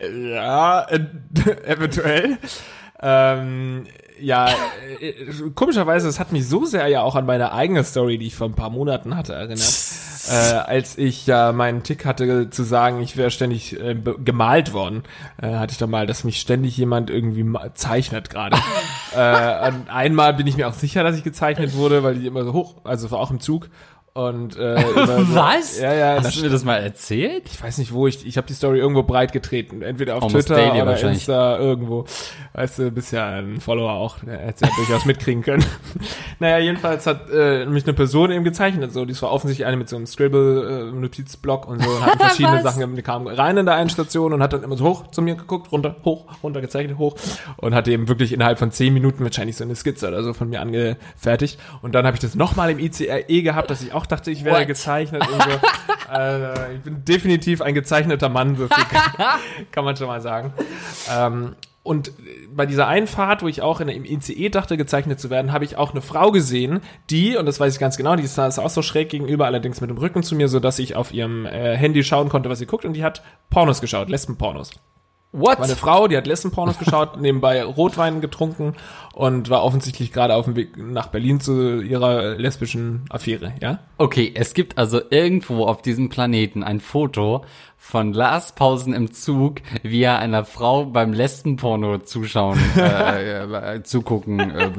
Ja, 0.00 0.82
äh, 0.88 1.00
eventuell. 1.66 2.38
Ähm, 3.02 3.86
ja, 4.18 4.48
äh, 5.00 5.14
komischerweise, 5.54 6.08
es 6.08 6.20
hat 6.20 6.32
mich 6.32 6.46
so 6.46 6.64
sehr 6.64 6.86
ja 6.88 7.02
auch 7.02 7.16
an 7.16 7.26
meine 7.26 7.52
eigene 7.52 7.84
Story, 7.84 8.18
die 8.18 8.26
ich 8.26 8.34
vor 8.34 8.48
ein 8.48 8.54
paar 8.54 8.70
Monaten 8.70 9.16
hatte, 9.16 9.34
erinnert. 9.34 9.58
Äh, 10.30 10.54
als 10.54 10.96
ich 10.96 11.26
ja 11.26 11.52
meinen 11.52 11.82
Tick 11.82 12.04
hatte 12.04 12.50
zu 12.50 12.62
sagen, 12.62 13.00
ich 13.00 13.16
wäre 13.16 13.30
ständig 13.30 13.78
äh, 13.80 13.94
gemalt 13.94 14.72
worden, 14.72 15.02
äh, 15.42 15.54
hatte 15.54 15.72
ich 15.72 15.78
da 15.78 15.88
mal, 15.88 16.06
dass 16.06 16.22
mich 16.22 16.40
ständig 16.40 16.76
jemand 16.76 17.10
irgendwie 17.10 17.44
zeichnet 17.74 18.30
gerade. 18.30 18.56
äh, 19.16 19.68
und 19.68 19.90
einmal 19.90 20.34
bin 20.34 20.46
ich 20.46 20.56
mir 20.56 20.68
auch 20.68 20.74
sicher, 20.74 21.02
dass 21.02 21.16
ich 21.16 21.24
gezeichnet 21.24 21.74
wurde, 21.74 22.04
weil 22.04 22.14
die 22.14 22.26
immer 22.26 22.44
so 22.44 22.52
hoch, 22.52 22.76
also 22.84 23.10
war 23.10 23.18
auch 23.18 23.30
im 23.30 23.40
Zug. 23.40 23.68
Und 24.12 24.56
äh, 24.56 24.80
so, 24.94 25.34
Was? 25.34 25.80
Ja, 25.80 25.94
ja. 25.94 26.22
Hast 26.22 26.36
du 26.36 26.42
mir 26.42 26.50
das 26.50 26.64
mal 26.64 26.76
erzählt? 26.76 27.44
ich 27.46 27.62
weiß 27.62 27.78
nicht 27.78 27.92
wo, 27.92 28.06
ich, 28.06 28.26
ich 28.26 28.36
habe 28.36 28.46
die 28.46 28.54
Story 28.54 28.78
irgendwo 28.78 29.02
breit 29.02 29.32
getreten. 29.32 29.82
Entweder 29.82 30.16
auf 30.16 30.24
Almost 30.24 30.48
Twitter 30.48 30.82
oder. 30.82 31.00
Insta, 31.00 31.58
irgendwo. 31.58 32.04
Weißt 32.52 32.78
du, 32.78 32.90
bist 32.90 33.12
ja 33.12 33.28
ein 33.28 33.60
Follower 33.60 33.92
auch, 33.92 34.18
der 34.20 34.38
hätte 34.38 34.64
ja 34.66 34.70
durchaus 34.76 35.04
mitkriegen 35.04 35.42
können. 35.42 35.64
naja, 36.40 36.58
jedenfalls 36.58 37.06
hat 37.06 37.30
äh, 37.32 37.64
mich 37.66 37.84
eine 37.84 37.92
Person 37.92 38.30
eben 38.30 38.44
gezeichnet, 38.44 38.92
so, 38.92 39.04
die 39.04 39.20
war 39.22 39.30
offensichtlich 39.30 39.66
eine 39.66 39.76
mit 39.76 39.88
so 39.88 39.96
einem 39.96 40.06
Scribble-Notizblock 40.06 41.68
und 41.68 41.82
so 41.82 41.90
und 41.90 42.04
hatten 42.04 42.18
verschiedene? 42.18 42.62
Sachen, 42.62 42.96
die 42.96 43.02
kamen 43.02 43.26
rein 43.26 43.56
in 43.56 43.66
der 43.66 43.76
einen 43.76 43.90
Station 43.90 44.32
und 44.32 44.42
hat 44.42 44.52
dann 44.52 44.62
immer 44.62 44.76
so 44.76 44.84
hoch 44.84 45.08
zu 45.08 45.22
mir 45.22 45.36
geguckt, 45.36 45.70
runter, 45.72 45.96
hoch, 46.04 46.26
runter 46.42 46.60
gezeichnet, 46.60 46.98
hoch 46.98 47.16
und 47.56 47.74
hat 47.74 47.88
eben 47.88 48.08
wirklich 48.08 48.32
innerhalb 48.32 48.58
von 48.58 48.72
zehn 48.72 48.92
Minuten 48.92 49.22
wahrscheinlich 49.24 49.56
so 49.56 49.64
eine 49.64 49.76
Skizze 49.76 50.08
oder 50.08 50.22
so 50.22 50.32
von 50.34 50.48
mir 50.48 50.60
angefertigt. 50.60 51.58
Und 51.82 51.94
dann 51.94 52.06
habe 52.06 52.16
ich 52.16 52.20
das 52.20 52.34
nochmal 52.34 52.70
im 52.70 52.78
ICRE 52.78 53.42
gehabt, 53.42 53.70
dass 53.70 53.82
ich 53.82 53.92
auch 53.92 53.99
dachte, 54.06 54.30
ich 54.30 54.44
wäre 54.44 54.60
What? 54.60 54.66
gezeichnet 54.66 55.26
und 55.26 55.42
so. 55.42 55.50
Also, 56.08 56.62
ich 56.74 56.80
bin 56.82 57.04
definitiv 57.04 57.62
ein 57.62 57.74
gezeichneter 57.74 58.28
Mann, 58.28 58.56
so 58.56 58.68
viel 58.68 58.84
kann, 58.84 59.38
kann 59.72 59.84
man 59.84 59.96
schon 59.96 60.06
mal 60.06 60.20
sagen. 60.20 60.52
Ähm, 61.10 61.54
und 61.82 62.12
bei 62.54 62.66
dieser 62.66 62.88
Einfahrt, 62.88 63.42
wo 63.42 63.48
ich 63.48 63.62
auch 63.62 63.80
in 63.80 63.86
der, 63.86 63.96
im 63.96 64.04
ICE 64.04 64.50
dachte, 64.50 64.76
gezeichnet 64.76 65.18
zu 65.18 65.30
werden, 65.30 65.52
habe 65.52 65.64
ich 65.64 65.76
auch 65.76 65.92
eine 65.92 66.02
Frau 66.02 66.30
gesehen, 66.30 66.80
die, 67.08 67.36
und 67.36 67.46
das 67.46 67.58
weiß 67.58 67.72
ich 67.72 67.80
ganz 67.80 67.96
genau, 67.96 68.16
die 68.16 68.26
saß 68.26 68.58
auch 68.58 68.68
so 68.68 68.82
schräg 68.82 69.08
gegenüber, 69.08 69.46
allerdings 69.46 69.80
mit 69.80 69.88
dem 69.88 69.96
Rücken 69.96 70.22
zu 70.22 70.34
mir, 70.34 70.48
so 70.48 70.60
dass 70.60 70.78
ich 70.78 70.94
auf 70.94 71.12
ihrem 71.12 71.46
äh, 71.46 71.76
Handy 71.76 72.04
schauen 72.04 72.28
konnte, 72.28 72.50
was 72.50 72.58
sie 72.58 72.66
guckt, 72.66 72.84
und 72.84 72.92
die 72.92 73.02
hat 73.02 73.22
Pornos 73.48 73.80
geschaut, 73.80 74.10
Lesbenpornos. 74.10 74.72
What? 75.32 75.58
War 75.58 75.64
eine 75.64 75.76
Frau, 75.76 76.08
die 76.08 76.16
hat 76.16 76.26
Lesbenpornos 76.26 76.78
geschaut, 76.78 77.16
nebenbei 77.20 77.62
Rotwein 77.62 78.20
getrunken 78.20 78.74
und 79.14 79.48
war 79.48 79.62
offensichtlich 79.62 80.12
gerade 80.12 80.34
auf 80.34 80.46
dem 80.46 80.56
Weg 80.56 80.76
nach 80.76 81.06
Berlin 81.06 81.40
zu 81.40 81.80
ihrer 81.80 82.34
lesbischen 82.34 83.04
Affäre, 83.10 83.54
ja? 83.62 83.78
Okay, 83.96 84.32
es 84.34 84.54
gibt 84.54 84.76
also 84.76 85.00
irgendwo 85.10 85.66
auf 85.66 85.82
diesem 85.82 86.08
Planeten 86.08 86.64
ein 86.64 86.80
Foto 86.80 87.44
von 87.82 88.12
Lars 88.12 88.52
Pausen 88.52 88.92
im 88.92 89.10
Zug, 89.10 89.62
wie 89.82 90.02
er 90.02 90.18
einer 90.18 90.44
Frau 90.44 90.84
beim 90.84 91.14
Lesbenporno 91.14 91.98
zuschauen, 91.98 92.58
äh, 92.76 93.42
äh, 93.76 93.82
zugucken. 93.82 94.38
Äh. 94.38 94.70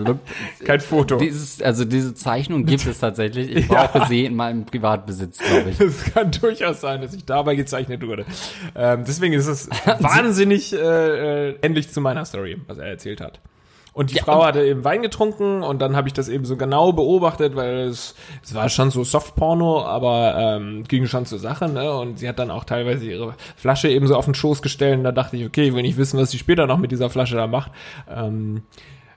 Kein 0.63 0.79
Foto. 0.79 1.17
Dieses, 1.17 1.61
also 1.63 1.83
diese 1.83 2.13
Zeichnung 2.13 2.65
gibt 2.65 2.85
es 2.85 2.99
tatsächlich. 2.99 3.53
Ich 3.53 3.67
brauche 3.69 4.05
sie 4.07 4.23
in 4.23 4.35
meinem 4.35 4.65
Privatbesitz, 4.65 5.39
glaube 5.39 5.71
ich. 5.71 5.79
Es 5.81 6.13
kann 6.13 6.31
durchaus 6.31 6.79
sein, 6.79 7.01
dass 7.01 7.13
ich 7.13 7.25
dabei 7.25 7.55
gezeichnet 7.55 8.05
wurde. 8.05 8.23
Ähm, 8.75 9.03
deswegen 9.05 9.33
ist 9.33 9.47
es 9.47 9.67
wahnsinnig 9.99 10.71
äh, 10.71 11.49
äh, 11.49 11.57
ähnlich 11.63 11.89
zu 11.89 12.01
meiner 12.01 12.23
Story, 12.23 12.61
was 12.67 12.77
er 12.77 12.85
erzählt 12.85 13.19
hat. 13.19 13.41
Und 13.93 14.11
die 14.11 14.15
Ja, 14.15 14.23
Frau 14.23 14.39
und- 14.39 14.45
hatte 14.45 14.63
eben 14.65 14.83
Wein 14.85 15.01
getrunken 15.01 15.63
und 15.63 15.81
dann 15.81 15.97
habe 15.97 16.07
ich 16.07 16.13
das 16.13 16.29
eben 16.29 16.45
so 16.45 16.55
genau 16.55 16.93
beobachtet, 16.93 17.55
weil 17.57 17.79
es, 17.79 18.15
es 18.41 18.55
war 18.55 18.69
schon 18.69 18.89
so 18.89 19.03
Softporno, 19.03 19.83
aber 19.83 20.35
ähm, 20.37 20.83
ging 20.87 21.07
schon 21.07 21.25
zur 21.25 21.39
Sache, 21.39 21.67
ne? 21.67 21.91
Und 21.93 22.17
sie 22.19 22.29
hat 22.29 22.39
dann 22.39 22.51
auch 22.51 22.63
teilweise 22.63 23.05
ihre 23.05 23.33
Flasche 23.57 23.89
eben 23.89 24.07
so 24.07 24.15
auf 24.15 24.25
den 24.25 24.33
Schoß 24.33 24.61
gestellt 24.61 24.97
und 24.97 25.03
da 25.03 25.11
dachte 25.11 25.35
ich, 25.35 25.45
okay, 25.45 25.67
ich 25.67 25.73
will 25.75 25.81
nicht 25.81 25.97
wissen, 25.97 26.17
was 26.19 26.31
sie 26.31 26.37
später 26.37 26.67
noch 26.67 26.77
mit 26.77 26.91
dieser 26.91 27.09
Flasche 27.09 27.35
da 27.35 27.47
macht. 27.47 27.71
Ähm, 28.09 28.61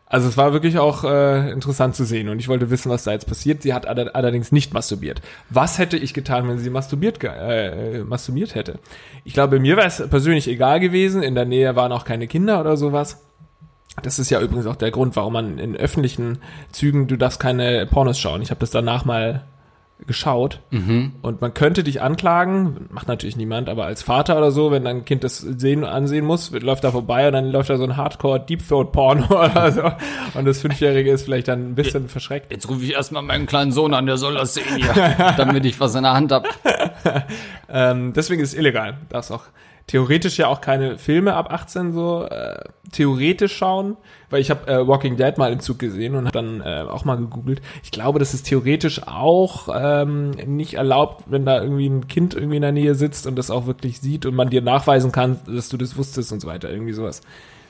also 0.06 0.28
es 0.28 0.36
war 0.36 0.52
wirklich 0.52 0.78
auch 0.78 1.04
äh, 1.04 1.50
interessant 1.52 1.94
zu 1.94 2.04
sehen 2.04 2.28
und 2.28 2.38
ich 2.40 2.48
wollte 2.48 2.68
wissen, 2.70 2.90
was 2.90 3.04
da 3.04 3.12
jetzt 3.12 3.26
passiert. 3.28 3.62
Sie 3.62 3.72
hat 3.74 3.86
alle- 3.86 4.14
allerdings 4.14 4.50
nicht 4.52 4.74
masturbiert. 4.74 5.22
Was 5.50 5.78
hätte 5.78 5.96
ich 5.96 6.14
getan, 6.14 6.48
wenn 6.48 6.58
sie 6.58 6.70
masturbiert, 6.70 7.20
ge- 7.20 7.30
äh, 7.30 7.98
äh, 8.00 8.04
masturbiert 8.04 8.54
hätte? 8.56 8.80
Ich 9.24 9.34
glaube, 9.34 9.60
mir 9.60 9.76
wäre 9.76 9.86
es 9.86 10.02
persönlich 10.10 10.46
egal 10.48 10.78
gewesen. 10.80 11.22
In 11.22 11.34
der 11.36 11.46
Nähe 11.46 11.74
waren 11.76 11.90
auch 11.92 12.04
keine 12.04 12.26
Kinder 12.26 12.60
oder 12.60 12.76
sowas. 12.76 13.24
Das 14.02 14.18
ist 14.18 14.30
ja 14.30 14.40
übrigens 14.40 14.66
auch 14.66 14.76
der 14.76 14.90
Grund, 14.90 15.16
warum 15.16 15.32
man 15.34 15.58
in 15.58 15.76
öffentlichen 15.76 16.38
Zügen, 16.72 17.06
du 17.06 17.16
darfst 17.16 17.40
keine 17.40 17.86
Pornos 17.86 18.18
schauen. 18.18 18.42
Ich 18.42 18.50
habe 18.50 18.60
das 18.60 18.70
danach 18.70 19.04
mal 19.04 19.44
geschaut 20.06 20.60
und 21.22 21.40
man 21.40 21.54
könnte 21.54 21.84
dich 21.84 22.02
anklagen, 22.02 22.88
macht 22.90 23.06
natürlich 23.06 23.36
niemand, 23.36 23.68
aber 23.68 23.86
als 23.86 24.02
Vater 24.02 24.36
oder 24.36 24.50
so, 24.50 24.72
wenn 24.72 24.84
dein 24.84 25.04
Kind 25.04 25.22
das 25.22 25.38
sehen 25.38 25.84
ansehen 25.84 26.26
muss, 26.26 26.50
wird- 26.50 26.64
läuft 26.64 26.82
da 26.82 26.90
vorbei 26.90 27.28
und 27.28 27.32
dann 27.32 27.46
läuft 27.50 27.70
da 27.70 27.76
so 27.78 27.84
ein 27.84 27.96
Hardcore 27.96 28.40
Deep 28.40 28.66
Throat 28.68 28.90
Porno 28.92 29.24
oder 29.30 29.70
so 29.72 29.82
und 30.36 30.44
das 30.46 30.60
Fünfjährige 30.60 31.10
ist 31.12 31.22
vielleicht 31.22 31.46
dann 31.46 31.70
ein 31.70 31.74
bisschen 31.76 32.08
verschreckt. 32.08 32.50
Jetzt 32.52 32.68
rufe 32.68 32.82
ich 32.84 32.92
erstmal 32.92 33.22
meinen 33.22 33.46
kleinen 33.46 33.70
Sohn 33.70 33.94
an, 33.94 34.04
der 34.06 34.16
soll 34.16 34.34
das 34.34 34.54
sehen 34.54 34.64
hier, 34.76 34.92
damit 35.36 35.64
ich 35.64 35.78
was 35.78 35.94
in 35.94 36.02
der 36.02 36.12
Hand 36.12 36.32
hab. 36.32 36.44
Ähm, 37.68 38.12
deswegen 38.14 38.42
ist 38.42 38.52
es 38.52 38.58
illegal. 38.58 38.98
Darfst 39.08 39.30
auch 39.32 39.44
theoretisch 39.86 40.38
ja 40.38 40.48
auch 40.48 40.60
keine 40.60 40.98
Filme 40.98 41.34
ab 41.34 41.52
18 41.52 41.92
so 41.92 42.24
äh, 42.24 42.64
theoretisch 42.90 43.56
schauen, 43.56 43.96
weil 44.30 44.40
ich 44.40 44.50
habe 44.50 44.66
äh, 44.66 44.86
Walking 44.86 45.16
Dead 45.16 45.36
mal 45.36 45.52
im 45.52 45.60
Zug 45.60 45.78
gesehen 45.78 46.14
und 46.14 46.26
habe 46.26 46.32
dann 46.32 46.60
äh, 46.60 46.88
auch 46.88 47.04
mal 47.04 47.16
gegoogelt. 47.16 47.60
Ich 47.82 47.90
glaube, 47.90 48.18
das 48.18 48.32
ist 48.32 48.46
theoretisch 48.46 49.06
auch 49.06 49.68
ähm, 49.74 50.30
nicht 50.30 50.74
erlaubt, 50.74 51.24
wenn 51.26 51.44
da 51.44 51.62
irgendwie 51.62 51.88
ein 51.88 52.08
Kind 52.08 52.34
irgendwie 52.34 52.56
in 52.56 52.62
der 52.62 52.72
Nähe 52.72 52.94
sitzt 52.94 53.26
und 53.26 53.36
das 53.36 53.50
auch 53.50 53.66
wirklich 53.66 54.00
sieht 54.00 54.24
und 54.26 54.34
man 54.34 54.50
dir 54.50 54.62
nachweisen 54.62 55.12
kann, 55.12 55.38
dass 55.46 55.68
du 55.68 55.76
das 55.76 55.96
wusstest 55.96 56.32
und 56.32 56.40
so 56.40 56.48
weiter. 56.48 56.70
Irgendwie 56.70 56.92
sowas. 56.92 57.20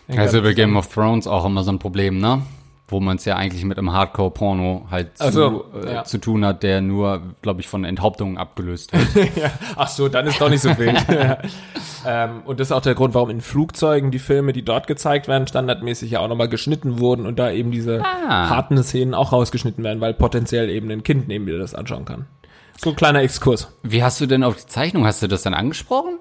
Also 0.08 0.42
bei 0.42 0.52
Game 0.52 0.76
of 0.76 0.92
Thrones 0.92 1.26
auch 1.26 1.44
immer 1.44 1.64
so 1.64 1.72
ein 1.72 1.78
Problem, 1.78 2.18
ne? 2.18 2.42
Wo 2.86 3.00
man 3.00 3.16
es 3.16 3.24
ja 3.24 3.36
eigentlich 3.36 3.64
mit 3.64 3.78
einem 3.78 3.92
Hardcore-Porno 3.92 4.88
halt 4.90 5.16
zu, 5.16 5.32
so, 5.32 5.64
äh, 5.82 5.94
ja. 5.94 6.04
zu 6.04 6.18
tun 6.18 6.44
hat, 6.44 6.62
der 6.62 6.82
nur, 6.82 7.22
glaube 7.40 7.62
ich, 7.62 7.68
von 7.68 7.84
Enthauptungen 7.84 8.36
abgelöst 8.36 8.92
wird. 8.92 9.36
ja. 9.36 9.50
Ach 9.76 9.88
so, 9.88 10.08
dann 10.10 10.26
ist 10.26 10.38
doch 10.38 10.50
nicht 10.50 10.60
so 10.60 10.76
wild. 10.76 11.02
ähm, 12.06 12.42
und 12.44 12.60
das 12.60 12.68
ist 12.68 12.72
auch 12.72 12.82
der 12.82 12.94
Grund, 12.94 13.14
warum 13.14 13.30
in 13.30 13.40
Flugzeugen 13.40 14.10
die 14.10 14.18
Filme, 14.18 14.52
die 14.52 14.62
dort 14.62 14.86
gezeigt 14.86 15.28
werden, 15.28 15.46
standardmäßig 15.46 16.10
ja 16.10 16.20
auch 16.20 16.28
nochmal 16.28 16.50
geschnitten 16.50 16.98
wurden 16.98 17.24
und 17.26 17.38
da 17.38 17.50
eben 17.50 17.70
diese 17.70 18.04
Ah. 18.04 18.50
harten 18.50 18.82
Szenen 18.82 19.14
auch 19.14 19.32
rausgeschnitten 19.32 19.82
werden, 19.82 20.02
weil 20.02 20.12
potenziell 20.12 20.68
eben 20.68 20.90
ein 20.90 21.02
Kind 21.02 21.26
neben 21.26 21.46
dir 21.46 21.58
das 21.58 21.74
anschauen 21.74 22.04
kann. 22.04 22.26
So 22.82 22.90
ein 22.90 22.96
kleiner 22.96 23.22
Exkurs. 23.22 23.72
Wie 23.82 24.02
hast 24.02 24.20
du 24.20 24.26
denn 24.26 24.42
auf 24.44 24.56
die 24.56 24.66
Zeichnung, 24.66 25.06
hast 25.06 25.22
du 25.22 25.26
das 25.26 25.42
dann 25.42 25.54
angesprochen? 25.54 26.18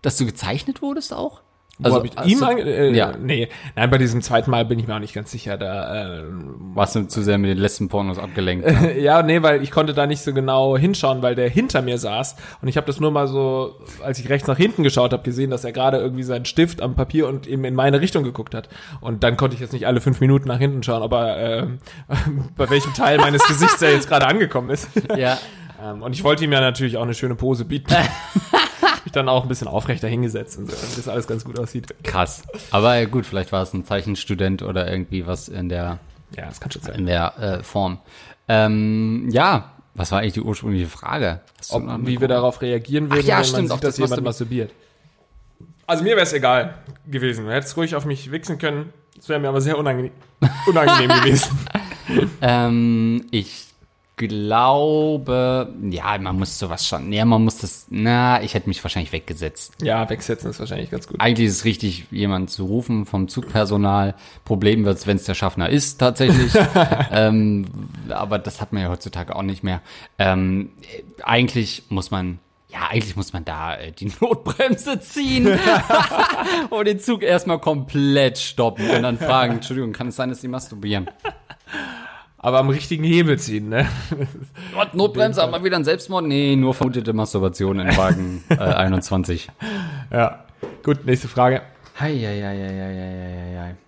Dass 0.00 0.16
du 0.16 0.24
gezeichnet 0.24 0.80
wurdest 0.80 1.12
auch? 1.12 1.42
Also, 1.82 2.02
hast 2.16 2.28
ihm 2.28 2.42
ange 2.42 2.62
äh, 2.62 2.92
ja. 2.92 3.14
Nee, 3.16 3.48
nein, 3.76 3.88
bei 3.88 3.98
diesem 3.98 4.20
zweiten 4.20 4.50
Mal 4.50 4.64
bin 4.64 4.78
ich 4.78 4.88
mir 4.88 4.96
auch 4.96 5.00
nicht 5.00 5.14
ganz 5.14 5.30
sicher. 5.30 5.56
Da, 5.56 6.18
äh, 6.18 6.24
Warst 6.74 6.96
du 6.96 7.06
zu 7.06 7.22
sehr 7.22 7.38
mit 7.38 7.50
den 7.50 7.58
letzten 7.58 7.88
Pornos 7.88 8.18
abgelenkt? 8.18 8.66
Ne? 8.66 8.98
ja, 9.00 9.22
nee, 9.22 9.42
weil 9.42 9.62
ich 9.62 9.70
konnte 9.70 9.94
da 9.94 10.06
nicht 10.06 10.22
so 10.22 10.32
genau 10.32 10.76
hinschauen, 10.76 11.22
weil 11.22 11.36
der 11.36 11.48
hinter 11.48 11.82
mir 11.82 11.98
saß 11.98 12.36
und 12.62 12.68
ich 12.68 12.76
habe 12.76 12.86
das 12.86 12.98
nur 12.98 13.12
mal 13.12 13.28
so, 13.28 13.76
als 14.02 14.18
ich 14.18 14.28
rechts 14.28 14.48
nach 14.48 14.56
hinten 14.56 14.82
geschaut 14.82 15.12
habe, 15.12 15.22
gesehen, 15.22 15.50
dass 15.50 15.64
er 15.64 15.72
gerade 15.72 15.98
irgendwie 15.98 16.24
seinen 16.24 16.46
Stift 16.46 16.82
am 16.82 16.96
Papier 16.96 17.28
und 17.28 17.46
eben 17.46 17.64
in 17.64 17.74
meine 17.74 18.00
Richtung 18.00 18.24
geguckt 18.24 18.54
hat. 18.54 18.68
Und 19.00 19.22
dann 19.22 19.36
konnte 19.36 19.54
ich 19.54 19.60
jetzt 19.60 19.72
nicht 19.72 19.86
alle 19.86 20.00
fünf 20.00 20.20
Minuten 20.20 20.48
nach 20.48 20.58
hinten 20.58 20.82
schauen, 20.82 21.02
ob 21.02 21.12
er 21.12 21.62
äh, 21.62 21.66
bei 22.56 22.68
welchem 22.70 22.92
Teil 22.94 23.18
meines 23.18 23.46
Gesichts 23.46 23.80
er 23.82 23.92
jetzt 23.92 24.08
gerade 24.08 24.26
angekommen 24.26 24.70
ist. 24.70 24.88
ja. 25.16 25.38
Ähm, 25.80 26.02
und 26.02 26.12
ich 26.12 26.24
wollte 26.24 26.44
ihm 26.44 26.52
ja 26.52 26.60
natürlich 26.60 26.96
auch 26.96 27.02
eine 27.02 27.14
schöne 27.14 27.36
Pose 27.36 27.64
bieten. 27.64 27.94
Dann 29.18 29.28
auch 29.28 29.42
ein 29.42 29.48
bisschen 29.48 29.66
aufrechter 29.66 30.06
hingesetzt 30.06 30.58
und 30.58 30.70
so, 30.70 30.76
damit 30.80 30.96
das 30.96 31.08
alles 31.08 31.26
ganz 31.26 31.44
gut 31.44 31.58
aussieht. 31.58 31.92
Krass. 32.04 32.42
Aber 32.70 33.04
gut, 33.06 33.26
vielleicht 33.26 33.50
war 33.50 33.62
es 33.62 33.72
ein 33.74 33.84
Zeichenstudent 33.84 34.62
oder 34.62 34.88
irgendwie 34.88 35.26
was 35.26 35.48
in 35.48 35.68
der, 35.68 35.98
Ja, 36.36 36.46
das 36.46 36.60
kann 36.60 36.70
schon 36.70 36.82
sein. 36.82 36.94
in 36.94 37.06
der 37.06 37.38
äh, 37.38 37.62
Form. 37.64 37.98
Ähm, 38.46 39.28
ja, 39.30 39.72
was 39.94 40.12
war 40.12 40.20
eigentlich 40.20 40.34
die 40.34 40.42
ursprüngliche 40.42 40.86
Frage? 40.86 41.40
Ob, 41.70 41.82
wie 42.06 42.20
wir 42.20 42.28
darauf 42.28 42.62
reagieren 42.62 43.10
würden, 43.10 43.22
Ach 43.24 43.28
ja, 43.28 43.38
wenn 43.38 43.44
stimmt, 43.44 43.68
man 43.68 43.76
sieht, 43.78 43.84
dass 43.84 43.96
das 43.96 44.08
jemand 44.08 44.22
masturbiert. 44.22 44.70
Also 45.86 46.04
mir 46.04 46.10
wäre 46.10 46.22
es 46.22 46.32
egal 46.32 46.74
gewesen. 47.08 47.46
Du 47.46 47.52
hättest 47.52 47.76
ruhig 47.76 47.96
auf 47.96 48.04
mich 48.04 48.30
wichsen 48.30 48.58
können. 48.58 48.92
Das 49.16 49.28
wäre 49.28 49.40
mir 49.40 49.48
aber 49.48 49.60
sehr 49.60 49.76
unangenehm, 49.76 50.12
unangenehm 50.66 51.10
gewesen. 51.20 51.58
Ähm, 52.40 53.26
ich 53.30 53.67
glaube, 54.18 55.72
ja, 55.90 56.18
man 56.18 56.38
muss 56.38 56.58
sowas 56.58 56.86
schon, 56.86 57.12
ja, 57.12 57.24
man 57.24 57.44
muss 57.44 57.58
das, 57.58 57.86
na, 57.88 58.42
ich 58.42 58.54
hätte 58.54 58.68
mich 58.68 58.82
wahrscheinlich 58.84 59.12
weggesetzt. 59.12 59.74
Ja, 59.82 60.10
wegsetzen 60.10 60.50
ist 60.50 60.60
wahrscheinlich 60.60 60.90
ganz 60.90 61.06
gut. 61.06 61.20
Eigentlich 61.20 61.48
ist 61.48 61.58
es 61.58 61.64
richtig, 61.64 62.06
jemanden 62.10 62.48
zu 62.48 62.66
rufen 62.66 63.06
vom 63.06 63.28
Zugpersonal. 63.28 64.14
Problem 64.44 64.84
wird 64.84 64.98
es, 64.98 65.06
wenn 65.06 65.16
es 65.16 65.24
der 65.24 65.34
Schaffner 65.34 65.70
ist, 65.70 65.98
tatsächlich. 65.98 66.52
ähm, 67.12 67.66
aber 68.10 68.38
das 68.38 68.60
hat 68.60 68.72
man 68.72 68.82
ja 68.82 68.88
heutzutage 68.88 69.34
auch 69.34 69.42
nicht 69.42 69.62
mehr. 69.62 69.80
Ähm, 70.18 70.72
äh, 70.82 71.22
eigentlich 71.22 71.84
muss 71.88 72.10
man, 72.10 72.40
ja, 72.68 72.80
eigentlich 72.90 73.16
muss 73.16 73.32
man 73.32 73.44
da 73.44 73.76
äh, 73.76 73.92
die 73.92 74.12
Notbremse 74.20 75.00
ziehen 75.00 75.58
und 76.70 76.86
den 76.86 76.98
Zug 76.98 77.22
erstmal 77.22 77.60
komplett 77.60 78.38
stoppen 78.38 78.90
und 78.90 79.02
dann 79.02 79.18
fragen, 79.18 79.54
Entschuldigung, 79.54 79.92
kann 79.92 80.08
es 80.08 80.16
sein, 80.16 80.28
dass 80.28 80.40
Sie 80.40 80.48
masturbieren? 80.48 81.08
Aber 82.38 82.58
am 82.60 82.68
richtigen 82.68 83.02
Hebel 83.02 83.38
ziehen, 83.38 83.68
ne? 83.68 83.88
Gott, 84.74 84.94
Notbremse, 84.94 85.42
aber 85.42 85.64
wieder 85.64 85.76
ein 85.76 85.84
Selbstmord? 85.84 86.24
Nee, 86.24 86.54
nur 86.54 86.72
vermutete 86.72 87.12
Masturbation 87.12 87.80
in 87.80 87.96
Wagen 87.96 88.44
äh, 88.48 88.54
21. 88.54 89.48
Ja. 90.12 90.44
Gut, 90.84 91.04
nächste 91.04 91.26
Frage. 91.26 91.62
Hei, 91.98 92.14
hei, 92.16 92.40
hei, 92.40 92.56
hei, 92.56 92.68
hei, 92.68 93.54
hei, 93.54 93.60
hei. 93.60 93.87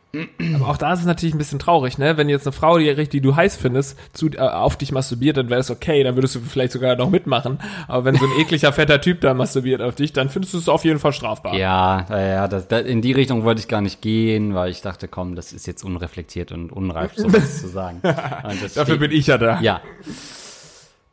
Aber 0.57 0.69
auch 0.69 0.77
da 0.77 0.93
ist 0.93 1.01
es 1.01 1.07
natürlich 1.07 1.35
ein 1.35 1.39
bisschen 1.39 1.61
traurig, 1.61 1.97
ne? 1.99 2.17
Wenn 2.17 2.29
jetzt 2.29 2.47
eine 2.47 2.53
Frau, 2.53 2.79
die, 2.79 3.09
die 3.09 3.21
du 3.21 3.37
heiß 3.37 3.57
findest, 3.57 3.97
zu, 4.13 4.29
äh, 4.29 4.39
auf 4.39 4.77
dich 4.77 4.91
masturbiert, 4.91 5.37
dann 5.37 5.51
wäre 5.51 5.61
es 5.61 5.71
okay, 5.71 6.03
dann 6.03 6.17
würdest 6.17 6.35
du 6.35 6.41
vielleicht 6.41 6.73
sogar 6.73 6.97
noch 6.97 7.11
mitmachen. 7.11 7.59
Aber 7.87 8.05
wenn 8.05 8.17
so 8.17 8.25
ein 8.25 8.41
ekliger, 8.41 8.73
fetter 8.73 9.01
Typ 9.01 9.21
da 9.21 9.35
masturbiert 9.35 9.83
auf 9.83 9.95
dich, 9.95 10.13
dann 10.13 10.29
findest 10.29 10.55
du 10.55 10.59
es 10.59 10.69
auf 10.69 10.85
jeden 10.85 10.99
Fall 10.99 11.13
strafbar. 11.13 11.55
Ja, 11.55 12.07
ja, 12.11 12.49
das, 12.49 12.67
das, 12.67 12.83
in 12.83 13.03
die 13.03 13.13
Richtung 13.13 13.45
wollte 13.45 13.61
ich 13.61 13.69
gar 13.69 13.81
nicht 13.81 14.03
gehen, 14.03 14.55
weil 14.55 14.71
ich 14.71 14.83
dachte, 14.83 15.07
komm, 15.07 15.37
das 15.37 15.53
ist 15.53 15.67
jetzt 15.67 15.85
unreflektiert 15.85 16.51
und 16.51 16.73
unreif, 16.73 17.13
sowas 17.15 17.59
zu 17.61 17.69
sagen. 17.69 18.01
Dafür 18.03 18.97
bin 18.97 19.13
ich 19.13 19.29
ja 19.29 19.39
da. 19.39 19.61
Ja. 19.61 19.81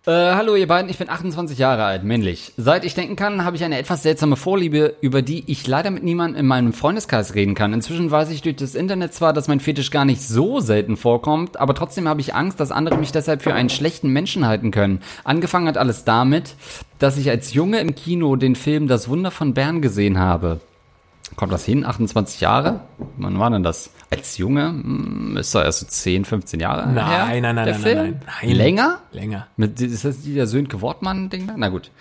Äh, 0.07 0.35
hallo 0.35 0.55
ihr 0.55 0.67
beiden, 0.67 0.89
ich 0.89 0.97
bin 0.97 1.09
28 1.09 1.57
Jahre 1.57 1.83
alt, 1.83 2.05
männlich. 2.05 2.53
Seit 2.55 2.85
ich 2.85 2.95
denken 2.95 3.17
kann, 3.17 3.43
habe 3.43 3.57
ich 3.57 3.65
eine 3.65 3.77
etwas 3.77 4.03
seltsame 4.03 4.37
Vorliebe, 4.37 4.95
über 5.01 5.21
die 5.21 5.43
ich 5.47 5.67
leider 5.67 5.91
mit 5.91 6.01
niemandem 6.01 6.39
in 6.39 6.45
meinem 6.45 6.71
Freundeskreis 6.71 7.35
reden 7.35 7.55
kann. 7.55 7.73
Inzwischen 7.73 8.09
weiß 8.09 8.29
ich 8.29 8.41
durch 8.41 8.55
das 8.55 8.73
Internet 8.73 9.13
zwar, 9.13 9.33
dass 9.33 9.49
mein 9.49 9.59
Fetisch 9.59 9.91
gar 9.91 10.05
nicht 10.05 10.21
so 10.21 10.61
selten 10.61 10.95
vorkommt, 10.95 11.59
aber 11.59 11.75
trotzdem 11.75 12.07
habe 12.07 12.21
ich 12.21 12.33
Angst, 12.33 12.61
dass 12.61 12.71
andere 12.71 12.97
mich 12.97 13.11
deshalb 13.11 13.41
für 13.41 13.53
einen 13.53 13.67
schlechten 13.67 14.07
Menschen 14.07 14.47
halten 14.47 14.71
können. 14.71 15.01
Angefangen 15.25 15.67
hat 15.67 15.77
alles 15.77 16.05
damit, 16.05 16.55
dass 16.99 17.17
ich 17.17 17.29
als 17.29 17.53
Junge 17.53 17.81
im 17.81 17.93
Kino 17.93 18.37
den 18.37 18.55
Film 18.55 18.87
Das 18.87 19.09
Wunder 19.09 19.29
von 19.29 19.53
Bern 19.53 19.81
gesehen 19.81 20.19
habe. 20.19 20.61
Kommt 21.35 21.51
das 21.51 21.65
hin? 21.65 21.85
28 21.85 22.41
Jahre? 22.41 22.81
Wann 23.17 23.37
war 23.37 23.49
denn 23.49 23.63
das? 23.63 23.91
Als 24.09 24.37
Junge? 24.37 24.67
Hm, 24.69 25.37
Ist 25.37 25.53
doch 25.53 25.63
erst 25.63 25.79
so 25.81 25.85
10, 25.85 26.25
15 26.25 26.59
Jahre 26.59 26.87
Nein, 26.91 27.05
her? 27.05 27.25
nein, 27.41 27.55
nein, 27.55 27.65
der 27.65 27.65
nein, 27.65 27.81
Film? 27.81 27.97
nein, 27.97 28.21
nein. 28.41 28.51
Länger? 28.55 28.99
Länger. 29.11 29.47
Mit, 29.57 29.79
ist 29.81 30.05
das 30.05 30.23
der 30.23 30.47
Sönke 30.47 30.81
Wortmann-Ding 30.81 31.47
da? 31.47 31.53
Na 31.57 31.69
gut. 31.69 31.91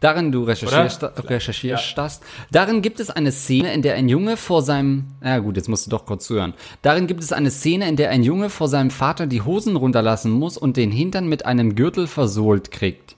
Darin, 0.00 0.32
du 0.32 0.42
recherchierst, 0.42 1.04
recherchierst 1.28 1.96
das. 1.96 2.20
Darin 2.50 2.82
gibt 2.82 2.98
es 2.98 3.08
eine 3.10 3.30
Szene, 3.30 3.72
in 3.72 3.82
der 3.82 3.94
ein 3.94 4.08
Junge 4.08 4.36
vor 4.36 4.62
seinem, 4.62 5.04
na 5.20 5.38
gut, 5.38 5.56
jetzt 5.56 5.68
musst 5.68 5.86
du 5.86 5.90
doch 5.90 6.06
kurz 6.06 6.26
zuhören. 6.26 6.54
Darin 6.82 7.06
gibt 7.06 7.22
es 7.22 7.32
eine 7.32 7.52
Szene, 7.52 7.88
in 7.88 7.94
der 7.94 8.10
ein 8.10 8.24
Junge 8.24 8.50
vor 8.50 8.66
seinem 8.66 8.90
Vater 8.90 9.28
die 9.28 9.42
Hosen 9.42 9.76
runterlassen 9.76 10.32
muss 10.32 10.58
und 10.58 10.76
den 10.76 10.90
Hintern 10.90 11.28
mit 11.28 11.46
einem 11.46 11.76
Gürtel 11.76 12.08
versohlt 12.08 12.72
kriegt. 12.72 13.14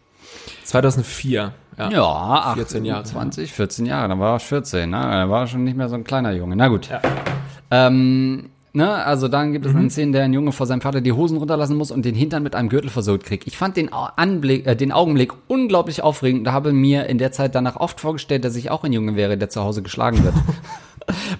2004. 0.64 1.52
Ja. 1.76 1.90
Ja, 1.90 2.52
14 2.54 2.84
Jahre, 2.84 3.02
20, 3.02 3.52
14 3.52 3.86
Jahre, 3.86 4.08
dann 4.08 4.20
war 4.20 4.36
ich 4.36 4.44
14, 4.44 4.88
ne? 4.90 4.96
Da 4.96 5.28
war 5.28 5.46
schon 5.48 5.64
nicht 5.64 5.76
mehr 5.76 5.88
so 5.88 5.96
ein 5.96 6.04
kleiner 6.04 6.30
Junge. 6.32 6.54
Na 6.54 6.68
gut. 6.68 6.88
Ja. 6.88 7.00
Ähm, 7.72 8.50
ne, 8.72 8.92
also 9.04 9.26
dann 9.26 9.52
gibt 9.52 9.66
es 9.66 9.72
Mhm. 9.72 9.78
eine 9.80 9.90
Szene, 9.90 10.12
der 10.12 10.22
ein 10.24 10.32
Junge 10.32 10.52
vor 10.52 10.66
seinem 10.66 10.82
Vater 10.82 11.00
die 11.00 11.10
Hosen 11.12 11.36
runterlassen 11.36 11.76
muss 11.76 11.90
und 11.90 12.04
den 12.04 12.14
Hintern 12.14 12.44
mit 12.44 12.54
einem 12.54 12.68
Gürtel 12.68 12.90
versaut 12.90 13.24
kriegt. 13.24 13.48
Ich 13.48 13.56
fand 13.58 13.76
den 13.76 13.92
Anblick, 13.92 14.66
äh, 14.66 14.76
den 14.76 14.92
Augenblick 14.92 15.32
unglaublich 15.48 16.02
aufregend 16.04 16.46
und 16.46 16.52
habe 16.52 16.72
mir 16.72 17.06
in 17.06 17.18
der 17.18 17.32
Zeit 17.32 17.56
danach 17.56 17.74
oft 17.76 17.98
vorgestellt, 18.00 18.44
dass 18.44 18.54
ich 18.54 18.70
auch 18.70 18.84
ein 18.84 18.92
Junge 18.92 19.16
wäre, 19.16 19.36
der 19.36 19.48
zu 19.50 19.62
Hause 19.62 19.82
geschlagen 19.82 20.22
wird. 20.22 20.34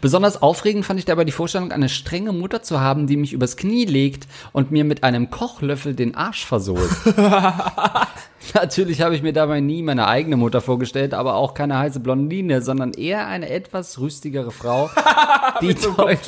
Besonders 0.05 0.43
aufregend 0.43 0.85
fand 0.85 0.99
ich 0.99 1.07
dabei 1.07 1.25
die 1.25 1.33
Vorstellung, 1.33 1.73
eine 1.73 1.89
strenge 1.89 2.35
Mutter 2.35 2.63
zu 2.63 2.79
haben, 2.79 3.07
die 3.07 3.17
mich 3.17 3.33
übers 3.33 3.57
Knie 3.57 3.87
legt 3.87 4.29
und 4.53 4.71
mir 4.71 4.85
mit 4.85 5.03
einem 5.03 5.31
Kochlöffel 5.31 5.95
den 5.95 6.15
Arsch 6.15 6.45
versohlt. 6.45 6.91
Natürlich 8.55 9.01
habe 9.01 9.15
ich 9.15 9.23
mir 9.23 9.33
dabei 9.33 9.61
nie 9.61 9.81
meine 9.83 10.07
eigene 10.07 10.37
Mutter 10.37 10.61
vorgestellt, 10.61 11.15
aber 11.15 11.37
auch 11.37 11.55
keine 11.55 11.79
heiße 11.79 12.01
Blondine, 12.01 12.61
sondern 12.61 12.93
eher 12.93 13.27
eine 13.27 13.49
etwas 13.49 13.99
rüstigere 13.99 14.51
Frau, 14.51 14.91
die, 15.63 15.73
deut 15.73 16.19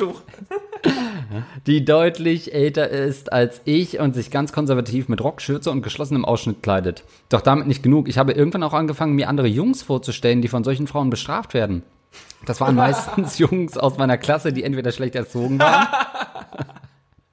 die 1.67 1.85
deutlich 1.85 2.55
älter 2.55 2.89
ist 2.89 3.31
als 3.31 3.61
ich 3.65 3.99
und 3.99 4.15
sich 4.15 4.31
ganz 4.31 4.53
konservativ 4.53 5.07
mit 5.07 5.23
Rockschürze 5.23 5.69
und 5.69 5.83
geschlossenem 5.83 6.25
Ausschnitt 6.25 6.63
kleidet. 6.63 7.03
Doch 7.29 7.41
damit 7.41 7.67
nicht 7.67 7.83
genug. 7.83 8.09
Ich 8.09 8.17
habe 8.17 8.31
irgendwann 8.31 8.63
auch 8.63 8.73
angefangen, 8.73 9.13
mir 9.13 9.29
andere 9.29 9.45
Jungs 9.45 9.83
vorzustellen, 9.83 10.41
die 10.41 10.47
von 10.47 10.63
solchen 10.63 10.87
Frauen 10.87 11.11
bestraft 11.11 11.53
werden. 11.53 11.83
Das 12.45 12.61
waren 12.61 12.75
meistens 12.75 13.37
Jungs 13.37 13.77
aus 13.77 13.97
meiner 13.97 14.17
Klasse, 14.17 14.53
die 14.53 14.63
entweder 14.63 14.91
schlecht 14.91 15.15
erzogen 15.15 15.59
waren 15.59 15.87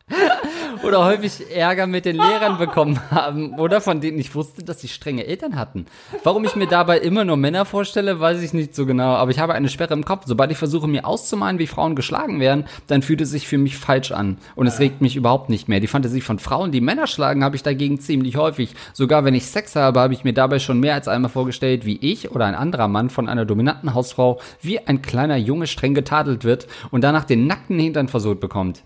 oder 0.85 1.05
häufig 1.05 1.51
Ärger 1.55 1.87
mit 1.87 2.05
den 2.05 2.17
Lehrern 2.17 2.59
bekommen 2.59 3.01
haben 3.11 3.59
oder 3.59 3.81
von 3.81 4.01
denen 4.01 4.19
ich 4.19 4.35
wusste, 4.35 4.63
dass 4.63 4.81
sie 4.81 4.89
strenge 4.89 5.27
Eltern 5.27 5.57
hatten. 5.57 5.87
Warum 6.23 6.45
ich 6.45 6.57
mir 6.57 6.67
dabei 6.67 6.99
immer 6.99 7.25
nur 7.25 7.37
Männer 7.37 7.65
vorstelle, 7.65 8.21
weiß 8.21 8.43
ich 8.43 8.53
nicht 8.53 8.75
so 8.75 8.85
genau, 8.87 9.15
aber 9.15 9.31
ich 9.31 9.39
habe 9.39 9.55
eine 9.55 9.69
Sperre 9.69 9.95
im 9.95 10.05
Kopf. 10.05 10.25
Sobald 10.27 10.51
ich 10.51 10.59
versuche, 10.59 10.87
mir 10.87 11.07
auszumalen, 11.07 11.59
wie 11.59 11.67
Frauen 11.67 11.97
geschlagen 11.97 12.41
werden, 12.41 12.65
dann 12.87 13.03
fühlt 13.03 13.21
es 13.21 13.31
sich 13.31 13.47
für 13.49 13.59
mich 13.59 13.77
falsch 13.77 14.13
an 14.13 14.39
und 14.55 14.67
es 14.67 14.79
regt 14.79 15.01
mich 15.01 15.17
überhaupt 15.17 15.49
nicht 15.49 15.69
mehr. 15.69 15.81
Die 15.81 15.87
Fantasie 15.87 16.21
von 16.21 16.39
Frauen, 16.39 16.73
die 16.73 16.81
Männer 16.81 17.07
schlagen, 17.07 17.43
habe 17.43 17.57
ich 17.57 17.63
dagegen 17.63 17.99
ziemlich 17.99 18.37
häufig. 18.37 18.75
Sogar 18.93 19.25
wenn 19.25 19.35
ich 19.35 19.47
Sex 19.47 19.77
habe, 19.77 20.01
habe 20.01 20.15
ich 20.15 20.25
mir 20.25 20.35
dabei 20.35 20.59
schon 20.59 20.81
mehr 20.81 20.95
als 20.95 21.09
einmal 21.09 21.31
vorgestellt, 21.31 21.87
wie 21.87 21.97
ich 21.97 22.31
oder 22.31 22.45
ein 22.45 22.55
anderer 22.55 22.89
Mann 22.89 23.11
von 23.11 23.29
einer 23.29 23.45
dominanten 23.45 23.95
Hausfrau 23.95 24.41
wie 24.61 24.81
ein 24.81 25.03
kleiner 25.03 25.37
Junge 25.37 25.67
streng 25.67 25.95
getadelt 25.95 26.45
wird 26.45 26.67
und 26.91 27.03
danach 27.03 27.25
den 27.25 27.47
nackten 27.47 27.79
Hintern 27.79 28.09
versucht 28.09 28.41
bekommt. 28.41 28.83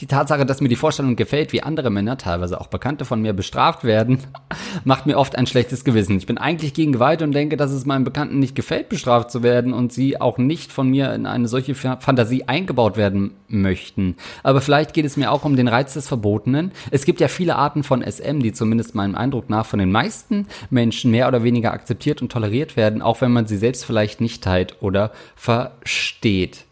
Die 0.00 0.06
Tatsache, 0.06 0.46
dass 0.46 0.60
mir 0.60 0.68
die 0.68 0.76
Vorstellung 0.76 1.16
gefällt, 1.16 1.52
wie 1.52 1.62
andere 1.62 1.90
Männer, 1.90 2.16
teilweise 2.16 2.60
auch 2.60 2.68
Bekannte 2.68 3.04
von 3.04 3.20
mir, 3.20 3.32
bestraft 3.32 3.82
werden, 3.82 4.18
macht 4.84 5.06
mir 5.06 5.18
oft 5.18 5.36
ein 5.36 5.46
schlechtes 5.46 5.84
Gewissen. 5.84 6.16
Ich 6.18 6.26
bin 6.26 6.38
eigentlich 6.38 6.72
gegen 6.72 6.92
Gewalt 6.92 7.20
und 7.22 7.32
denke, 7.32 7.56
dass 7.56 7.72
es 7.72 7.84
meinen 7.84 8.04
Bekannten 8.04 8.38
nicht 8.38 8.54
gefällt, 8.54 8.88
bestraft 8.88 9.30
zu 9.32 9.42
werden 9.42 9.72
und 9.72 9.92
sie 9.92 10.20
auch 10.20 10.38
nicht 10.38 10.72
von 10.72 10.88
mir 10.88 11.12
in 11.14 11.26
eine 11.26 11.48
solche 11.48 11.74
Fa- 11.74 11.98
Fantasie 12.00 12.44
eingebaut 12.46 12.96
werden 12.96 13.32
möchten. 13.48 14.16
Aber 14.44 14.60
vielleicht 14.60 14.94
geht 14.94 15.04
es 15.04 15.16
mir 15.16 15.32
auch 15.32 15.44
um 15.44 15.56
den 15.56 15.68
Reiz 15.68 15.94
des 15.94 16.06
Verbotenen. 16.06 16.70
Es 16.92 17.04
gibt 17.04 17.20
ja 17.20 17.28
viele 17.28 17.56
Arten 17.56 17.82
von 17.82 18.02
SM, 18.02 18.40
die 18.40 18.52
zumindest 18.52 18.94
meinem 18.94 19.16
Eindruck 19.16 19.50
nach 19.50 19.66
von 19.66 19.80
den 19.80 19.90
meisten 19.90 20.46
Menschen 20.70 21.10
mehr 21.10 21.26
oder 21.26 21.42
weniger 21.42 21.72
akzeptiert 21.72 22.22
und 22.22 22.30
toleriert 22.30 22.76
werden, 22.76 23.02
auch 23.02 23.20
wenn 23.20 23.32
man 23.32 23.46
sie 23.46 23.56
selbst 23.56 23.84
vielleicht 23.84 24.20
nicht 24.20 24.44
teilt 24.44 24.76
oder 24.80 25.10
versteht. 25.34 26.66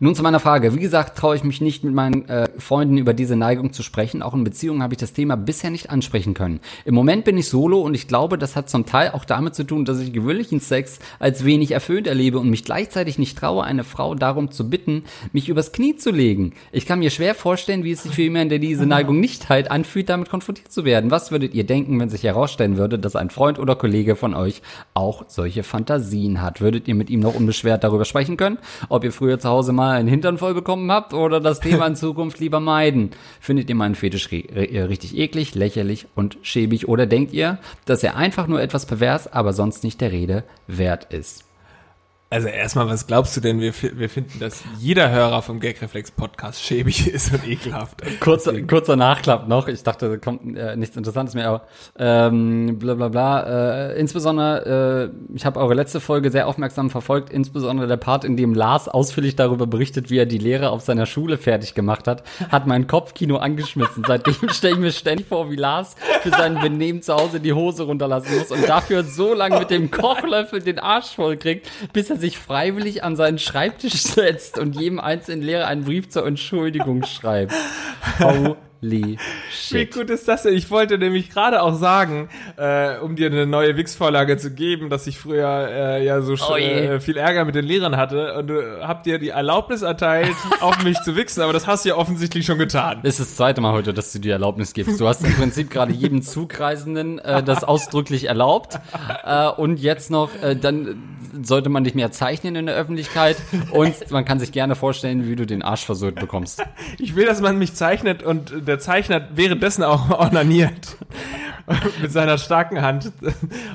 Nun 0.00 0.14
zu 0.14 0.22
meiner 0.22 0.38
Frage. 0.38 0.76
Wie 0.76 0.78
gesagt, 0.78 1.18
traue 1.18 1.34
ich 1.34 1.42
mich 1.42 1.60
nicht 1.60 1.82
mit 1.82 1.92
meinen 1.92 2.28
äh, 2.28 2.46
Freunden 2.58 2.98
über 2.98 3.14
diese 3.14 3.34
Neigung 3.34 3.72
zu 3.72 3.82
sprechen. 3.82 4.22
Auch 4.22 4.32
in 4.32 4.44
Beziehungen 4.44 4.80
habe 4.80 4.94
ich 4.94 4.98
das 4.98 5.12
Thema 5.12 5.36
bisher 5.36 5.70
nicht 5.70 5.90
ansprechen 5.90 6.34
können. 6.34 6.60
Im 6.84 6.94
Moment 6.94 7.24
bin 7.24 7.36
ich 7.36 7.48
solo 7.48 7.80
und 7.80 7.94
ich 7.94 8.06
glaube, 8.06 8.38
das 8.38 8.54
hat 8.54 8.70
zum 8.70 8.86
Teil 8.86 9.10
auch 9.10 9.24
damit 9.24 9.56
zu 9.56 9.64
tun, 9.64 9.84
dass 9.84 9.98
ich 9.98 10.12
gewöhnlichen 10.12 10.60
Sex 10.60 11.00
als 11.18 11.44
wenig 11.44 11.72
erfüllt 11.72 12.06
erlebe 12.06 12.38
und 12.38 12.48
mich 12.48 12.64
gleichzeitig 12.64 13.18
nicht 13.18 13.36
traue, 13.36 13.64
eine 13.64 13.82
Frau 13.82 14.14
darum 14.14 14.52
zu 14.52 14.70
bitten, 14.70 15.02
mich 15.32 15.48
übers 15.48 15.72
Knie 15.72 15.96
zu 15.96 16.12
legen. 16.12 16.52
Ich 16.70 16.86
kann 16.86 17.00
mir 17.00 17.10
schwer 17.10 17.34
vorstellen, 17.34 17.82
wie 17.82 17.90
es 17.90 18.04
sich 18.04 18.14
für 18.14 18.22
jemanden, 18.22 18.50
der 18.50 18.60
diese 18.60 18.86
Neigung 18.86 19.18
nicht 19.18 19.42
teilt, 19.42 19.68
anfühlt, 19.68 20.08
damit 20.10 20.30
konfrontiert 20.30 20.70
zu 20.70 20.84
werden. 20.84 21.10
Was 21.10 21.32
würdet 21.32 21.54
ihr 21.54 21.66
denken, 21.66 21.98
wenn 21.98 22.08
sich 22.08 22.22
herausstellen 22.22 22.76
würde, 22.76 23.00
dass 23.00 23.16
ein 23.16 23.30
Freund 23.30 23.58
oder 23.58 23.74
Kollege 23.74 24.14
von 24.14 24.34
euch 24.34 24.62
auch 24.94 25.24
solche 25.26 25.64
Fantasien 25.64 26.40
hat? 26.40 26.60
Würdet 26.60 26.86
ihr 26.86 26.94
mit 26.94 27.10
ihm 27.10 27.18
noch 27.18 27.34
unbeschwert 27.34 27.82
darüber 27.82 28.04
sprechen 28.04 28.36
können, 28.36 28.58
ob 28.88 29.02
ihr 29.02 29.10
früher 29.10 29.40
zu 29.40 29.48
Hause 29.48 29.72
mal 29.72 29.87
einen 29.92 30.08
Hintern 30.08 30.38
voll 30.38 30.54
bekommen 30.54 30.90
habt 30.92 31.14
oder 31.14 31.40
das 31.40 31.60
Thema 31.60 31.86
in 31.86 31.96
Zukunft 31.96 32.38
lieber 32.40 32.60
meiden? 32.60 33.10
Findet 33.40 33.68
ihr 33.68 33.74
meinen 33.74 33.94
Fetisch 33.94 34.28
ri- 34.28 34.50
ri- 34.52 34.88
richtig 34.88 35.16
eklig, 35.16 35.54
lächerlich 35.54 36.06
und 36.14 36.38
schäbig 36.42 36.88
oder 36.88 37.06
denkt 37.06 37.32
ihr, 37.32 37.58
dass 37.84 38.02
er 38.02 38.16
einfach 38.16 38.46
nur 38.46 38.60
etwas 38.60 38.86
pervers, 38.86 39.32
aber 39.32 39.52
sonst 39.52 39.84
nicht 39.84 40.00
der 40.00 40.12
Rede 40.12 40.44
wert 40.66 41.12
ist? 41.12 41.44
Also 42.30 42.48
erstmal, 42.48 42.86
was 42.90 43.06
glaubst 43.06 43.34
du 43.38 43.40
denn? 43.40 43.58
Wir, 43.58 43.72
wir 43.94 44.10
finden, 44.10 44.38
dass 44.38 44.62
jeder 44.78 45.10
Hörer 45.10 45.40
vom 45.40 45.60
Gagreflex 45.60 46.10
Podcast 46.10 46.62
schäbig 46.62 47.06
ist 47.08 47.32
und 47.32 47.48
ekelhaft. 47.48 48.02
Kurzer, 48.20 48.60
kurzer 48.62 48.96
Nachklapp 48.96 49.48
noch. 49.48 49.66
Ich 49.66 49.82
dachte, 49.82 50.10
da 50.10 50.16
kommt 50.18 50.54
äh, 50.54 50.76
nichts 50.76 50.94
Interessantes 50.94 51.34
mehr, 51.34 51.48
aber 51.48 51.66
ähm, 51.98 52.78
bla 52.78 52.92
bla 52.92 53.08
bla. 53.08 53.92
Äh, 53.92 53.98
insbesondere, 53.98 55.10
äh, 55.10 55.36
ich 55.36 55.46
habe 55.46 55.58
eure 55.58 55.72
letzte 55.72 56.00
Folge 56.00 56.30
sehr 56.30 56.48
aufmerksam 56.48 56.90
verfolgt, 56.90 57.30
insbesondere 57.30 57.88
der 57.88 57.96
Part, 57.96 58.26
in 58.26 58.36
dem 58.36 58.52
Lars 58.52 58.88
ausführlich 58.88 59.34
darüber 59.34 59.66
berichtet, 59.66 60.10
wie 60.10 60.18
er 60.18 60.26
die 60.26 60.36
Lehre 60.36 60.68
auf 60.68 60.82
seiner 60.82 61.06
Schule 61.06 61.38
fertig 61.38 61.72
gemacht 61.72 62.06
hat, 62.06 62.24
hat 62.50 62.66
mein 62.66 62.86
Kopfkino 62.86 63.38
angeschmissen. 63.38 64.04
Seitdem 64.06 64.34
stelle 64.50 64.74
ich 64.74 64.80
mir 64.80 64.92
ständig 64.92 65.28
vor, 65.28 65.50
wie 65.50 65.56
Lars 65.56 65.96
für 66.20 66.30
sein 66.30 66.60
Benehmen 66.60 67.00
zu 67.00 67.14
Hause 67.14 67.40
die 67.40 67.54
Hose 67.54 67.84
runterlassen 67.84 68.36
muss 68.36 68.50
und 68.50 68.68
dafür 68.68 69.02
so 69.02 69.32
lange 69.32 69.60
mit 69.60 69.70
dem 69.70 69.90
Kochlöffel 69.90 70.60
den 70.60 70.78
Arsch 70.78 71.14
voll 71.14 71.38
kriegt, 71.38 71.70
bis 71.94 72.10
er 72.10 72.17
sich 72.18 72.38
freiwillig 72.38 73.04
an 73.04 73.16
seinen 73.16 73.38
Schreibtisch 73.38 73.94
setzt 74.02 74.58
und 74.58 74.78
jedem 74.78 75.00
einzelnen 75.00 75.42
Lehrer 75.42 75.66
einen 75.66 75.84
Brief 75.84 76.08
zur 76.08 76.26
Entschuldigung 76.26 77.04
schreibt. 77.04 77.54
Holy 78.80 79.18
Wie 79.18 79.18
shit. 79.50 79.92
gut 79.92 80.10
ist 80.10 80.28
das 80.28 80.42
denn? 80.42 80.54
Ich 80.54 80.70
wollte 80.70 80.98
nämlich 80.98 81.30
gerade 81.30 81.62
auch 81.62 81.74
sagen, 81.74 82.28
äh, 82.56 82.98
um 82.98 83.16
dir 83.16 83.26
eine 83.26 83.46
neue 83.46 83.76
Wix-Vorlage 83.76 84.36
zu 84.36 84.52
geben, 84.52 84.88
dass 84.88 85.06
ich 85.06 85.18
früher 85.18 85.68
äh, 85.70 86.04
ja 86.04 86.20
so 86.20 86.34
Oh 86.48 86.56
äh, 86.56 87.00
viel 87.00 87.16
Ärger 87.16 87.44
mit 87.44 87.54
den 87.54 87.64
Lehrern 87.64 87.96
hatte 87.96 88.34
und 88.34 88.46
du 88.48 88.86
habt 88.86 89.06
dir 89.06 89.18
die 89.18 89.30
Erlaubnis 89.30 89.82
erteilt, 89.82 90.36
auf 90.60 90.82
mich 90.84 91.00
zu 91.02 91.16
wichsen, 91.16 91.42
aber 91.42 91.52
das 91.52 91.66
hast 91.66 91.84
du 91.84 91.90
ja 91.90 91.96
offensichtlich 91.96 92.46
schon 92.46 92.58
getan. 92.58 93.00
Das 93.02 93.18
ist 93.18 93.30
das 93.30 93.36
zweite 93.36 93.60
Mal 93.60 93.72
heute, 93.72 93.92
dass 93.92 94.12
du 94.12 94.20
die 94.20 94.30
Erlaubnis 94.30 94.72
gibst. 94.74 95.00
Du 95.00 95.08
hast 95.08 95.24
im 95.24 95.34
Prinzip 95.34 95.70
gerade 95.70 95.92
jedem 95.92 96.22
Zugreisenden 96.22 97.18
äh, 97.18 97.42
das 97.42 97.64
ausdrücklich 97.64 98.24
erlaubt. 98.24 98.78
Äh, 99.24 99.48
und 99.48 99.78
jetzt 99.78 100.10
noch, 100.10 100.30
äh, 100.42 100.54
dann 100.54 101.02
sollte 101.42 101.68
man 101.68 101.84
dich 101.84 101.94
mehr 101.94 102.10
zeichnen 102.10 102.56
in 102.56 102.66
der 102.66 102.76
Öffentlichkeit. 102.76 103.36
Und 103.70 104.10
man 104.10 104.24
kann 104.24 104.38
sich 104.38 104.52
gerne 104.52 104.74
vorstellen, 104.74 105.28
wie 105.28 105.36
du 105.36 105.46
den 105.46 105.62
Arsch 105.62 105.84
versucht 105.84 106.16
bekommst. 106.16 106.62
Ich 106.98 107.14
will, 107.14 107.26
dass 107.26 107.40
man 107.40 107.58
mich 107.58 107.74
zeichnet 107.74 108.22
und 108.22 108.52
der 108.68 108.78
Zeichner 108.78 109.28
währenddessen 109.34 109.82
auch 109.82 110.10
onaniert. 110.18 110.96
mit 112.00 112.10
seiner 112.10 112.38
starken 112.38 112.80
Hand 112.80 113.12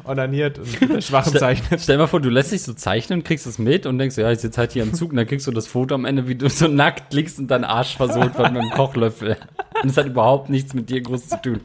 onaniert 0.03 0.59
und 0.59 0.81
mit 0.81 0.89
der 0.89 1.01
schwachen 1.01 1.37
zeichnet. 1.37 1.81
Stell 1.81 1.97
mal 1.97 2.07
vor, 2.07 2.21
du 2.21 2.29
lässt 2.29 2.51
dich 2.51 2.63
so 2.63 2.73
zeichnen 2.73 3.19
und 3.19 3.23
kriegst 3.23 3.45
es 3.45 3.59
mit 3.59 3.85
und 3.85 3.99
denkst, 3.99 4.17
ja, 4.17 4.31
ich 4.31 4.39
sitze 4.39 4.59
halt 4.59 4.71
hier 4.71 4.83
im 4.83 4.93
Zug 4.93 5.11
und 5.11 5.17
dann 5.17 5.27
kriegst 5.27 5.45
du 5.45 5.51
das 5.51 5.67
Foto 5.67 5.95
am 5.95 6.05
Ende, 6.05 6.27
wie 6.27 6.35
du 6.35 6.49
so 6.49 6.67
nackt 6.67 7.13
liegst 7.13 7.39
und 7.39 7.49
dein 7.49 7.63
Arsch 7.63 7.95
versohlt 7.95 8.37
wird 8.37 8.51
mit 8.51 8.61
einem 8.61 8.71
Kochlöffel. 8.71 9.37
Und 9.81 9.89
es 9.89 9.97
hat 9.97 10.05
überhaupt 10.05 10.49
nichts 10.49 10.73
mit 10.73 10.89
dir 10.89 11.01
groß 11.01 11.29
zu 11.29 11.41
tun. 11.41 11.59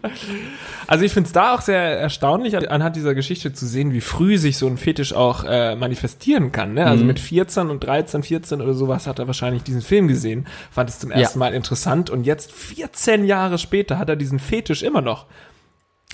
Also 0.86 1.04
ich 1.04 1.12
finde 1.12 1.28
es 1.28 1.32
da 1.32 1.54
auch 1.54 1.60
sehr 1.60 1.80
erstaunlich, 1.80 2.56
anhand 2.70 2.96
dieser 2.96 3.14
Geschichte 3.14 3.52
zu 3.52 3.66
sehen, 3.66 3.92
wie 3.92 4.00
früh 4.00 4.38
sich 4.38 4.56
so 4.56 4.66
ein 4.66 4.76
Fetisch 4.76 5.12
auch 5.12 5.44
äh, 5.44 5.76
manifestieren 5.76 6.50
kann. 6.50 6.74
Ne? 6.74 6.86
Also 6.86 7.04
mit 7.04 7.20
14 7.20 7.70
und 7.70 7.80
13, 7.80 8.22
14 8.22 8.60
oder 8.60 8.74
sowas 8.74 9.06
hat 9.06 9.18
er 9.18 9.26
wahrscheinlich 9.26 9.62
diesen 9.62 9.82
Film 9.82 10.08
gesehen, 10.08 10.46
fand 10.70 10.90
es 10.90 10.98
zum 10.98 11.10
ersten 11.10 11.38
Mal 11.38 11.54
interessant 11.54 12.10
und 12.10 12.24
jetzt 12.24 12.52
14 12.52 13.17
Jahre 13.24 13.58
später 13.58 13.98
hat 13.98 14.08
er 14.08 14.16
diesen 14.16 14.38
Fetisch 14.38 14.82
immer 14.82 15.00
noch. 15.00 15.26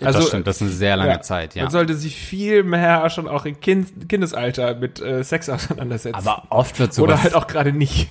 Also, 0.00 0.18
das 0.18 0.28
stimmt, 0.28 0.46
das 0.48 0.56
ist 0.56 0.62
eine 0.62 0.70
sehr 0.72 0.96
lange 0.96 1.20
Zeit, 1.20 1.54
ja. 1.54 1.62
Man 1.62 1.70
sollte 1.70 1.94
sich 1.94 2.16
viel 2.16 2.64
mehr 2.64 3.08
schon 3.10 3.28
auch 3.28 3.44
im 3.44 3.60
kind, 3.60 4.08
Kindesalter 4.08 4.74
mit 4.74 5.00
äh, 5.00 5.22
Sex 5.22 5.48
auseinandersetzen. 5.48 6.16
Aber 6.16 6.44
oft 6.50 6.78
wird 6.80 6.92
sowas 6.92 7.04
oder 7.04 7.22
halt 7.22 7.34
auch 7.34 7.46
gerade 7.46 7.72
nicht. 7.72 8.08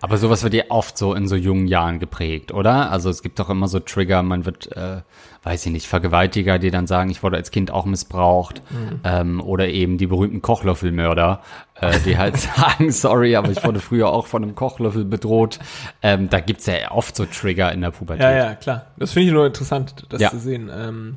Aber 0.00 0.16
sowas 0.18 0.42
wird 0.42 0.54
ja 0.54 0.64
oft 0.68 0.98
so 0.98 1.14
in 1.14 1.28
so 1.28 1.36
jungen 1.36 1.66
Jahren 1.66 1.98
geprägt, 1.98 2.52
oder? 2.52 2.90
Also 2.90 3.10
es 3.10 3.22
gibt 3.22 3.38
doch 3.38 3.50
immer 3.50 3.68
so 3.68 3.80
Trigger, 3.80 4.22
man 4.22 4.44
wird, 4.46 4.70
äh, 4.76 5.02
weiß 5.42 5.66
ich 5.66 5.72
nicht, 5.72 5.86
Vergewaltiger, 5.86 6.58
die 6.58 6.70
dann 6.70 6.86
sagen, 6.86 7.10
ich 7.10 7.22
wurde 7.22 7.36
als 7.36 7.50
Kind 7.50 7.70
auch 7.70 7.84
missbraucht. 7.84 8.62
Ähm, 9.04 9.40
oder 9.40 9.68
eben 9.68 9.98
die 9.98 10.06
berühmten 10.06 10.42
Kochlöffelmörder, 10.42 11.40
äh, 11.80 11.98
die 12.00 12.16
halt 12.18 12.36
sagen, 12.38 12.90
sorry, 12.90 13.36
aber 13.36 13.50
ich 13.50 13.64
wurde 13.64 13.80
früher 13.80 14.08
auch 14.08 14.26
von 14.26 14.42
einem 14.42 14.54
Kochlöffel 14.54 15.04
bedroht. 15.04 15.58
Ähm, 16.02 16.28
da 16.30 16.40
gibt's 16.40 16.66
ja 16.66 16.90
oft 16.90 17.14
so 17.16 17.24
Trigger 17.26 17.72
in 17.72 17.80
der 17.82 17.90
Pubertät. 17.90 18.22
Ja, 18.22 18.30
ja, 18.32 18.54
klar. 18.54 18.86
Das 18.96 19.12
finde 19.12 19.28
ich 19.28 19.34
nur 19.34 19.46
interessant, 19.46 20.06
das 20.08 20.20
Ja. 20.20 20.30
zu 20.30 20.38
sehen. 20.38 20.70
Ähm, 20.74 21.16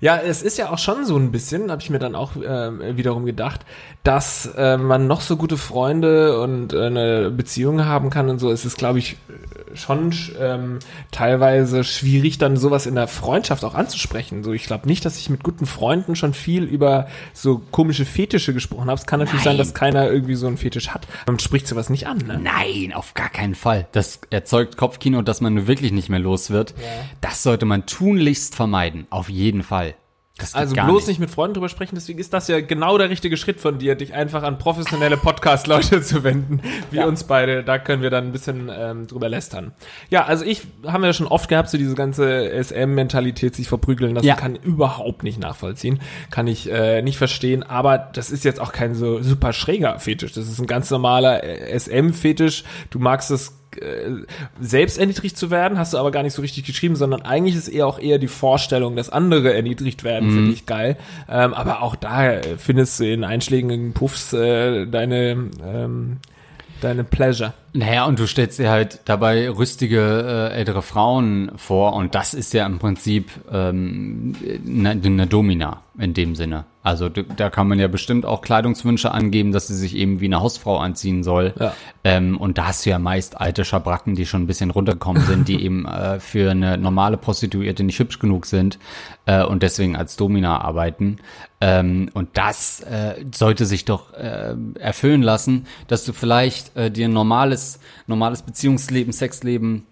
Ja, 0.00 0.18
es 0.18 0.42
ist 0.42 0.58
ja 0.58 0.70
auch 0.70 0.78
schon 0.78 1.04
so 1.04 1.16
ein 1.16 1.32
bisschen, 1.32 1.70
habe 1.70 1.82
ich 1.82 1.90
mir 1.90 1.98
dann 1.98 2.14
auch 2.14 2.36
äh, 2.36 2.96
wiederum 2.96 3.26
gedacht, 3.26 3.60
dass 4.04 4.46
äh, 4.56 4.76
man 4.76 5.06
noch 5.06 5.20
so 5.20 5.36
gute 5.36 5.56
Freunde 5.56 6.40
und 6.40 6.72
äh, 6.72 6.86
eine 6.86 7.30
Beziehung 7.30 7.84
haben 7.84 8.10
kann 8.10 8.28
und 8.28 8.38
so. 8.38 8.50
Es 8.50 8.64
ist, 8.64 8.78
glaube 8.78 9.00
ich, 9.00 9.16
schon 9.74 10.14
ähm, 10.40 10.78
teilweise 11.10 11.84
schwierig, 11.84 12.38
dann 12.38 12.56
sowas 12.56 12.86
in 12.86 12.94
der 12.94 13.08
Freundschaft 13.08 13.64
auch 13.64 13.74
anzusprechen. 13.74 14.44
So, 14.44 14.52
ich 14.52 14.64
glaube 14.64 14.86
nicht, 14.86 15.04
dass 15.04 15.18
ich 15.18 15.30
mit 15.30 15.42
guten 15.42 15.66
Freunden 15.66 16.16
schon 16.16 16.32
viel 16.32 16.64
über 16.64 17.08
so 17.34 17.60
komische 17.70 18.04
Fetische 18.04 18.54
gesprochen 18.54 18.88
habe. 18.88 18.98
Es 18.98 19.06
kann 19.06 19.20
natürlich 19.20 19.44
Nein. 19.44 19.56
sein, 19.56 19.58
dass 19.58 19.74
keiner 19.74 20.10
irgendwie 20.10 20.36
so 20.36 20.46
einen 20.46 20.58
Fetisch 20.58 20.88
hat. 20.88 21.06
Man 21.26 21.38
spricht 21.38 21.66
sowas 21.66 21.90
nicht 21.90 22.06
an, 22.06 22.18
ne? 22.18 22.40
Nein, 22.42 22.92
auf 22.94 23.14
gar 23.14 23.28
keinen 23.28 23.54
Fall. 23.54 23.86
Das 23.92 24.20
erzeugt 24.30 24.76
Kopfkino, 24.76 25.22
das 25.22 25.40
man 25.40 25.54
nur 25.54 25.66
wirklich 25.66 25.92
nicht 25.92 26.08
mehr 26.08 26.18
los 26.18 26.50
wird. 26.50 26.74
Das 27.20 27.42
sollte 27.42 27.66
man 27.66 27.86
tunlichst 27.86 28.54
vermeiden. 28.54 29.06
Auf 29.10 29.28
jeden 29.28 29.62
Fall. 29.62 29.87
Das 30.38 30.54
Also 30.54 30.74
bloß 30.74 31.08
nicht. 31.08 31.18
mit 31.18 31.30
Freunden 31.30 31.54
drüber 31.54 31.68
sprechen, 31.68 31.96
deswegen 31.96 32.18
ist 32.20 32.32
das 32.32 32.46
ja 32.48 32.60
genau 32.60 32.96
der 32.96 33.10
richtige 33.10 33.36
Schritt 33.36 33.60
von 33.60 33.78
dir, 33.78 33.96
dich 33.96 34.14
einfach 34.14 34.42
an 34.44 34.56
professionelle 34.58 35.16
Podcast-Leute 35.16 36.00
zu 36.02 36.22
wenden, 36.22 36.60
wie 36.90 37.00
uns 37.00 37.24
beide. 37.24 37.64
Da 37.64 37.78
können 37.78 38.02
wir 38.02 38.10
dann 38.10 38.26
ein 38.26 38.32
bisschen 38.32 38.70
ähm, 38.72 39.06
drüber 39.08 39.28
lästern. 39.28 39.72
Ja, 40.10 40.24
also 40.26 40.44
ich 40.44 40.62
haben 40.86 41.02
wir 41.02 41.08
ja 41.08 41.12
schon 41.12 41.26
oft 41.26 41.48
gehabt, 41.48 41.70
so 41.70 41.76
diese 41.78 41.94
ganze 41.96 42.50
SM-Mentalität, 42.62 43.54
sich 43.56 43.68
verprügeln 43.68 44.14
lassen, 44.14 44.26
Ja. 44.26 44.36
kann 44.36 44.54
überhaupt 44.56 45.22
nicht 45.24 45.40
nachvollziehen, 45.40 46.00
kann 46.30 46.46
ich 46.46 46.70
äh, 46.70 47.02
nicht 47.02 47.18
verstehen, 47.18 47.62
aber 47.64 47.98
das 47.98 48.30
ist 48.30 48.44
jetzt 48.44 48.60
auch 48.60 48.72
kein 48.72 48.94
so 48.94 49.20
super 49.22 49.52
schräger 49.52 49.98
Fetisch. 49.98 50.32
Das 50.32 50.46
ist 50.48 50.60
ein 50.60 50.66
ganz 50.66 50.90
normaler 50.90 51.42
äh, 51.42 51.76
SM-Fetisch. 51.78 52.64
Du 52.90 52.98
magst 53.00 53.30
es 53.30 53.54
äh, 53.80 54.24
selbst 54.60 54.98
erniedrigt 54.98 55.36
zu 55.36 55.50
werden, 55.50 55.78
hast 55.78 55.92
du 55.92 55.98
aber 55.98 56.10
gar 56.10 56.22
nicht 56.22 56.34
so 56.34 56.42
richtig 56.42 56.64
geschrieben, 56.64 56.96
sondern 56.96 57.22
eigentlich 57.22 57.56
ist 57.56 57.68
eher 57.68 57.86
auch 57.86 57.98
eher 57.98 58.18
die 58.18 58.28
Vorstellung, 58.28 58.96
dass 58.96 59.10
andere 59.10 59.54
erniedrigt 59.54 60.04
werden, 60.04 60.30
finde 60.30 60.52
ich 60.52 60.66
geil. 60.66 60.96
Ähm, 61.28 61.54
aber 61.54 61.82
auch 61.82 61.96
da 61.96 62.32
äh, 62.32 62.58
findest 62.58 63.00
du 63.00 63.10
in 63.10 63.24
einschlägigen 63.24 63.92
Puffs 63.92 64.32
äh, 64.32 64.86
deine 64.86 65.50
ähm, 65.64 66.18
deine 66.80 67.04
Pleasure. 67.04 67.54
Naja, 67.72 68.06
und 68.06 68.18
du 68.18 68.26
stellst 68.26 68.58
dir 68.58 68.70
halt 68.70 69.00
dabei 69.04 69.50
rüstige 69.50 70.50
äh, 70.52 70.56
ältere 70.56 70.82
Frauen 70.82 71.52
vor 71.56 71.92
und 71.94 72.14
das 72.14 72.34
ist 72.34 72.54
ja 72.54 72.64
im 72.66 72.78
Prinzip 72.78 73.30
ähm, 73.52 74.34
eine, 74.66 74.90
eine 74.90 75.26
Domina 75.26 75.82
in 75.98 76.14
dem 76.14 76.34
Sinne. 76.34 76.64
Also 76.82 77.10
da 77.10 77.50
kann 77.50 77.68
man 77.68 77.78
ja 77.78 77.86
bestimmt 77.88 78.24
auch 78.24 78.40
Kleidungswünsche 78.40 79.10
angeben, 79.10 79.52
dass 79.52 79.66
sie 79.66 79.74
sich 79.74 79.94
eben 79.94 80.20
wie 80.20 80.24
eine 80.24 80.40
Hausfrau 80.40 80.78
anziehen 80.78 81.22
soll. 81.22 81.52
Ja. 81.58 81.74
Ähm, 82.02 82.38
und 82.38 82.56
da 82.56 82.68
hast 82.68 82.86
du 82.86 82.90
ja 82.90 82.98
meist 82.98 83.38
alte 83.38 83.64
Schabracken, 83.66 84.14
die 84.14 84.24
schon 84.24 84.44
ein 84.44 84.46
bisschen 84.46 84.70
runtergekommen 84.70 85.22
sind, 85.24 85.48
die 85.48 85.62
eben 85.64 85.84
äh, 85.86 86.18
für 86.20 86.52
eine 86.52 86.78
normale 86.78 87.18
Prostituierte 87.18 87.84
nicht 87.84 87.98
hübsch 87.98 88.20
genug 88.20 88.46
sind 88.46 88.78
äh, 89.26 89.44
und 89.44 89.62
deswegen 89.62 89.96
als 89.96 90.16
Domina 90.16 90.62
arbeiten. 90.62 91.18
Ähm, 91.60 92.08
und 92.14 92.28
das 92.34 92.80
äh, 92.80 93.24
sollte 93.34 93.66
sich 93.66 93.84
doch 93.84 94.14
äh, 94.14 94.54
erfüllen 94.78 95.22
lassen, 95.22 95.66
dass 95.88 96.04
du 96.04 96.12
vielleicht 96.12 96.76
äh, 96.76 96.90
dir 96.90 97.08
ein 97.08 97.12
normales, 97.12 97.57
normales 98.06 98.42
Beziehungsleben, 98.42 99.12
Sexleben 99.12 99.86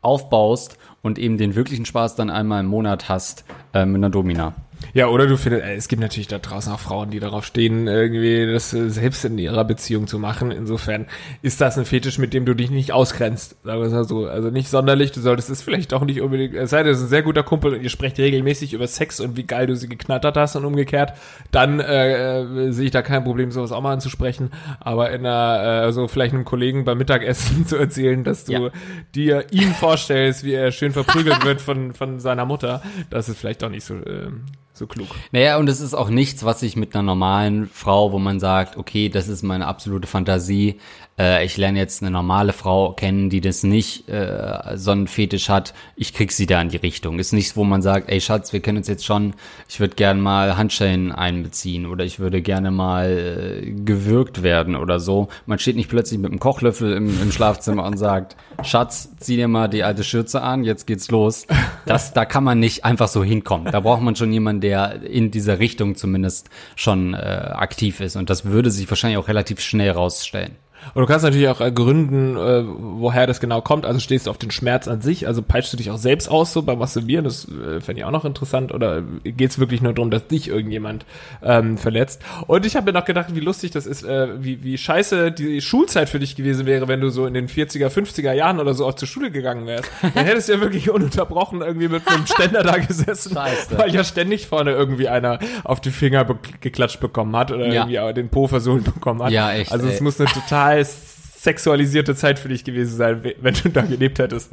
aufbaust 0.00 0.78
und 1.02 1.18
eben 1.18 1.38
den 1.38 1.54
wirklichen 1.54 1.86
Spaß 1.86 2.16
dann 2.16 2.30
einmal 2.30 2.60
im 2.60 2.66
Monat 2.66 3.08
hast 3.08 3.44
äh, 3.72 3.86
mit 3.86 3.96
einer 3.96 4.10
Domina. 4.10 4.54
Ja, 4.94 5.06
oder 5.08 5.26
du 5.26 5.36
findest, 5.38 5.64
äh, 5.64 5.74
es 5.74 5.88
gibt 5.88 6.02
natürlich 6.02 6.28
da 6.28 6.38
draußen 6.38 6.70
auch 6.72 6.78
Frauen, 6.80 7.10
die 7.10 7.18
darauf 7.18 7.46
stehen, 7.46 7.86
irgendwie 7.88 8.46
das 8.52 8.74
äh, 8.74 8.90
selbst 8.90 9.24
in 9.24 9.38
ihrer 9.38 9.64
Beziehung 9.64 10.06
zu 10.06 10.18
machen. 10.18 10.50
Insofern 10.50 11.06
ist 11.40 11.60
das 11.62 11.78
ein 11.78 11.86
Fetisch, 11.86 12.18
mit 12.18 12.34
dem 12.34 12.44
du 12.44 12.54
dich 12.54 12.70
nicht 12.70 12.92
ausgrenzt, 12.92 13.56
sagen 13.64 13.80
wir 13.80 13.86
es 13.86 13.92
mal 13.92 14.04
so. 14.04 14.26
Also 14.26 14.50
nicht 14.50 14.68
sonderlich, 14.68 15.10
du 15.12 15.20
solltest 15.20 15.48
es 15.48 15.62
vielleicht 15.62 15.94
auch 15.94 16.04
nicht 16.04 16.20
unbedingt, 16.20 16.54
es 16.54 16.70
sei 16.70 16.82
denn, 16.82 16.92
es 16.92 16.98
ist 16.98 17.04
ein 17.04 17.08
sehr 17.08 17.22
guter 17.22 17.42
Kumpel 17.42 17.72
und 17.74 17.82
ihr 17.82 17.88
sprecht 17.88 18.18
regelmäßig 18.18 18.74
über 18.74 18.86
Sex 18.86 19.18
und 19.20 19.36
wie 19.36 19.44
geil 19.44 19.66
du 19.66 19.76
sie 19.76 19.88
geknattert 19.88 20.36
hast 20.36 20.56
und 20.56 20.64
umgekehrt, 20.66 21.14
dann 21.52 21.80
äh, 21.80 22.40
äh, 22.42 22.70
sehe 22.72 22.84
ich 22.86 22.90
da 22.90 23.00
kein 23.00 23.24
Problem, 23.24 23.50
sowas 23.50 23.72
auch 23.72 23.80
mal 23.80 23.94
anzusprechen. 23.94 24.50
Aber 24.80 25.10
in 25.10 25.24
einer, 25.24 25.86
äh, 25.86 25.92
so 25.92 26.06
vielleicht 26.08 26.34
einem 26.34 26.44
Kollegen 26.44 26.84
beim 26.84 26.98
Mittagessen 26.98 27.66
zu 27.66 27.76
erzählen, 27.76 28.24
dass 28.24 28.44
du 28.44 28.52
Ja. 28.52 28.70
dir 29.14 29.46
ihn 29.52 29.72
vorstellst, 29.72 30.44
wie 30.44 30.52
er 30.52 30.70
schön 30.70 30.92
verprügelt 30.92 31.44
wird 31.46 31.60
von, 31.62 31.94
von 31.94 32.20
seiner 32.20 32.44
Mutter, 32.44 32.82
das 33.08 33.30
ist 33.30 33.38
vielleicht 33.38 33.62
doch 33.62 33.70
nicht 33.70 33.84
so, 33.84 33.94
ähm, 33.94 34.42
so 34.72 34.86
klug. 34.86 35.08
Naja, 35.32 35.58
und 35.58 35.68
es 35.68 35.80
ist 35.80 35.94
auch 35.94 36.08
nichts, 36.08 36.44
was 36.44 36.62
ich 36.62 36.76
mit 36.76 36.94
einer 36.94 37.02
normalen 37.02 37.66
Frau, 37.66 38.12
wo 38.12 38.18
man 38.18 38.40
sagt, 38.40 38.76
okay, 38.76 39.08
das 39.08 39.28
ist 39.28 39.42
meine 39.42 39.66
absolute 39.66 40.08
Fantasie. 40.08 40.80
Äh, 41.22 41.44
ich 41.44 41.56
lerne 41.56 41.78
jetzt 41.78 42.02
eine 42.02 42.10
normale 42.10 42.52
Frau 42.52 42.92
kennen, 42.92 43.30
die 43.30 43.40
das 43.40 43.62
nicht 43.62 44.08
äh, 44.08 44.76
so 44.76 44.90
einen 44.90 45.06
Fetisch 45.06 45.48
hat. 45.48 45.72
Ich 45.94 46.12
krieg 46.12 46.32
sie 46.32 46.46
da 46.46 46.60
in 46.60 46.68
die 46.68 46.78
Richtung. 46.78 47.18
Ist 47.18 47.32
nichts, 47.32 47.56
wo 47.56 47.62
man 47.62 47.80
sagt, 47.80 48.10
ey 48.10 48.20
Schatz, 48.20 48.52
wir 48.52 48.60
kennen 48.60 48.78
uns 48.78 48.88
jetzt 48.88 49.04
schon. 49.04 49.34
Ich 49.68 49.78
würde 49.78 49.94
gerne 49.94 50.20
mal 50.20 50.56
Handschellen 50.56 51.12
einbeziehen 51.12 51.86
oder 51.86 52.04
ich 52.04 52.18
würde 52.18 52.42
gerne 52.42 52.72
mal 52.72 53.62
äh, 53.62 53.70
gewürgt 53.70 54.42
werden 54.42 54.74
oder 54.74 54.98
so. 54.98 55.28
Man 55.46 55.60
steht 55.60 55.76
nicht 55.76 55.88
plötzlich 55.88 56.18
mit 56.18 56.32
einem 56.32 56.40
Kochlöffel 56.40 56.92
im, 56.92 57.22
im 57.22 57.30
Schlafzimmer 57.30 57.84
und 57.84 57.96
sagt, 57.96 58.36
Schatz, 58.64 59.14
zieh 59.18 59.36
dir 59.36 59.48
mal 59.48 59.68
die 59.68 59.84
alte 59.84 60.02
Schürze 60.02 60.42
an, 60.42 60.64
jetzt 60.64 60.88
geht's 60.88 61.10
los. 61.10 61.46
Das, 61.86 62.12
da 62.12 62.24
kann 62.24 62.42
man 62.42 62.58
nicht 62.58 62.84
einfach 62.84 63.08
so 63.08 63.22
hinkommen. 63.22 63.70
Da 63.70 63.80
braucht 63.80 64.02
man 64.02 64.16
schon 64.16 64.32
jemanden, 64.32 64.60
der 64.62 65.02
in 65.02 65.30
dieser 65.30 65.60
Richtung 65.60 65.94
zumindest 65.94 66.50
schon 66.74 67.14
äh, 67.14 67.16
aktiv 67.16 68.00
ist. 68.00 68.16
Und 68.16 68.28
das 68.28 68.44
würde 68.44 68.70
sich 68.70 68.90
wahrscheinlich 68.90 69.18
auch 69.18 69.28
relativ 69.28 69.60
schnell 69.60 69.90
rausstellen. 69.90 70.56
Und 70.94 71.00
du 71.02 71.06
kannst 71.06 71.24
natürlich 71.24 71.48
auch 71.48 71.60
äh, 71.60 71.70
gründen, 71.72 72.36
äh, 72.36 72.64
woher 72.66 73.26
das 73.26 73.40
genau 73.40 73.60
kommt. 73.60 73.86
Also 73.86 74.00
stehst 74.00 74.26
du 74.26 74.30
auf 74.30 74.38
den 74.38 74.50
Schmerz 74.50 74.88
an 74.88 75.00
sich, 75.00 75.26
also 75.26 75.42
peitschst 75.42 75.72
du 75.72 75.76
dich 75.76 75.90
auch 75.90 75.96
selbst 75.98 76.28
aus 76.28 76.52
so 76.52 76.62
beim 76.62 76.78
Masturbieren, 76.78 77.24
das 77.24 77.46
äh, 77.48 77.80
fände 77.80 78.00
ich 78.00 78.04
auch 78.04 78.10
noch 78.10 78.24
interessant. 78.24 78.72
Oder 78.72 79.02
geht 79.24 79.50
es 79.50 79.58
wirklich 79.58 79.80
nur 79.82 79.92
darum, 79.92 80.10
dass 80.10 80.26
dich 80.26 80.48
irgendjemand 80.48 81.06
ähm, 81.42 81.78
verletzt? 81.78 82.22
Und 82.46 82.66
ich 82.66 82.76
habe 82.76 82.92
mir 82.92 82.98
noch 82.98 83.04
gedacht, 83.04 83.34
wie 83.34 83.40
lustig 83.40 83.70
das 83.70 83.86
ist, 83.86 84.02
äh, 84.04 84.28
wie, 84.42 84.62
wie 84.64 84.76
scheiße 84.78 85.32
die 85.32 85.60
Schulzeit 85.60 86.08
für 86.08 86.18
dich 86.18 86.36
gewesen 86.36 86.66
wäre, 86.66 86.88
wenn 86.88 87.00
du 87.00 87.10
so 87.10 87.26
in 87.26 87.34
den 87.34 87.48
40er, 87.48 87.88
50er 87.88 88.32
Jahren 88.32 88.58
oder 88.60 88.74
so 88.74 88.86
auch 88.86 88.94
zur 88.94 89.08
Schule 89.08 89.30
gegangen 89.30 89.66
wärst. 89.66 89.90
Dann 90.14 90.24
hättest 90.24 90.48
du 90.48 90.54
ja 90.54 90.60
wirklich 90.60 90.90
ununterbrochen 90.90 91.60
irgendwie 91.62 91.88
mit 91.88 92.06
einem 92.08 92.26
Ständer 92.26 92.62
da 92.62 92.76
gesessen, 92.78 93.34
Scheiße. 93.34 93.78
weil 93.78 93.94
ja 93.94 94.04
ständig 94.04 94.46
vorne 94.46 94.72
irgendwie 94.72 95.08
einer 95.08 95.38
auf 95.64 95.80
die 95.80 95.90
Finger 95.90 96.24
be 96.24 96.36
geklatscht 96.60 97.00
bekommen 97.00 97.34
hat 97.36 97.50
oder 97.52 97.66
Ja. 97.66 97.72
irgendwie 97.82 98.00
auch 98.00 98.12
den 98.12 98.28
Po 98.28 98.46
versohlt 98.48 98.84
bekommen 98.84 99.22
hat. 99.22 99.30
Ja, 99.30 99.52
echt, 99.52 99.70
Also 99.72 99.86
es 99.88 100.00
muss 100.00 100.18
eine 100.20 100.28
total 100.30 100.71
sexualisierte 100.84 102.14
Zeit 102.14 102.38
für 102.38 102.48
dich 102.48 102.64
gewesen 102.64 102.96
sein, 102.96 103.24
we- 103.24 103.34
wenn 103.40 103.54
du 103.54 103.68
da 103.70 103.82
gelebt 103.82 104.18
hättest. 104.18 104.52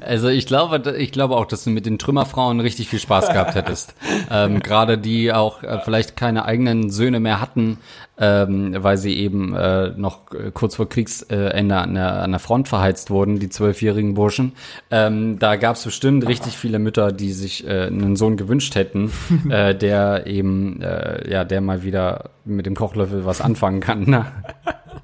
Also 0.00 0.26
ich 0.28 0.46
glaube, 0.46 0.96
ich 0.98 1.12
glaube 1.12 1.36
auch, 1.36 1.44
dass 1.46 1.62
du 1.62 1.70
mit 1.70 1.86
den 1.86 1.96
Trümmerfrauen 1.96 2.58
richtig 2.58 2.88
viel 2.88 2.98
Spaß 2.98 3.28
gehabt 3.28 3.54
hättest. 3.54 3.94
ähm, 4.30 4.58
Gerade 4.58 4.98
die 4.98 5.32
auch 5.32 5.62
äh, 5.62 5.78
vielleicht 5.84 6.16
keine 6.16 6.44
eigenen 6.46 6.90
Söhne 6.90 7.20
mehr 7.20 7.40
hatten, 7.40 7.78
ähm, 8.18 8.74
weil 8.76 8.96
sie 8.98 9.16
eben 9.16 9.54
äh, 9.54 9.90
noch 9.96 10.32
äh, 10.32 10.50
kurz 10.52 10.74
vor 10.74 10.88
Kriegsende 10.88 11.76
an 11.76 11.94
der, 11.94 12.22
an 12.22 12.32
der 12.32 12.40
Front 12.40 12.66
verheizt 12.68 13.10
wurden, 13.10 13.38
die 13.38 13.50
zwölfjährigen 13.50 14.14
Burschen. 14.14 14.50
Ähm, 14.90 15.38
da 15.38 15.54
gab 15.54 15.76
es 15.76 15.84
bestimmt 15.84 16.26
richtig 16.26 16.58
viele 16.58 16.80
Mütter, 16.80 17.12
die 17.12 17.30
sich 17.32 17.64
äh, 17.64 17.86
einen 17.86 18.16
Sohn 18.16 18.36
gewünscht 18.36 18.74
hätten, 18.74 19.12
äh, 19.48 19.76
der 19.76 20.26
eben, 20.26 20.82
äh, 20.82 21.30
ja, 21.30 21.44
der 21.44 21.60
mal 21.60 21.84
wieder 21.84 22.30
mit 22.44 22.66
dem 22.66 22.74
Kochlöffel 22.74 23.24
was 23.26 23.40
anfangen 23.40 23.78
kann. 23.78 24.10
Ne? 24.10 24.26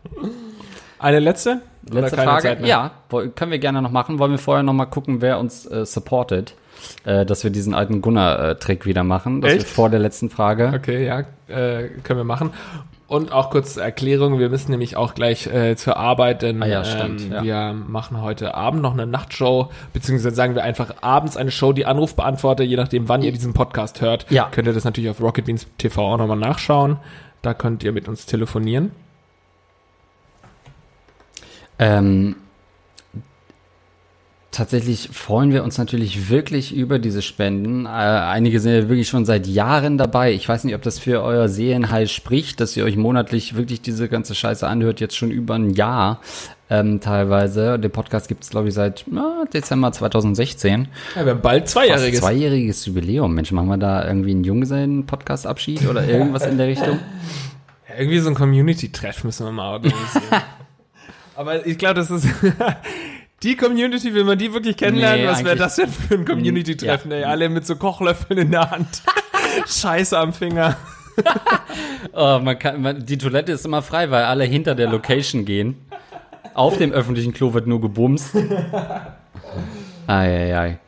Eine 0.99 1.21
letzte? 1.21 1.61
Letzte 1.91 2.17
Frage. 2.17 2.59
Ja, 2.65 2.91
können 3.35 3.51
wir 3.51 3.59
gerne 3.59 3.81
noch 3.83 3.91
machen. 3.93 4.19
Wollen 4.19 4.33
wir 4.33 4.39
vorher 4.39 4.63
noch 4.63 4.73
mal 4.73 4.87
gucken, 4.87 5.23
wer 5.23 5.39
uns 5.39 5.65
äh, 5.65 5.87
supportet, 5.87 6.55
äh, 7.05 7.25
dass 7.25 7.45
wir 7.45 7.51
diesen 7.51 7.73
alten 7.73 8.03
Gunnar-Trick 8.03 8.85
wieder 8.85 9.05
machen. 9.05 9.41
Das 9.41 9.53
Echt? 9.53 9.63
wir 9.63 9.67
vor 9.69 9.91
der 9.91 10.01
letzten 10.01 10.29
Frage. 10.29 10.73
Okay, 10.75 11.07
ja, 11.07 11.21
äh, 11.47 11.89
können 12.03 12.19
wir 12.19 12.25
machen. 12.25 12.51
Und 13.07 13.33
auch 13.33 13.49
kurz 13.49 13.79
Erklärung, 13.79 14.39
wir 14.39 14.51
müssen 14.51 14.71
nämlich 14.71 14.97
auch 14.97 15.15
gleich 15.15 15.47
äh, 15.47 15.77
zur 15.77 15.97
Arbeit, 15.97 16.43
denn 16.43 16.63
Ah 16.63 16.67
ja, 16.67 16.85
stimmt, 16.85 17.23
ähm, 17.23 17.33
ja. 17.33 17.43
wir 17.43 17.73
machen 17.73 18.21
heute 18.21 18.55
Abend 18.55 18.83
noch 18.83 18.93
eine 18.93 19.07
Nachtshow, 19.07 19.71
beziehungsweise 19.95 20.37
sagen 20.37 20.55
wir 20.55 20.63
einfach 20.63 20.97
abends 21.01 21.39
eine 21.39 21.51
Show, 21.51 21.73
die 21.73 21.87
Anrufbeantworter, 21.87 22.65
je 22.65 22.77
nachdem, 22.77 23.09
wann 23.09 23.23
ihr 23.23 23.33
diesen 23.33 23.55
Podcast 23.55 24.03
hört, 24.03 24.27
Ja. 24.31 24.49
könnt 24.51 24.67
ihr 24.69 24.75
das 24.75 24.85
natürlich 24.85 25.09
auf 25.09 25.23
Rocket 25.23 25.47
Beans 25.47 25.67
TV 25.79 26.03
auch 26.03 26.19
nochmal 26.19 26.37
nachschauen. 26.37 26.99
Da 27.41 27.55
könnt 27.55 27.83
ihr 27.83 27.93
mit 27.93 28.09
uns 28.09 28.27
telefonieren. 28.27 28.91
Ähm, 31.79 32.37
tatsächlich 34.51 35.11
freuen 35.13 35.53
wir 35.53 35.63
uns 35.63 35.79
natürlich 35.79 36.31
wirklich 36.31 36.75
über 36.75 36.99
diese 36.99 37.23
Spenden. 37.23 37.87
Äh, 37.87 37.89
einige 37.89 38.59
sind 38.59 38.73
ja 38.73 38.89
wirklich 38.89 39.09
schon 39.09 39.25
seit 39.25 39.47
Jahren 39.47 39.99
dabei. 39.99 40.33
Ich 40.33 40.49
weiß 40.49 40.65
nicht, 40.65 40.75
ob 40.75 40.83
das 40.83 40.99
für 40.99 41.23
euer 41.23 41.49
Seelenheil 41.49 42.09
spricht, 42.09 42.61
dass 42.61 42.77
ihr 42.77 42.85
euch 42.85 42.97
monatlich 42.97 43.55
wirklich 43.55 43.83
diese 43.83 44.09
ganze 44.09 44.35
Scheiße 44.35 44.67
anhört, 44.67 45.01
jetzt 45.01 45.17
schon 45.17 45.31
über 45.31 45.55
ein 45.55 45.71
Jahr 45.71 46.21
ähm, 46.71 47.01
teilweise. 47.01 47.79
Den 47.79 47.91
Podcast 47.91 48.27
gibt 48.29 48.43
es, 48.43 48.51
glaube 48.51 48.69
ich, 48.69 48.75
seit 48.75 49.05
na, 49.11 49.45
Dezember 49.53 49.93
2016. 49.93 50.89
Ja, 51.15 51.25
wir 51.25 51.33
haben 51.33 51.41
bald 51.41 51.63
Fast 51.63 51.75
zweijähriges. 51.75 52.21
zweijähriges 52.21 52.87
Jubiläum. 52.87 53.35
Mensch, 53.35 53.53
machen 53.53 53.69
wir 53.69 53.79
da 53.79 54.07
irgendwie 54.07 54.33
einen 54.33 54.45
Junggesellen-Podcast-Abschied 54.45 55.87
oder 55.89 56.07
irgendwas 56.07 56.47
in 56.47 56.59
der 56.59 56.67
Richtung? 56.67 56.99
Ja, 57.89 57.95
irgendwie 58.01 58.19
so 58.19 58.29
ein 58.29 58.35
Community-Treff 58.35 59.25
müssen 59.25 59.47
wir 59.47 59.53
mal 59.53 59.73
organisieren. 59.73 60.43
Aber 61.39 61.65
ich 61.65 61.79
glaube, 61.79 61.95
das 61.95 62.11
ist 62.11 62.27
Die 63.45 63.57
Community, 63.57 64.13
will 64.13 64.25
man 64.25 64.37
die 64.37 64.53
wirklich 64.53 64.77
kennenlernen? 64.77 65.21
Nee, 65.25 65.31
Was 65.31 65.45
wäre 65.45 65.55
das 65.55 65.77
denn 65.77 65.89
für 65.89 66.15
ein 66.15 66.25
Community-Treffen, 66.25 67.13
Ja. 67.13 67.19
ey? 67.19 67.25
Alle 67.25 67.49
mit 67.49 67.65
so 67.65 67.77
Kochlöffeln 67.77 68.41
in 68.41 68.51
der 68.51 68.69
Hand. 68.69 69.03
Scheiße 69.69 70.19
am 70.19 70.33
Finger. 70.33 70.77
Oh, 72.13 72.39
man 72.43 72.57
kann, 72.59 72.81
man, 72.81 73.05
die 73.05 73.19
Toilette 73.19 73.51
ist 73.51 73.65
immer 73.67 73.83
frei, 73.83 74.11
weil 74.13 74.23
alle 74.25 74.45
hinter 74.45 74.77
der 74.77 74.89
Location 74.89 75.45
gehen. 75.45 75.77
Auf 76.55 76.79
dem 76.79 76.93
öffentlichen 76.93 77.33
Klo 77.33 77.55
wird 77.55 77.67
nur 77.67 77.81
gebumst. 77.81 78.37
Eieiei. 80.07 80.79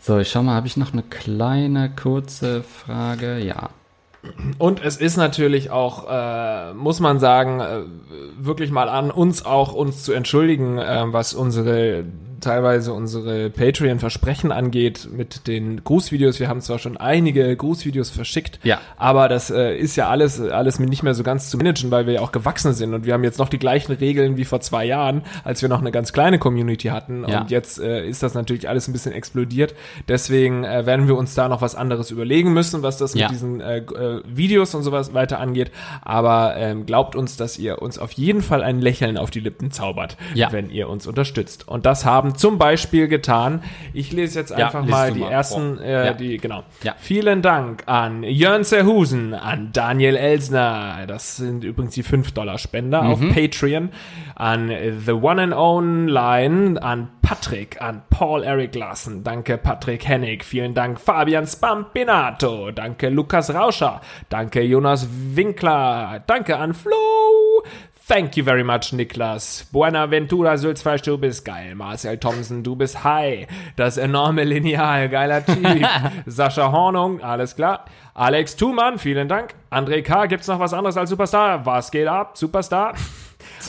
So, 0.00 0.18
ich 0.20 0.30
schau 0.30 0.44
mal, 0.44 0.54
habe 0.54 0.68
ich 0.68 0.76
noch 0.76 0.92
eine 0.92 1.02
kleine, 1.02 1.90
kurze 1.90 2.62
Frage? 2.62 3.38
Ja. 3.38 3.70
Und 4.58 4.82
es 4.84 4.96
ist 4.96 5.16
natürlich 5.16 5.70
auch, 5.70 6.06
äh, 6.08 6.74
muss 6.74 7.00
man 7.00 7.18
sagen, 7.18 7.60
äh, 7.60 7.82
wirklich 8.38 8.70
mal 8.70 8.88
an 8.88 9.10
uns 9.10 9.44
auch 9.44 9.72
uns 9.72 10.02
zu 10.02 10.12
entschuldigen, 10.12 10.78
äh, 10.78 11.04
was 11.06 11.34
unsere 11.34 12.04
teilweise 12.44 12.92
unsere 12.92 13.50
Patreon-Versprechen 13.50 14.52
angeht 14.52 15.08
mit 15.10 15.46
den 15.46 15.82
Grußvideos. 15.82 16.38
Wir 16.40 16.48
haben 16.48 16.60
zwar 16.60 16.78
schon 16.78 16.96
einige 16.96 17.54
Grußvideos 17.56 18.10
verschickt, 18.10 18.60
Ja. 18.62 18.80
aber 18.96 19.28
das 19.28 19.50
äh, 19.50 19.76
ist 19.76 19.96
ja 19.96 20.08
alles 20.08 20.40
alles 20.40 20.78
nicht 20.78 21.02
mehr 21.02 21.14
so 21.14 21.22
ganz 21.22 21.50
zu 21.50 21.56
managen, 21.56 21.90
weil 21.90 22.06
wir 22.06 22.14
ja 22.14 22.20
auch 22.20 22.32
gewachsen 22.32 22.72
sind 22.74 22.94
und 22.94 23.06
wir 23.06 23.14
haben 23.14 23.24
jetzt 23.24 23.38
noch 23.38 23.48
die 23.48 23.58
gleichen 23.58 23.92
Regeln 23.92 24.36
wie 24.36 24.44
vor 24.44 24.60
zwei 24.60 24.84
Jahren, 24.84 25.22
als 25.42 25.62
wir 25.62 25.68
noch 25.68 25.80
eine 25.80 25.90
ganz 25.92 26.12
kleine 26.12 26.38
Community 26.38 26.88
hatten 26.88 27.24
Ja. 27.28 27.40
und 27.40 27.50
jetzt 27.50 27.80
äh, 27.80 28.06
ist 28.06 28.22
das 28.22 28.34
natürlich 28.34 28.68
alles 28.68 28.86
ein 28.88 28.92
bisschen 28.92 29.12
explodiert. 29.12 29.74
Deswegen 30.08 30.64
äh, 30.64 30.86
werden 30.86 31.08
wir 31.08 31.16
uns 31.16 31.34
da 31.34 31.48
noch 31.48 31.62
was 31.62 31.74
anderes 31.74 32.10
überlegen 32.10 32.52
müssen, 32.52 32.82
was 32.82 32.98
das 32.98 33.14
Ja. 33.14 33.26
mit 33.26 33.32
diesen 33.32 33.60
äh, 33.60 33.78
äh, 33.78 34.22
Videos 34.26 34.74
und 34.74 34.82
sowas 34.82 35.14
weiter 35.14 35.40
angeht. 35.40 35.70
Aber 36.02 36.54
ähm, 36.56 36.86
glaubt 36.86 37.16
uns, 37.16 37.36
dass 37.36 37.58
ihr 37.58 37.80
uns 37.82 37.98
auf 37.98 38.12
jeden 38.12 38.42
Fall 38.42 38.62
ein 38.62 38.80
Lächeln 38.80 39.16
auf 39.18 39.30
die 39.30 39.40
Lippen 39.40 39.70
zaubert, 39.70 40.16
wenn 40.50 40.70
ihr 40.70 40.88
uns 40.88 41.06
unterstützt. 41.06 41.66
Und 41.68 41.86
das 41.86 42.04
haben 42.04 42.33
zum 42.34 42.58
Beispiel 42.58 43.08
getan. 43.08 43.62
Ich 43.92 44.12
lese 44.12 44.38
jetzt 44.40 44.50
Ja, 44.50 44.66
einfach 44.66 44.80
liest 44.80 44.90
mal 44.90 45.12
die 45.12 45.20
mal 45.20 45.30
ersten, 45.30 45.78
äh, 45.78 46.06
Ja. 46.06 46.12
die 46.12 46.36
genau. 46.38 46.64
Ja. 46.82 46.94
Vielen 46.98 47.42
Dank 47.42 47.84
an 47.86 48.22
Jörn 48.22 48.64
Serhusen, 48.64 49.34
an 49.34 49.70
Daniel 49.72 50.16
Elsner, 50.16 51.06
das 51.06 51.36
sind 51.36 51.64
übrigens 51.64 51.94
die 51.94 52.02
5-Dollar-Spender 52.02 53.02
auf 53.04 53.20
Mhm. 53.20 53.34
Patreon, 53.34 53.88
an 54.34 54.70
The 55.04 55.12
One 55.12 55.42
and 55.42 55.54
Online, 55.54 56.82
an 56.82 57.08
Patrick, 57.22 57.80
an 57.80 58.02
Paul 58.10 58.42
Eric 58.44 58.74
Larsen, 58.74 59.24
danke 59.24 59.56
Patrick 59.56 60.06
Hennig, 60.06 60.44
vielen 60.44 60.74
Dank 60.74 61.00
Fabian 61.00 61.46
Spampinato, 61.46 62.70
danke 62.70 63.08
Lukas 63.08 63.54
Rauscher, 63.54 64.00
danke 64.28 64.60
Jonas 64.62 65.08
Winkler, 65.34 66.22
danke 66.26 66.58
an 66.58 66.74
Flo, 66.74 66.92
Thank 68.06 68.36
you 68.36 68.44
very 68.44 68.64
much, 68.64 68.92
Niklas. 68.92 69.66
Buenaventura 69.72 70.58
Sülzfleisch, 70.58 71.00
du 71.00 71.16
bist 71.16 71.42
geil. 71.42 71.74
Marcel 71.74 72.18
Thompson, 72.18 72.62
du 72.62 72.76
bist 72.76 73.02
high. 73.02 73.46
Das 73.76 73.96
enorme 73.96 74.44
Lineal, 74.44 75.08
geiler 75.08 75.44
Typ. 75.44 75.88
Sascha 76.26 76.70
Hornung, 76.70 77.22
alles 77.22 77.56
klar. 77.56 77.86
Alex 78.12 78.56
Thumann, 78.56 78.98
vielen 78.98 79.26
Dank. 79.26 79.54
André 79.70 80.02
K., 80.02 80.26
gibt's 80.26 80.48
noch 80.48 80.58
was 80.58 80.74
anderes 80.74 80.98
als 80.98 81.08
Superstar? 81.08 81.64
Was 81.64 81.90
geht 81.90 82.06
ab, 82.06 82.36
Superstar? 82.36 82.92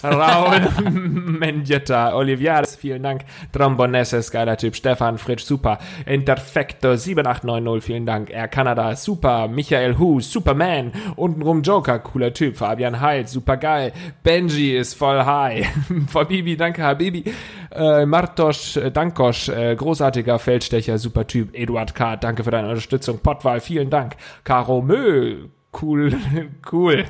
Raul 0.09 0.91
Mendieta, 1.39 2.15
Oliviares, 2.15 2.75
vielen 2.75 3.03
Dank. 3.03 3.21
Trombonesses, 3.51 4.31
geiler 4.31 4.57
Typ. 4.57 4.75
Stefan 4.75 5.17
Fritsch, 5.17 5.45
super. 5.45 5.79
Interfecto 6.05 6.95
7890, 6.95 7.81
vielen 7.83 8.05
Dank. 8.05 8.29
Air 8.29 8.47
Canada, 8.47 8.95
super. 8.95 9.47
Michael 9.47 9.97
Hu, 9.97 10.19
Superman. 10.19 10.91
Untenrum 11.15 11.61
Joker, 11.61 11.99
cooler 11.99 12.33
Typ. 12.33 12.57
Fabian 12.57 13.01
Heil, 13.01 13.27
super 13.27 13.57
geil. 13.57 13.91
Benji 14.23 14.77
ist 14.77 14.93
voll 14.93 15.25
high. 15.25 15.67
voll 16.07 16.25
Bibi, 16.25 16.57
danke 16.57 16.83
Habibi. 16.83 17.23
Äh, 17.71 18.05
Martos 18.05 18.77
äh, 18.77 18.91
Dankosch, 18.91 19.49
äh, 19.49 19.75
großartiger 19.75 20.39
Feldstecher, 20.39 20.97
super 20.97 21.27
Typ. 21.27 21.53
Eduard 21.53 21.95
K., 21.95 22.15
danke 22.15 22.43
für 22.43 22.51
deine 22.51 22.69
Unterstützung. 22.69 23.19
Pottwal, 23.19 23.59
vielen 23.59 23.89
Dank. 23.89 24.15
Caro 24.43 24.81
Mö, 24.81 25.49
Cool, 25.81 26.17
cool. 26.71 27.05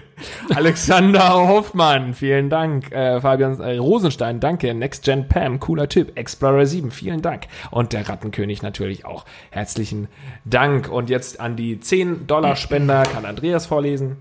Alexander 0.56 1.48
Hoffmann, 1.48 2.14
vielen 2.14 2.50
Dank. 2.50 2.92
Äh, 2.92 3.22
Fabian 3.22 3.60
äh, 3.60 3.78
Rosenstein, 3.78 4.40
danke. 4.40 4.74
Next 4.74 5.04
Gen 5.04 5.28
Pam, 5.28 5.60
cooler 5.60 5.88
Typ. 5.88 6.18
Explorer 6.18 6.66
7, 6.66 6.90
vielen 6.92 7.22
Dank. 7.22 7.48
Und 7.72 7.94
der 7.94 8.08
Rattenkönig 8.10 8.62
natürlich 8.62 9.06
auch. 9.06 9.26
Herzlichen 9.52 10.08
Dank. 10.46 10.90
Und 10.90 11.10
jetzt 11.10 11.40
an 11.40 11.56
die 11.56 11.78
10-Dollar-Spender 11.78 13.04
kann 13.04 13.26
Andreas 13.26 13.68
vorlesen. 13.68 14.18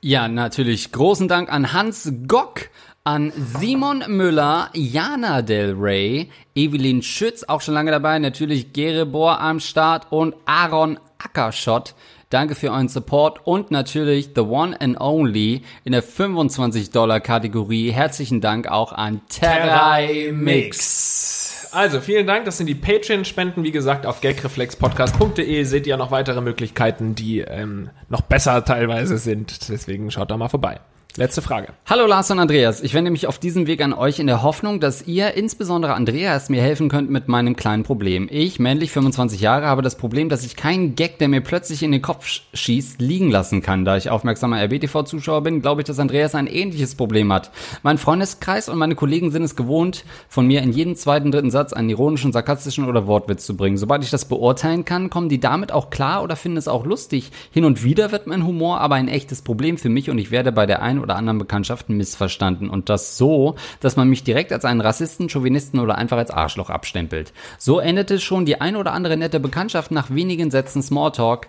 Ja, 0.00 0.28
natürlich. 0.28 0.92
Großen 0.92 1.28
Dank 1.28 1.52
an 1.52 1.72
Hans 1.72 2.12
Gock, 2.26 2.70
an 3.04 3.32
Simon 3.36 4.04
Müller, 4.08 4.70
Jana 4.72 5.42
Del 5.42 5.74
Rey, 5.74 6.30
Evelyn 6.54 7.02
Schütz, 7.02 7.44
auch 7.44 7.60
schon 7.60 7.74
lange 7.74 7.90
dabei, 7.90 8.18
natürlich 8.18 8.72
Gerebor 8.72 9.40
am 9.40 9.58
Start 9.58 10.06
und 10.10 10.34
Aaron 10.46 10.98
Ackerschott. 11.18 11.94
Danke 12.30 12.54
für 12.54 12.70
euren 12.70 12.86
Support 12.86 13.44
und 13.44 13.72
natürlich 13.72 14.30
The 14.36 14.42
One 14.42 14.80
and 14.80 15.00
Only 15.00 15.62
in 15.82 15.90
der 15.90 16.04
25-Dollar-Kategorie. 16.04 17.90
Herzlichen 17.90 18.40
Dank 18.40 18.68
auch 18.68 18.92
an 18.92 19.20
Terrai 19.28 20.30
Mix. 20.32 21.68
Also, 21.72 22.00
vielen 22.00 22.28
Dank. 22.28 22.44
Das 22.44 22.56
sind 22.56 22.68
die 22.68 22.76
Patreon-Spenden. 22.76 23.64
Wie 23.64 23.72
gesagt, 23.72 24.06
auf 24.06 24.20
gagreflexpodcast.de 24.20 25.64
seht 25.64 25.88
ihr 25.88 25.96
noch 25.96 26.12
weitere 26.12 26.40
Möglichkeiten, 26.40 27.16
die 27.16 27.40
ähm, 27.40 27.90
noch 28.08 28.20
besser 28.20 28.64
teilweise 28.64 29.18
sind. 29.18 29.68
Deswegen 29.68 30.12
schaut 30.12 30.30
da 30.30 30.36
mal 30.36 30.48
vorbei. 30.48 30.78
Letzte 31.16 31.42
Frage. 31.42 31.72
Hallo 31.86 32.06
Lars 32.06 32.30
und 32.30 32.38
Andreas, 32.38 32.80
ich 32.82 32.94
wende 32.94 33.10
mich 33.10 33.26
auf 33.26 33.40
diesem 33.40 33.66
Weg 33.66 33.82
an 33.82 33.92
euch 33.92 34.20
in 34.20 34.28
der 34.28 34.44
Hoffnung, 34.44 34.78
dass 34.78 35.08
ihr, 35.08 35.34
insbesondere 35.34 35.94
Andreas, 35.94 36.48
mir 36.48 36.62
helfen 36.62 36.88
könnt 36.88 37.10
mit 37.10 37.26
meinem 37.26 37.56
kleinen 37.56 37.82
Problem. 37.82 38.28
Ich, 38.30 38.60
männlich 38.60 38.92
25 38.92 39.40
Jahre, 39.40 39.66
habe 39.66 39.82
das 39.82 39.96
Problem, 39.96 40.28
dass 40.28 40.44
ich 40.44 40.54
keinen 40.54 40.94
Gag, 40.94 41.18
der 41.18 41.26
mir 41.26 41.40
plötzlich 41.40 41.82
in 41.82 41.90
den 41.90 42.00
Kopf 42.00 42.26
sch- 42.26 42.42
schießt, 42.54 43.00
liegen 43.00 43.28
lassen 43.28 43.60
kann. 43.60 43.84
Da 43.84 43.96
ich 43.96 44.08
aufmerksamer 44.08 44.62
RBTV-Zuschauer 44.62 45.42
bin, 45.42 45.60
glaube 45.62 45.80
ich, 45.80 45.86
dass 45.86 45.98
Andreas 45.98 46.36
ein 46.36 46.46
ähnliches 46.46 46.94
Problem 46.94 47.32
hat. 47.32 47.50
Mein 47.82 47.98
Freundeskreis 47.98 48.68
und 48.68 48.78
meine 48.78 48.94
Kollegen 48.94 49.32
sind 49.32 49.42
es 49.42 49.56
gewohnt, 49.56 50.04
von 50.28 50.46
mir 50.46 50.62
in 50.62 50.72
jedem 50.72 50.94
zweiten, 50.94 51.32
dritten 51.32 51.50
Satz 51.50 51.72
einen 51.72 51.90
ironischen, 51.90 52.32
sarkastischen 52.32 52.88
oder 52.88 53.08
Wortwitz 53.08 53.44
zu 53.44 53.56
bringen. 53.56 53.78
Sobald 53.78 54.04
ich 54.04 54.10
das 54.10 54.26
beurteilen 54.26 54.84
kann, 54.84 55.10
kommen 55.10 55.28
die 55.28 55.40
damit 55.40 55.72
auch 55.72 55.90
klar 55.90 56.22
oder 56.22 56.36
finden 56.36 56.56
es 56.56 56.68
auch 56.68 56.86
lustig. 56.86 57.32
Hin 57.50 57.64
und 57.64 57.82
wieder 57.82 58.12
wird 58.12 58.28
mein 58.28 58.46
Humor 58.46 58.80
aber 58.80 58.94
ein 58.94 59.08
echtes 59.08 59.42
Problem 59.42 59.76
für 59.76 59.88
mich 59.88 60.08
und 60.08 60.18
ich 60.18 60.30
werde 60.30 60.52
bei 60.52 60.66
der 60.66 60.82
einen 60.82 61.00
oder 61.00 61.09
anderen 61.16 61.38
Bekanntschaft 61.38 61.88
missverstanden. 61.88 62.70
Und 62.70 62.88
das 62.88 63.16
so, 63.16 63.56
dass 63.80 63.96
man 63.96 64.08
mich 64.08 64.24
direkt 64.24 64.52
als 64.52 64.64
einen 64.64 64.80
Rassisten, 64.80 65.28
Chauvinisten 65.28 65.80
oder 65.80 65.96
einfach 65.96 66.18
als 66.18 66.30
Arschloch 66.30 66.70
abstempelt. 66.70 67.32
So 67.58 67.80
endete 67.80 68.18
schon 68.18 68.46
die 68.46 68.60
ein 68.60 68.76
oder 68.76 68.92
andere 68.92 69.16
nette 69.16 69.40
Bekanntschaft 69.40 69.90
nach 69.90 70.10
wenigen 70.10 70.50
Sätzen 70.50 70.82
Smalltalk 70.82 71.48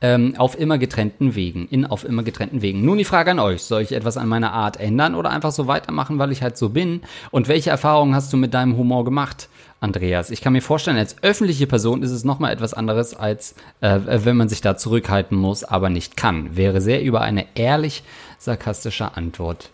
ähm, 0.00 0.34
auf 0.36 0.58
immer 0.58 0.78
getrennten 0.78 1.34
Wegen, 1.34 1.68
in 1.68 1.86
auf 1.86 2.04
immer 2.04 2.22
getrennten 2.22 2.60
Wegen. 2.62 2.84
Nun 2.84 2.98
die 2.98 3.04
Frage 3.04 3.30
an 3.30 3.38
euch, 3.38 3.62
soll 3.62 3.82
ich 3.82 3.92
etwas 3.92 4.16
an 4.16 4.28
meiner 4.28 4.52
Art 4.52 4.78
ändern 4.78 5.14
oder 5.14 5.30
einfach 5.30 5.52
so 5.52 5.66
weitermachen, 5.66 6.18
weil 6.18 6.32
ich 6.32 6.42
halt 6.42 6.58
so 6.58 6.68
bin? 6.68 7.00
Und 7.30 7.48
welche 7.48 7.70
Erfahrungen 7.70 8.14
hast 8.14 8.32
du 8.32 8.36
mit 8.36 8.52
deinem 8.52 8.76
Humor 8.76 9.04
gemacht? 9.04 9.48
Andreas, 9.80 10.30
ich 10.30 10.40
kann 10.40 10.52
mir 10.52 10.62
vorstellen, 10.62 10.96
als 10.96 11.22
öffentliche 11.22 11.66
Person 11.66 12.02
ist 12.02 12.10
es 12.10 12.24
nochmal 12.24 12.52
etwas 12.52 12.74
anderes, 12.74 13.14
als 13.14 13.54
äh, 13.80 14.00
wenn 14.06 14.36
man 14.36 14.48
sich 14.48 14.60
da 14.60 14.76
zurückhalten 14.76 15.36
muss, 15.36 15.64
aber 15.64 15.90
nicht 15.90 16.16
kann. 16.16 16.56
Wäre 16.56 16.80
sehr 16.80 17.02
über 17.02 17.20
eine 17.20 17.46
ehrlich 17.54 18.02
sarkastische 18.38 19.16
Antwort 19.16 19.70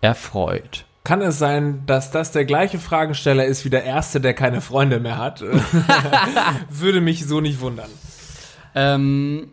erfreut. 0.00 0.84
Kann 1.04 1.22
es 1.22 1.38
sein, 1.38 1.84
dass 1.86 2.10
das 2.10 2.32
der 2.32 2.44
gleiche 2.44 2.78
Fragesteller 2.78 3.44
ist 3.44 3.64
wie 3.64 3.70
der 3.70 3.84
Erste, 3.84 4.20
der 4.20 4.34
keine 4.34 4.60
Freunde 4.60 4.98
mehr 4.98 5.18
hat? 5.18 5.40
Würde 6.70 7.00
mich 7.00 7.26
so 7.26 7.40
nicht 7.40 7.60
wundern. 7.60 7.90
Ähm, 8.74 9.48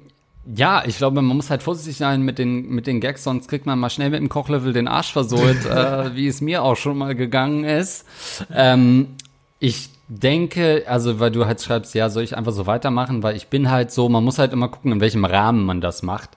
ja, 0.46 0.84
ich 0.86 0.98
glaube, 0.98 1.22
man 1.22 1.38
muss 1.38 1.50
halt 1.50 1.64
vorsichtig 1.64 1.98
sein 1.98 2.24
mit 2.24 2.38
den, 2.38 2.70
mit 2.70 2.88
den 2.88 3.00
Gags, 3.00 3.24
sonst 3.24 3.48
kriegt 3.48 3.66
man 3.66 3.80
mal 3.80 3.90
schnell 3.90 4.10
mit 4.10 4.20
dem 4.20 4.30
Kochlevel 4.30 4.74
den 4.74 4.88
Arsch 4.88 5.14
versohlt, 5.14 5.66
äh, 5.70 6.16
wie 6.16 6.28
es 6.28 6.42
mir 6.42 6.64
auch 6.64 6.76
schon 6.76 6.98
mal 6.98 7.16
gegangen 7.16 7.64
ist. 7.64 8.06
Ähm, 8.54 9.16
ich 9.60 9.90
denke, 10.08 10.84
also 10.88 11.20
weil 11.20 11.32
du 11.32 11.46
halt 11.46 11.62
schreibst, 11.62 11.96
ja, 11.96 12.10
soll 12.10 12.24
ich 12.24 12.36
einfach 12.36 12.52
so 12.52 12.68
weitermachen, 12.68 13.24
weil 13.24 13.36
ich 13.36 13.48
bin 13.48 13.72
halt 13.72 13.92
so, 13.92 14.10
man 14.10 14.24
muss 14.24 14.40
halt 14.40 14.52
immer 14.52 14.68
gucken, 14.68 14.92
in 14.92 15.00
welchem 15.00 15.24
Rahmen 15.24 15.66
man 15.66 15.80
das 15.80 16.04
macht. 16.04 16.32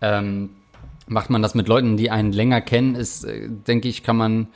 Ähm, 0.00 0.50
macht 1.08 1.30
man 1.30 1.42
das 1.42 1.54
mit 1.54 1.68
Leuten, 1.68 1.96
die 1.96 2.10
einen 2.10 2.32
länger 2.32 2.60
kennen, 2.60 2.94
ist, 2.94 3.24
äh, 3.24 3.48
denke 3.48 3.88
ich, 3.88 4.02
kann 4.02 4.16
man 4.16 4.48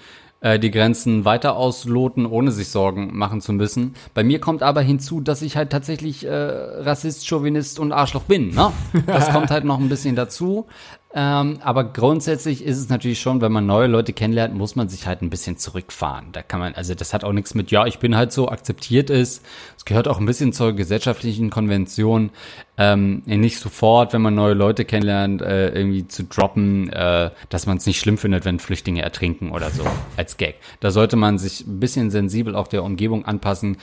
äh, 0.42 0.58
die 0.58 0.70
Grenzen 0.70 1.24
weiter 1.24 1.56
ausloten, 1.56 2.26
ohne 2.26 2.50
sich 2.50 2.68
Sorgen 2.68 3.16
machen 3.16 3.40
zu 3.40 3.52
müssen. 3.52 3.94
Bei 4.12 4.24
mir 4.24 4.40
kommt 4.40 4.62
aber 4.62 4.80
hinzu, 4.80 5.20
dass 5.20 5.40
ich 5.40 5.56
halt 5.56 5.70
tatsächlich 5.70 6.26
äh, 6.26 6.32
Rassist, 6.32 7.26
Chauvinist 7.26 7.78
und 7.78 7.92
Arschloch 7.92 8.24
bin. 8.24 8.54
Ne? 8.54 8.72
Das 9.06 9.30
kommt 9.30 9.50
halt 9.50 9.64
noch 9.64 9.78
ein 9.78 9.88
bisschen 9.88 10.16
dazu. 10.16 10.66
Ähm, 11.14 11.58
aber 11.62 11.84
grundsätzlich 11.84 12.64
ist 12.64 12.78
es 12.78 12.88
natürlich 12.88 13.20
schon, 13.20 13.40
wenn 13.42 13.52
man 13.52 13.66
neue 13.66 13.86
Leute 13.86 14.12
kennenlernt, 14.14 14.54
muss 14.54 14.76
man 14.76 14.88
sich 14.88 15.06
halt 15.06 15.20
ein 15.20 15.30
bisschen 15.30 15.58
zurückfahren. 15.58 16.32
Da 16.32 16.42
kann 16.42 16.58
man, 16.58 16.74
also 16.74 16.94
das 16.94 17.12
hat 17.12 17.22
auch 17.22 17.32
nichts 17.32 17.54
mit, 17.54 17.70
ja, 17.70 17.86
ich 17.86 17.98
bin 17.98 18.16
halt 18.16 18.32
so 18.32 18.48
akzeptiert 18.48 19.10
ist. 19.10 19.44
Es 19.82 19.86
gehört 19.86 20.06
auch 20.06 20.20
ein 20.20 20.26
bisschen 20.26 20.52
zur 20.52 20.74
gesellschaftlichen 20.74 21.50
Konvention, 21.50 22.30
ähm, 22.78 23.24
nicht 23.26 23.58
sofort, 23.58 24.12
wenn 24.12 24.22
man 24.22 24.32
neue 24.32 24.54
Leute 24.54 24.84
kennenlernt, 24.84 25.42
äh, 25.42 25.70
irgendwie 25.70 26.06
zu 26.06 26.22
droppen, 26.22 26.88
äh, 26.92 27.30
dass 27.48 27.66
man 27.66 27.78
es 27.78 27.86
nicht 27.86 27.98
schlimm 27.98 28.16
findet, 28.16 28.44
wenn 28.44 28.60
Flüchtlinge 28.60 29.02
ertrinken 29.02 29.50
oder 29.50 29.70
so 29.70 29.84
als 30.16 30.36
Gag. 30.36 30.54
Da 30.78 30.92
sollte 30.92 31.16
man 31.16 31.36
sich 31.36 31.66
ein 31.66 31.80
bisschen 31.80 32.12
sensibel 32.12 32.54
auch 32.54 32.68
der 32.68 32.84
Umgebung 32.84 33.24
anpassen. 33.24 33.76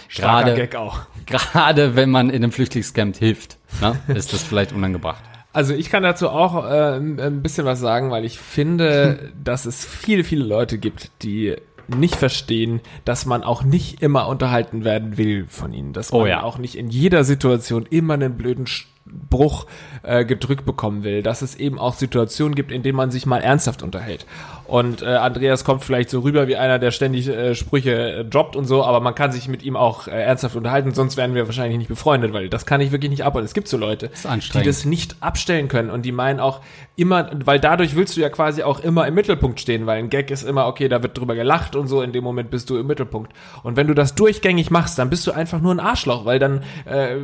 Auch. 0.78 1.02
Gerade 1.26 1.98
wenn 1.98 2.10
man 2.10 2.30
in 2.30 2.44
einem 2.44 2.54
Flüchtlingscamp 2.54 3.18
hilft, 3.18 3.58
ne, 3.82 4.00
ist 4.08 4.32
das 4.32 4.42
vielleicht 4.42 4.72
unangebracht. 4.72 5.22
Also 5.52 5.74
ich 5.74 5.90
kann 5.90 6.04
dazu 6.04 6.30
auch 6.30 6.64
äh, 6.64 6.96
ein 6.96 7.42
bisschen 7.42 7.66
was 7.66 7.82
sagen, 7.82 8.10
weil 8.10 8.24
ich 8.24 8.40
finde, 8.40 9.34
dass 9.44 9.66
es 9.66 9.84
viele, 9.84 10.24
viele 10.24 10.46
Leute 10.46 10.78
gibt, 10.78 11.12
die 11.24 11.58
nicht 11.98 12.16
verstehen, 12.16 12.82
dass 13.06 13.26
man 13.26 13.44
auch 13.44 13.64
nicht 13.64 14.02
immer 14.02 14.28
unterhalten 14.28 14.84
werden 14.84 15.18
will 15.18 15.46
von 15.48 15.74
ihnen. 15.74 15.94
Dass 15.94 16.12
man 16.12 16.22
Oh 16.22 16.26
ja. 16.26 16.44
auch 16.44 16.58
nicht 16.58 16.76
in 16.76 16.90
jeder 16.90 17.24
Situation 17.24 17.86
immer 17.90 18.14
einen 18.16 18.36
blöden 18.38 18.66
Bruch 19.06 19.66
äh, 20.04 20.26
gedrückt 20.26 20.66
bekommen 20.66 21.04
will. 21.04 21.24
Dass 21.24 21.42
es 21.42 21.56
eben 21.56 21.80
auch 21.80 21.94
Situationen 21.94 22.56
gibt, 22.56 22.72
in 22.72 22.84
denen 22.84 22.96
man 22.96 23.12
sich 23.12 23.26
mal 23.26 23.42
ernsthaft 23.42 23.84
unterhält. 23.84 24.26
Und 24.70 25.02
äh, 25.02 25.08
Andreas 25.08 25.64
kommt 25.64 25.84
vielleicht 25.84 26.12
so 26.12 26.20
rüber 26.20 26.48
wie 26.48 26.56
einer, 26.56 26.78
der 26.78 26.92
ständig 26.92 27.28
äh, 27.28 27.56
Sprüche 27.56 28.20
äh, 28.20 28.24
droppt 28.24 28.56
und 28.56 28.66
so, 28.66 28.84
aber 28.84 29.00
man 29.00 29.16
kann 29.16 29.32
sich 29.32 29.48
mit 29.48 29.64
ihm 29.64 29.76
auch 29.76 30.08
äh, 30.08 30.12
ernsthaft 30.12 30.56
unterhalten, 30.56 30.94
sonst 30.94 31.18
wären 31.18 31.34
wir 31.34 31.48
wahrscheinlich 31.48 31.80
nicht 31.80 31.88
befreundet, 31.88 32.34
weil 32.34 32.50
das 32.50 32.68
kann 32.68 32.80
ich 32.80 32.92
wirklich 32.92 33.10
nicht 33.10 33.24
ab. 33.24 33.34
Und 33.36 33.44
es 33.44 33.56
gibt 33.56 33.68
so 33.68 33.78
Leute, 33.78 34.12
die 34.54 34.62
das 34.62 34.86
nicht 34.86 35.16
abstellen 35.22 35.70
können 35.70 35.90
und 35.90 36.04
die 36.04 36.12
meinen 36.12 36.40
auch 36.40 36.62
immer, 36.96 37.32
weil 37.46 37.60
dadurch 37.60 37.96
willst 37.96 38.16
du 38.16 38.22
ja 38.22 38.30
quasi 38.30 38.62
auch 38.62 38.80
immer 38.80 39.08
im 39.08 39.16
Mittelpunkt 39.16 39.60
stehen, 39.60 39.88
weil 39.88 39.98
ein 39.98 40.12
Gag 40.12 40.30
ist 40.30 40.44
immer, 40.44 40.68
okay, 40.68 40.88
da 40.88 41.02
wird 41.02 41.18
drüber 41.18 41.34
gelacht 41.34 41.76
und 41.76 41.88
so, 41.88 42.04
in 42.04 42.12
dem 42.12 42.24
Moment 42.24 42.52
bist 42.52 42.70
du 42.70 42.78
im 42.78 42.86
Mittelpunkt. 42.86 43.34
Und 43.64 43.76
wenn 43.76 43.88
du 43.88 43.96
das 43.96 44.14
durchgängig 44.14 44.70
machst, 44.70 45.00
dann 45.00 45.10
bist 45.10 45.26
du 45.26 45.32
einfach 45.32 45.62
nur 45.62 45.74
ein 45.74 45.80
Arschloch, 45.80 46.26
weil 46.26 46.38
dann 46.38 46.62
äh, 46.86 47.16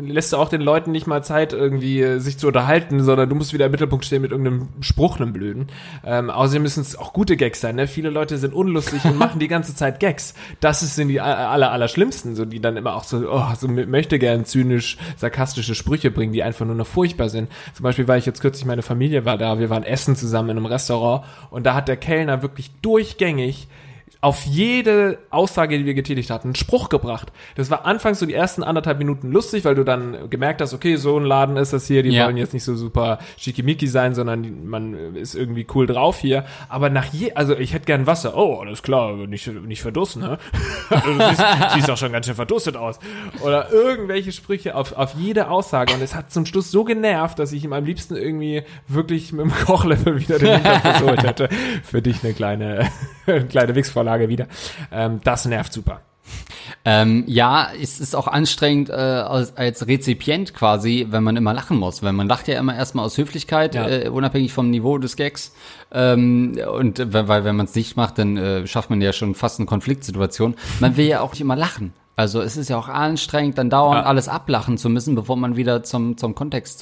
lässt 0.00 0.32
du 0.32 0.38
auch 0.38 0.48
den 0.48 0.62
Leuten 0.62 0.90
nicht 0.90 1.06
mal 1.06 1.22
Zeit, 1.22 1.52
irgendwie 1.52 1.75
äh, 1.82 2.18
sich 2.18 2.38
zu 2.38 2.48
unterhalten, 2.48 3.02
sondern 3.02 3.28
du 3.28 3.34
musst 3.34 3.52
wieder 3.52 3.66
im 3.66 3.72
Mittelpunkt 3.72 4.04
stehen 4.04 4.22
mit 4.22 4.30
irgendeinem 4.30 4.68
Spruch, 4.80 5.16
einem 5.16 5.32
blöden. 5.32 5.66
Ähm, 6.04 6.30
außerdem 6.30 6.62
müssen 6.62 6.80
es 6.80 6.96
auch 6.96 7.12
gute 7.12 7.36
Gags 7.36 7.60
sein, 7.60 7.76
ne? 7.76 7.88
Viele 7.88 8.10
Leute 8.10 8.38
sind 8.38 8.54
unlustig 8.54 9.04
und 9.04 9.16
machen 9.18 9.40
die 9.40 9.48
ganze 9.48 9.74
Zeit 9.74 10.00
Gags. 10.00 10.34
Das 10.60 10.80
sind 10.80 11.08
die 11.08 11.20
aller, 11.20 11.72
aller 11.72 11.88
schlimmsten, 11.88 12.34
so 12.34 12.44
die 12.44 12.60
dann 12.60 12.76
immer 12.76 12.94
auch 12.94 13.04
so, 13.04 13.30
oh, 13.30 13.54
so 13.58 13.68
möchte 13.68 14.18
gern 14.18 14.44
zynisch, 14.44 14.98
sarkastische 15.16 15.74
Sprüche 15.74 16.10
bringen, 16.10 16.32
die 16.32 16.42
einfach 16.42 16.66
nur 16.66 16.74
noch 16.74 16.86
furchtbar 16.86 17.28
sind. 17.28 17.50
Zum 17.74 17.84
Beispiel 17.84 18.08
war 18.08 18.16
ich 18.16 18.26
jetzt 18.26 18.40
kürzlich, 18.40 18.64
meine 18.64 18.82
Familie 18.82 19.24
war 19.24 19.38
da, 19.38 19.58
wir 19.58 19.70
waren 19.70 19.82
essen 19.82 20.16
zusammen 20.16 20.50
in 20.50 20.56
einem 20.56 20.66
Restaurant 20.66 21.24
und 21.50 21.66
da 21.66 21.74
hat 21.74 21.88
der 21.88 21.96
Kellner 21.96 22.42
wirklich 22.42 22.70
durchgängig 22.82 23.68
auf 24.26 24.44
jede 24.44 25.18
Aussage, 25.30 25.78
die 25.78 25.86
wir 25.86 25.94
getätigt 25.94 26.30
hatten, 26.30 26.48
einen 26.48 26.54
Spruch 26.56 26.88
gebracht. 26.88 27.30
Das 27.54 27.70
war 27.70 27.86
anfangs 27.86 28.18
so 28.18 28.26
die 28.26 28.34
ersten 28.34 28.64
anderthalb 28.64 28.98
Minuten 28.98 29.30
lustig, 29.30 29.64
weil 29.64 29.76
du 29.76 29.84
dann 29.84 30.28
gemerkt 30.30 30.60
hast, 30.60 30.74
okay, 30.74 30.96
so 30.96 31.16
ein 31.16 31.24
Laden 31.24 31.56
ist 31.56 31.72
das 31.72 31.86
hier, 31.86 32.02
die 32.02 32.08
Ja. 32.10 32.26
wollen 32.26 32.36
jetzt 32.36 32.52
nicht 32.52 32.64
so 32.64 32.74
super 32.74 33.20
schickimicki 33.38 33.86
sein, 33.86 34.16
sondern 34.16 34.66
man 34.66 35.14
ist 35.14 35.36
irgendwie 35.36 35.64
cool 35.76 35.86
drauf 35.86 36.18
hier. 36.18 36.44
Aber 36.68 36.90
nach 36.90 37.04
je, 37.12 37.34
also 37.34 37.56
ich 37.56 37.72
hätte 37.72 37.84
gern 37.86 38.08
Wasser. 38.08 38.36
Oh, 38.36 38.56
alles 38.58 38.82
klar, 38.82 39.12
nicht, 39.28 39.46
nicht 39.46 39.82
verdursten, 39.82 40.22
ne? 40.22 40.38
Also 40.90 41.12
du 41.12 41.24
siehst, 41.28 41.44
siehst 41.74 41.90
auch 41.92 41.96
schon 41.96 42.10
ganz 42.10 42.26
schön 42.26 42.34
verdurstet 42.34 42.76
aus. 42.76 42.98
Oder 43.44 43.70
irgendwelche 43.70 44.32
Sprüche 44.32 44.74
auf, 44.74 44.92
auf 44.96 45.14
jede 45.14 45.50
Aussage. 45.50 45.94
Und 45.94 46.02
es 46.02 46.16
hat 46.16 46.32
zum 46.32 46.46
Schluss 46.46 46.72
so 46.72 46.82
genervt, 46.82 47.38
dass 47.38 47.52
ich 47.52 47.62
ihm 47.62 47.72
am 47.72 47.84
liebsten 47.84 48.16
irgendwie 48.16 48.64
wirklich 48.88 49.32
mit 49.32 49.44
dem 49.44 49.52
Kochlöffel 49.52 50.18
wieder 50.18 50.40
den 50.40 50.54
Hintern 50.54 50.80
versohlt 50.80 51.22
hätte. 51.22 51.48
Für 51.84 52.02
dich 52.02 52.24
eine 52.24 52.32
kleine, 52.34 52.88
eine 53.26 53.46
kleine 53.46 53.76
Wichsvorlage 53.76 54.15
wieder. 54.28 54.46
Ähm, 54.92 55.20
das 55.24 55.44
nervt 55.44 55.72
super. 55.72 56.00
Ähm, 56.84 57.24
ja, 57.28 57.68
es 57.80 58.00
ist 58.00 58.16
auch 58.16 58.26
anstrengend 58.26 58.90
äh, 58.90 58.92
als, 58.94 59.56
als 59.56 59.86
Rezipient 59.86 60.54
quasi, 60.54 61.06
wenn 61.10 61.22
man 61.22 61.36
immer 61.36 61.54
lachen 61.54 61.76
muss. 61.78 62.02
Weil 62.02 62.12
man 62.12 62.26
lacht 62.28 62.48
ja 62.48 62.58
immer 62.58 62.74
erstmal 62.76 63.04
aus 63.04 63.16
Höflichkeit, 63.16 63.74
Ja. 63.74 63.88
äh, 63.88 64.08
unabhängig 64.08 64.52
vom 64.52 64.70
Niveau 64.70 64.98
des 64.98 65.16
Gags. 65.16 65.54
Ähm, 65.92 66.58
und 66.72 67.12
weil, 67.12 67.44
wenn 67.44 67.54
man 67.56 67.66
es 67.66 67.74
nicht 67.74 67.96
macht, 67.96 68.18
dann 68.18 68.36
äh, 68.36 68.66
schafft 68.66 68.90
man 68.90 69.00
ja 69.00 69.12
schon 69.12 69.34
fast 69.36 69.60
eine 69.60 69.66
Konfliktsituation. 69.66 70.56
Man 70.80 70.96
will 70.96 71.06
ja 71.06 71.20
auch 71.20 71.30
nicht 71.30 71.40
immer 71.40 71.56
lachen. 71.56 71.92
Also 72.18 72.40
es 72.40 72.56
ist 72.56 72.70
ja 72.70 72.78
auch 72.78 72.88
anstrengend, 72.88 73.58
dann 73.58 73.68
dauernd 73.68 74.02
Ja. 74.02 74.06
alles 74.06 74.26
ablachen 74.26 74.78
zu 74.78 74.88
müssen, 74.88 75.14
bevor 75.14 75.36
man 75.36 75.56
wieder 75.56 75.82
zum, 75.82 76.16
zum 76.16 76.34
Kontext 76.34 76.78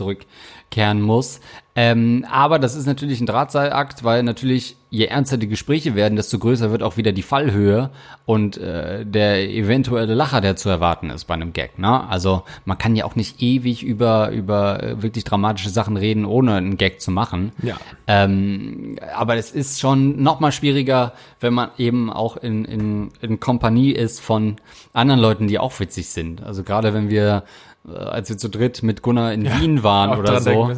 zurückkehren 0.74 1.00
muss. 1.00 1.40
Ähm, 1.76 2.24
aber 2.30 2.60
das 2.60 2.76
ist 2.76 2.86
natürlich 2.86 3.20
ein 3.20 3.26
Drahtseilakt, 3.26 4.04
weil 4.04 4.22
natürlich 4.22 4.76
je 4.90 5.06
ernster 5.06 5.38
die 5.38 5.48
Gespräche 5.48 5.96
werden, 5.96 6.14
desto 6.14 6.38
größer 6.38 6.70
wird 6.70 6.84
auch 6.84 6.96
wieder 6.96 7.10
die 7.10 7.22
Fallhöhe 7.22 7.90
und 8.26 8.56
äh, 8.58 9.04
der 9.04 9.50
eventuelle 9.50 10.14
Lacher, 10.14 10.40
der 10.40 10.54
zu 10.54 10.68
erwarten 10.68 11.10
ist 11.10 11.24
bei 11.24 11.34
einem 11.34 11.52
Gag. 11.52 11.80
Ne? 11.80 12.08
Also 12.08 12.44
man 12.64 12.78
kann 12.78 12.94
ja 12.94 13.04
auch 13.04 13.16
nicht 13.16 13.42
ewig 13.42 13.82
über, 13.82 14.30
über 14.30 14.84
äh, 14.84 15.02
wirklich 15.02 15.24
dramatische 15.24 15.70
Sachen 15.70 15.96
reden, 15.96 16.24
ohne 16.24 16.54
einen 16.54 16.76
Gag 16.76 17.00
zu 17.00 17.10
machen. 17.10 17.50
Ja. 17.60 17.76
Ähm, 18.06 18.96
aber 19.16 19.34
es 19.34 19.50
ist 19.50 19.80
schon 19.80 20.22
noch 20.22 20.38
mal 20.38 20.52
schwieriger, 20.52 21.12
wenn 21.40 21.54
man 21.54 21.70
eben 21.76 22.08
auch 22.08 22.36
in, 22.36 22.64
in, 22.64 23.10
in 23.20 23.40
Kompanie 23.40 23.90
ist 23.90 24.20
von 24.20 24.56
anderen 24.92 25.20
Leuten, 25.20 25.48
die 25.48 25.58
auch 25.58 25.80
witzig 25.80 26.10
sind. 26.10 26.40
Also 26.40 26.62
gerade 26.62 26.94
wenn 26.94 27.10
wir, 27.10 27.42
als 27.86 28.30
wir 28.30 28.38
zu 28.38 28.48
dritt 28.48 28.82
mit 28.82 29.02
Gunnar 29.02 29.32
in 29.34 29.44
Wien 29.44 29.82
waren 29.82 30.18
oder 30.18 30.40
so, 30.40 30.70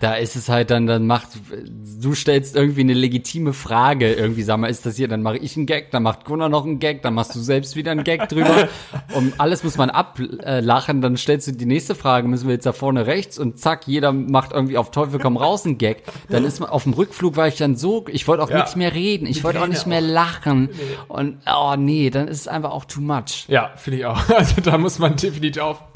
da 0.00 0.14
ist 0.14 0.36
es 0.36 0.50
halt 0.50 0.70
dann, 0.70 0.86
dann 0.86 1.06
macht, 1.06 1.28
du 2.00 2.14
stellst 2.14 2.54
irgendwie 2.56 2.82
eine 2.82 2.92
legitime 2.92 3.54
Frage, 3.54 4.12
irgendwie, 4.12 4.42
sag 4.42 4.58
mal, 4.58 4.66
ist 4.66 4.84
das 4.84 4.96
hier, 4.96 5.08
dann 5.08 5.22
mache 5.22 5.38
ich 5.38 5.56
einen 5.56 5.64
Gag, 5.64 5.90
dann 5.92 6.02
macht 6.02 6.26
Gunnar 6.26 6.50
noch 6.50 6.66
einen 6.66 6.78
Gag, 6.78 7.00
dann 7.02 7.14
machst 7.14 7.34
du 7.34 7.40
selbst 7.40 7.74
wieder 7.74 7.92
einen 7.92 8.04
Gag 8.04 8.28
drüber 8.28 8.68
und 9.14 9.40
alles 9.40 9.64
muss 9.64 9.78
man 9.78 9.88
ablachen, 9.88 11.00
dann 11.00 11.16
stellst 11.16 11.48
du 11.48 11.52
die 11.52 11.64
nächste 11.64 11.94
Frage, 11.94 12.28
müssen 12.28 12.48
wir 12.48 12.54
jetzt 12.54 12.66
da 12.66 12.72
vorne 12.72 13.06
rechts 13.06 13.38
und 13.38 13.58
zack, 13.58 13.86
jeder 13.86 14.12
macht 14.12 14.52
irgendwie 14.52 14.76
auf 14.76 14.90
Teufel 14.90 15.20
komm 15.20 15.36
raus 15.38 15.64
einen 15.64 15.78
Gag. 15.78 16.02
Dann 16.28 16.44
ist 16.44 16.60
man, 16.60 16.68
auf 16.68 16.82
dem 16.82 16.92
Rückflug 16.92 17.36
war 17.36 17.48
ich 17.48 17.56
dann 17.56 17.76
so, 17.76 18.04
ich 18.08 18.28
wollte 18.28 18.42
auch 18.42 18.50
Ja. 18.50 18.62
nicht 18.62 18.76
mehr 18.76 18.92
reden, 18.92 19.26
ich 19.26 19.42
wollte 19.42 19.62
auch 19.62 19.66
nicht 19.68 19.86
mehr 19.86 20.02
lachen 20.02 20.68
und, 21.08 21.38
oh 21.50 21.76
nee, 21.78 22.10
dann 22.10 22.28
ist 22.28 22.40
es 22.40 22.48
einfach 22.48 22.72
auch 22.72 22.84
too 22.84 23.00
much. 23.00 23.46
Ja, 23.48 23.70
finde 23.76 24.00
ich 24.00 24.04
auch. 24.04 24.20
Also 24.42 24.60
da 24.60 24.76
muss 24.76 24.98
man 24.98 25.14
definitiv, 25.16 25.62
auf, 25.62 25.92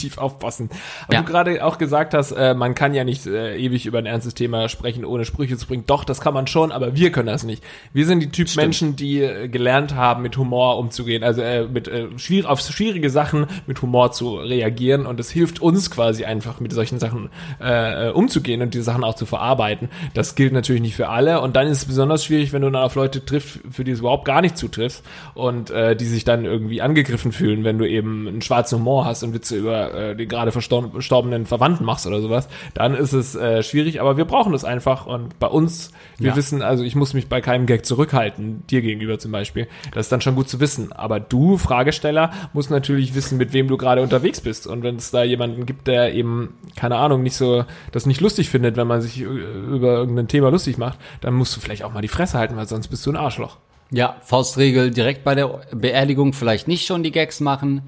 definitiv 0.00 0.18
aufpassen. 0.18 0.70
Aber 1.04 1.14
Ja. 1.14 1.20
du 1.20 1.26
gerade 1.26 1.64
auch 1.64 1.78
gesagt 1.78 2.14
hast, 2.14 2.32
äh, 2.32 2.54
man 2.54 2.74
kann 2.74 2.94
ja 2.94 3.04
nicht 3.04 3.26
äh, 3.26 3.56
ewig 3.56 3.86
über 3.86 3.98
ein 3.98 4.06
ernstes 4.06 4.34
Thema 4.34 4.68
sprechen, 4.68 5.04
ohne 5.04 5.24
Sprüche 5.24 5.56
zu 5.56 5.66
bringen. 5.66 5.84
Doch, 5.86 6.04
das 6.04 6.20
kann 6.20 6.34
man 6.34 6.46
schon, 6.46 6.72
aber 6.72 6.94
wir 6.96 7.10
können 7.12 7.26
das 7.26 7.44
nicht. 7.44 7.62
Wir 7.92 8.06
sind 8.06 8.20
die 8.20 8.30
Typ 8.30 8.54
Menschen, 8.56 8.96
die 8.96 9.22
äh, 9.22 9.48
gelernt 9.48 9.94
haben, 9.94 10.22
mit 10.22 10.36
Humor 10.36 10.78
umzugehen, 10.78 11.22
also 11.22 11.42
äh, 11.42 11.66
mit 11.66 11.88
äh, 11.88 12.06
schwier 12.16 12.50
auf 12.50 12.60
schwierige 12.60 13.10
Sachen 13.10 13.46
mit 13.66 13.80
Humor 13.82 14.12
zu 14.12 14.36
reagieren 14.36 15.06
und 15.06 15.20
es 15.20 15.30
hilft 15.30 15.60
uns 15.60 15.90
quasi 15.90 16.24
einfach 16.24 16.60
mit 16.60 16.72
solchen 16.72 16.98
Sachen 16.98 17.30
äh, 17.60 18.08
äh, 18.08 18.10
umzugehen 18.12 18.62
und 18.62 18.74
die 18.74 18.80
Sachen 18.82 19.04
auch 19.04 19.14
zu 19.14 19.26
verarbeiten. 19.26 19.88
Das 20.14 20.34
gilt 20.34 20.52
natürlich 20.52 20.82
nicht 20.82 20.96
für 20.96 21.08
alle 21.08 21.40
und 21.40 21.56
dann 21.56 21.66
ist 21.66 21.78
es 21.78 21.84
besonders 21.84 22.24
schwierig, 22.24 22.52
wenn 22.52 22.62
du 22.62 22.70
dann 22.70 22.82
auf 22.82 22.94
Leute 22.94 23.24
triffst, 23.24 23.60
für 23.70 23.84
die 23.84 23.90
es 23.92 24.00
überhaupt 24.00 24.24
gar 24.24 24.40
nicht 24.40 24.56
zutrifft 24.56 25.02
und 25.34 25.70
äh, 25.70 25.96
die 25.96 26.06
sich 26.06 26.24
dann 26.24 26.44
irgendwie 26.44 26.80
angegriffen 26.82 27.32
fühlen, 27.32 27.64
wenn 27.64 27.78
du 27.78 27.88
eben 27.88 28.26
einen 28.28 28.42
schwarzen 28.42 28.78
Humor 28.78 29.04
hast 29.04 29.22
und 29.22 29.34
Witze 29.34 29.56
über 29.56 29.89
äh, 29.90 30.14
die 30.16 30.26
gerade 30.26 30.52
verstor- 30.52 30.90
verstorbenen 30.92 31.46
Verwandten 31.46 31.84
machst 31.84 32.06
oder 32.06 32.20
sowas, 32.20 32.48
dann 32.74 32.94
ist 32.94 33.12
es 33.12 33.34
äh, 33.34 33.62
schwierig, 33.62 34.00
aber 34.00 34.16
wir 34.16 34.24
brauchen 34.24 34.54
es 34.54 34.64
einfach 34.64 35.06
und 35.06 35.38
bei 35.38 35.46
uns, 35.46 35.92
wir 36.18 36.30
Ja. 36.30 36.36
wissen, 36.36 36.62
also 36.62 36.82
ich 36.84 36.94
muss 36.94 37.14
mich 37.14 37.28
bei 37.28 37.40
keinem 37.40 37.66
Gag 37.66 37.84
zurückhalten, 37.86 38.66
dir 38.68 38.82
gegenüber 38.82 39.18
zum 39.18 39.32
Beispiel, 39.32 39.66
das 39.92 40.06
ist 40.06 40.12
dann 40.12 40.20
schon 40.20 40.34
gut 40.34 40.48
zu 40.48 40.60
wissen, 40.60 40.92
aber 40.92 41.20
du, 41.20 41.56
Fragesteller, 41.58 42.30
musst 42.52 42.70
natürlich 42.70 43.14
wissen, 43.14 43.38
mit 43.38 43.52
wem 43.52 43.68
du 43.68 43.76
gerade 43.76 44.02
unterwegs 44.02 44.40
bist 44.40 44.66
und 44.66 44.82
wenn 44.82 44.96
es 44.96 45.10
da 45.10 45.22
jemanden 45.22 45.66
gibt, 45.66 45.86
der 45.86 46.14
eben, 46.14 46.54
keine 46.76 46.96
Ahnung, 46.96 47.22
nicht 47.22 47.36
so, 47.36 47.64
das 47.92 48.06
nicht 48.06 48.20
lustig 48.20 48.48
findet, 48.50 48.76
wenn 48.76 48.86
man 48.86 49.00
sich 49.00 49.20
äh, 49.20 49.24
über 49.24 49.94
irgendein 49.98 50.28
Thema 50.28 50.50
lustig 50.50 50.78
macht, 50.78 50.98
dann 51.20 51.34
musst 51.34 51.56
du 51.56 51.60
vielleicht 51.60 51.84
auch 51.84 51.92
mal 51.92 52.00
die 52.02 52.08
Fresse 52.08 52.38
halten, 52.38 52.56
weil 52.56 52.66
sonst 52.68 52.88
bist 52.88 53.04
du 53.06 53.10
ein 53.10 53.16
Arschloch. 53.16 53.56
Ja, 53.92 54.16
Faustregel 54.22 54.90
direkt 54.92 55.24
bei 55.24 55.34
der 55.34 55.48
Beerdigung 55.72 56.32
vielleicht 56.32 56.68
nicht 56.68 56.86
schon 56.86 57.02
die 57.02 57.10
Gags 57.10 57.40
machen. 57.40 57.82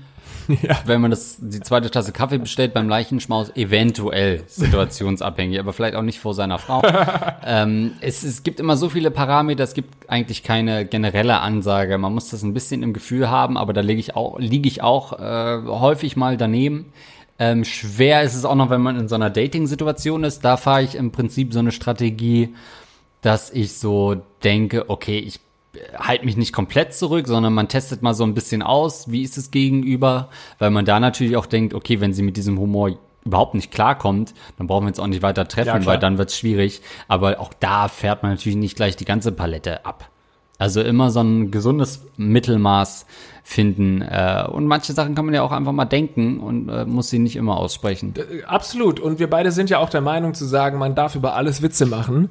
Ja. 0.62 0.78
Wenn 0.84 1.00
man 1.00 1.10
das, 1.10 1.38
die 1.40 1.60
zweite 1.60 1.90
Tasse 1.90 2.12
Kaffee 2.12 2.38
bestellt 2.38 2.74
beim 2.74 2.88
Leichenschmaus, 2.88 3.50
eventuell 3.56 4.42
situationsabhängig, 4.46 5.58
aber 5.58 5.72
vielleicht 5.72 5.94
auch 5.94 6.02
nicht 6.02 6.20
vor 6.20 6.34
seiner 6.34 6.58
Frau. 6.58 6.82
ähm, 7.44 7.92
es, 8.00 8.22
es 8.22 8.42
gibt 8.42 8.60
immer 8.60 8.76
so 8.76 8.88
viele 8.88 9.10
Parameter, 9.10 9.64
es 9.64 9.74
gibt 9.74 10.08
eigentlich 10.08 10.42
keine 10.42 10.84
generelle 10.84 11.40
Ansage. 11.40 11.98
Man 11.98 12.14
muss 12.14 12.30
das 12.30 12.42
ein 12.42 12.54
bisschen 12.54 12.82
im 12.82 12.92
Gefühl 12.92 13.30
haben, 13.30 13.56
aber 13.56 13.72
da 13.72 13.80
liege 13.80 14.00
ich 14.00 14.14
auch, 14.14 14.38
liege 14.38 14.68
ich 14.68 14.82
auch 14.82 15.18
äh, 15.18 15.62
häufig 15.66 16.16
mal 16.16 16.36
daneben. 16.36 16.92
Ähm, 17.38 17.64
schwer 17.64 18.22
ist 18.22 18.34
es 18.34 18.44
auch 18.44 18.54
noch, 18.54 18.70
wenn 18.70 18.82
man 18.82 18.98
in 18.98 19.08
so 19.08 19.14
einer 19.14 19.30
Dating-Situation 19.30 20.22
ist. 20.24 20.44
Da 20.44 20.56
fahre 20.56 20.82
ich 20.82 20.94
im 20.94 21.10
Prinzip 21.10 21.52
so 21.52 21.58
eine 21.58 21.72
Strategie, 21.72 22.54
dass 23.20 23.50
ich 23.50 23.74
so 23.74 24.16
denke, 24.44 24.90
okay, 24.90 25.18
ich 25.18 25.40
halte 25.98 26.24
mich 26.24 26.36
nicht 26.36 26.52
komplett 26.52 26.94
zurück, 26.94 27.26
sondern 27.26 27.54
man 27.54 27.68
testet 27.68 28.02
mal 28.02 28.14
so 28.14 28.24
ein 28.24 28.34
bisschen 28.34 28.62
aus, 28.62 29.10
wie 29.10 29.22
ist 29.22 29.38
es 29.38 29.50
gegenüber, 29.50 30.28
weil 30.58 30.70
man 30.70 30.84
da 30.84 31.00
natürlich 31.00 31.36
auch 31.36 31.46
denkt, 31.46 31.74
okay, 31.74 32.00
wenn 32.00 32.12
sie 32.12 32.22
mit 32.22 32.36
diesem 32.36 32.58
Humor 32.58 32.90
überhaupt 33.24 33.54
nicht 33.54 33.70
klarkommt, 33.70 34.34
dann 34.58 34.66
brauchen 34.66 34.84
wir 34.84 34.88
uns 34.88 34.98
auch 34.98 35.06
nicht 35.06 35.22
weiter 35.22 35.46
treffen, 35.46 35.82
Ja, 35.82 35.86
weil 35.86 35.98
dann 35.98 36.18
wird's 36.18 36.36
schwierig. 36.36 36.82
Aber 37.08 37.40
auch 37.40 37.52
da 37.58 37.88
fährt 37.88 38.22
man 38.22 38.32
natürlich 38.32 38.56
nicht 38.56 38.76
gleich 38.76 38.96
die 38.96 39.04
ganze 39.04 39.32
Palette 39.32 39.86
ab. 39.86 40.08
Also 40.58 40.80
immer 40.80 41.10
so 41.10 41.20
ein 41.20 41.50
gesundes 41.50 42.04
Mittelmaß 42.16 43.06
finden. 43.42 44.02
Äh, 44.02 44.44
und 44.48 44.66
manche 44.66 44.92
Sachen 44.92 45.14
kann 45.16 45.24
man 45.24 45.34
ja 45.34 45.42
auch 45.42 45.50
einfach 45.50 45.72
mal 45.72 45.86
denken 45.86 46.38
und 46.38 46.68
äh, 46.68 46.84
muss 46.84 47.10
sie 47.10 47.18
nicht 47.18 47.34
immer 47.34 47.56
aussprechen. 47.56 48.14
Absolut. 48.46 49.00
Und 49.00 49.18
wir 49.18 49.28
beide 49.28 49.50
sind 49.50 49.70
ja 49.70 49.78
auch 49.78 49.90
der 49.90 50.02
Meinung 50.02 50.34
zu 50.34 50.44
sagen, 50.44 50.78
man 50.78 50.94
darf 50.94 51.16
über 51.16 51.34
alles 51.34 51.62
Witze 51.62 51.86
machen. 51.86 52.30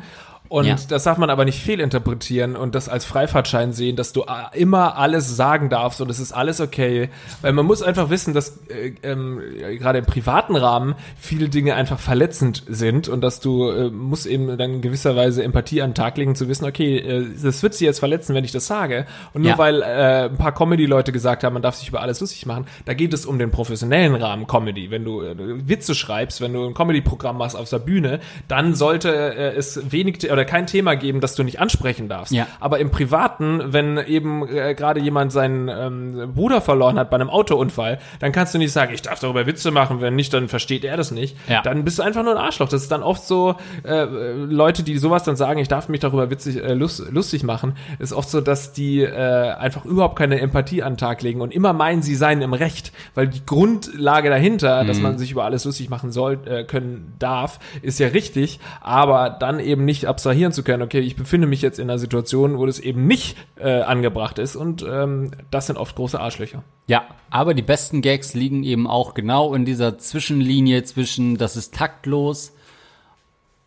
Und 0.52 0.66
Ja. 0.66 0.76
das 0.90 1.06
darf 1.06 1.18
man 1.18 1.30
aber 1.30 1.46
nicht 1.46 1.62
fehlinterpretieren 1.64 2.58
und 2.58 2.76
das 2.76 2.90
als 2.90 3.06
Freifahrtschein 3.06 3.72
sehen, 3.72 3.96
dass 3.96 4.12
du 4.12 4.24
äh, 4.24 4.60
immer 4.60 4.98
alles 4.98 5.34
sagen 5.38 5.70
darfst 5.70 6.02
und 6.02 6.10
es 6.12 6.20
ist 6.20 6.34
alles 6.34 6.60
okay. 6.60 7.10
Weil 7.42 7.54
man 7.54 7.66
muss 7.66 7.82
einfach 7.82 8.10
wissen, 8.10 8.34
dass 8.34 8.58
äh, 8.68 8.92
ähm, 9.02 9.40
äh, 9.64 9.78
gerade 9.78 10.00
im 10.00 10.06
privaten 10.06 10.58
Rahmen 10.58 10.96
viele 11.18 11.48
Dinge 11.48 11.76
einfach 11.76 12.00
verletzend 12.00 12.64
sind 12.68 13.08
und 13.08 13.22
dass 13.22 13.40
du 13.40 13.70
äh, 13.70 13.90
musst 13.90 14.26
eben 14.26 14.58
dann 14.58 14.74
in 14.74 14.82
gewisser 14.82 15.16
Weise 15.16 15.42
Empathie 15.42 15.82
an 15.82 15.92
den 15.92 15.96
Tag 15.96 16.18
legen, 16.18 16.36
zu 16.36 16.50
wissen, 16.50 16.66
okay, 16.66 16.98
äh, 16.98 17.26
das 17.42 17.64
wird 17.64 17.74
sie 17.74 17.86
jetzt 17.86 18.00
verletzen, 18.00 18.36
wenn 18.36 18.44
ich 18.44 18.52
das 18.52 18.68
sage. 18.68 19.06
Und 19.34 19.44
nur 19.44 19.52
Ja. 19.52 19.58
weil 19.58 19.82
äh, 19.82 20.26
ein 20.26 20.36
paar 20.38 20.54
Comedy-Leute 20.54 21.14
gesagt 21.14 21.46
haben, 21.46 21.54
man 21.54 21.62
darf 21.62 21.76
sich 21.76 21.88
über 21.88 22.02
alles 22.02 22.20
lustig 22.20 22.46
machen, 22.46 22.66
da 22.84 22.94
geht 22.94 23.14
es 23.14 23.26
um 23.26 23.40
den 23.40 23.52
professionellen 23.52 24.16
Rahmen 24.16 24.48
Comedy. 24.48 24.92
Wenn 24.92 25.06
du 25.06 25.22
äh, 25.22 25.34
Witze 25.70 25.96
schreibst, 25.96 26.42
wenn 26.42 26.52
du 26.52 26.66
ein 26.68 26.74
Comedy-Programm 26.74 27.38
machst 27.38 27.56
auf 27.56 27.70
der 27.70 27.80
Bühne, 27.80 28.20
dann 28.50 28.76
sollte 28.76 29.12
es 29.12 29.80
wenig 29.94 30.30
oder 30.30 30.41
kein 30.46 30.68
Thema 30.68 30.96
geben, 30.96 31.22
das 31.22 31.36
du 31.36 31.44
nicht 31.44 31.60
ansprechen 31.60 32.10
darfst. 32.10 32.34
Ja. 32.34 32.48
Aber 32.60 32.80
im 32.80 32.92
Privaten, 32.92 33.62
wenn 33.74 33.98
eben 33.98 34.48
äh, 34.48 34.74
gerade 34.76 35.00
jemand 35.00 35.32
seinen 35.32 35.68
ähm, 35.68 36.34
Bruder 36.34 36.62
verloren 36.62 36.98
hat 37.00 37.10
bei 37.10 37.16
einem 37.16 37.30
Autounfall, 37.30 38.00
dann 38.20 38.32
kannst 38.32 38.54
du 38.54 38.58
nicht 38.58 38.72
sagen, 38.72 38.94
ich 38.94 39.02
darf 39.02 39.20
darüber 39.20 39.46
Witze 39.46 39.72
machen, 39.72 40.02
wenn 40.02 40.16
nicht, 40.16 40.34
dann 40.34 40.48
versteht 40.48 40.84
er 40.84 40.98
das 40.98 41.12
nicht. 41.12 41.38
Ja. 41.48 41.62
Dann 41.62 41.84
bist 41.84 42.00
du 42.00 42.04
einfach 42.04 42.24
nur 42.24 42.34
ein 42.34 42.44
Arschloch. 42.44 42.70
Das 42.70 42.82
ist 42.82 42.92
dann 42.92 43.04
oft 43.04 43.24
so, 43.24 43.56
äh, 43.84 44.04
Leute, 44.04 44.84
die 44.84 44.98
sowas 44.98 45.24
dann 45.24 45.36
sagen, 45.36 45.60
ich 45.60 45.68
darf 45.68 45.90
mich 45.90 46.00
darüber 46.00 46.30
witzig, 46.30 46.64
äh, 46.64 46.74
lust, 46.74 47.04
lustig 47.12 47.44
machen, 47.44 47.76
ist 48.00 48.14
oft 48.14 48.30
so, 48.30 48.42
dass 48.42 48.74
die 48.74 49.02
äh, 49.02 49.52
einfach 49.52 49.86
überhaupt 49.86 50.18
keine 50.18 50.40
Empathie 50.40 50.84
an 50.84 50.94
den 50.94 50.98
Tag 50.98 51.22
legen 51.22 51.42
und 51.42 51.54
immer 51.54 51.74
meinen, 51.74 52.02
sie 52.02 52.16
seien 52.16 52.42
im 52.42 52.54
Recht, 52.54 52.92
weil 53.16 53.28
die 53.28 53.46
Grundlage 53.46 54.30
dahinter, 54.30 54.84
dass 54.86 55.00
man 55.00 55.18
sich 55.18 55.32
über 55.32 55.46
alles 55.46 55.66
lustig 55.66 55.90
machen 55.90 56.12
soll, 56.12 56.40
äh, 56.46 56.64
können 56.64 57.14
darf, 57.20 57.60
ist 57.82 58.00
ja 58.00 58.08
richtig, 58.08 58.60
aber 58.82 59.30
dann 59.30 59.60
eben 59.60 59.86
nicht 59.86 60.08
abstrahieren 60.32 60.54
zu 60.54 60.64
können, 60.64 60.82
okay, 60.82 61.02
ich 61.02 61.18
befinde 61.18 61.46
mich 61.46 61.62
jetzt 61.62 61.78
in 61.78 61.90
einer 61.90 62.00
Situation, 62.00 62.58
wo 62.58 62.66
das 62.66 62.80
eben 62.80 63.06
nicht 63.06 63.36
äh, 63.60 63.82
angebracht 63.82 64.40
ist 64.40 64.56
und 64.56 64.82
ähm, 64.82 65.32
das 65.52 65.68
sind 65.68 65.76
oft 65.78 65.94
große 65.96 66.18
Arschlöcher. 66.18 66.64
Ja, 66.88 67.04
aber 67.30 67.54
die 67.54 67.62
besten 67.62 68.02
Gags 68.02 68.34
liegen 68.34 68.64
eben 68.64 68.88
auch 68.88 69.14
genau 69.14 69.54
in 69.54 69.66
dieser 69.66 69.98
Zwischenlinie 69.98 70.84
zwischen, 70.84 71.38
das 71.38 71.58
ist 71.58 71.74
taktlos 71.74 72.54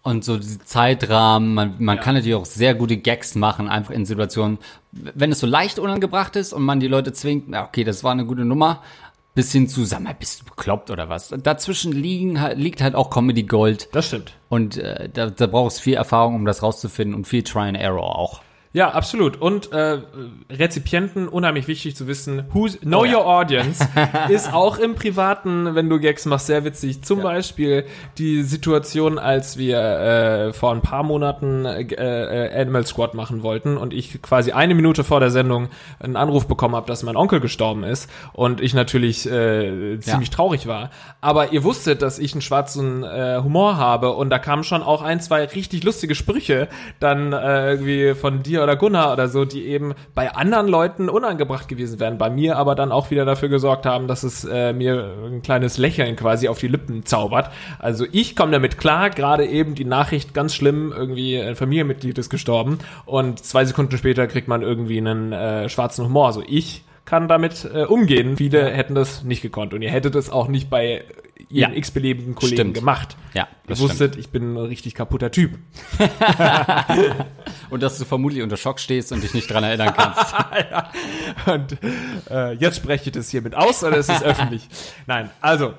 und 0.03 0.25
so 0.25 0.39
die 0.39 0.59
Zeitrahmen. 0.59 1.53
Man, 1.53 1.75
man 1.81 2.01
kann 2.01 2.15
natürlich 2.15 2.35
auch 2.35 2.47
sehr 2.47 2.75
gute 2.75 2.97
Gags 2.97 3.35
machen, 3.35 3.69
einfach 3.69 3.93
in 3.93 4.07
Situationen, 4.07 4.57
wenn 4.93 5.33
es 5.33 5.41
so 5.41 5.47
leicht 5.47 5.79
unangebracht 5.79 6.35
ist 6.35 6.55
und 6.55 6.62
man 6.62 6.81
die 6.81 6.89
Leute 6.89 7.12
zwingt, 7.12 7.45
na 7.47 7.67
okay, 7.67 7.85
das 7.85 8.05
war 8.05 8.12
eine 8.12 8.25
gute 8.25 8.47
Nummer, 8.47 8.83
bis 9.35 9.51
hin 9.53 9.68
zu, 9.68 9.85
sag 9.85 10.01
mal, 10.01 10.14
bist 10.14 10.41
du 10.41 10.45
bekloppt 10.45 10.91
oder 10.91 11.09
was? 11.09 11.35
Dazwischen 11.43 11.93
liegen, 11.93 12.41
halt- 12.41 12.59
liegt 12.59 12.80
halt 12.80 12.95
auch 12.95 13.11
Comedy 13.11 13.43
Gold 13.43 13.89
Das 13.93 14.07
stimmt. 14.07 14.35
und 14.49 14.76
äh, 14.76 15.09
da, 15.12 15.30
da 15.30 15.47
brauchst 15.47 15.78
du 15.78 15.82
viel 15.82 15.95
Erfahrung, 15.95 16.35
um 16.37 16.45
das 16.45 16.62
rauszufinden 16.62 17.14
und 17.16 17.26
viel 17.26 17.43
Try 17.43 17.62
and 17.68 17.76
Error 17.76 18.16
auch. 18.18 18.43
Ja, 18.75 18.91
absolut. 18.91 19.41
Und 19.41 19.70
äh, 19.70 19.99
Rezipienten, 20.51 21.29
unheimlich 21.29 21.68
wichtig 21.68 21.95
zu 21.95 22.09
wissen, 22.09 22.47
who's, 22.53 22.81
know 22.81 23.03
Oh 23.03 23.05
ja. 23.05 23.18
your 23.18 23.27
audience, 23.27 23.87
ist 24.31 24.53
auch 24.53 24.79
im 24.79 24.97
Privaten, 24.97 25.77
wenn 25.77 25.89
du 25.89 26.01
Gags 26.01 26.27
machst, 26.27 26.47
sehr 26.47 26.64
witzig. 26.64 27.03
Zum 27.03 27.22
Beispiel 27.22 27.85
die 28.18 28.43
Situation, 28.43 29.18
als 29.20 29.59
wir 29.59 29.79
äh, 29.79 30.53
vor 30.53 30.72
ein 30.72 30.81
paar 30.81 31.05
Monaten 31.05 31.66
äh, 31.66 31.83
äh, 31.83 32.61
Animal 32.61 32.85
Squad 32.85 33.14
machen 33.14 33.45
wollten 33.45 33.77
und 33.77 33.95
ich 33.95 34.20
quasi 34.22 34.51
eine 34.51 34.75
Minute 34.75 35.05
vor 35.05 35.20
der 35.20 35.31
Sendung 35.31 35.68
einen 36.01 36.16
Anruf 36.16 36.49
bekommen 36.49 36.75
habe, 36.75 36.89
dass 36.89 37.05
mein 37.05 37.14
Onkel 37.16 37.39
gestorben 37.39 37.85
ist 37.85 38.11
und 38.33 38.61
ich 38.61 38.75
natürlich 38.75 39.31
äh, 39.31 40.01
ziemlich 40.01 40.31
traurig 40.31 40.66
war. 40.66 40.91
Aber 41.20 41.53
ihr 41.53 41.62
wusstet, 41.62 42.03
dass 42.03 42.18
ich 42.18 42.33
einen 42.33 42.43
schwarzen 42.43 43.05
äh, 43.05 43.39
Humor 43.41 43.77
habe 43.77 44.11
und 44.11 44.31
da 44.31 44.41
kamen 44.41 44.64
schon 44.64 44.83
auch 44.83 45.03
ein, 45.03 45.20
zwei 45.20 45.45
richtig 45.45 45.85
lustige 45.85 46.16
Sprüche 46.16 46.66
dann 46.99 47.33
äh, 47.33 47.70
irgendwie 47.70 48.14
von 48.14 48.43
dir 48.43 48.64
oder 48.65 48.77
Gunnar 48.77 49.12
oder 49.12 49.29
so, 49.29 49.45
die 49.45 49.67
eben 49.67 49.95
bei 50.15 50.35
anderen 50.35 50.69
Leuten 50.69 51.09
unangebracht 51.09 51.69
gewesen 51.69 52.01
wären, 52.01 52.19
bei 52.19 52.31
mir 52.31 52.57
aber 52.57 52.75
dann 52.75 52.93
auch 52.93 53.11
wieder 53.11 53.25
dafür 53.25 53.49
gesorgt 53.49 53.87
haben, 53.87 54.09
dass 54.09 54.23
es 54.23 54.45
äh, 54.45 54.73
mir 54.73 55.15
ein 55.27 55.43
kleines 55.43 55.79
Lächeln 55.79 56.17
quasi 56.17 56.49
auf 56.49 56.59
die 56.59 56.69
Lippen 56.69 57.07
zaubert. 57.07 57.51
Also 57.79 58.07
ich 58.11 58.37
komme 58.37 58.53
damit 58.53 58.79
klar, 58.79 59.11
gerade 59.11 59.47
eben 59.47 59.75
die 59.75 59.85
Nachricht 59.85 60.35
ganz 60.35 60.55
schlimm, 60.55 60.93
irgendwie 60.95 61.41
ein 61.41 61.57
Familienmitglied 61.57 62.19
ist 62.19 62.31
gestorben 62.31 62.79
und 63.07 63.45
zwei 63.45 63.65
Sekunden 63.65 63.97
später 63.97 64.27
kriegt 64.27 64.49
man 64.49 64.62
irgendwie 64.62 64.99
einen 64.99 65.33
äh, 65.33 65.69
schwarzen 65.69 66.05
Humor. 66.05 66.27
Also 66.27 66.43
ich 66.47 66.85
kann 67.05 67.29
damit 67.29 67.69
äh, 67.73 67.85
umgehen. 67.85 68.37
Viele 68.37 68.71
hätten 68.71 68.95
das 68.95 69.25
nicht 69.25 69.43
gekonnt 69.43 69.75
und 69.75 69.83
ihr 69.83 69.91
hättet 69.91 70.15
es 70.15 70.31
auch 70.31 70.49
nicht 70.49 70.71
bei 70.71 71.05
ihren 71.55 71.73
Ja. 71.73 71.79
x-beliebigen 71.79 72.35
Kollegen 72.35 72.57
Stimmt. 72.57 72.75
gemacht. 72.75 73.17
Ja, 73.33 73.43
Ihr 73.45 73.69
das 73.69 73.81
wusstet, 73.81 74.17
ich 74.17 74.29
bin 74.31 74.55
ein 74.55 74.57
richtig 74.57 74.95
kaputter 74.95 75.31
Typ. 75.31 75.59
Und 77.71 77.83
dass 77.83 77.99
du 77.99 78.05
vermutlich 78.05 78.43
unter 78.43 78.57
Schock 78.57 78.79
stehst 78.81 79.13
und 79.13 79.23
dich 79.23 79.35
nicht 79.35 79.51
dran 79.51 79.65
erinnern 79.65 79.93
kannst. 79.97 80.35
Und 81.47 81.79
äh, 82.31 82.53
jetzt 82.55 82.77
spreche 82.77 83.07
ich 83.07 83.13
das 83.13 83.31
hiermit 83.31 83.55
aus 83.55 83.83
oder 83.83 83.97
ist 83.97 84.11
es 84.11 84.23
öffentlich? 84.25 84.69
Nein, 85.07 85.31
also, 85.41 85.75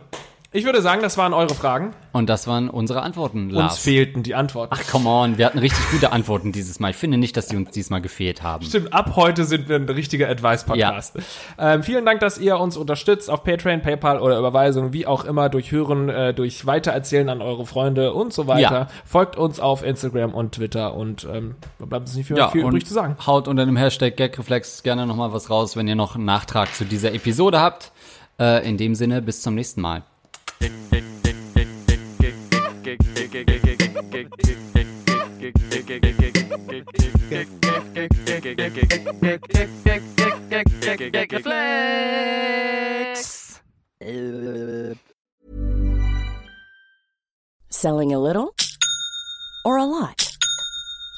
ich 0.56 0.66
würde 0.66 0.82
sagen, 0.82 1.02
das 1.02 1.18
waren 1.18 1.34
eure 1.34 1.54
Fragen. 1.54 1.92
Und 2.14 2.30
das 2.30 2.48
waren 2.48 2.70
unsere 2.70 3.02
Antworten, 3.02 3.48
Uns 3.48 3.54
Lars. 3.54 3.78
fehlten 3.78 4.24
die 4.24 4.36
Antworten. 4.36 4.74
Ach, 4.76 4.88
come 4.90 5.10
on, 5.10 5.38
wir 5.38 5.46
hatten 5.46 5.60
richtig 5.60 5.90
gute 5.92 6.12
Antworten 6.14 6.52
dieses 6.54 6.80
Mal. 6.80 6.92
Ich 6.92 6.96
finde 6.96 7.18
nicht, 7.18 7.36
dass 7.36 7.48
die 7.48 7.58
uns 7.58 7.72
diesmal 7.72 8.02
gefehlt 8.02 8.42
haben. 8.42 8.64
Stimmt, 8.66 8.94
ab 8.94 9.14
heute 9.18 9.44
sind 9.44 9.68
wir 9.68 9.76
ein 9.76 9.90
richtiger 9.90 10.30
Advice-Podcast. 10.30 11.18
Ähm, 11.60 11.84
vielen 11.84 12.06
Dank, 12.06 12.22
dass 12.22 12.38
ihr 12.38 12.58
uns 12.58 12.78
unterstützt 12.78 13.30
auf 13.30 13.44
Patreon, 13.44 13.82
PayPal 13.82 14.20
oder 14.20 14.40
Überweisung, 14.40 14.94
wie 14.94 15.06
auch 15.06 15.26
immer, 15.26 15.50
durch 15.50 15.72
Hören, 15.72 16.08
äh, 16.10 16.34
durch 16.34 16.66
Weitererzählen 16.66 17.28
an 17.30 17.42
eure 17.42 17.66
Freunde 17.66 18.14
und 18.14 18.32
so 18.34 18.48
weiter. 18.48 18.62
Ja. 18.62 18.88
Folgt 19.06 19.36
uns 19.36 19.60
auf 19.60 19.84
Instagram 19.84 20.34
und 20.34 20.54
Twitter 20.54 20.94
und 20.96 21.28
ähm, 21.32 21.56
bleibt 21.80 22.08
uns 22.08 22.16
nicht 22.16 22.28
viel, 22.28 22.38
Ja, 22.38 22.48
viel 22.50 22.62
übrig 22.66 22.86
zu 22.86 22.94
sagen. 22.94 23.18
haut 23.28 23.48
unter 23.50 23.66
dem 23.66 23.76
Hashtag 23.76 24.16
Gagreflex 24.16 24.84
gerne 24.84 25.06
nochmal 25.06 25.34
was 25.34 25.50
raus, 25.50 25.76
wenn 25.76 25.88
ihr 25.88 25.96
noch 25.96 26.16
einen 26.16 26.26
Nachtrag 26.26 26.74
zu 26.74 26.86
dieser 26.86 27.14
Episode 27.14 27.60
habt. 27.60 27.92
Äh, 28.40 28.68
in 28.68 28.78
dem 28.78 28.96
Sinne, 28.96 29.22
bis 29.22 29.42
zum 29.42 29.56
nächsten 29.56 29.80
Mal. 29.82 30.04
Selling 47.70 48.14
a 48.14 48.20
little 48.20 48.56
or 49.64 49.78
a 49.78 49.86
lot? 49.86 50.35